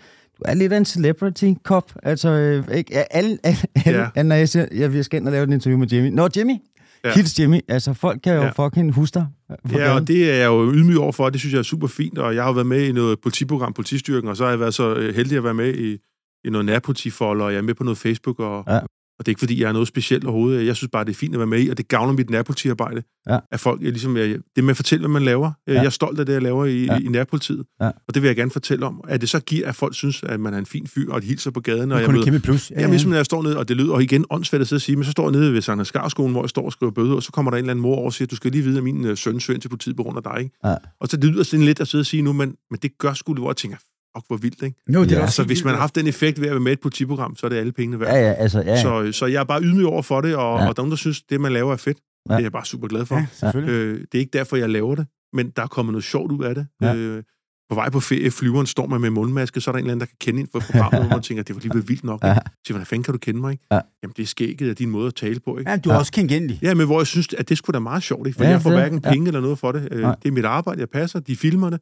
er 0.45 0.55
lidt 0.55 0.73
af 0.73 0.77
en 0.77 0.85
celebrity 0.85 1.53
cop, 1.63 1.93
altså 2.03 2.29
øh, 2.29 2.77
ikke, 2.77 3.15
alle, 3.15 3.39
alle, 3.43 3.59
alle 3.87 4.07
Ja. 4.17 4.23
når 4.23 4.35
jeg 4.37 4.49
siger, 4.49 4.67
jeg 4.75 4.93
vil 4.93 5.05
skal 5.05 5.17
ind 5.21 5.27
og 5.29 5.33
lave 5.33 5.45
et 5.45 5.51
interview 5.53 5.79
med 5.79 5.87
Jamie. 5.89 6.11
Nå, 6.11 6.29
Jamie, 6.37 6.59
Ja. 7.05 7.15
hils 7.15 7.39
Jamie, 7.39 7.61
altså 7.69 7.93
folk 7.93 8.21
kan 8.25 8.35
jo 8.35 8.43
Ja. 8.43 8.51
fucking 8.67 8.93
huske 8.93 9.15
dig. 9.15 9.27
Ja, 9.51 9.77
gaden. 9.79 9.93
og 9.97 10.09
det 10.09 10.31
er 10.31 10.35
jeg 10.35 10.47
jo 10.47 10.73
ydmyg 10.73 10.99
over 10.99 11.13
for, 11.13 11.31
det 11.31 11.41
synes 11.41 11.53
jeg 11.53 11.59
er 11.59 11.63
super 11.63 11.87
fint, 11.87 12.19
og 12.19 12.35
jeg 12.35 12.45
har 12.45 12.53
været 12.53 12.67
med 12.67 12.83
i 12.89 12.93
noget 12.93 13.21
politiprogram, 13.21 13.73
Politistyrken, 13.73 14.29
og 14.31 14.37
så 14.37 14.45
har 14.45 14.51
jeg 14.51 14.61
været 14.61 14.75
så 14.75 14.95
øh, 14.95 15.15
heldig 15.15 15.39
at 15.39 15.45
være 15.45 15.55
med 15.55 15.75
i, 15.75 15.99
i 16.45 16.51
noget 16.51 16.65
nærpolitifolder, 16.65 17.45
og 17.45 17.53
jeg 17.53 17.59
er 17.59 17.63
med 17.63 17.75
på 17.75 17.85
noget 17.85 17.99
Facebook, 17.99 18.41
og, 18.41 18.65
Ja. 18.69 18.79
Og 19.19 19.27
det 19.27 19.29
er 19.29 19.33
ikke 19.33 19.39
fordi, 19.39 19.61
jeg 19.63 19.69
er 19.69 19.73
noget 19.73 19.89
specielt 19.89 20.25
overhovedet. 20.25 20.67
Jeg 20.67 20.77
synes 20.77 20.91
bare, 20.91 21.05
det 21.05 21.11
er 21.11 21.15
fint 21.15 21.35
at 21.35 21.39
være 21.39 21.47
med 21.47 21.61
i, 21.63 21.69
og 21.69 21.79
det 21.79 21.89
gavner 21.89 22.13
mit 22.13 22.31
nærpolitiarbejde. 22.31 23.03
Ja. 23.29 23.39
At 23.53 23.61
folk, 23.61 23.83
jeg, 23.83 23.91
ligesom, 23.91 24.17
jeg, 24.17 24.39
det 24.57 24.65
med 24.65 24.71
at 24.71 24.77
fortælle, 24.77 25.01
hvad 25.01 25.11
man 25.11 25.23
laver. 25.23 25.53
Ja. 25.67 25.73
Jeg 25.73 25.85
er 25.85 25.91
stolt 25.91 26.21
af 26.21 26.27
det, 26.27 26.33
jeg 26.33 26.43
laver 26.43 26.65
i, 26.67 26.85
Ja. 26.85 26.99
i 26.99 27.09
nærpolitiet, 27.09 27.65
Ja. 27.81 27.87
og 27.87 28.15
det 28.15 28.23
vil 28.23 28.29
jeg 28.29 28.37
gerne 28.37 28.51
fortælle 28.51 28.87
om. 28.87 29.01
At 29.09 29.21
det 29.21 29.29
så 29.29 29.41
giver, 29.41 29.69
at 29.69 29.75
folk 29.75 29.95
synes, 29.95 30.23
at 30.23 30.41
man 30.41 30.55
er 30.55 30.59
en 30.59 30.67
fin 30.67 30.87
fyr, 30.87 31.13
og 31.13 31.23
de 31.23 31.27
hilser 31.27 31.51
på 31.51 31.61
gaden, 31.61 31.81
og 31.81 31.97
Det 31.99 32.03
jeg 32.03 32.09
er 32.09 32.13
møder, 32.13 32.25
kæmpe 32.25 32.41
plus. 32.41 32.71
Ja, 32.71 32.81
ja. 32.81 32.87
ligesom 32.87 33.11
når 33.11 33.17
jeg 33.17 33.25
står 33.27 33.43
nede, 33.43 33.59
og 33.59 33.69
det 33.69 33.77
lyder, 33.77 33.95
og 33.95 34.03
igen 34.03 34.25
åndssvagt 34.31 34.61
at 34.61 34.69
sidde 34.69 34.79
og 34.79 34.83
sige, 34.83 34.97
men 34.97 35.05
så 35.05 35.11
står 35.11 35.25
jeg 35.25 35.33
nede 35.41 35.53
ved 35.53 35.63
Sankt 35.63 35.87
Skarskolen, 35.87 36.33
hvor 36.33 36.43
jeg 36.43 36.51
står 36.51 36.65
og 36.65 36.73
skriver 36.73 36.93
bøder, 36.93 37.15
og 37.15 37.23
så 37.23 37.33
kommer 37.33 37.51
der 37.51 37.59
en 37.59 37.65
eller 37.65 37.71
anden 37.71 37.83
mor 37.83 37.97
over 37.97 38.05
og 38.07 38.13
siger, 38.13 38.27
du 38.29 38.37
skal 38.37 38.53
lige 38.53 38.65
vide, 38.65 38.79
at 38.79 38.85
min 38.85 39.05
øh, 39.05 39.17
søn 39.17 39.41
søger 39.41 39.61
til 39.61 39.69
politiet 39.69 39.97
på 39.97 40.03
grund 40.03 40.17
af 40.17 40.23
dig. 40.23 40.43
Ikke? 40.43 40.57
Ja. 40.65 40.75
Og 41.01 41.09
så 41.09 41.17
det 41.17 41.31
lyder 41.31 41.43
sådan 41.43 41.65
lidt 41.67 41.81
at 41.81 41.89
sidde 41.89 42.03
og 42.03 42.07
sige 42.07 42.23
nu, 42.23 42.33
men, 42.33 42.55
men 42.71 42.79
det 42.83 42.99
gør 42.99 43.13
sgu 43.13 43.33
det, 43.33 43.41
hvor 43.41 43.51
jeg 43.51 43.57
tænker, 43.57 43.77
fuck, 44.17 44.27
hvor 44.27 44.37
vildt, 44.37 44.63
ikke? 44.63 44.77
Jo, 44.95 45.03
det 45.03 45.13
er 45.13 45.17
Ja. 45.17 45.23
også 45.23 45.25
Altså, 45.25 45.43
hvis 45.45 45.65
man 45.65 45.75
har 45.75 45.81
haft 45.81 45.95
den 45.95 46.07
effekt 46.07 46.41
ved 46.41 46.47
at 46.49 46.53
være 46.53 46.61
med 46.61 46.73
i 46.73 46.79
et 46.79 46.81
politiprogram, 46.81 47.37
så 47.37 47.47
er 47.47 47.49
det 47.49 47.57
alle 47.57 47.73
pengene 47.73 48.01
værd. 48.01 48.15
Ja, 48.15 48.21
ja, 48.29 48.33
altså, 48.33 48.61
ja. 48.61 48.71
ja. 48.71 48.83
Så, 48.83 49.13
så 49.13 49.27
jeg 49.27 49.41
er 49.41 49.45
bare 49.45 49.63
ydmyg 49.63 49.87
over 49.87 50.03
for 50.03 50.21
det, 50.21 50.37
og, 50.37 50.59
Ja. 50.61 50.69
og 50.69 50.77
der 50.77 50.83
er 50.83 50.83
nogen, 50.83 50.91
der 50.91 50.97
synes, 50.97 51.23
det 51.23 51.41
man 51.41 51.53
laver 51.53 51.73
er 51.73 51.77
fedt. 51.77 51.99
Ja. 52.29 52.35
Det 52.35 52.39
er 52.41 52.45
jeg 52.45 52.53
bare 52.53 52.65
super 52.65 52.89
glad 52.89 53.07
for. 53.07 53.17
Ja, 53.17 53.27
selvfølgelig. 53.33 53.73
Øh, 53.73 54.01
det 54.01 54.15
er 54.15 54.19
ikke 54.19 54.39
derfor, 54.39 54.57
jeg 54.57 54.71
laver 54.71 54.95
det, 54.95 55.07
men 55.33 55.51
der 55.57 55.63
er 55.63 55.67
kommet 55.67 55.93
noget 55.93 56.05
sjovt 56.05 56.33
ud 56.33 56.45
af 56.45 56.55
det. 56.55 56.67
Ja. 56.83 56.95
Øh, 56.95 57.23
på 57.71 57.75
vej 57.75 57.91
på 57.91 58.01
ferie, 58.01 58.31
flyveren 58.31 58.67
står 58.67 58.87
man 58.87 59.01
med 59.01 59.11
mundmaske, 59.11 59.61
så 59.61 59.71
er 59.71 59.73
der 59.73 59.79
en 59.79 59.85
eller 59.85 59.93
anden, 59.93 60.01
der 60.01 60.07
kan 60.07 60.17
kende 60.21 60.41
ind 60.41 60.49
for 60.53 60.61
programmet, 60.61 61.01
hvor 61.03 61.11
man 61.17 61.23
tænker, 61.29 61.43
det 61.43 61.55
var 61.57 61.61
lige 61.75 61.87
vildt 61.87 62.05
nok. 62.05 62.21
Ja. 62.25 62.33
Ikke? 62.33 62.41
Så 62.67 62.73
hvordan 62.73 62.87
fanden 62.87 63.03
kan 63.05 63.13
du 63.15 63.19
kende 63.19 63.41
mig? 63.41 63.53
Ikke? 63.53 63.65
Ja. 63.73 63.81
Jamen, 64.03 64.15
det 64.17 64.23
er 64.23 64.27
skægget 64.27 64.69
af 64.71 64.77
din 64.77 64.91
måde 64.91 65.07
at 65.07 65.15
tale 65.15 65.41
på. 65.41 65.59
Ikke? 65.59 65.71
Ja, 65.71 65.77
du 65.77 65.91
er 65.91 65.95
Ja. 65.95 65.99
også 65.99 66.13
kendt 66.13 66.63
Ja, 66.63 66.75
men 66.75 66.87
hvor 66.87 67.01
jeg 67.01 67.07
synes, 67.07 67.29
at 67.39 67.49
det 67.49 67.59
skulle 67.59 67.75
da 67.75 67.79
meget 67.79 68.03
sjovt, 68.03 68.27
ikke? 68.27 68.37
For 68.37 68.45
Ja, 68.45 68.51
jeg 68.51 68.63
får 68.63 68.71
hverken 68.71 69.01
ja. 69.05 69.11
penge 69.11 69.27
eller 69.27 69.41
noget 69.41 69.59
for 69.59 69.73
det. 69.73 69.89
Øh, 69.93 70.01
Nej. 70.03 70.17
det 70.23 70.29
er 70.29 70.33
mit 70.33 70.45
arbejde, 70.45 70.81
jeg 70.81 70.89
passer, 70.89 71.21
de 71.21 71.37
filmer 71.37 71.71
det. 71.71 71.81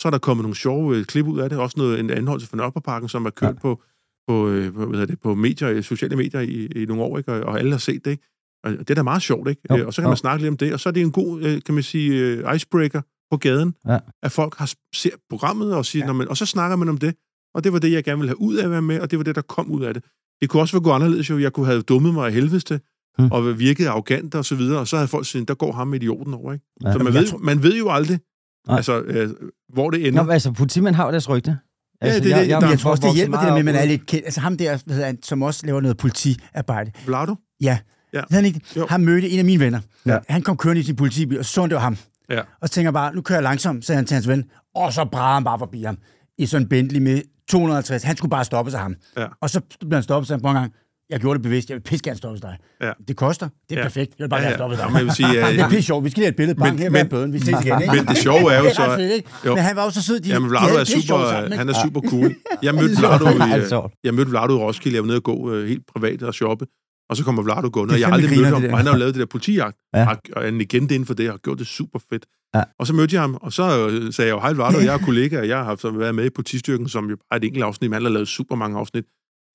Så 0.00 0.08
er 0.08 0.10
der 0.10 0.18
kommet 0.18 0.42
nogle 0.44 0.56
sjove 0.56 0.96
øh, 0.96 1.04
klip 1.04 1.26
ud 1.26 1.38
af 1.40 1.50
det. 1.50 1.58
Også 1.58 1.74
noget, 1.78 2.00
en 2.00 2.10
anholdelse 2.10 2.48
fra 2.50 2.56
Nørreparken, 2.56 3.08
som 3.08 3.26
er 3.26 3.30
kørt 3.30 3.54
Ja. 3.54 3.60
på, 3.60 3.82
på, 4.28 4.48
øh, 4.48 4.76
hvad 4.76 4.86
hedder 4.86 5.06
det, 5.06 5.20
på 5.20 5.34
medier, 5.34 5.70
øh, 5.70 5.82
sociale 5.82 6.16
medier 6.16 6.40
i, 6.40 6.66
i 6.66 6.84
nogle 6.86 7.02
år, 7.02 7.18
ikke? 7.18 7.32
Og, 7.32 7.40
og 7.40 7.58
alle 7.58 7.70
har 7.70 7.78
set 7.78 8.04
det. 8.04 8.10
Ikke? 8.10 8.22
Og 8.64 8.72
det 8.72 8.90
er 8.90 8.94
da 8.94 9.02
meget 9.02 9.22
sjovt, 9.22 9.48
ikke? 9.48 9.62
Jo, 9.70 9.76
Øh, 9.76 9.86
og 9.86 9.94
så 9.94 10.02
kan 10.02 10.06
jo. 10.06 10.10
man 10.10 10.16
snakke 10.16 10.42
lidt 10.42 10.50
om 10.50 10.56
det. 10.56 10.72
Og 10.72 10.80
så 10.80 10.88
er 10.88 10.92
det 10.92 11.00
en 11.02 11.12
god, 11.12 11.42
øh, 11.42 11.62
kan 11.66 11.74
man 11.74 11.82
sige, 11.82 12.42
icebreaker 12.56 13.00
på 13.30 13.36
gaden, 13.36 13.74
Ja. 13.88 13.98
at 14.22 14.32
folk 14.32 14.54
har 14.56 14.72
ser 14.94 15.10
programmet 15.30 15.74
og 15.74 15.86
siger, 15.86 16.06
Ja. 16.06 16.12
ja. 16.22 16.26
og 16.28 16.36
så 16.36 16.46
snakker 16.46 16.76
man 16.76 16.88
om 16.88 16.98
det. 16.98 17.14
Og 17.54 17.64
det 17.64 17.72
var 17.72 17.78
det, 17.78 17.92
jeg 17.92 18.04
gerne 18.04 18.18
ville 18.18 18.28
have 18.28 18.40
ud 18.40 18.56
af 18.56 18.64
at 18.64 18.70
være 18.70 18.82
med, 18.82 19.00
og 19.00 19.10
det 19.10 19.18
var 19.18 19.22
det, 19.24 19.34
der 19.34 19.42
kom 19.42 19.70
ud 19.70 19.82
af 19.82 19.94
det. 19.94 20.04
Det 20.40 20.48
kunne 20.48 20.62
også 20.62 20.74
være 20.76 20.82
gået 20.82 20.94
anderledes 20.94 21.30
jo. 21.30 21.38
Jeg 21.38 21.52
kunne 21.52 21.66
have 21.66 21.82
dummet 21.82 22.14
mig 22.14 22.26
af 22.26 22.32
helvedes 22.32 22.64
til, 22.64 22.80
Hmm. 23.18 23.28
og 23.32 23.58
virket 23.58 23.86
arrogant 23.86 24.34
og 24.34 24.44
så 24.44 24.54
videre, 24.54 24.78
og 24.78 24.88
så 24.88 24.96
havde 24.96 25.08
folk 25.08 25.26
sagt, 25.26 25.48
der 25.48 25.54
går 25.54 25.72
ham 25.72 25.94
idioten 25.94 26.34
over, 26.34 26.52
ikke? 26.52 26.64
Ja. 26.84 26.92
Så 26.92 26.98
man 26.98 27.14
ved, 27.14 27.38
man 27.40 27.62
ved 27.62 27.76
jo 27.78 27.90
aldrig, 27.90 28.18
Nej. 28.66 28.76
altså, 28.76 29.00
øh, 29.00 29.30
hvor 29.74 29.90
det 29.90 30.06
ender. 30.08 30.22
Nå, 30.22 30.30
altså, 30.32 30.52
politimænd 30.52 30.94
har 30.94 31.04
jo 31.06 31.10
deres 31.10 31.28
rygte. 31.28 31.58
Altså, 32.00 32.20
det- 32.20 32.24
det- 32.28 32.36
Men 32.40 32.48
jeg 32.50 32.60
der- 32.60 32.76
tror 32.76 32.90
også, 32.90 33.02
det 33.06 33.14
hjælper 33.14 33.38
det 33.38 33.46
der 33.46 33.52
med, 33.52 33.58
at 33.58 33.64
man 33.64 33.74
er 33.74 33.84
lidt 33.84 34.06
kendt. 34.06 34.24
Altså 34.24 34.40
ham 34.40 34.56
der, 34.56 34.78
hvad 34.84 34.94
hedder 34.94 35.06
han, 35.06 35.22
som 35.22 35.42
også 35.42 35.66
laver 35.66 35.80
noget 35.80 35.96
politiarbejde. 35.96 36.90
Vlado? 37.06 37.34
Ja. 37.60 37.78
Ja. 38.14 38.22
Han, 38.30 38.44
ikke? 38.44 38.60
Han 38.88 39.00
mødte 39.04 39.30
en 39.30 39.38
af 39.38 39.44
mine 39.44 39.60
venner. 39.64 39.80
Ja. 40.06 40.18
Han 40.28 40.42
kom 40.42 40.56
kørende 40.56 40.80
i 40.80 40.84
sin 40.84 40.96
politibil, 40.96 41.38
og 41.38 41.44
så 41.44 41.66
det 41.66 41.74
var 41.74 41.80
ham. 41.80 41.96
Ja. 42.30 42.40
Og 42.60 42.70
tænker 42.70 42.86
jeg 42.86 42.92
bare, 42.94 43.14
nu 43.14 43.20
kører 43.22 43.36
jeg 43.38 43.42
langsomt, 43.42 43.84
sagde 43.84 43.96
han 43.96 44.04
til 44.06 44.14
hans 44.14 44.28
ven. 44.28 44.44
Og 44.74 44.92
så 44.92 45.04
brænder 45.04 45.34
han 45.34 45.44
bare 45.44 45.58
forbi 45.58 45.82
ham. 45.82 45.98
I 46.38 46.46
sådan 46.46 46.64
en 46.64 46.68
Bentley 46.68 47.00
med 47.00 47.22
250. 47.48 48.02
Han 48.02 48.16
skulle 48.16 48.30
bare 48.30 48.44
stoppe 48.44 48.70
sig 48.70 48.80
ham. 48.80 48.94
Ja. 49.16 49.26
Og 49.40 49.50
så 49.50 49.60
blev 49.80 49.92
han 49.94 50.02
stoppet 50.02 50.28
sig 50.28 50.40
på 50.42 50.48
en 50.48 50.54
gang. 50.54 50.72
Jeg 51.10 51.20
gjorde 51.20 51.38
det 51.38 51.42
bevidst. 51.42 51.68
Jeg 51.70 51.74
vil 51.76 51.82
pisse 51.82 52.04
gerne 52.04 52.18
stoppe 52.18 52.38
dig. 52.42 52.56
Ja. 52.82 52.92
Det 53.08 53.16
koster. 53.16 53.48
Det 53.68 53.74
er 53.76 53.80
Ja. 53.80 53.84
perfekt. 53.84 54.10
Jeg 54.18 54.24
vil 54.24 54.28
bare 54.30 54.40
Ja, 54.40 54.46
gerne 54.48 54.52
ja. 54.52 54.56
stoppe 54.56 54.76
dig. 54.76 54.92
Men 54.92 55.04
vil 55.06 55.14
sige, 55.14 55.28
øh, 55.46 55.52
det 55.52 55.60
er 55.60 55.68
pisse 55.68 55.82
sjovt. 55.82 56.04
Vi 56.04 56.10
skal 56.10 56.20
lige 56.20 56.24
have 56.26 56.30
et 56.30 56.36
billede. 56.36 56.58
Bang, 56.58 56.72
Men- 56.74 56.82
her 56.82 56.90
med 56.90 57.00
men- 57.04 57.08
bøden. 57.10 57.32
Vi 57.32 57.38
ses 57.38 57.48
igen, 57.48 57.82
ikke? 57.82 57.94
Men 57.96 58.06
det 58.06 58.16
sjove 58.18 58.52
er 58.52 58.58
jo 58.58 58.64
Det 58.70 58.74
så... 58.76 58.96
fedt, 58.96 59.12
ikke? 59.12 59.28
jo. 59.46 59.54
Men 59.54 59.64
han 59.64 59.76
var 59.76 59.84
jo 59.84 59.90
så 59.90 60.02
sød. 60.02 60.20
De, 60.20 60.28
Jamen, 60.28 60.50
Vlado 60.50 60.74
er 60.74 60.84
super, 60.84 61.28
sammen, 61.30 61.52
han 61.58 61.68
er 61.68 61.74
super 61.84 62.00
cool. 62.10 62.34
Jeg 62.66 62.74
mødte 62.74 62.94
er 62.94 63.00
Vlado, 63.00 63.24
i, 63.46 63.60
er 63.62 63.68
sjovt. 63.68 63.94
jeg 64.04 64.14
mødte 64.14 64.30
Vlado 64.30 64.52
i 64.58 64.60
Roskilde. 64.62 64.94
Jeg 64.96 65.02
var 65.02 65.06
nede 65.06 65.18
og 65.18 65.22
gå 65.22 65.52
øh, 65.54 65.68
helt 65.68 65.82
privat 65.92 66.22
og 66.22 66.34
shoppe. 66.34 66.66
Og 67.10 67.16
så 67.16 67.24
kommer 67.24 67.42
Vlado 67.42 67.68
gående, 67.72 67.92
er 67.92 67.96
og 67.96 68.00
jeg 68.00 68.12
aldrig 68.12 68.30
mødt 68.30 68.40
griner, 68.44 68.60
ham. 68.60 68.70
Og 68.72 68.76
han 68.78 68.86
har 68.86 68.92
jo 68.94 68.98
lavet 68.98 69.14
det 69.14 69.20
der 69.20 69.26
politijagt. 69.26 69.76
Ja. 69.94 70.00
Ja. 70.00 70.14
Og 70.36 70.44
er 70.44 70.48
en 70.48 70.58
legende 70.58 70.94
inden 70.94 71.06
for 71.06 71.14
det, 71.14 71.28
og 71.28 71.32
har 71.32 71.38
gjort 71.38 71.58
det 71.58 71.66
super 71.66 71.98
fedt. 72.12 72.26
Ja. 72.54 72.62
Og 72.78 72.86
så 72.86 72.94
mødte 72.94 73.14
jeg 73.14 73.22
ham, 73.22 73.34
og 73.40 73.52
så 73.52 73.88
øh, 73.88 74.12
sagde 74.12 74.28
jeg 74.28 74.34
jo, 74.34 74.40
hej 74.40 74.52
Vlado, 74.52 74.78
jeg 74.78 74.94
er 74.94 74.98
kollega, 74.98 75.38
og 75.40 75.48
jeg 75.48 75.58
har 75.64 75.98
været 75.98 76.14
med 76.14 76.24
i 76.24 76.30
politistyrken, 76.30 76.88
som 76.88 77.10
jo 77.10 77.16
er 77.32 77.36
et 77.36 77.44
enkelt 77.44 77.64
afsnit, 77.64 77.90
men 77.90 77.94
han 77.94 78.02
har 78.02 78.10
lavet 78.10 78.28
super 78.28 78.54
mange 78.56 78.78
afsnit. 78.78 79.04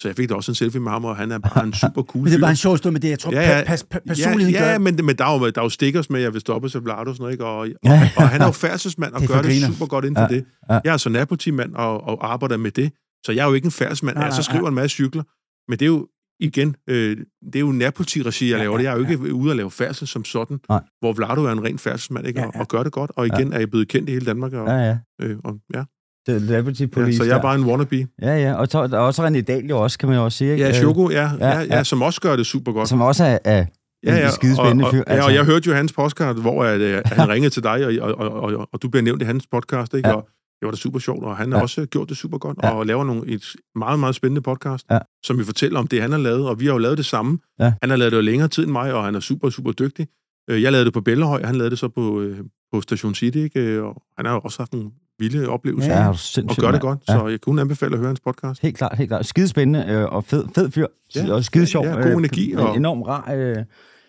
Så 0.02 0.08
jeg 0.08 0.16
fik 0.16 0.30
da 0.30 0.34
også 0.36 0.52
en 0.52 0.56
selfie 0.56 0.80
med 0.82 0.92
ham, 0.92 1.06
og 1.06 1.16
han 1.16 1.32
er 1.32 1.38
bare 1.38 1.64
en 1.64 1.74
super 1.84 2.02
cool 2.04 2.24
Men 2.24 2.32
det 2.32 2.38
er 2.38 2.42
bare 2.42 2.50
en 2.50 2.56
sjov 2.56 2.78
stund 2.78 2.94
med 2.94 3.02
det. 3.02 3.10
Jeg 3.10 3.20
tror, 3.20 3.32
Ja, 3.32 3.42
ja, 3.42 3.50
ja. 3.50 3.58
ja. 3.58 3.64
Pas, 3.66 3.84
pas, 3.84 4.02
personligheden 4.08 4.54
ja, 4.56 4.66
ja, 4.66 4.72
gør... 4.72 4.78
men, 4.78 5.00
men 5.06 5.16
der, 5.16 5.26
er 5.26 5.40
jo, 5.40 5.46
der 5.50 5.62
er 5.62 5.66
jo 5.66 5.70
stickers 5.70 6.10
med, 6.10 6.20
at 6.20 6.24
jeg 6.24 6.34
vil 6.34 6.42
stoppe 6.42 6.70
til 6.70 6.80
Vlado 6.82 7.00
og 7.10 7.16
sådan 7.16 7.22
noget, 7.24 7.32
ikke? 7.34 7.46
Og, 7.46 7.58
og, 7.58 7.68
Ja. 7.84 8.10
og, 8.18 8.30
han 8.30 8.42
er 8.42 8.46
jo 8.46 8.52
færdselsmand 8.52 9.14
og 9.14 9.22
Det 9.22 9.30
gør 9.30 9.42
det 9.42 9.62
super 9.64 9.86
godt 9.86 10.06
inden 10.06 10.16
for 10.16 10.34
Ja, 10.34 10.36
det. 10.38 10.46
ja. 10.70 10.80
Jeg 10.84 10.94
er 10.94 10.98
så 10.98 11.10
nærpolitimand 11.10 11.76
og, 11.76 12.02
og 12.04 12.32
arbejder 12.34 12.58
med 12.58 12.72
det, 12.72 12.92
så 13.26 13.32
jeg 13.32 13.44
er 13.44 13.48
jo 13.48 13.54
ikke 13.54 13.66
en 13.66 13.72
færdselsmand. 13.72 14.16
Nej, 14.16 14.26
Jeg 14.26 14.34
så 14.34 14.44
skriver 14.44 14.68
en 14.68 14.76
masse 14.76 14.96
cykler, 14.96 15.24
men 15.72 15.80
det 15.80 15.86
er 15.86 15.90
jo 15.90 16.08
igen, 16.40 16.76
øh, 16.90 17.18
det 17.46 17.56
er 17.56 17.60
jo 17.60 17.72
nærpolitiregi, 17.72 18.50
jeg 18.50 18.58
Ja, 18.58 18.64
laver 18.64 18.78
det. 18.78 18.84
Jeg 18.84 18.94
er 18.94 18.98
jo 18.98 19.04
ja, 19.04 19.10
ikke 19.12 19.34
ude 19.34 19.52
at 19.52 19.58
lave 19.58 19.72
færdsel 19.72 20.08
som 20.08 20.26
sådan, 20.26 20.60
Nej. 20.70 20.82
hvor 21.00 21.14
Vlado 21.14 21.44
er 21.46 21.52
en 21.52 21.64
ren 21.64 21.80
færdselsmand, 21.80 22.28
ikke? 22.28 22.40
Ja, 22.40 22.46
Og, 22.48 22.52
ja. 22.56 22.60
og 22.60 22.68
gør 22.68 22.84
det 22.84 22.92
godt. 22.92 23.12
Og 23.16 23.28
igen 23.28 23.54
er 23.54 23.60
jeg 23.60 23.70
blevet 23.70 23.88
kendt 23.88 24.10
i 24.10 24.12
hele 24.12 24.26
Danmark. 24.26 24.54
Og, 24.54 24.68
Ja, 24.68 24.74
ja. 24.78 24.98
øh, 25.22 25.38
og, 25.44 25.56
ja. 25.74 25.84
Det 26.26 26.36
er 26.36 26.40
Liberty 26.40 26.82
ja, 26.82 26.86
Police 26.88 27.18
så 27.18 27.24
jeg 27.24 27.38
er 27.38 27.42
bare 27.42 27.56
en 27.56 27.66
wannabe. 27.66 28.08
Ja, 28.22 28.38
ja. 28.38 28.54
Og 28.54 28.68
så, 28.68 28.80
er 28.80 28.98
også 28.98 29.28
René 29.28 29.42
Dahl 29.42 29.66
jo 29.70 29.78
også, 29.84 29.98
kan 30.00 30.10
man 30.10 30.18
jo 30.18 30.24
også 30.24 30.38
sige. 30.38 30.52
ikke? 30.52 30.64
Ja, 30.66 30.74
Choco, 30.74 31.10
ja, 31.10 31.30
ja, 31.40 31.48
ja, 31.60 31.62
ja, 31.62 31.84
som 31.84 32.02
også 32.02 32.22
gør 32.22 32.36
det 32.36 32.46
super 32.46 32.72
godt. 32.72 32.90
Som 32.90 33.02
også 33.02 33.24
er, 33.24 33.38
er 33.46 33.66
Ja, 34.06 34.16
ja, 34.16 34.26
en 34.26 34.32
skidespændende 34.32 34.86
og, 34.86 34.92
fyr. 34.92 35.04
og, 35.08 35.16
ja, 35.16 35.24
og 35.26 35.34
jeg 35.34 35.46
hørte 35.46 35.70
jo 35.70 35.76
hans 35.76 35.94
podcast, 35.94 36.40
hvor 36.40 36.64
at, 36.64 36.80
øh, 36.82 37.02
han 37.06 37.30
ringede 37.34 37.50
til 37.54 37.64
dig, 37.64 38.02
og, 38.02 38.12
og, 38.18 38.28
og, 38.32 38.42
og, 38.54 38.70
og 38.74 38.82
du 38.82 38.90
bliver 38.90 39.04
nævnt 39.04 39.22
i 39.22 39.26
hans 39.26 39.48
podcast, 39.52 39.94
ikke? 39.94 40.10
Ja. 40.10 40.16
Og 40.16 40.28
det 40.60 40.66
var 40.66 40.72
da 40.72 40.78
super 40.78 41.00
sjovt, 41.00 41.24
og 41.24 41.38
han 41.38 41.52
har 41.52 41.58
Ja. 41.60 41.64
også 41.64 41.86
gjort 41.86 42.10
det 42.10 42.18
super 42.18 42.38
godt, 42.38 42.58
Ja. 42.64 42.70
og 42.70 42.86
laver 42.86 43.04
nogle, 43.04 43.28
et 43.28 43.44
meget, 43.76 44.00
meget 44.00 44.16
spændende 44.16 44.42
podcast, 44.42 44.86
Ja. 44.92 45.00
som 45.24 45.38
vi 45.38 45.44
fortæller 45.44 45.80
om 45.80 45.88
det, 45.88 46.02
han 46.02 46.12
har 46.12 46.20
lavet, 46.20 46.48
og 46.50 46.60
vi 46.60 46.66
har 46.66 46.74
jo 46.74 46.78
lavet 46.78 46.98
det 46.98 47.06
samme. 47.06 47.40
Ja. 47.60 47.74
Han 47.82 47.90
har 47.90 47.98
lavet 47.98 48.12
det 48.12 48.18
jo 48.18 48.22
længere 48.22 48.48
tid 48.48 48.64
end 48.64 48.72
mig, 48.72 48.94
og 48.94 49.04
han 49.06 49.16
er 49.16 49.20
super, 49.20 49.50
super 49.50 49.72
dygtig. 49.72 50.08
Øh, 50.50 50.62
Jeg 50.64 50.72
lavede 50.72 50.86
det 50.86 50.94
på 50.94 51.02
Bellehøj, 51.02 51.44
han 51.44 51.56
lavede 51.56 51.70
det 51.70 51.80
så 51.80 51.88
på, 51.88 52.22
øh, 52.22 52.38
på 52.74 52.82
Station 52.82 53.16
City, 53.16 53.38
ikke? 53.38 53.60
Øh, 53.60 53.84
Og 53.84 54.02
han 54.18 54.26
har 54.26 54.34
jo 54.34 54.40
også 54.44 54.60
haft 54.60 54.74
nogle 54.74 54.90
vilde 55.20 55.50
oplevelser, 55.50 55.92
Ja, 55.92 56.08
og 56.10 56.56
gør 56.62 56.72
det 56.72 56.82
godt, 56.82 57.00
Ja. 57.10 57.14
så 57.14 57.28
jeg 57.28 57.42
kunne 57.42 57.62
anbefale 57.62 57.94
at 57.94 57.98
høre 58.00 58.08
hans 58.08 58.20
podcast. 58.20 58.62
Helt 58.62 58.78
klart, 58.78 58.98
helt 58.98 59.10
klart. 59.10 59.26
Skide 59.26 59.48
spændende 59.48 59.86
øh, 59.94 60.06
og 60.06 60.24
fed, 60.24 60.44
fed 60.56 60.72
fyr. 60.72 60.86
Ja. 61.16 61.34
Og 61.34 61.44
skide 61.44 61.66
sjov. 61.66 61.86
Ja, 61.86 61.92
god 61.94 62.20
energi, 62.20 62.54
Og... 62.54 62.70
og- 62.70 62.76
Enormt 62.76 63.08
rar. 63.08 63.32
Øh, 63.34 63.56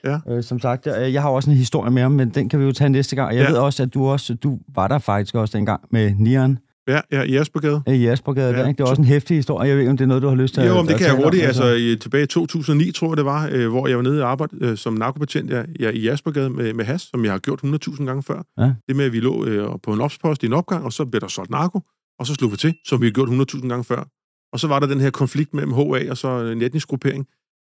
Ja. 0.05 0.19
øh, 0.29 0.43
som 0.43 0.59
sagt, 0.61 0.87
jeg, 0.87 1.13
jeg 1.13 1.23
har 1.23 1.29
også 1.31 1.51
en 1.51 1.57
historie 1.57 1.91
med 1.91 2.03
ham, 2.03 2.13
men 2.13 2.29
den 2.31 2.49
kan 2.49 2.61
vi 2.61 2.65
jo 2.65 2.73
tage 2.73 2.91
næste 2.91 3.17
gang. 3.17 3.35
Jeg 3.37 3.43
Ja. 3.45 3.51
ved 3.51 3.57
også, 3.59 3.83
at 3.83 3.95
du 3.95 4.07
også 4.07 4.35
du 4.35 4.59
var 4.75 4.89
der 4.89 4.99
faktisk 4.99 5.35
også 5.35 5.59
dengang 5.59 5.81
med 5.91 6.15
Nieren 6.19 6.59
Ja, 6.89 7.01
ja, 7.13 7.23
i 7.23 7.37
Aspergade. 7.37 7.83
i 7.87 8.07
Aspergade. 8.07 8.51
Ja, 8.53 8.59
Ja. 8.61 8.67
Det 8.67 8.81
er 8.81 8.85
så- 8.85 8.91
også 8.91 9.03
en 9.03 9.09
hæftig 9.09 9.37
historie. 9.37 9.69
Jeg 9.69 9.77
ved 9.77 9.83
ikke, 9.83 9.91
om 9.91 9.97
det 9.97 10.05
er 10.05 10.09
noget, 10.09 10.23
du 10.23 10.29
har 10.29 10.35
lyst 10.37 10.55
til 10.55 10.61
at 10.61 10.69
Jo, 10.69 10.83
det 10.83 10.89
kan 10.97 11.07
jeg 11.07 11.15
om, 11.17 11.23
hurtigt. 11.23 11.43
Altså, 11.45 11.73
i, 11.73 11.97
tilbage 11.97 12.23
i 12.25 12.27
2009, 12.27 12.93
tror 12.93 13.11
jeg 13.11 13.17
det 13.17 13.25
var, 13.25 13.49
øh, 13.53 13.69
hvor 13.69 13.89
jeg 13.89 13.97
var 13.97 14.03
nede 14.03 14.23
og 14.23 14.31
arbejde 14.31 14.57
øh, 14.61 14.77
som 14.77 14.93
narkopatient 14.95 15.51
ja, 15.51 15.63
ja, 15.81 15.91
i 15.91 16.09
Aspergade 16.09 16.51
med, 16.51 16.75
med 16.75 16.85
has, 16.85 17.03
som 17.03 17.25
jeg 17.25 17.33
har 17.33 17.39
gjort 17.39 17.61
100.000 17.65 18.05
gange 18.07 18.23
før. 18.23 18.43
Ja. 18.59 18.73
Det 18.89 18.97
med, 18.97 19.05
at 19.05 19.13
vi 19.13 19.21
lå 19.21 19.45
øh, 19.47 19.69
på 19.83 19.93
en 19.93 20.01
opspost 20.01 20.43
i 20.43 20.47
en 20.47 20.53
opgang, 20.53 20.85
og 20.85 20.93
så 20.93 21.05
blev 21.05 21.21
der 21.21 21.29
solgt 21.29 21.51
narko, 21.51 21.81
og 22.19 22.27
så 22.27 22.35
slog 22.35 22.53
vi 22.53 22.57
til, 22.57 22.75
som 22.87 23.01
vi 23.01 23.07
har 23.07 23.11
gjort 23.13 23.29
100.000 23.29 23.69
gange 23.69 23.85
før. 23.85 24.09
Og 24.53 24.61
så 24.61 24.69
var 24.69 24.79
der 24.81 24.87
den 24.87 25.01
her 25.01 25.11
konflikt 25.11 25.55
mellem 25.55 25.73
HA 25.73 26.11
og 26.11 26.17
så 26.17 26.29
en 26.29 26.63
etnisk 26.63 26.89
gruppering. 26.89 27.27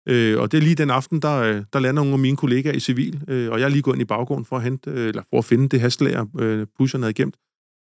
Øh, 0.09 0.39
og 0.41 0.53
det 0.53 0.59
er 0.59 0.63
lige 0.63 0.75
den 0.75 0.91
aften, 0.91 1.23
der, 1.23 1.37
øh, 1.41 1.63
der 1.73 1.79
lander 1.79 2.03
nogle 2.03 2.13
af 2.13 2.19
mine 2.19 2.37
kollegaer 2.37 2.73
i 2.75 2.81
civil, 2.81 3.21
øh, 3.29 3.51
og 3.51 3.59
jeg 3.61 3.65
er 3.65 3.69
lige 3.69 3.83
gået 3.83 3.95
ind 3.95 4.03
i 4.03 4.05
baggrunden 4.05 4.45
for 4.45 4.57
at, 4.57 4.63
hente, 4.63 4.91
øh, 4.91 5.09
eller 5.09 5.23
for 5.31 5.39
at 5.39 5.45
finde 5.45 5.69
det 5.69 5.81
haslager, 5.81 6.27
øh, 6.39 6.67
pusherne 6.79 7.05
havde 7.05 7.15
gemt. 7.15 7.35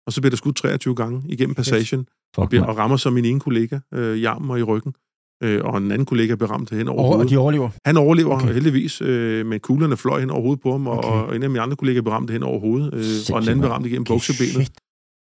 Og 0.08 0.14
så 0.14 0.22
bliver 0.22 0.30
der 0.30 0.38
skudt 0.38 0.56
23 0.56 0.96
gange 0.96 1.24
igennem 1.30 1.56
passagen 1.56 2.00
og, 2.00 2.06
Fuck, 2.44 2.50
bliver, 2.50 2.66
og 2.66 2.78
rammer 2.78 2.98
så 2.98 3.10
min 3.10 3.26
ene 3.26 3.40
kollega 3.40 3.80
øh, 3.94 4.18
i 4.18 4.24
armen 4.26 4.50
og 4.52 4.60
i 4.60 4.64
ryggen. 4.64 4.94
Øh, 5.44 5.62
og 5.66 5.78
en 5.78 5.92
anden 5.92 6.06
kollega 6.06 6.36
bliver 6.36 6.52
ramt 6.52 6.70
hen 6.72 6.88
over 6.88 7.00
Og, 7.00 7.06
og 7.10 7.14
hovedet. 7.16 7.32
de 7.32 7.38
overlever. 7.38 7.70
Han 7.86 7.98
overlever 7.98 8.36
Okay. 8.36 8.54
heldigvis, 8.54 9.02
øh, 9.02 9.46
men 9.46 9.60
kuglerne 9.60 9.98
fløj 9.98 10.20
hen 10.20 10.30
over 10.30 10.42
hovedet 10.42 10.62
på 10.62 10.72
ham, 10.72 10.88
og, 10.88 10.98
Okay. 10.98 11.10
og 11.10 11.36
en 11.36 11.44
af 11.44 11.50
mine 11.50 11.62
andre 11.62 11.76
kollegaer 11.76 12.02
blev 12.02 12.12
ramt 12.14 12.32
hen 12.32 12.44
over 12.44 12.60
hovedet, 12.60 12.94
øh, 12.94 13.36
og 13.36 13.42
en 13.42 13.48
anden 13.50 13.60
blev 13.60 13.72
ramt 13.72 13.86
igennem 13.86 14.02
Okay, 14.02 14.14
buksebenet. 14.14 14.72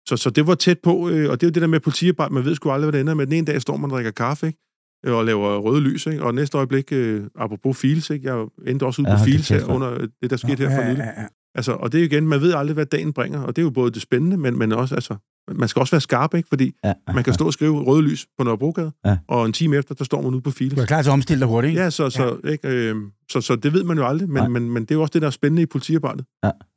Så, 0.09 0.17
så 0.17 0.31
det 0.31 0.47
var 0.47 0.55
tæt 0.55 0.79
på, 0.83 1.09
øh, 1.09 1.31
og 1.31 1.41
det 1.41 1.47
er 1.47 1.51
jo 1.51 1.53
det 1.53 1.63
der 1.63 1.67
med 1.67 1.81
politiarbejde, 1.81 2.35
man 2.35 2.45
ved 2.45 2.55
sgu 2.55 2.71
aldrig, 2.71 2.87
hvad 2.87 2.93
det 2.93 3.01
ender 3.01 3.15
med. 3.15 3.27
Den 3.27 3.35
ene 3.35 3.47
dag 3.47 3.63
står 3.63 3.77
man 3.77 3.85
og 3.91 3.95
drikker 3.97 4.11
kaffe, 4.11 4.47
ikke? 4.47 4.59
Øh, 5.07 5.15
og 5.15 5.25
laver 5.25 5.59
røde 5.59 5.81
lys, 5.81 6.07
ikke? 6.07 6.23
og 6.23 6.35
næste 6.35 6.59
øjeblik, 6.59 6.93
øh, 6.93 7.23
apropos 7.39 7.77
Fields, 7.79 8.11
ikke? 8.11 8.29
jeg 8.35 8.47
endte 8.67 8.85
også 8.87 9.03
ud 9.03 9.07
Ja, 9.07 9.17
på 9.19 9.25
Fields 9.25 9.49
her 9.49 9.65
under 9.65 10.07
det, 10.23 10.31
der 10.31 10.37
skete 10.37 10.57
her 10.69 10.77
for 10.77 10.83
Ja, 10.83 10.89
nylig. 10.93 10.99
ja, 11.17 11.21
ja. 11.23 11.27
Altså, 11.55 11.73
og 11.73 11.93
det 11.93 11.99
er 11.99 12.03
jo 12.03 12.07
igen, 12.07 12.29
man 12.29 12.41
ved 12.41 12.55
aldrig, 12.55 12.75
hvad 12.75 12.87
dagen 12.87 13.13
bringer, 13.13 13.41
og 13.43 13.57
det 13.57 13.63
er 13.63 13.67
jo 13.67 13.71
både 13.71 13.91
det 13.91 14.03
spændende, 14.03 14.37
men, 14.37 14.59
men 14.59 14.73
også, 14.73 14.95
altså, 14.95 15.15
man 15.55 15.69
skal 15.69 15.81
også 15.81 15.91
være 15.91 16.01
skarp, 16.01 16.35
ikke? 16.35 16.49
Fordi 16.49 16.73
Ja, 16.85 16.93
man 17.15 17.25
kan 17.25 17.35
stå 17.35 17.47
og 17.47 17.53
skrive 17.53 17.83
røde 17.83 18.03
lys 18.03 18.27
på 18.39 18.45
Nørrebrogade, 18.45 18.93
Ja. 19.07 19.17
og 19.29 19.47
en 19.47 19.53
time 19.53 19.77
efter, 19.77 19.95
der 19.95 20.05
står 20.05 20.23
man 20.23 20.35
ude 20.35 20.43
på 20.43 20.51
Fields. 20.51 20.75
Du 20.77 20.81
er 20.81 20.87
klar 20.87 21.03
til 21.03 21.11
at 21.11 21.13
omstille 21.13 21.41
dig 21.41 21.49
hurtigt, 21.49 21.71
ikke? 21.71 21.83
Ja, 21.83 21.91
så, 21.91 22.11
så, 22.11 22.37
ikke, 22.49 22.69
øh, 22.69 22.97
så, 23.33 23.41
så 23.41 23.57
det 23.57 23.73
ved 23.73 23.85
man 23.85 23.99
jo 23.99 24.07
aldrig, 24.07 24.31
men, 24.31 24.53
men, 24.53 24.71
men 24.71 24.83
det 24.83 24.91
er 24.91 24.95
jo 24.95 25.01
også 25.03 25.13
det, 25.13 25.23
der 25.23 25.29
er 25.29 25.33
spændende 25.33 25.63
i 25.63 25.67
politiarbejdet. 25.67 26.25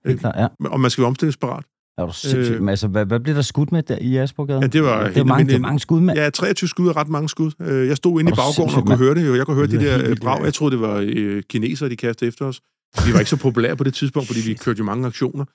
Helt 0.06 0.20
klart, 0.20 0.36
ja. 0.38 0.48
Og 0.66 0.80
man 0.80 0.92
skal 0.92 1.02
være 1.02 1.08
omstillingsparat. 1.08 1.64
Er 1.98 2.06
du 2.06 2.14
sindssygt, 2.14 2.62
Øh. 2.62 2.68
altså, 2.70 2.88
hvad, 2.88 3.06
hvad 3.06 3.20
blev 3.20 3.36
der 3.36 3.42
skudt 3.42 3.72
med 3.72 3.84
der 3.84 3.98
i 4.02 4.18
Aspergade? 4.18 4.60
Ja, 4.62 4.68
det 4.68 4.84
var 4.84 5.04
det 5.04 5.14
helt 5.14 5.16
mange, 5.16 5.26
det 5.26 5.32
almindeligt. 5.40 5.62
mange 5.62 5.80
skud, 5.80 6.02
mand. 6.02 6.18
Ja, 6.20 6.30
23 6.30 6.68
skud 6.68 6.88
er 6.88 6.98
ret 6.98 7.10
mange 7.10 7.30
skud. 7.30 7.52
Øh, 7.62 7.88
Jeg 7.88 7.98
stod 7.98 8.20
inde 8.20 8.32
i 8.32 8.36
baggården 8.36 8.76
og 8.76 8.82
kunne 8.84 8.90
mand? 8.90 9.00
høre 9.00 9.16
det. 9.16 9.28
jo. 9.28 9.36
Jeg 9.36 9.46
kunne 9.46 9.56
høre 9.56 9.68
Det 9.68 9.80
de 9.80 9.86
der 9.86 10.10
øh, 10.10 10.18
brag. 10.22 10.40
ja. 10.40 10.44
Jeg 10.44 10.54
troede, 10.54 10.72
det 10.76 10.82
var 10.82 11.04
øh, 11.08 11.44
kinesere, 11.50 11.90
de 11.90 11.96
kastede 11.96 12.28
efter 12.28 12.46
os. 12.46 12.62
Vi 13.08 13.14
var 13.14 13.20
ikke 13.20 13.30
så 13.30 13.38
populære 13.38 13.76
på 13.78 13.84
det 13.84 13.94
tidspunkt, 13.94 14.28
fordi 14.28 14.40
vi 14.50 14.54
kørte 14.54 14.80
jo 14.80 14.84
mange 14.84 15.08
aktioner. 15.08 15.46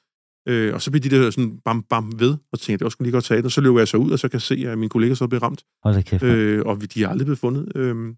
Øh, 0.48 0.74
og 0.74 0.82
så 0.82 0.90
blev 0.90 1.00
de 1.02 1.10
der 1.10 1.30
sådan 1.30 1.58
bam, 1.64 1.82
bam 1.82 2.12
ved, 2.20 2.30
og 2.52 2.58
tænkte 2.58 2.72
jeg, 2.72 2.78
det 2.78 2.84
var 2.84 2.90
sgu 2.90 3.02
lige 3.04 3.12
godt 3.12 3.24
taget. 3.24 3.44
Og 3.44 3.50
så 3.50 3.60
løb 3.60 3.76
jeg 3.76 3.88
så 3.88 3.96
ud, 3.96 4.10
og 4.10 4.18
så 4.18 4.28
kan 4.28 4.34
jeg 4.36 4.42
se, 4.42 4.64
at 4.68 4.78
mine 4.78 4.88
kolleger 4.88 5.14
så 5.14 5.26
blev 5.26 5.40
ramt. 5.40 5.64
Hold 5.84 5.94
da 5.94 6.00
kæft. 6.02 6.22
Øh, 6.22 6.62
og 6.66 6.80
vi- 6.80 6.86
de 6.86 7.04
er 7.04 7.08
aldrig 7.08 7.26
blevet 7.26 7.38
fundet. 7.38 7.72
Øh, 7.76 8.14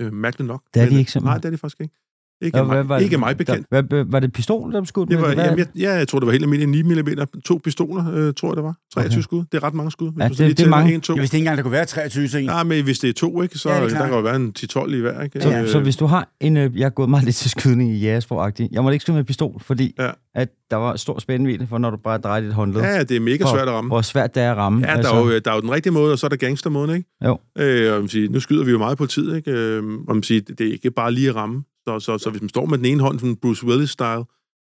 øh, 0.00 0.12
mærkeligt 0.12 0.46
nok. 0.48 0.62
Det 0.74 0.82
er 0.82 0.88
de 0.88 0.98
ikke 0.98 1.12
simpelthen? 1.12 1.30
Nej, 1.30 1.38
det 1.38 1.44
er 1.44 1.50
de 1.50 1.58
faktisk 1.58 1.80
ikke. 1.80 1.94
Ikke, 2.42 2.58
Ja, 2.58 2.64
mig, 2.64 2.74
hvad 2.74 2.84
var 2.84 2.98
ikke 2.98 3.10
det- 3.10 3.18
mig 3.18 3.36
bekendt. 3.36 3.66
Der, 3.72 3.82
hvad, 3.82 4.04
var 4.08 4.20
det 4.20 4.32
pistol, 4.32 4.72
der 4.72 4.80
blev 4.80 4.86
skudt 4.86 5.08
Det 5.10 5.18
med? 5.18 5.26
var, 5.26 5.34
Hvad- 5.34 5.44
jamen, 5.44 5.58
jeg, 5.58 5.66
ja, 5.76 5.92
jeg 5.94 6.08
tror, 6.08 6.18
det 6.18 6.26
var 6.26 6.32
helt 6.32 6.44
almindeligt 6.44 6.86
9 6.86 7.02
mm. 7.02 7.40
To 7.44 7.60
pistoler, 7.64 8.04
øh, 8.14 8.34
tror 8.34 8.48
jeg, 8.48 8.56
det 8.56 8.64
var. 8.64 8.76
23 8.94 9.16
Okay. 9.18 9.22
skud. 9.22 9.38
Det 9.52 9.54
er 9.58 9.62
ret 9.64 9.74
mange 9.74 9.90
skud. 9.90 10.10
Hvis 10.12 10.22
Ja, 10.22 10.28
så 10.28 10.34
det- 10.34 10.38
lige 10.38 10.54
det 10.54 10.66
er 10.66 10.68
mange. 10.70 10.94
En, 10.94 11.00
to. 11.00 11.14
Jeg 11.14 11.20
vidste 11.20 11.36
ikke 11.36 11.42
engang, 11.42 11.56
der 11.56 11.62
kunne 11.62 11.72
være 11.72 11.84
23 11.84 12.28
ting. 12.28 12.46
Nej, 12.46 12.62
men 12.64 12.84
hvis 12.84 12.98
det 12.98 13.08
er 13.08 13.12
to, 13.12 13.42
ikke, 13.42 13.58
så 13.58 13.68
Ja, 13.68 13.74
det 13.74 13.80
er 13.92 13.96
ja, 13.96 14.00
der 14.02 14.06
kan 14.06 14.14
jo 14.16 14.20
være 14.20 14.36
en 14.36 14.52
10-12 14.58 14.94
i 14.94 15.00
hver. 15.00 15.22
Ikke? 15.22 15.40
Så, 15.40 15.52
Øh, 15.58 15.68
så 15.68 15.80
hvis 15.80 15.96
du 15.96 16.06
har 16.06 16.28
en... 16.40 16.56
Øh, 16.56 16.78
jeg 16.78 16.84
er 16.86 16.90
gået 16.90 17.10
meget 17.10 17.24
lidt 17.24 17.36
til 17.36 17.50
skydning 17.50 17.90
i 17.92 18.06
Jasper-agtigt. 18.16 18.68
Jeg 18.72 18.82
måtte 18.82 18.94
ikke 18.94 19.02
skyde 19.02 19.16
med 19.16 19.24
pistol, 19.24 19.60
fordi 19.60 19.94
Ja. 19.98 20.10
at 20.34 20.48
der 20.70 20.76
var 20.76 20.96
stor 20.96 21.18
spændvidde 21.18 21.66
for, 21.66 21.78
når 21.78 21.90
du 21.90 21.96
bare 22.04 22.18
drejer 22.18 22.40
dit 22.40 22.52
håndled. 22.52 22.80
Ja, 22.82 23.02
det 23.02 23.16
er 23.16 23.20
mega 23.20 23.36
Hvor- 23.44 23.52
svært 23.54 23.68
at 23.68 23.74
ramme. 23.74 23.88
Hvor 23.88 24.02
svært 24.02 24.34
det 24.34 24.42
er 24.42 24.50
at 24.50 24.56
ramme. 24.56 24.90
Ja, 24.90 25.02
der 25.02 25.12
er, 25.14 25.18
jo, 25.18 25.38
der 25.38 25.50
er 25.50 25.54
jo 25.54 25.60
den 25.60 25.70
rigtige 25.70 25.92
måde, 25.92 26.12
og 26.12 26.18
så 26.18 26.26
er 26.26 26.28
der 26.28 26.36
gangstermåden, 26.36 26.96
ikke? 26.96 27.08
Jo. 27.24 27.38
Øh, 27.58 27.92
og 27.94 28.00
man 28.00 28.08
siger, 28.08 28.30
nu 28.30 28.40
skyder 28.40 28.64
vi 28.64 28.70
jo 28.70 28.78
meget 28.78 28.98
på 28.98 29.06
tid, 29.06 29.34
ikke? 29.34 29.50
Øh, 29.50 29.82
og 30.08 30.14
man 30.16 30.22
siger, 30.22 30.40
det 30.58 30.60
er 30.68 30.72
ikke 30.72 30.90
bare 30.90 31.12
lige 31.12 31.28
at 31.28 31.36
ramme. 31.36 31.62
Så, 31.88 32.00
så, 32.00 32.18
så 32.18 32.30
hvis 32.30 32.42
man 32.42 32.48
står 32.48 32.66
med 32.66 32.78
den 32.78 32.86
ene 32.86 33.00
hånd, 33.02 33.18
sådan 33.18 33.36
Bruce 33.36 33.66
Willis-style, 33.66 34.24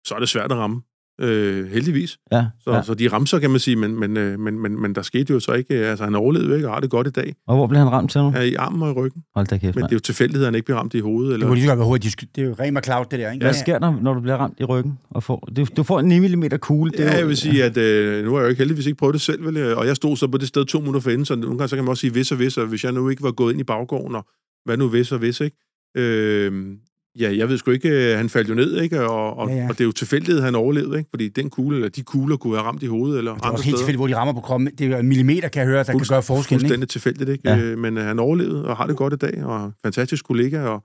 så 0.07 0.15
er 0.15 0.19
det 0.19 0.29
svært 0.29 0.51
at 0.51 0.57
ramme. 0.57 0.81
Øh, 1.21 1.67
heldigvis. 1.71 2.17
Ja, 2.31 2.45
Så, 2.63 2.71
ja. 2.71 2.75
ja. 2.77 2.83
så 2.83 2.93
de 2.93 3.07
ramte 3.07 3.29
så, 3.29 3.39
kan 3.39 3.49
man 3.49 3.59
sige, 3.59 3.75
men, 3.75 3.99
men, 3.99 4.17
øh, 4.17 4.39
men, 4.39 4.59
men, 4.59 4.81
men 4.81 4.95
der 4.95 5.01
skete 5.01 5.33
jo 5.33 5.39
så 5.39 5.53
ikke, 5.53 5.79
øh, 5.79 5.89
altså 5.89 6.03
han 6.03 6.15
overlevede 6.15 6.49
jo 6.49 6.55
ikke, 6.55 6.67
og 6.67 6.73
har 6.73 6.79
det 6.81 6.89
godt 6.89 7.07
i 7.07 7.09
dag. 7.09 7.35
Og 7.47 7.55
hvor 7.55 7.67
blev 7.67 7.79
han 7.79 7.91
ramt 7.91 8.11
til 8.11 8.21
nu? 8.21 8.27
Er 8.35 8.41
i 8.41 8.53
armen 8.55 8.81
og 8.81 8.89
i 8.89 8.93
ryggen. 8.93 9.23
Hold 9.35 9.47
da 9.47 9.57
kæft, 9.57 9.75
Men 9.75 9.83
det 9.83 9.91
er 9.91 9.95
jo 9.95 9.99
tilfældighed, 9.99 10.43
at 10.43 10.47
han 10.47 10.55
ikke 10.55 10.65
bliver 10.65 10.77
ramt 10.77 10.93
i 10.93 10.99
hovedet. 10.99 11.27
Det 11.29 11.33
Eller... 11.33 11.47
kunne 11.47 11.55
lige 11.59 11.67
være 11.67 11.77
sk- 12.05 12.31
Det 12.35 12.43
er 12.43 12.47
jo 12.47 12.55
ren 12.59 12.73
McCloud, 12.73 13.05
det 13.11 13.19
der, 13.19 13.31
ikke? 13.31 13.45
Hvad 13.45 13.53
sker 13.53 13.79
der, 13.79 13.99
når 14.01 14.13
du 14.13 14.19
bliver 14.21 14.37
ramt 14.37 14.59
i 14.59 14.63
ryggen? 14.63 14.99
Og 15.09 15.23
får, 15.23 15.49
du, 15.57 15.65
du 15.77 15.83
får 15.83 15.99
en 15.99 16.05
9 16.07 16.35
mm 16.35 16.43
kugle. 16.61 16.91
Det 16.91 16.99
er 16.99 17.03
Ja, 17.05 17.11
jo- 17.11 17.17
jeg 17.17 17.27
vil 17.27 17.37
sige, 17.37 17.63
at 17.63 17.77
øh, 17.77 18.25
nu 18.25 18.31
har 18.31 18.37
jeg 18.37 18.43
jo 18.45 18.49
ikke 18.49 18.59
heldigvis 18.59 18.85
ikke 18.85 18.97
prøvet 18.97 19.13
det 19.13 19.21
selv, 19.21 19.45
vel? 19.45 19.57
øh, 19.57 19.77
og 19.77 19.87
jeg 19.87 19.95
stod 19.95 20.17
så 20.17 20.27
på 20.27 20.37
det 20.37 20.47
sted 20.47 20.65
to 20.65 20.79
minutter 20.79 20.99
forinden, 21.01 21.25
så 21.25 21.35
nogle 21.35 21.57
gange 21.57 21.67
så 21.69 21.75
kan 21.75 21.85
man 21.85 21.89
også 21.89 22.01
sige 22.01 22.11
hvis 22.11 22.31
og 22.31 22.37
hvis, 22.37 22.57
og 22.57 22.67
hvis 22.67 22.83
jeg 22.83 22.91
nu 22.91 23.09
ikke 23.09 23.23
var 23.23 23.31
gået 23.31 23.51
ind 23.51 23.61
i 23.61 23.63
baggården, 23.63 24.15
og 24.15 24.25
hvad 24.65 24.77
nu 24.77 24.87
hvis 24.89 25.11
og 25.11 25.19
hvis, 25.19 25.41
ikke? 25.41 25.57
Øh, 25.97 26.73
ja, 27.19 27.35
jeg 27.37 27.49
ved 27.49 27.57
sgu 27.57 27.71
ikke, 27.71 27.89
øh, 28.11 28.17
han 28.17 28.29
faldt 28.29 28.49
jo 28.49 28.53
ned, 28.53 28.81
ikke? 28.81 29.01
Og, 29.09 29.37
og, 29.37 29.47
Ja, 29.47 29.53
ja, 29.53 29.57
ja. 29.59 29.63
ja. 29.63 29.69
og 29.69 29.77
det 29.77 29.81
er 29.81 29.85
jo 29.85 29.91
tilfældighed, 29.91 30.41
han 30.41 30.55
overlevede, 30.55 30.97
ikke? 30.97 31.09
Fordi 31.09 31.29
den 31.29 31.49
kugle, 31.49 31.75
eller 31.77 31.89
de 31.89 32.03
kugler 32.03 32.37
kunne 32.37 32.55
have 32.55 32.67
ramt 32.67 32.83
i 32.83 32.85
hovedet, 32.85 33.17
eller 33.17 33.31
Det 33.33 33.41
er 33.41 33.45
andre 33.45 33.51
også 33.55 33.65
helt 33.65 33.77
tilfældigt, 33.77 33.97
hvor 33.99 34.07
de 34.07 34.15
rammer 34.15 34.33
på 34.33 34.39
kroppen. 34.39 34.69
Det 34.77 34.91
er 34.91 34.97
en 34.97 35.07
millimeter, 35.07 35.47
kan 35.49 35.59
jeg 35.59 35.67
høre, 35.69 35.77
der 35.83 35.83
kan 35.83 36.01
gøre 36.09 36.23
forskellen, 36.23 36.57
ikke? 36.59 36.63
Fuldstændig 36.67 36.89
tilfældigt, 36.89 37.29
ikke? 37.29 37.49
Ja. 37.49 37.55
Ja. 37.55 37.61
Øh, 37.63 37.77
men 37.77 37.97
øh, 37.97 38.03
han 38.03 38.19
overlevede, 38.19 38.65
og 38.67 38.77
har 38.77 38.87
det 38.87 38.97
godt 38.97 39.13
i 39.13 39.17
dag, 39.17 39.43
og 39.45 39.71
fantastisk 39.83 40.25
kollega, 40.25 40.61
og 40.61 40.83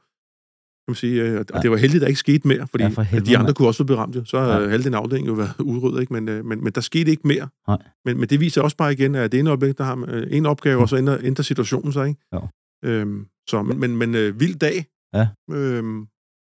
man 0.88 0.94
sige. 0.94 1.38
Og 1.54 1.62
det 1.62 1.70
var 1.70 1.76
heldigt, 1.76 1.94
at 1.94 2.00
der 2.00 2.06
ikke 2.08 2.20
skete 2.20 2.48
mere, 2.48 2.66
fordi 2.70 2.84
Ja, 2.84 2.88
for 2.88 3.02
ja, 3.02 3.08
helvede, 3.08 3.30
de 3.30 3.36
andre 3.36 3.46
mand. 3.48 3.56
kunne 3.56 3.68
også 3.68 3.82
være 3.84 3.96
beramt. 3.96 4.16
Jo. 4.16 4.24
Så 4.24 4.38
har 4.40 4.46
Ja. 4.48 4.62
ja. 4.62 4.68
halvdelen 4.68 4.94
af 4.94 4.98
afdelingen 4.98 5.28
jo 5.30 5.34
været 5.34 5.52
udryddet, 5.72 6.00
ikke? 6.00 6.12
Men, 6.12 6.24
men, 6.24 6.64
men 6.64 6.72
der 6.72 6.80
skete 6.80 7.10
ikke 7.10 7.28
mere. 7.28 7.48
Nej. 7.68 7.78
Men, 8.04 8.20
men 8.20 8.28
det 8.28 8.40
viser 8.40 8.62
også 8.62 8.76
bare 8.76 8.92
igen, 8.92 9.14
at 9.14 9.32
det 9.32 9.40
ene 9.40 9.50
øjeblik, 9.50 9.78
der 9.78 9.84
har 9.84 9.94
man, 9.94 10.28
en 10.30 10.46
opgave, 10.46 10.80
og 10.80 10.88
så 10.88 10.96
ændrer, 10.96 11.18
ændrer 11.22 11.42
situationen 11.42 11.92
sig. 11.92 12.08
Ikke? 12.08 12.20
Jo. 12.34 12.40
Øhm, 12.84 13.26
så, 13.48 13.62
men, 13.62 13.78
men, 13.80 13.96
men 13.96 14.40
vild 14.40 14.58
dag. 14.58 14.86
Ja. 15.14 15.26
Øhm, 15.52 16.06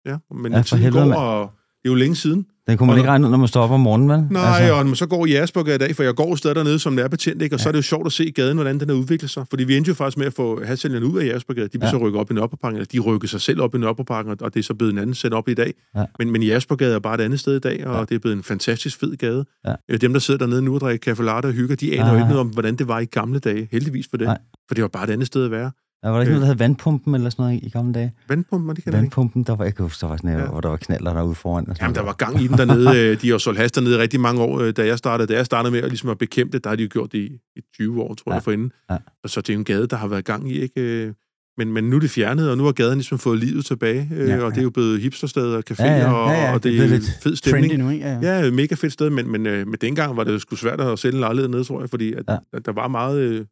ja, 0.06 0.18
men 0.42 0.52
Ja, 0.52 0.58
ja, 0.58 0.64
tiden 0.64 0.92
går, 0.94 1.14
og 1.14 1.52
det 1.84 1.90
er 1.90 1.92
jo 1.92 1.96
længe 1.96 2.16
siden. 2.16 2.46
Den 2.68 2.78
kunne 2.78 2.88
man 2.88 2.94
Og- 2.94 2.98
ikke 3.00 3.10
regne 3.10 3.26
ud, 3.26 3.32
når 3.32 3.38
man 3.38 3.48
står 3.48 3.62
op 3.64 3.72
om 3.72 3.80
morgenen, 3.80 4.10
vel? 4.10 4.28
Nej, 4.32 4.44
altså, 4.44 4.74
og 4.74 4.78
når 4.78 4.84
man 4.90 4.96
så 4.96 5.06
går 5.06 5.26
i 5.26 5.30
Jægersborg 5.30 5.68
i 5.68 5.78
dag, 5.78 5.96
for 5.96 6.04
jeg 6.04 6.16
går 6.16 6.36
stadig 6.36 6.56
dernede 6.56 6.80
som 6.80 6.94
nærbetjent, 6.94 7.42
ikke? 7.42 7.56
og 7.56 7.60
ja. 7.60 7.64
så 7.64 7.70
er 7.70 7.72
det 7.72 7.78
jo 7.78 7.82
sjovt 7.84 8.06
at 8.06 8.12
se 8.12 8.32
gaden, 8.32 8.58
hvordan 8.58 8.80
den 8.80 8.90
har 8.90 8.96
udviklet 8.96 9.32
sig. 9.32 9.46
Fordi 9.50 9.64
vi 9.64 9.78
endte 9.78 9.90
jo 9.90 9.96
faktisk 9.96 10.18
med 10.18 10.26
at 10.26 10.34
få 10.34 10.64
halvsælgerne 10.66 11.06
ud 11.06 11.20
af 11.20 11.26
Jægersborgade. 11.26 11.66
De 11.66 11.70
blev 11.72 11.82
Ja. 11.82 11.86
ja. 11.88 11.92
så 11.92 11.98
rykket 11.98 12.20
op 12.20 12.32
i 12.32 12.34
Nørreparken, 12.34 12.76
eller 12.78 12.86
de 12.92 13.00
rykkede 13.00 13.28
sig 13.32 13.42
selv 13.42 13.62
op 13.62 13.76
i 13.76 13.78
Nørreparken, 13.78 14.32
og 14.42 14.54
det 14.54 14.60
er 14.60 14.64
så 14.64 14.74
blevet 14.74 14.92
en 14.94 14.98
anden 15.00 15.16
sæt 15.16 15.34
op 15.34 15.50
i 15.50 15.54
dag. 15.54 15.74
Ja. 15.96 16.06
Men, 16.20 16.32
men 16.32 16.44
Jægersborgade 16.44 16.96
er 16.96 17.00
bare 17.00 17.16
et 17.16 17.22
andet 17.22 17.40
sted 17.40 17.56
i 17.56 17.60
dag, 17.60 17.88
og 17.88 17.94
Ja. 17.94 18.00
ja. 18.00 18.06
det 18.06 18.16
er 18.16 18.20
blevet 18.20 18.38
en 18.38 18.44
fantastisk 18.44 19.00
fed 19.00 19.18
gade. 19.18 19.46
Ja. 19.68 19.98
Dem, 19.98 20.14
der 20.14 20.20
sidder 20.20 20.38
dernede 20.38 20.62
nu 20.62 20.74
og 20.74 20.80
drikker 20.82 21.04
kaffe 21.12 21.24
latte 21.24 21.46
og 21.48 21.52
hygger, 21.54 21.76
de 21.76 21.94
aner 21.94 22.06
Ah. 22.06 22.12
jo 22.12 22.16
ikke 22.18 22.28
noget 22.28 22.40
om, 22.40 22.48
hvordan 22.48 22.76
det 22.76 22.88
var 22.88 23.00
i 23.00 23.06
gamle 23.06 23.40
dage. 23.40 23.68
Heldigvis 23.72 24.08
for 24.10 24.18
det. 24.18 24.28
Nej. 24.28 24.38
For 24.68 24.76
det 24.76 24.82
var 24.82 24.88
bare 24.88 25.04
et 25.04 25.10
andet 25.10 25.28
sted 25.28 25.46
at 25.46 25.52
være. 25.52 25.72
Der 26.04 26.10
var 26.10 26.16
der 26.16 26.22
ikke 26.22 26.32
noget, 26.32 26.42
der 26.42 26.48
hed 26.48 26.56
vandpumpen 26.56 27.16
eller 27.16 27.30
sådan 27.30 27.44
noget 27.46 27.60
i, 27.64 27.70
gamle 27.70 27.94
dage? 27.94 28.14
Vandpumpen, 28.30 28.76
det 28.76 28.84
kan. 28.84 28.94
Vandpumpen, 28.94 29.44
der 29.44 29.56
var, 29.56 29.64
jeg 29.64 29.76
kan 29.76 29.84
huske, 29.84 30.02
der 30.02 30.08
var 30.08 30.18
sådan, 30.18 30.30
ja. 30.32 30.40
Ja. 30.40 30.46
hvor 30.50 30.62
der 30.62 30.70
var 30.70 30.78
knaller 30.78 31.14
derude 31.14 31.36
foran. 31.36 31.70
Og 31.70 31.76
sådan 31.76 31.84
Jamen, 31.86 31.96
der 31.96 32.02
var 32.02 32.14
gang 32.14 32.42
i 32.42 32.48
den 32.48 32.58
dernede. 32.58 32.90
Øh, 32.98 33.22
De 33.22 33.28
har 33.28 33.32
jo 33.34 33.40
solgt 33.40 33.60
has 33.60 33.72
dernede 33.72 33.98
rigtig 34.00 34.20
mange 34.20 34.42
år, 34.42 34.60
øh, 34.60 34.74
da 34.78 34.86
jeg 34.86 34.98
startede. 34.98 35.28
Da 35.34 35.38
jeg 35.38 35.46
startede 35.46 35.72
med 35.72 35.82
at, 35.82 35.90
ligesom 35.90 36.10
at 36.10 36.18
bekæmpe 36.18 36.52
det, 36.58 36.64
der 36.64 36.70
har 36.70 36.76
de 36.76 36.84
jo 36.84 36.90
gjort 36.92 37.12
det 37.12 37.18
i, 37.20 37.30
i 37.56 37.62
20 37.76 38.02
år, 38.02 38.14
tror 38.14 38.32
Ja. 38.32 38.34
jeg, 38.36 38.44
forinden. 38.44 38.72
Ja. 38.92 38.98
Og 39.24 39.30
så 39.30 39.42
det 39.42 39.50
er 39.50 39.54
jo 39.54 39.60
en 39.60 39.66
gade, 39.66 39.88
der 39.88 39.96
har 39.96 40.08
været 40.08 40.26
gang 40.26 40.52
i, 40.52 40.60
ikke? 40.60 40.82
Øh, 40.82 41.14
Men, 41.58 41.74
men 41.74 41.84
nu 41.90 41.96
er 41.96 42.00
det 42.00 42.10
fjernet, 42.10 42.52
og 42.52 42.58
nu 42.58 42.64
har 42.64 42.72
gaden 42.72 42.94
ligesom 42.98 43.20
fået 43.20 43.40
livet 43.40 43.66
tilbage, 43.66 44.10
øh, 44.16 44.30
Ja, 44.30 44.42
og 44.42 44.52
det 44.52 44.58
er 44.58 44.64
jo 44.64 44.70
blevet 44.70 45.02
hipstersteder 45.02 45.58
og 45.58 45.64
caféer, 45.72 45.84
Ja, 45.86 45.98
ja. 45.98 46.12
og, 46.14 46.32
Ja, 46.32 46.42
ja, 46.46 46.54
og 46.54 46.64
det 46.64 46.74
det 46.74 46.84
er 46.84 46.88
lidt 46.88 47.04
fed 47.24 47.36
stemning. 47.36 47.78
Nu, 47.78 47.90
ikke? 47.90 48.06
Ja, 48.06 48.20
Ja, 48.44 48.52
mega 48.52 48.76
fedt 48.76 48.94
sted, 48.94 49.10
men, 49.10 49.32
men 49.32 49.46
øh, 49.46 49.68
med 49.68 49.78
dengang 49.78 50.18
var 50.18 50.24
det 50.24 50.34
jo 50.34 50.40
sgu 50.40 50.56
svært 50.56 50.82
at 50.82 51.00
sælge 51.00 51.14
en 51.14 51.20
lejlighed 51.20 51.50
ned, 51.50 51.64
tror 51.64 51.80
jeg, 51.82 51.90
fordi 51.90 52.14
at, 52.14 52.24
Ja. 52.28 52.34
ja. 52.34 52.38
at 52.54 52.66
der 52.66 52.72
var 52.72 52.88
meget 52.88 53.20
øh, 53.20 53.46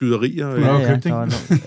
byderier. 0.00 0.54
Du 0.54 0.60
har 0.62 0.80
jo 0.80 0.86
købt, 0.86 1.06
ikke? 1.06 1.18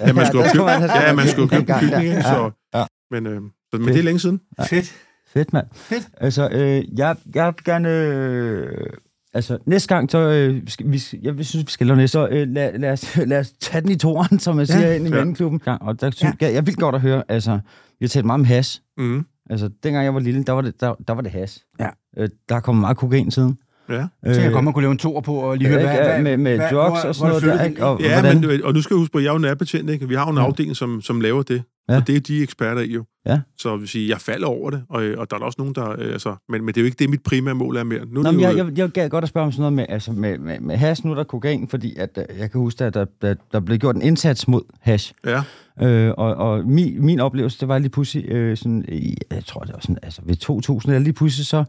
ja, 0.08 0.14
man 0.14 0.26
skulle 0.26 0.50
købe, 0.54 0.64
have- 0.70 0.92
ja, 1.08 1.14
man 1.14 1.28
skulle 1.28 1.50
købe 1.50 1.72
en 1.74 1.80
bygning, 1.80 2.04
ja. 2.04 2.10
ikke? 2.12 2.22
Så, 2.22 2.52
Ja. 2.76 2.86
men, 3.12 3.28
øh, 3.28 3.42
så, 3.74 3.78
men 3.80 3.88
det 3.88 3.98
er 4.00 4.04
længe 4.04 4.20
siden. 4.20 4.42
Fedt. 4.70 4.94
Fedt, 5.34 5.54
mand. 5.54 5.68
Fedt. 5.74 6.08
Altså, 6.18 6.50
øh, 6.52 7.00
jeg, 7.00 7.16
jeg 7.36 7.46
vil 7.46 7.54
gerne... 7.66 7.90
Øh, 7.90 8.86
altså, 9.34 9.58
næste 9.66 9.96
gang, 9.96 10.12
så... 10.12 10.18
Øh, 10.18 10.62
skal, 10.68 10.92
vi, 10.92 11.02
jeg 11.22 11.46
synes, 11.46 11.66
vi 11.66 11.72
skal 11.72 11.88
lave 11.88 11.98
næste. 11.98 12.12
Så 12.12 12.28
øh, 12.28 12.48
lad, 12.48 12.80
lad, 12.80 12.92
os, 12.92 13.18
lad 13.32 13.40
os 13.40 13.52
tage 13.52 13.82
den 13.82 13.92
i 13.92 13.96
toren, 13.96 14.40
som 14.40 14.60
jeg 14.60 14.68
siger, 14.68 14.88
ja, 14.88 14.96
ind 14.96 15.08
i 15.08 15.10
ja. 15.10 15.18
venneklubben. 15.18 15.62
Ja, 15.68 15.76
og 15.82 16.02
der 16.02 16.12
synes, 16.12 16.36
ja. 16.42 16.46
jeg, 16.46 16.54
jeg 16.56 16.68
vil 16.68 16.76
godt 16.76 16.96
at 16.96 17.02
høre, 17.02 17.24
altså... 17.30 17.60
Vi 18.00 18.04
har 18.06 18.08
talt 18.08 18.26
meget 18.26 18.40
om 18.40 18.46
has. 18.46 18.82
Mm. 18.98 19.26
Altså, 19.50 19.70
dengang 19.84 20.06
jeg 20.06 20.14
var 20.14 20.20
lille, 20.20 20.44
der 20.44 20.54
var 20.54 20.62
det, 20.62 20.82
der, 20.82 20.94
der 21.08 21.14
var 21.14 21.22
det 21.22 21.32
has. 21.32 21.64
Ja. 21.80 21.90
Øh, 22.18 22.30
der 22.50 22.56
er 22.56 22.60
kommet 22.60 22.82
meget 22.82 22.98
kokain 22.98 23.32
siden. 23.32 23.58
Ja. 23.90 24.34
Så 24.34 24.42
jeg 24.42 24.52
godt, 24.52 24.64
man 24.64 24.74
kunne 24.74 24.82
lave 24.84 24.92
en 24.92 24.98
toer 24.98 25.22
på 25.22 25.34
og 25.36 25.58
lige 25.58 25.68
høre, 25.68 25.80
Øh, 25.82 25.86
hvad, 25.86 25.96
ja, 25.96 26.04
hvad, 26.14 26.22
med, 26.24 26.38
med 26.38 26.56
hvad, 26.56 26.68
drugs 26.72 27.02
hvor- 27.02 27.10
og 27.10 27.16
sådan 27.16 27.30
noget 27.30 27.44
er 27.44 27.52
der, 27.52 27.58
det 27.64 27.70
ikke? 27.70 27.86
Og, 27.86 28.02
Ja, 28.02 28.22
hvordan, 28.22 28.42
men, 28.42 28.64
og 28.64 28.74
nu 28.74 28.82
skal 28.82 28.94
jeg 28.96 29.00
huske 29.00 29.12
på, 29.12 29.18
at 29.18 29.24
jeg 29.24 29.30
er 29.30 29.34
jo 29.34 29.40
nærbetjent, 29.40 29.90
ikke? 29.90 30.08
Vi 30.08 30.16
har 30.16 30.26
jo 30.26 30.32
en 30.32 30.38
Ja. 30.38 30.44
afdeling, 30.44 30.76
som, 30.76 31.02
som 31.02 31.22
laver 31.22 31.42
det. 31.44 31.64
Ja. 31.90 31.96
Og 31.98 32.08
det 32.08 32.16
er 32.16 32.20
de 32.20 32.44
eksperter 32.44 32.82
i 32.82 32.92
jo. 32.94 33.06
Ja. 33.28 33.40
Så 33.58 33.70
jeg 33.72 33.80
vil 33.80 33.88
sige, 33.88 34.10
jeg 34.10 34.18
falder 34.22 34.48
over 34.48 34.70
det, 34.70 34.84
og, 34.90 35.04
og 35.18 35.32
der 35.32 35.36
er 35.38 35.42
også 35.42 35.56
nogen, 35.60 35.76
der... 35.76 35.90
Øh, 36.00 36.12
altså, 36.14 36.36
men, 36.50 36.62
men 36.66 36.68
det 36.68 36.78
er 36.78 36.82
jo 36.82 36.86
ikke 36.86 36.96
det, 37.00 37.10
mit 37.10 37.24
primære 37.24 37.56
mål 37.56 37.78
er 37.78 37.84
mere. 37.84 38.00
Nu 38.00 38.20
er 38.20 38.24
Nå, 38.24 38.30
det 38.30 38.34
men 38.40 38.46
jo, 38.50 38.58
jeg, 38.58 38.68
jeg, 38.68 38.78
jeg 38.78 38.90
gad 38.90 39.10
godt 39.10 39.24
at 39.24 39.30
spørge 39.30 39.46
om 39.46 39.52
sådan 39.52 39.62
noget 39.62 39.74
med, 39.74 39.86
altså 39.90 40.12
med, 40.12 40.38
med, 40.38 40.60
med 40.60 40.78
hash. 40.78 41.06
Nu 41.06 41.12
er 41.12 41.16
der 41.16 41.24
kokain, 41.24 41.68
fordi 41.68 41.96
at, 41.98 42.10
øh, 42.30 42.40
jeg 42.40 42.52
kan 42.52 42.62
huske, 42.62 42.86
at 42.86 42.94
der, 42.94 43.06
der, 43.22 43.36
der 43.52 43.60
blev 43.60 43.78
gjort 43.78 43.96
en 43.96 44.02
indsats 44.02 44.48
mod 44.48 44.62
hash. 44.82 45.14
Ja, 45.26 45.42
Øh, 45.82 46.14
og 46.18 46.36
og 46.36 46.66
min, 46.66 47.06
min 47.06 47.20
oplevelse, 47.20 47.60
det 47.60 47.68
var 47.68 47.78
lige 47.78 47.90
pludselig, 47.90 48.30
øh, 48.30 48.58
sådan, 48.58 48.86
jeg 49.32 49.46
tror, 49.46 49.62
det 49.62 49.74
var 49.74 49.80
sådan, 49.80 49.98
altså 50.04 50.22
ved 50.26 50.36
2000, 50.36 50.94
eller 50.94 51.04
lige 51.04 51.14
pludselig, 51.14 51.46
så, 51.46 51.64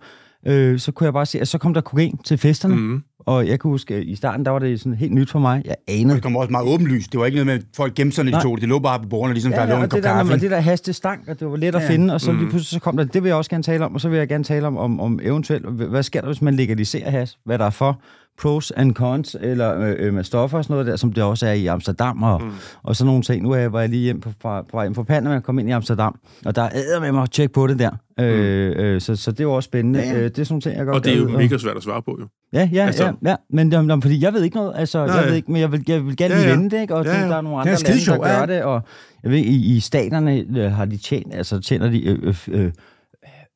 øh, 0.47 0.79
så 0.79 0.93
kunne 0.93 1.05
jeg 1.05 1.13
bare 1.13 1.27
se, 1.27 1.41
at 1.41 1.49
så 1.49 1.59
kom 1.59 1.75
der 1.75 1.81
kokain 1.81 2.17
til 2.25 2.39
festerne. 2.39 2.77
Mm. 2.77 3.03
Og 3.21 3.49
jeg 3.49 3.61
kan 3.61 3.69
huske, 3.71 3.95
at 3.95 4.03
i 4.03 4.15
starten, 4.15 4.45
der 4.45 4.51
var 4.51 4.59
det 4.59 4.81
sådan 4.81 4.95
helt 4.95 5.13
nyt 5.13 5.31
for 5.31 5.39
mig. 5.39 5.63
Jeg 5.65 5.75
anede 5.89 6.15
Det 6.15 6.23
kom 6.23 6.37
også 6.37 6.51
meget 6.51 6.69
åbenlyst. 6.69 7.13
Det 7.13 7.21
var 7.21 7.27
ikke 7.27 7.37
noget 7.37 7.47
med, 7.47 7.55
at 7.55 7.63
folk 7.77 7.95
gemte 7.95 8.15
sig, 8.17 8.25
når 8.25 8.39
de 8.39 8.43
tog 8.45 8.57
det. 8.57 8.61
Det 8.61 8.69
lå 8.69 8.79
bare 8.79 9.01
på 9.01 9.09
bordene, 9.09 9.35
ligesom 9.35 9.53
der 9.53 9.67
lå 9.67 9.77
en 9.77 9.83
og 9.83 9.89
kop 9.91 9.97
det 9.97 10.05
der, 10.05 10.11
når 10.15 10.17
kaffe. 10.25 10.41
det 10.41 10.51
der 10.51 10.61
haste 10.61 10.93
stank, 10.93 11.29
og 11.29 11.41
det 11.41 11.49
var 11.51 11.57
let 11.57 11.75
at 11.75 11.83
Ja. 11.83 11.89
finde, 11.89 12.15
og 12.15 12.21
så 12.21 12.33
Mm. 12.33 12.39
lige 12.39 12.49
pludselig 12.51 12.69
så 12.77 12.81
kom 12.81 12.97
der, 12.97 13.05
det 13.05 13.23
vil 13.23 13.29
jeg 13.29 13.37
også 13.37 13.51
gerne 13.51 13.63
tale 13.63 13.85
om, 13.85 13.95
og 13.95 14.01
så 14.01 14.09
vil 14.09 14.19
jeg 14.19 14.29
gerne 14.29 14.45
tale 14.45 14.67
om, 14.67 14.77
om, 14.77 15.01
om 15.01 15.21
eventuelt, 15.23 15.67
hvad 15.67 16.03
sker 16.03 16.21
der, 16.21 16.29
hvis 16.29 16.43
man 16.43 16.55
legaliserer 16.55 17.11
hash? 17.11 17.37
Hvad 17.45 17.59
der 17.59 17.65
er 17.67 17.71
for 17.71 18.01
pros 18.41 18.71
and 18.77 18.95
cons, 18.95 19.37
eller 19.41 19.81
øh, 19.81 19.95
øh, 19.99 20.15
med 20.15 20.25
stoffer 20.25 20.59
og 20.59 20.65
sådan 20.65 20.75
noget 20.75 20.87
der, 20.87 20.97
som 20.97 21.13
det 21.13 21.25
også 21.25 21.47
er 21.47 21.53
i 21.53 21.67
Amsterdam, 21.67 22.23
og, 22.23 22.43
mm. 22.43 22.51
Og 22.83 22.97
sådan 22.97 23.07
nogle 23.07 23.23
ting. 23.23 23.43
Nu 23.43 23.51
er 23.51 23.57
jeg, 23.57 23.73
var 23.73 23.81
jeg 23.81 23.89
lige 23.89 24.03
hjem 24.03 24.21
på, 24.21 24.31
fra, 24.43 24.63
på 24.63 24.69
vej 24.73 24.85
hjem 24.85 24.95
fra 24.95 25.03
Panama, 25.03 25.37
og 25.37 25.43
kom 25.43 25.59
ind 25.59 25.69
i 25.69 25.73
Amsterdam, 25.73 26.19
og 26.45 26.55
der 26.57 26.63
er 26.63 27.01
med 27.01 27.13
mig 27.13 27.23
at 27.23 27.31
tjekke 27.31 27.53
på 27.53 27.67
det 27.67 27.79
der. 27.79 27.91
Mm. 28.19 28.25
Øh, 28.25 28.95
øh, 28.95 29.01
så, 29.01 29.17
så 29.17 29.31
det 29.33 29.41
er 29.41 29.45
jo 29.45 29.53
også 29.53 29.67
spændende. 29.67 30.01
Ja. 30.01 30.15
Øh, 30.15 30.23
det 30.23 30.39
er 30.39 30.45
sådan 30.45 30.53
nogle 30.55 30.63
ting, 30.63 30.77
jeg 30.77 30.85
godt 30.87 30.97
Og 30.97 31.05
det 31.05 31.13
er 31.13 31.17
jo 31.17 31.25
ud 31.25 31.37
mega 31.37 31.59
svært 31.59 31.77
at 31.77 31.83
svare 31.83 32.03
på, 32.03 32.17
jo. 32.21 32.27
Ja, 32.53 32.69
ja, 32.73 32.87
Altså- 32.87 33.05
ja, 33.05 33.13
ja. 33.31 33.37
Men 33.51 33.73
jamen, 33.73 34.03
fordi 34.03 34.23
jeg 34.25 34.33
ved 34.33 34.43
ikke 34.43 34.57
noget. 34.57 34.73
Altså, 34.77 35.07
Nej, 35.07 35.17
jeg 35.17 35.29
ved 35.29 35.35
ikke, 35.35 35.53
men 35.53 35.61
jeg 35.61 35.73
vil, 35.73 35.85
jeg 35.89 36.07
vil 36.07 36.17
gerne 36.17 36.35
Ja, 36.35 36.41
lige 36.41 36.51
ja. 36.51 36.57
vende 36.57 36.77
det, 36.77 36.83
ikke? 36.83 36.95
Og 36.95 37.05
Ja, 37.05 37.21
ja, 37.21 37.29
der 37.29 37.37
er 37.37 37.41
nogle 37.41 37.65
Det 37.65 37.71
er 37.71 37.77
andre 37.77 37.91
lande, 37.91 38.07
der 38.07 38.19
gør 38.19 38.53
ja. 38.53 38.59
det. 38.59 38.63
Og 38.65 38.83
jeg 39.23 39.31
ved, 39.31 39.39
i, 39.39 39.77
i 39.77 39.81
staterne 39.81 40.45
øh, 40.57 40.73
har 40.73 40.85
de 40.85 40.97
tjent, 40.97 41.35
altså 41.35 41.61
tjener 41.61 41.91
de 41.91 42.05
øh, 42.05 42.35
øh, 42.49 42.73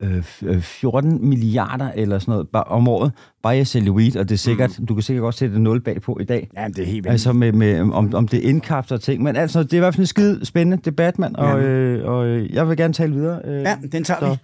øh, 0.03 0.24
øh, 0.42 0.61
14 0.61 1.28
milliarder 1.28 1.90
eller 1.95 2.18
sådan 2.18 2.32
noget 2.32 2.49
bare 2.49 2.64
om 2.64 2.88
året, 2.88 3.12
bare 3.42 3.57
i 3.57 3.61
at 3.61 3.66
sælge 3.66 3.92
weed, 3.92 4.16
og 4.16 4.28
det 4.28 4.34
er 4.34 4.38
sikkert, 4.38 4.76
mm. 4.78 4.86
du 4.86 4.95
kan 4.95 5.03
sikkert 5.03 5.24
også 5.24 5.38
sætte 5.38 5.55
et 5.55 5.61
0 5.61 5.80
bagpå 5.80 6.18
i 6.20 6.24
dag. 6.24 6.49
Ja, 6.57 6.68
det 6.68 6.78
er 6.78 6.84
helt 6.84 6.95
vildt. 6.95 7.07
Altså 7.07 7.32
med, 7.32 7.53
med 7.53 7.80
om, 7.80 8.14
om 8.14 8.28
det 8.28 8.38
indkapsler 8.40 8.99
ting. 8.99 9.22
Men 9.22 9.36
altså, 9.36 9.62
det 9.62 9.72
er 9.72 9.76
i 9.76 9.80
hvert 9.80 9.95
fald 9.95 10.03
en 10.03 10.07
skide 10.07 10.47
spændende 10.47 10.82
debat, 10.84 11.18
mand. 11.18 11.34
Og, 11.36 11.61
Ja. 11.61 11.66
øh, 11.66 12.09
og 12.09 12.26
øh, 12.26 12.55
jeg 12.55 12.68
vil 12.68 12.76
gerne 12.76 12.95
tale 12.95 13.12
videre. 13.14 13.40
Øh, 13.45 13.61
Ja, 13.62 13.76
den 13.92 14.05
tager 14.05 14.20
så- 14.20 14.30
vi. 14.30 14.36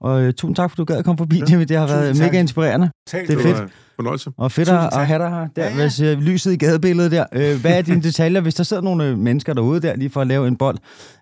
Og 0.00 0.22
øh, 0.22 0.32
tusind 0.32 0.56
tak, 0.56 0.70
for 0.70 0.76
du 0.76 0.84
gad 0.84 0.96
at 0.96 1.04
komme 1.04 1.18
forbi, 1.18 1.42
Jimmy. 1.50 1.64
Det 1.64 1.76
har 1.76 1.86
været 1.86 2.08
Tusind 2.08 2.24
tak. 2.24 2.32
mega 2.32 2.40
inspirerende. 2.40 2.90
Tal 3.06 3.26
det 3.26 3.38
er 3.38 3.42
fedt. 3.42 3.72
fornøjelse. 3.96 4.30
Og 4.38 4.52
fedt 4.52 4.68
Tusind 4.68 4.78
at, 4.78 4.84
at 4.86 4.92
tak. 4.92 5.06
have 5.06 5.18
dig 5.18 5.30
her. 5.30 5.36
Der, 5.56 5.62
Ja, 5.62 5.68
ja, 5.68 5.76
ja. 5.76 5.82
Hvis, 5.82 6.00
øh, 6.00 6.18
lyset 6.18 6.52
i 6.52 6.56
gadebilledet 6.56 7.12
der. 7.12 7.24
Øh, 7.32 7.60
hvad 7.60 7.78
er 7.78 7.82
dine 7.82 8.02
detaljer, 8.02 8.40
hvis 8.40 8.54
der 8.54 8.64
sidder 8.64 8.82
nogle 8.82 9.04
øh, 9.06 9.18
mennesker 9.18 9.52
derude 9.54 9.80
der, 9.80 9.96
lige 9.96 10.10
for 10.10 10.20
at 10.20 10.26
lave 10.26 10.48
en 10.48 10.56
bold, 10.56 10.78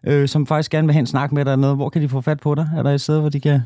øh, 0.07 0.29
som 0.29 0.47
faktisk 0.47 0.71
gerne 0.71 0.87
vil 0.87 0.93
have 0.93 1.01
en 1.01 1.07
snak 1.07 1.33
med 1.33 1.45
dig 1.45 1.51
eller 1.53 1.61
noget, 1.61 1.77
hvor 1.77 1.89
kan 1.89 2.03
de 2.03 2.09
få 2.09 2.21
fat 2.21 2.41
på 2.41 2.55
dig? 2.55 2.71
Er 2.77 2.83
der 2.83 2.91
et 2.91 3.01
sted, 3.01 3.21
hvor 3.21 3.29
de 3.29 3.41
kan... 3.41 3.61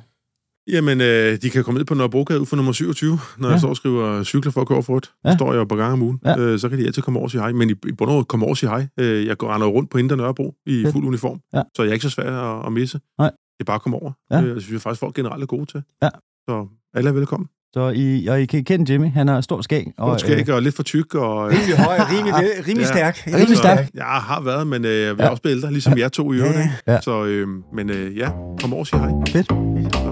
Jamen, 0.72 1.00
øh, 1.00 1.38
de 1.42 1.50
kan 1.50 1.64
komme 1.64 1.78
ned 1.78 1.84
på 1.84 1.94
Nørrebrogade 1.94 2.40
ud 2.40 2.46
for 2.46 2.56
nummer 2.56 2.72
27, 2.72 3.10
når 3.12 3.18
Ja. 3.40 3.46
ja. 3.46 3.52
jeg 3.52 3.60
står 3.60 3.68
og 3.68 3.76
skriver 3.76 4.22
cykler 4.24 4.52
for 4.52 4.60
at 4.60 4.68
køre 4.68 4.82
for 4.82 4.92
rødt. 4.94 5.10
Ja. 5.24 5.30
Ja. 5.30 5.36
står 5.36 5.52
jeg 5.52 5.58
jo 5.58 5.64
på 5.64 5.76
gang 5.76 5.92
om 5.92 6.02
ugen. 6.02 6.18
Ja. 6.24 6.30
Ja. 6.30 6.38
Øh, 6.38 6.58
så 6.58 6.68
kan 6.68 6.78
de 6.78 6.86
altid 6.86 7.02
komme 7.02 7.18
over 7.18 7.26
og 7.26 7.30
sige 7.30 7.40
hej. 7.40 7.52
Men 7.52 7.70
i, 7.70 7.72
i 7.72 7.92
bund 7.92 8.10
og 8.10 8.28
komme 8.28 8.44
over 8.44 8.52
og 8.52 8.56
sige 8.56 8.70
hej. 8.70 8.86
Øh, 9.00 9.26
jeg 9.26 9.36
går 9.38 9.54
render 9.54 9.66
rundt 9.66 9.90
på 9.90 9.98
Indre 9.98 10.16
Nørrebro 10.16 10.54
i 10.66 10.82
Fedt. 10.82 10.92
fuld 10.92 11.04
uniform. 11.06 11.38
Ja. 11.54 11.62
Så 11.76 11.82
jeg 11.82 11.88
er 11.88 11.92
ikke 11.92 12.02
så 12.02 12.10
svær 12.10 12.30
at, 12.32 12.66
at 12.66 12.72
misse. 12.72 13.00
Nej. 13.18 13.30
Det 13.62 13.68
er 13.68 13.70
bare 13.72 13.74
at 13.74 13.82
komme 13.82 13.98
over. 14.02 14.12
Ja. 14.30 14.40
Øh, 14.42 14.54
det 14.54 14.62
synes 14.62 14.72
jeg 14.72 14.80
faktisk, 14.80 15.00
folk 15.00 15.14
generelt 15.14 15.42
er 15.42 15.46
gode 15.46 15.66
til. 15.66 15.82
Ja. 16.02 16.08
Så 16.48 16.66
alle 16.94 17.10
er 17.10 17.14
velkommen. 17.14 17.48
Så 17.74 17.88
I, 17.94 18.26
og 18.26 18.40
I 18.42 18.46
kan 18.46 18.64
kende 18.64 18.92
Jimmy, 18.92 19.10
han 19.12 19.28
har 19.28 19.40
stor 19.40 19.60
skæg. 19.62 19.86
Og, 19.98 20.10
Og, 20.10 20.20
skæg 20.20 20.50
og 20.50 20.62
lidt 20.62 20.76
for 20.76 20.82
tyk. 20.82 21.14
Og, 21.14 21.46
øh, 21.52 21.56
Rimelig 21.58 21.76
høj, 21.78 21.96
rimelig, 22.10 22.34
rimelig 22.68 22.78
Ja. 22.86 22.92
stærk. 22.92 23.22
Rimelig 23.26 23.56
stærk. 23.56 23.90
Jeg 23.94 24.04
har 24.04 24.40
været, 24.40 24.66
men 24.66 24.84
øh, 24.84 25.00
jeg 25.00 25.18
vil 25.18 25.28
også 25.28 25.42
blive 25.42 25.52
ældre, 25.56 25.70
ligesom 25.72 25.98
jer 25.98 26.08
to 26.08 26.32
i 26.32 26.36
øvrigt. 26.36 26.54
Ja, 26.56 26.68
ja. 26.86 26.92
Ja. 26.92 27.00
Så, 27.00 27.24
øh, 27.24 27.48
men 27.74 27.90
øh, 27.90 28.16
ja, 28.18 28.30
kom 28.60 28.72
over 28.72 28.80
og 28.80 28.86
sig 28.86 28.98
hej. 28.98 29.10
Fedt. 29.28 29.46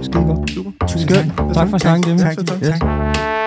Skide 0.05 0.25
godt. 0.25 0.51
Super. 0.51 0.71
Tusind 0.89 1.11
tak. 1.11 1.55
Tak 1.55 1.69
for 1.71 1.79
snakken, 1.79 2.09
Jimmy. 2.09 2.21
Tak, 2.21 2.37
Tak, 2.37 2.47
tak, 2.47 2.59
Yes. 2.63 2.69
tak. 2.69 3.40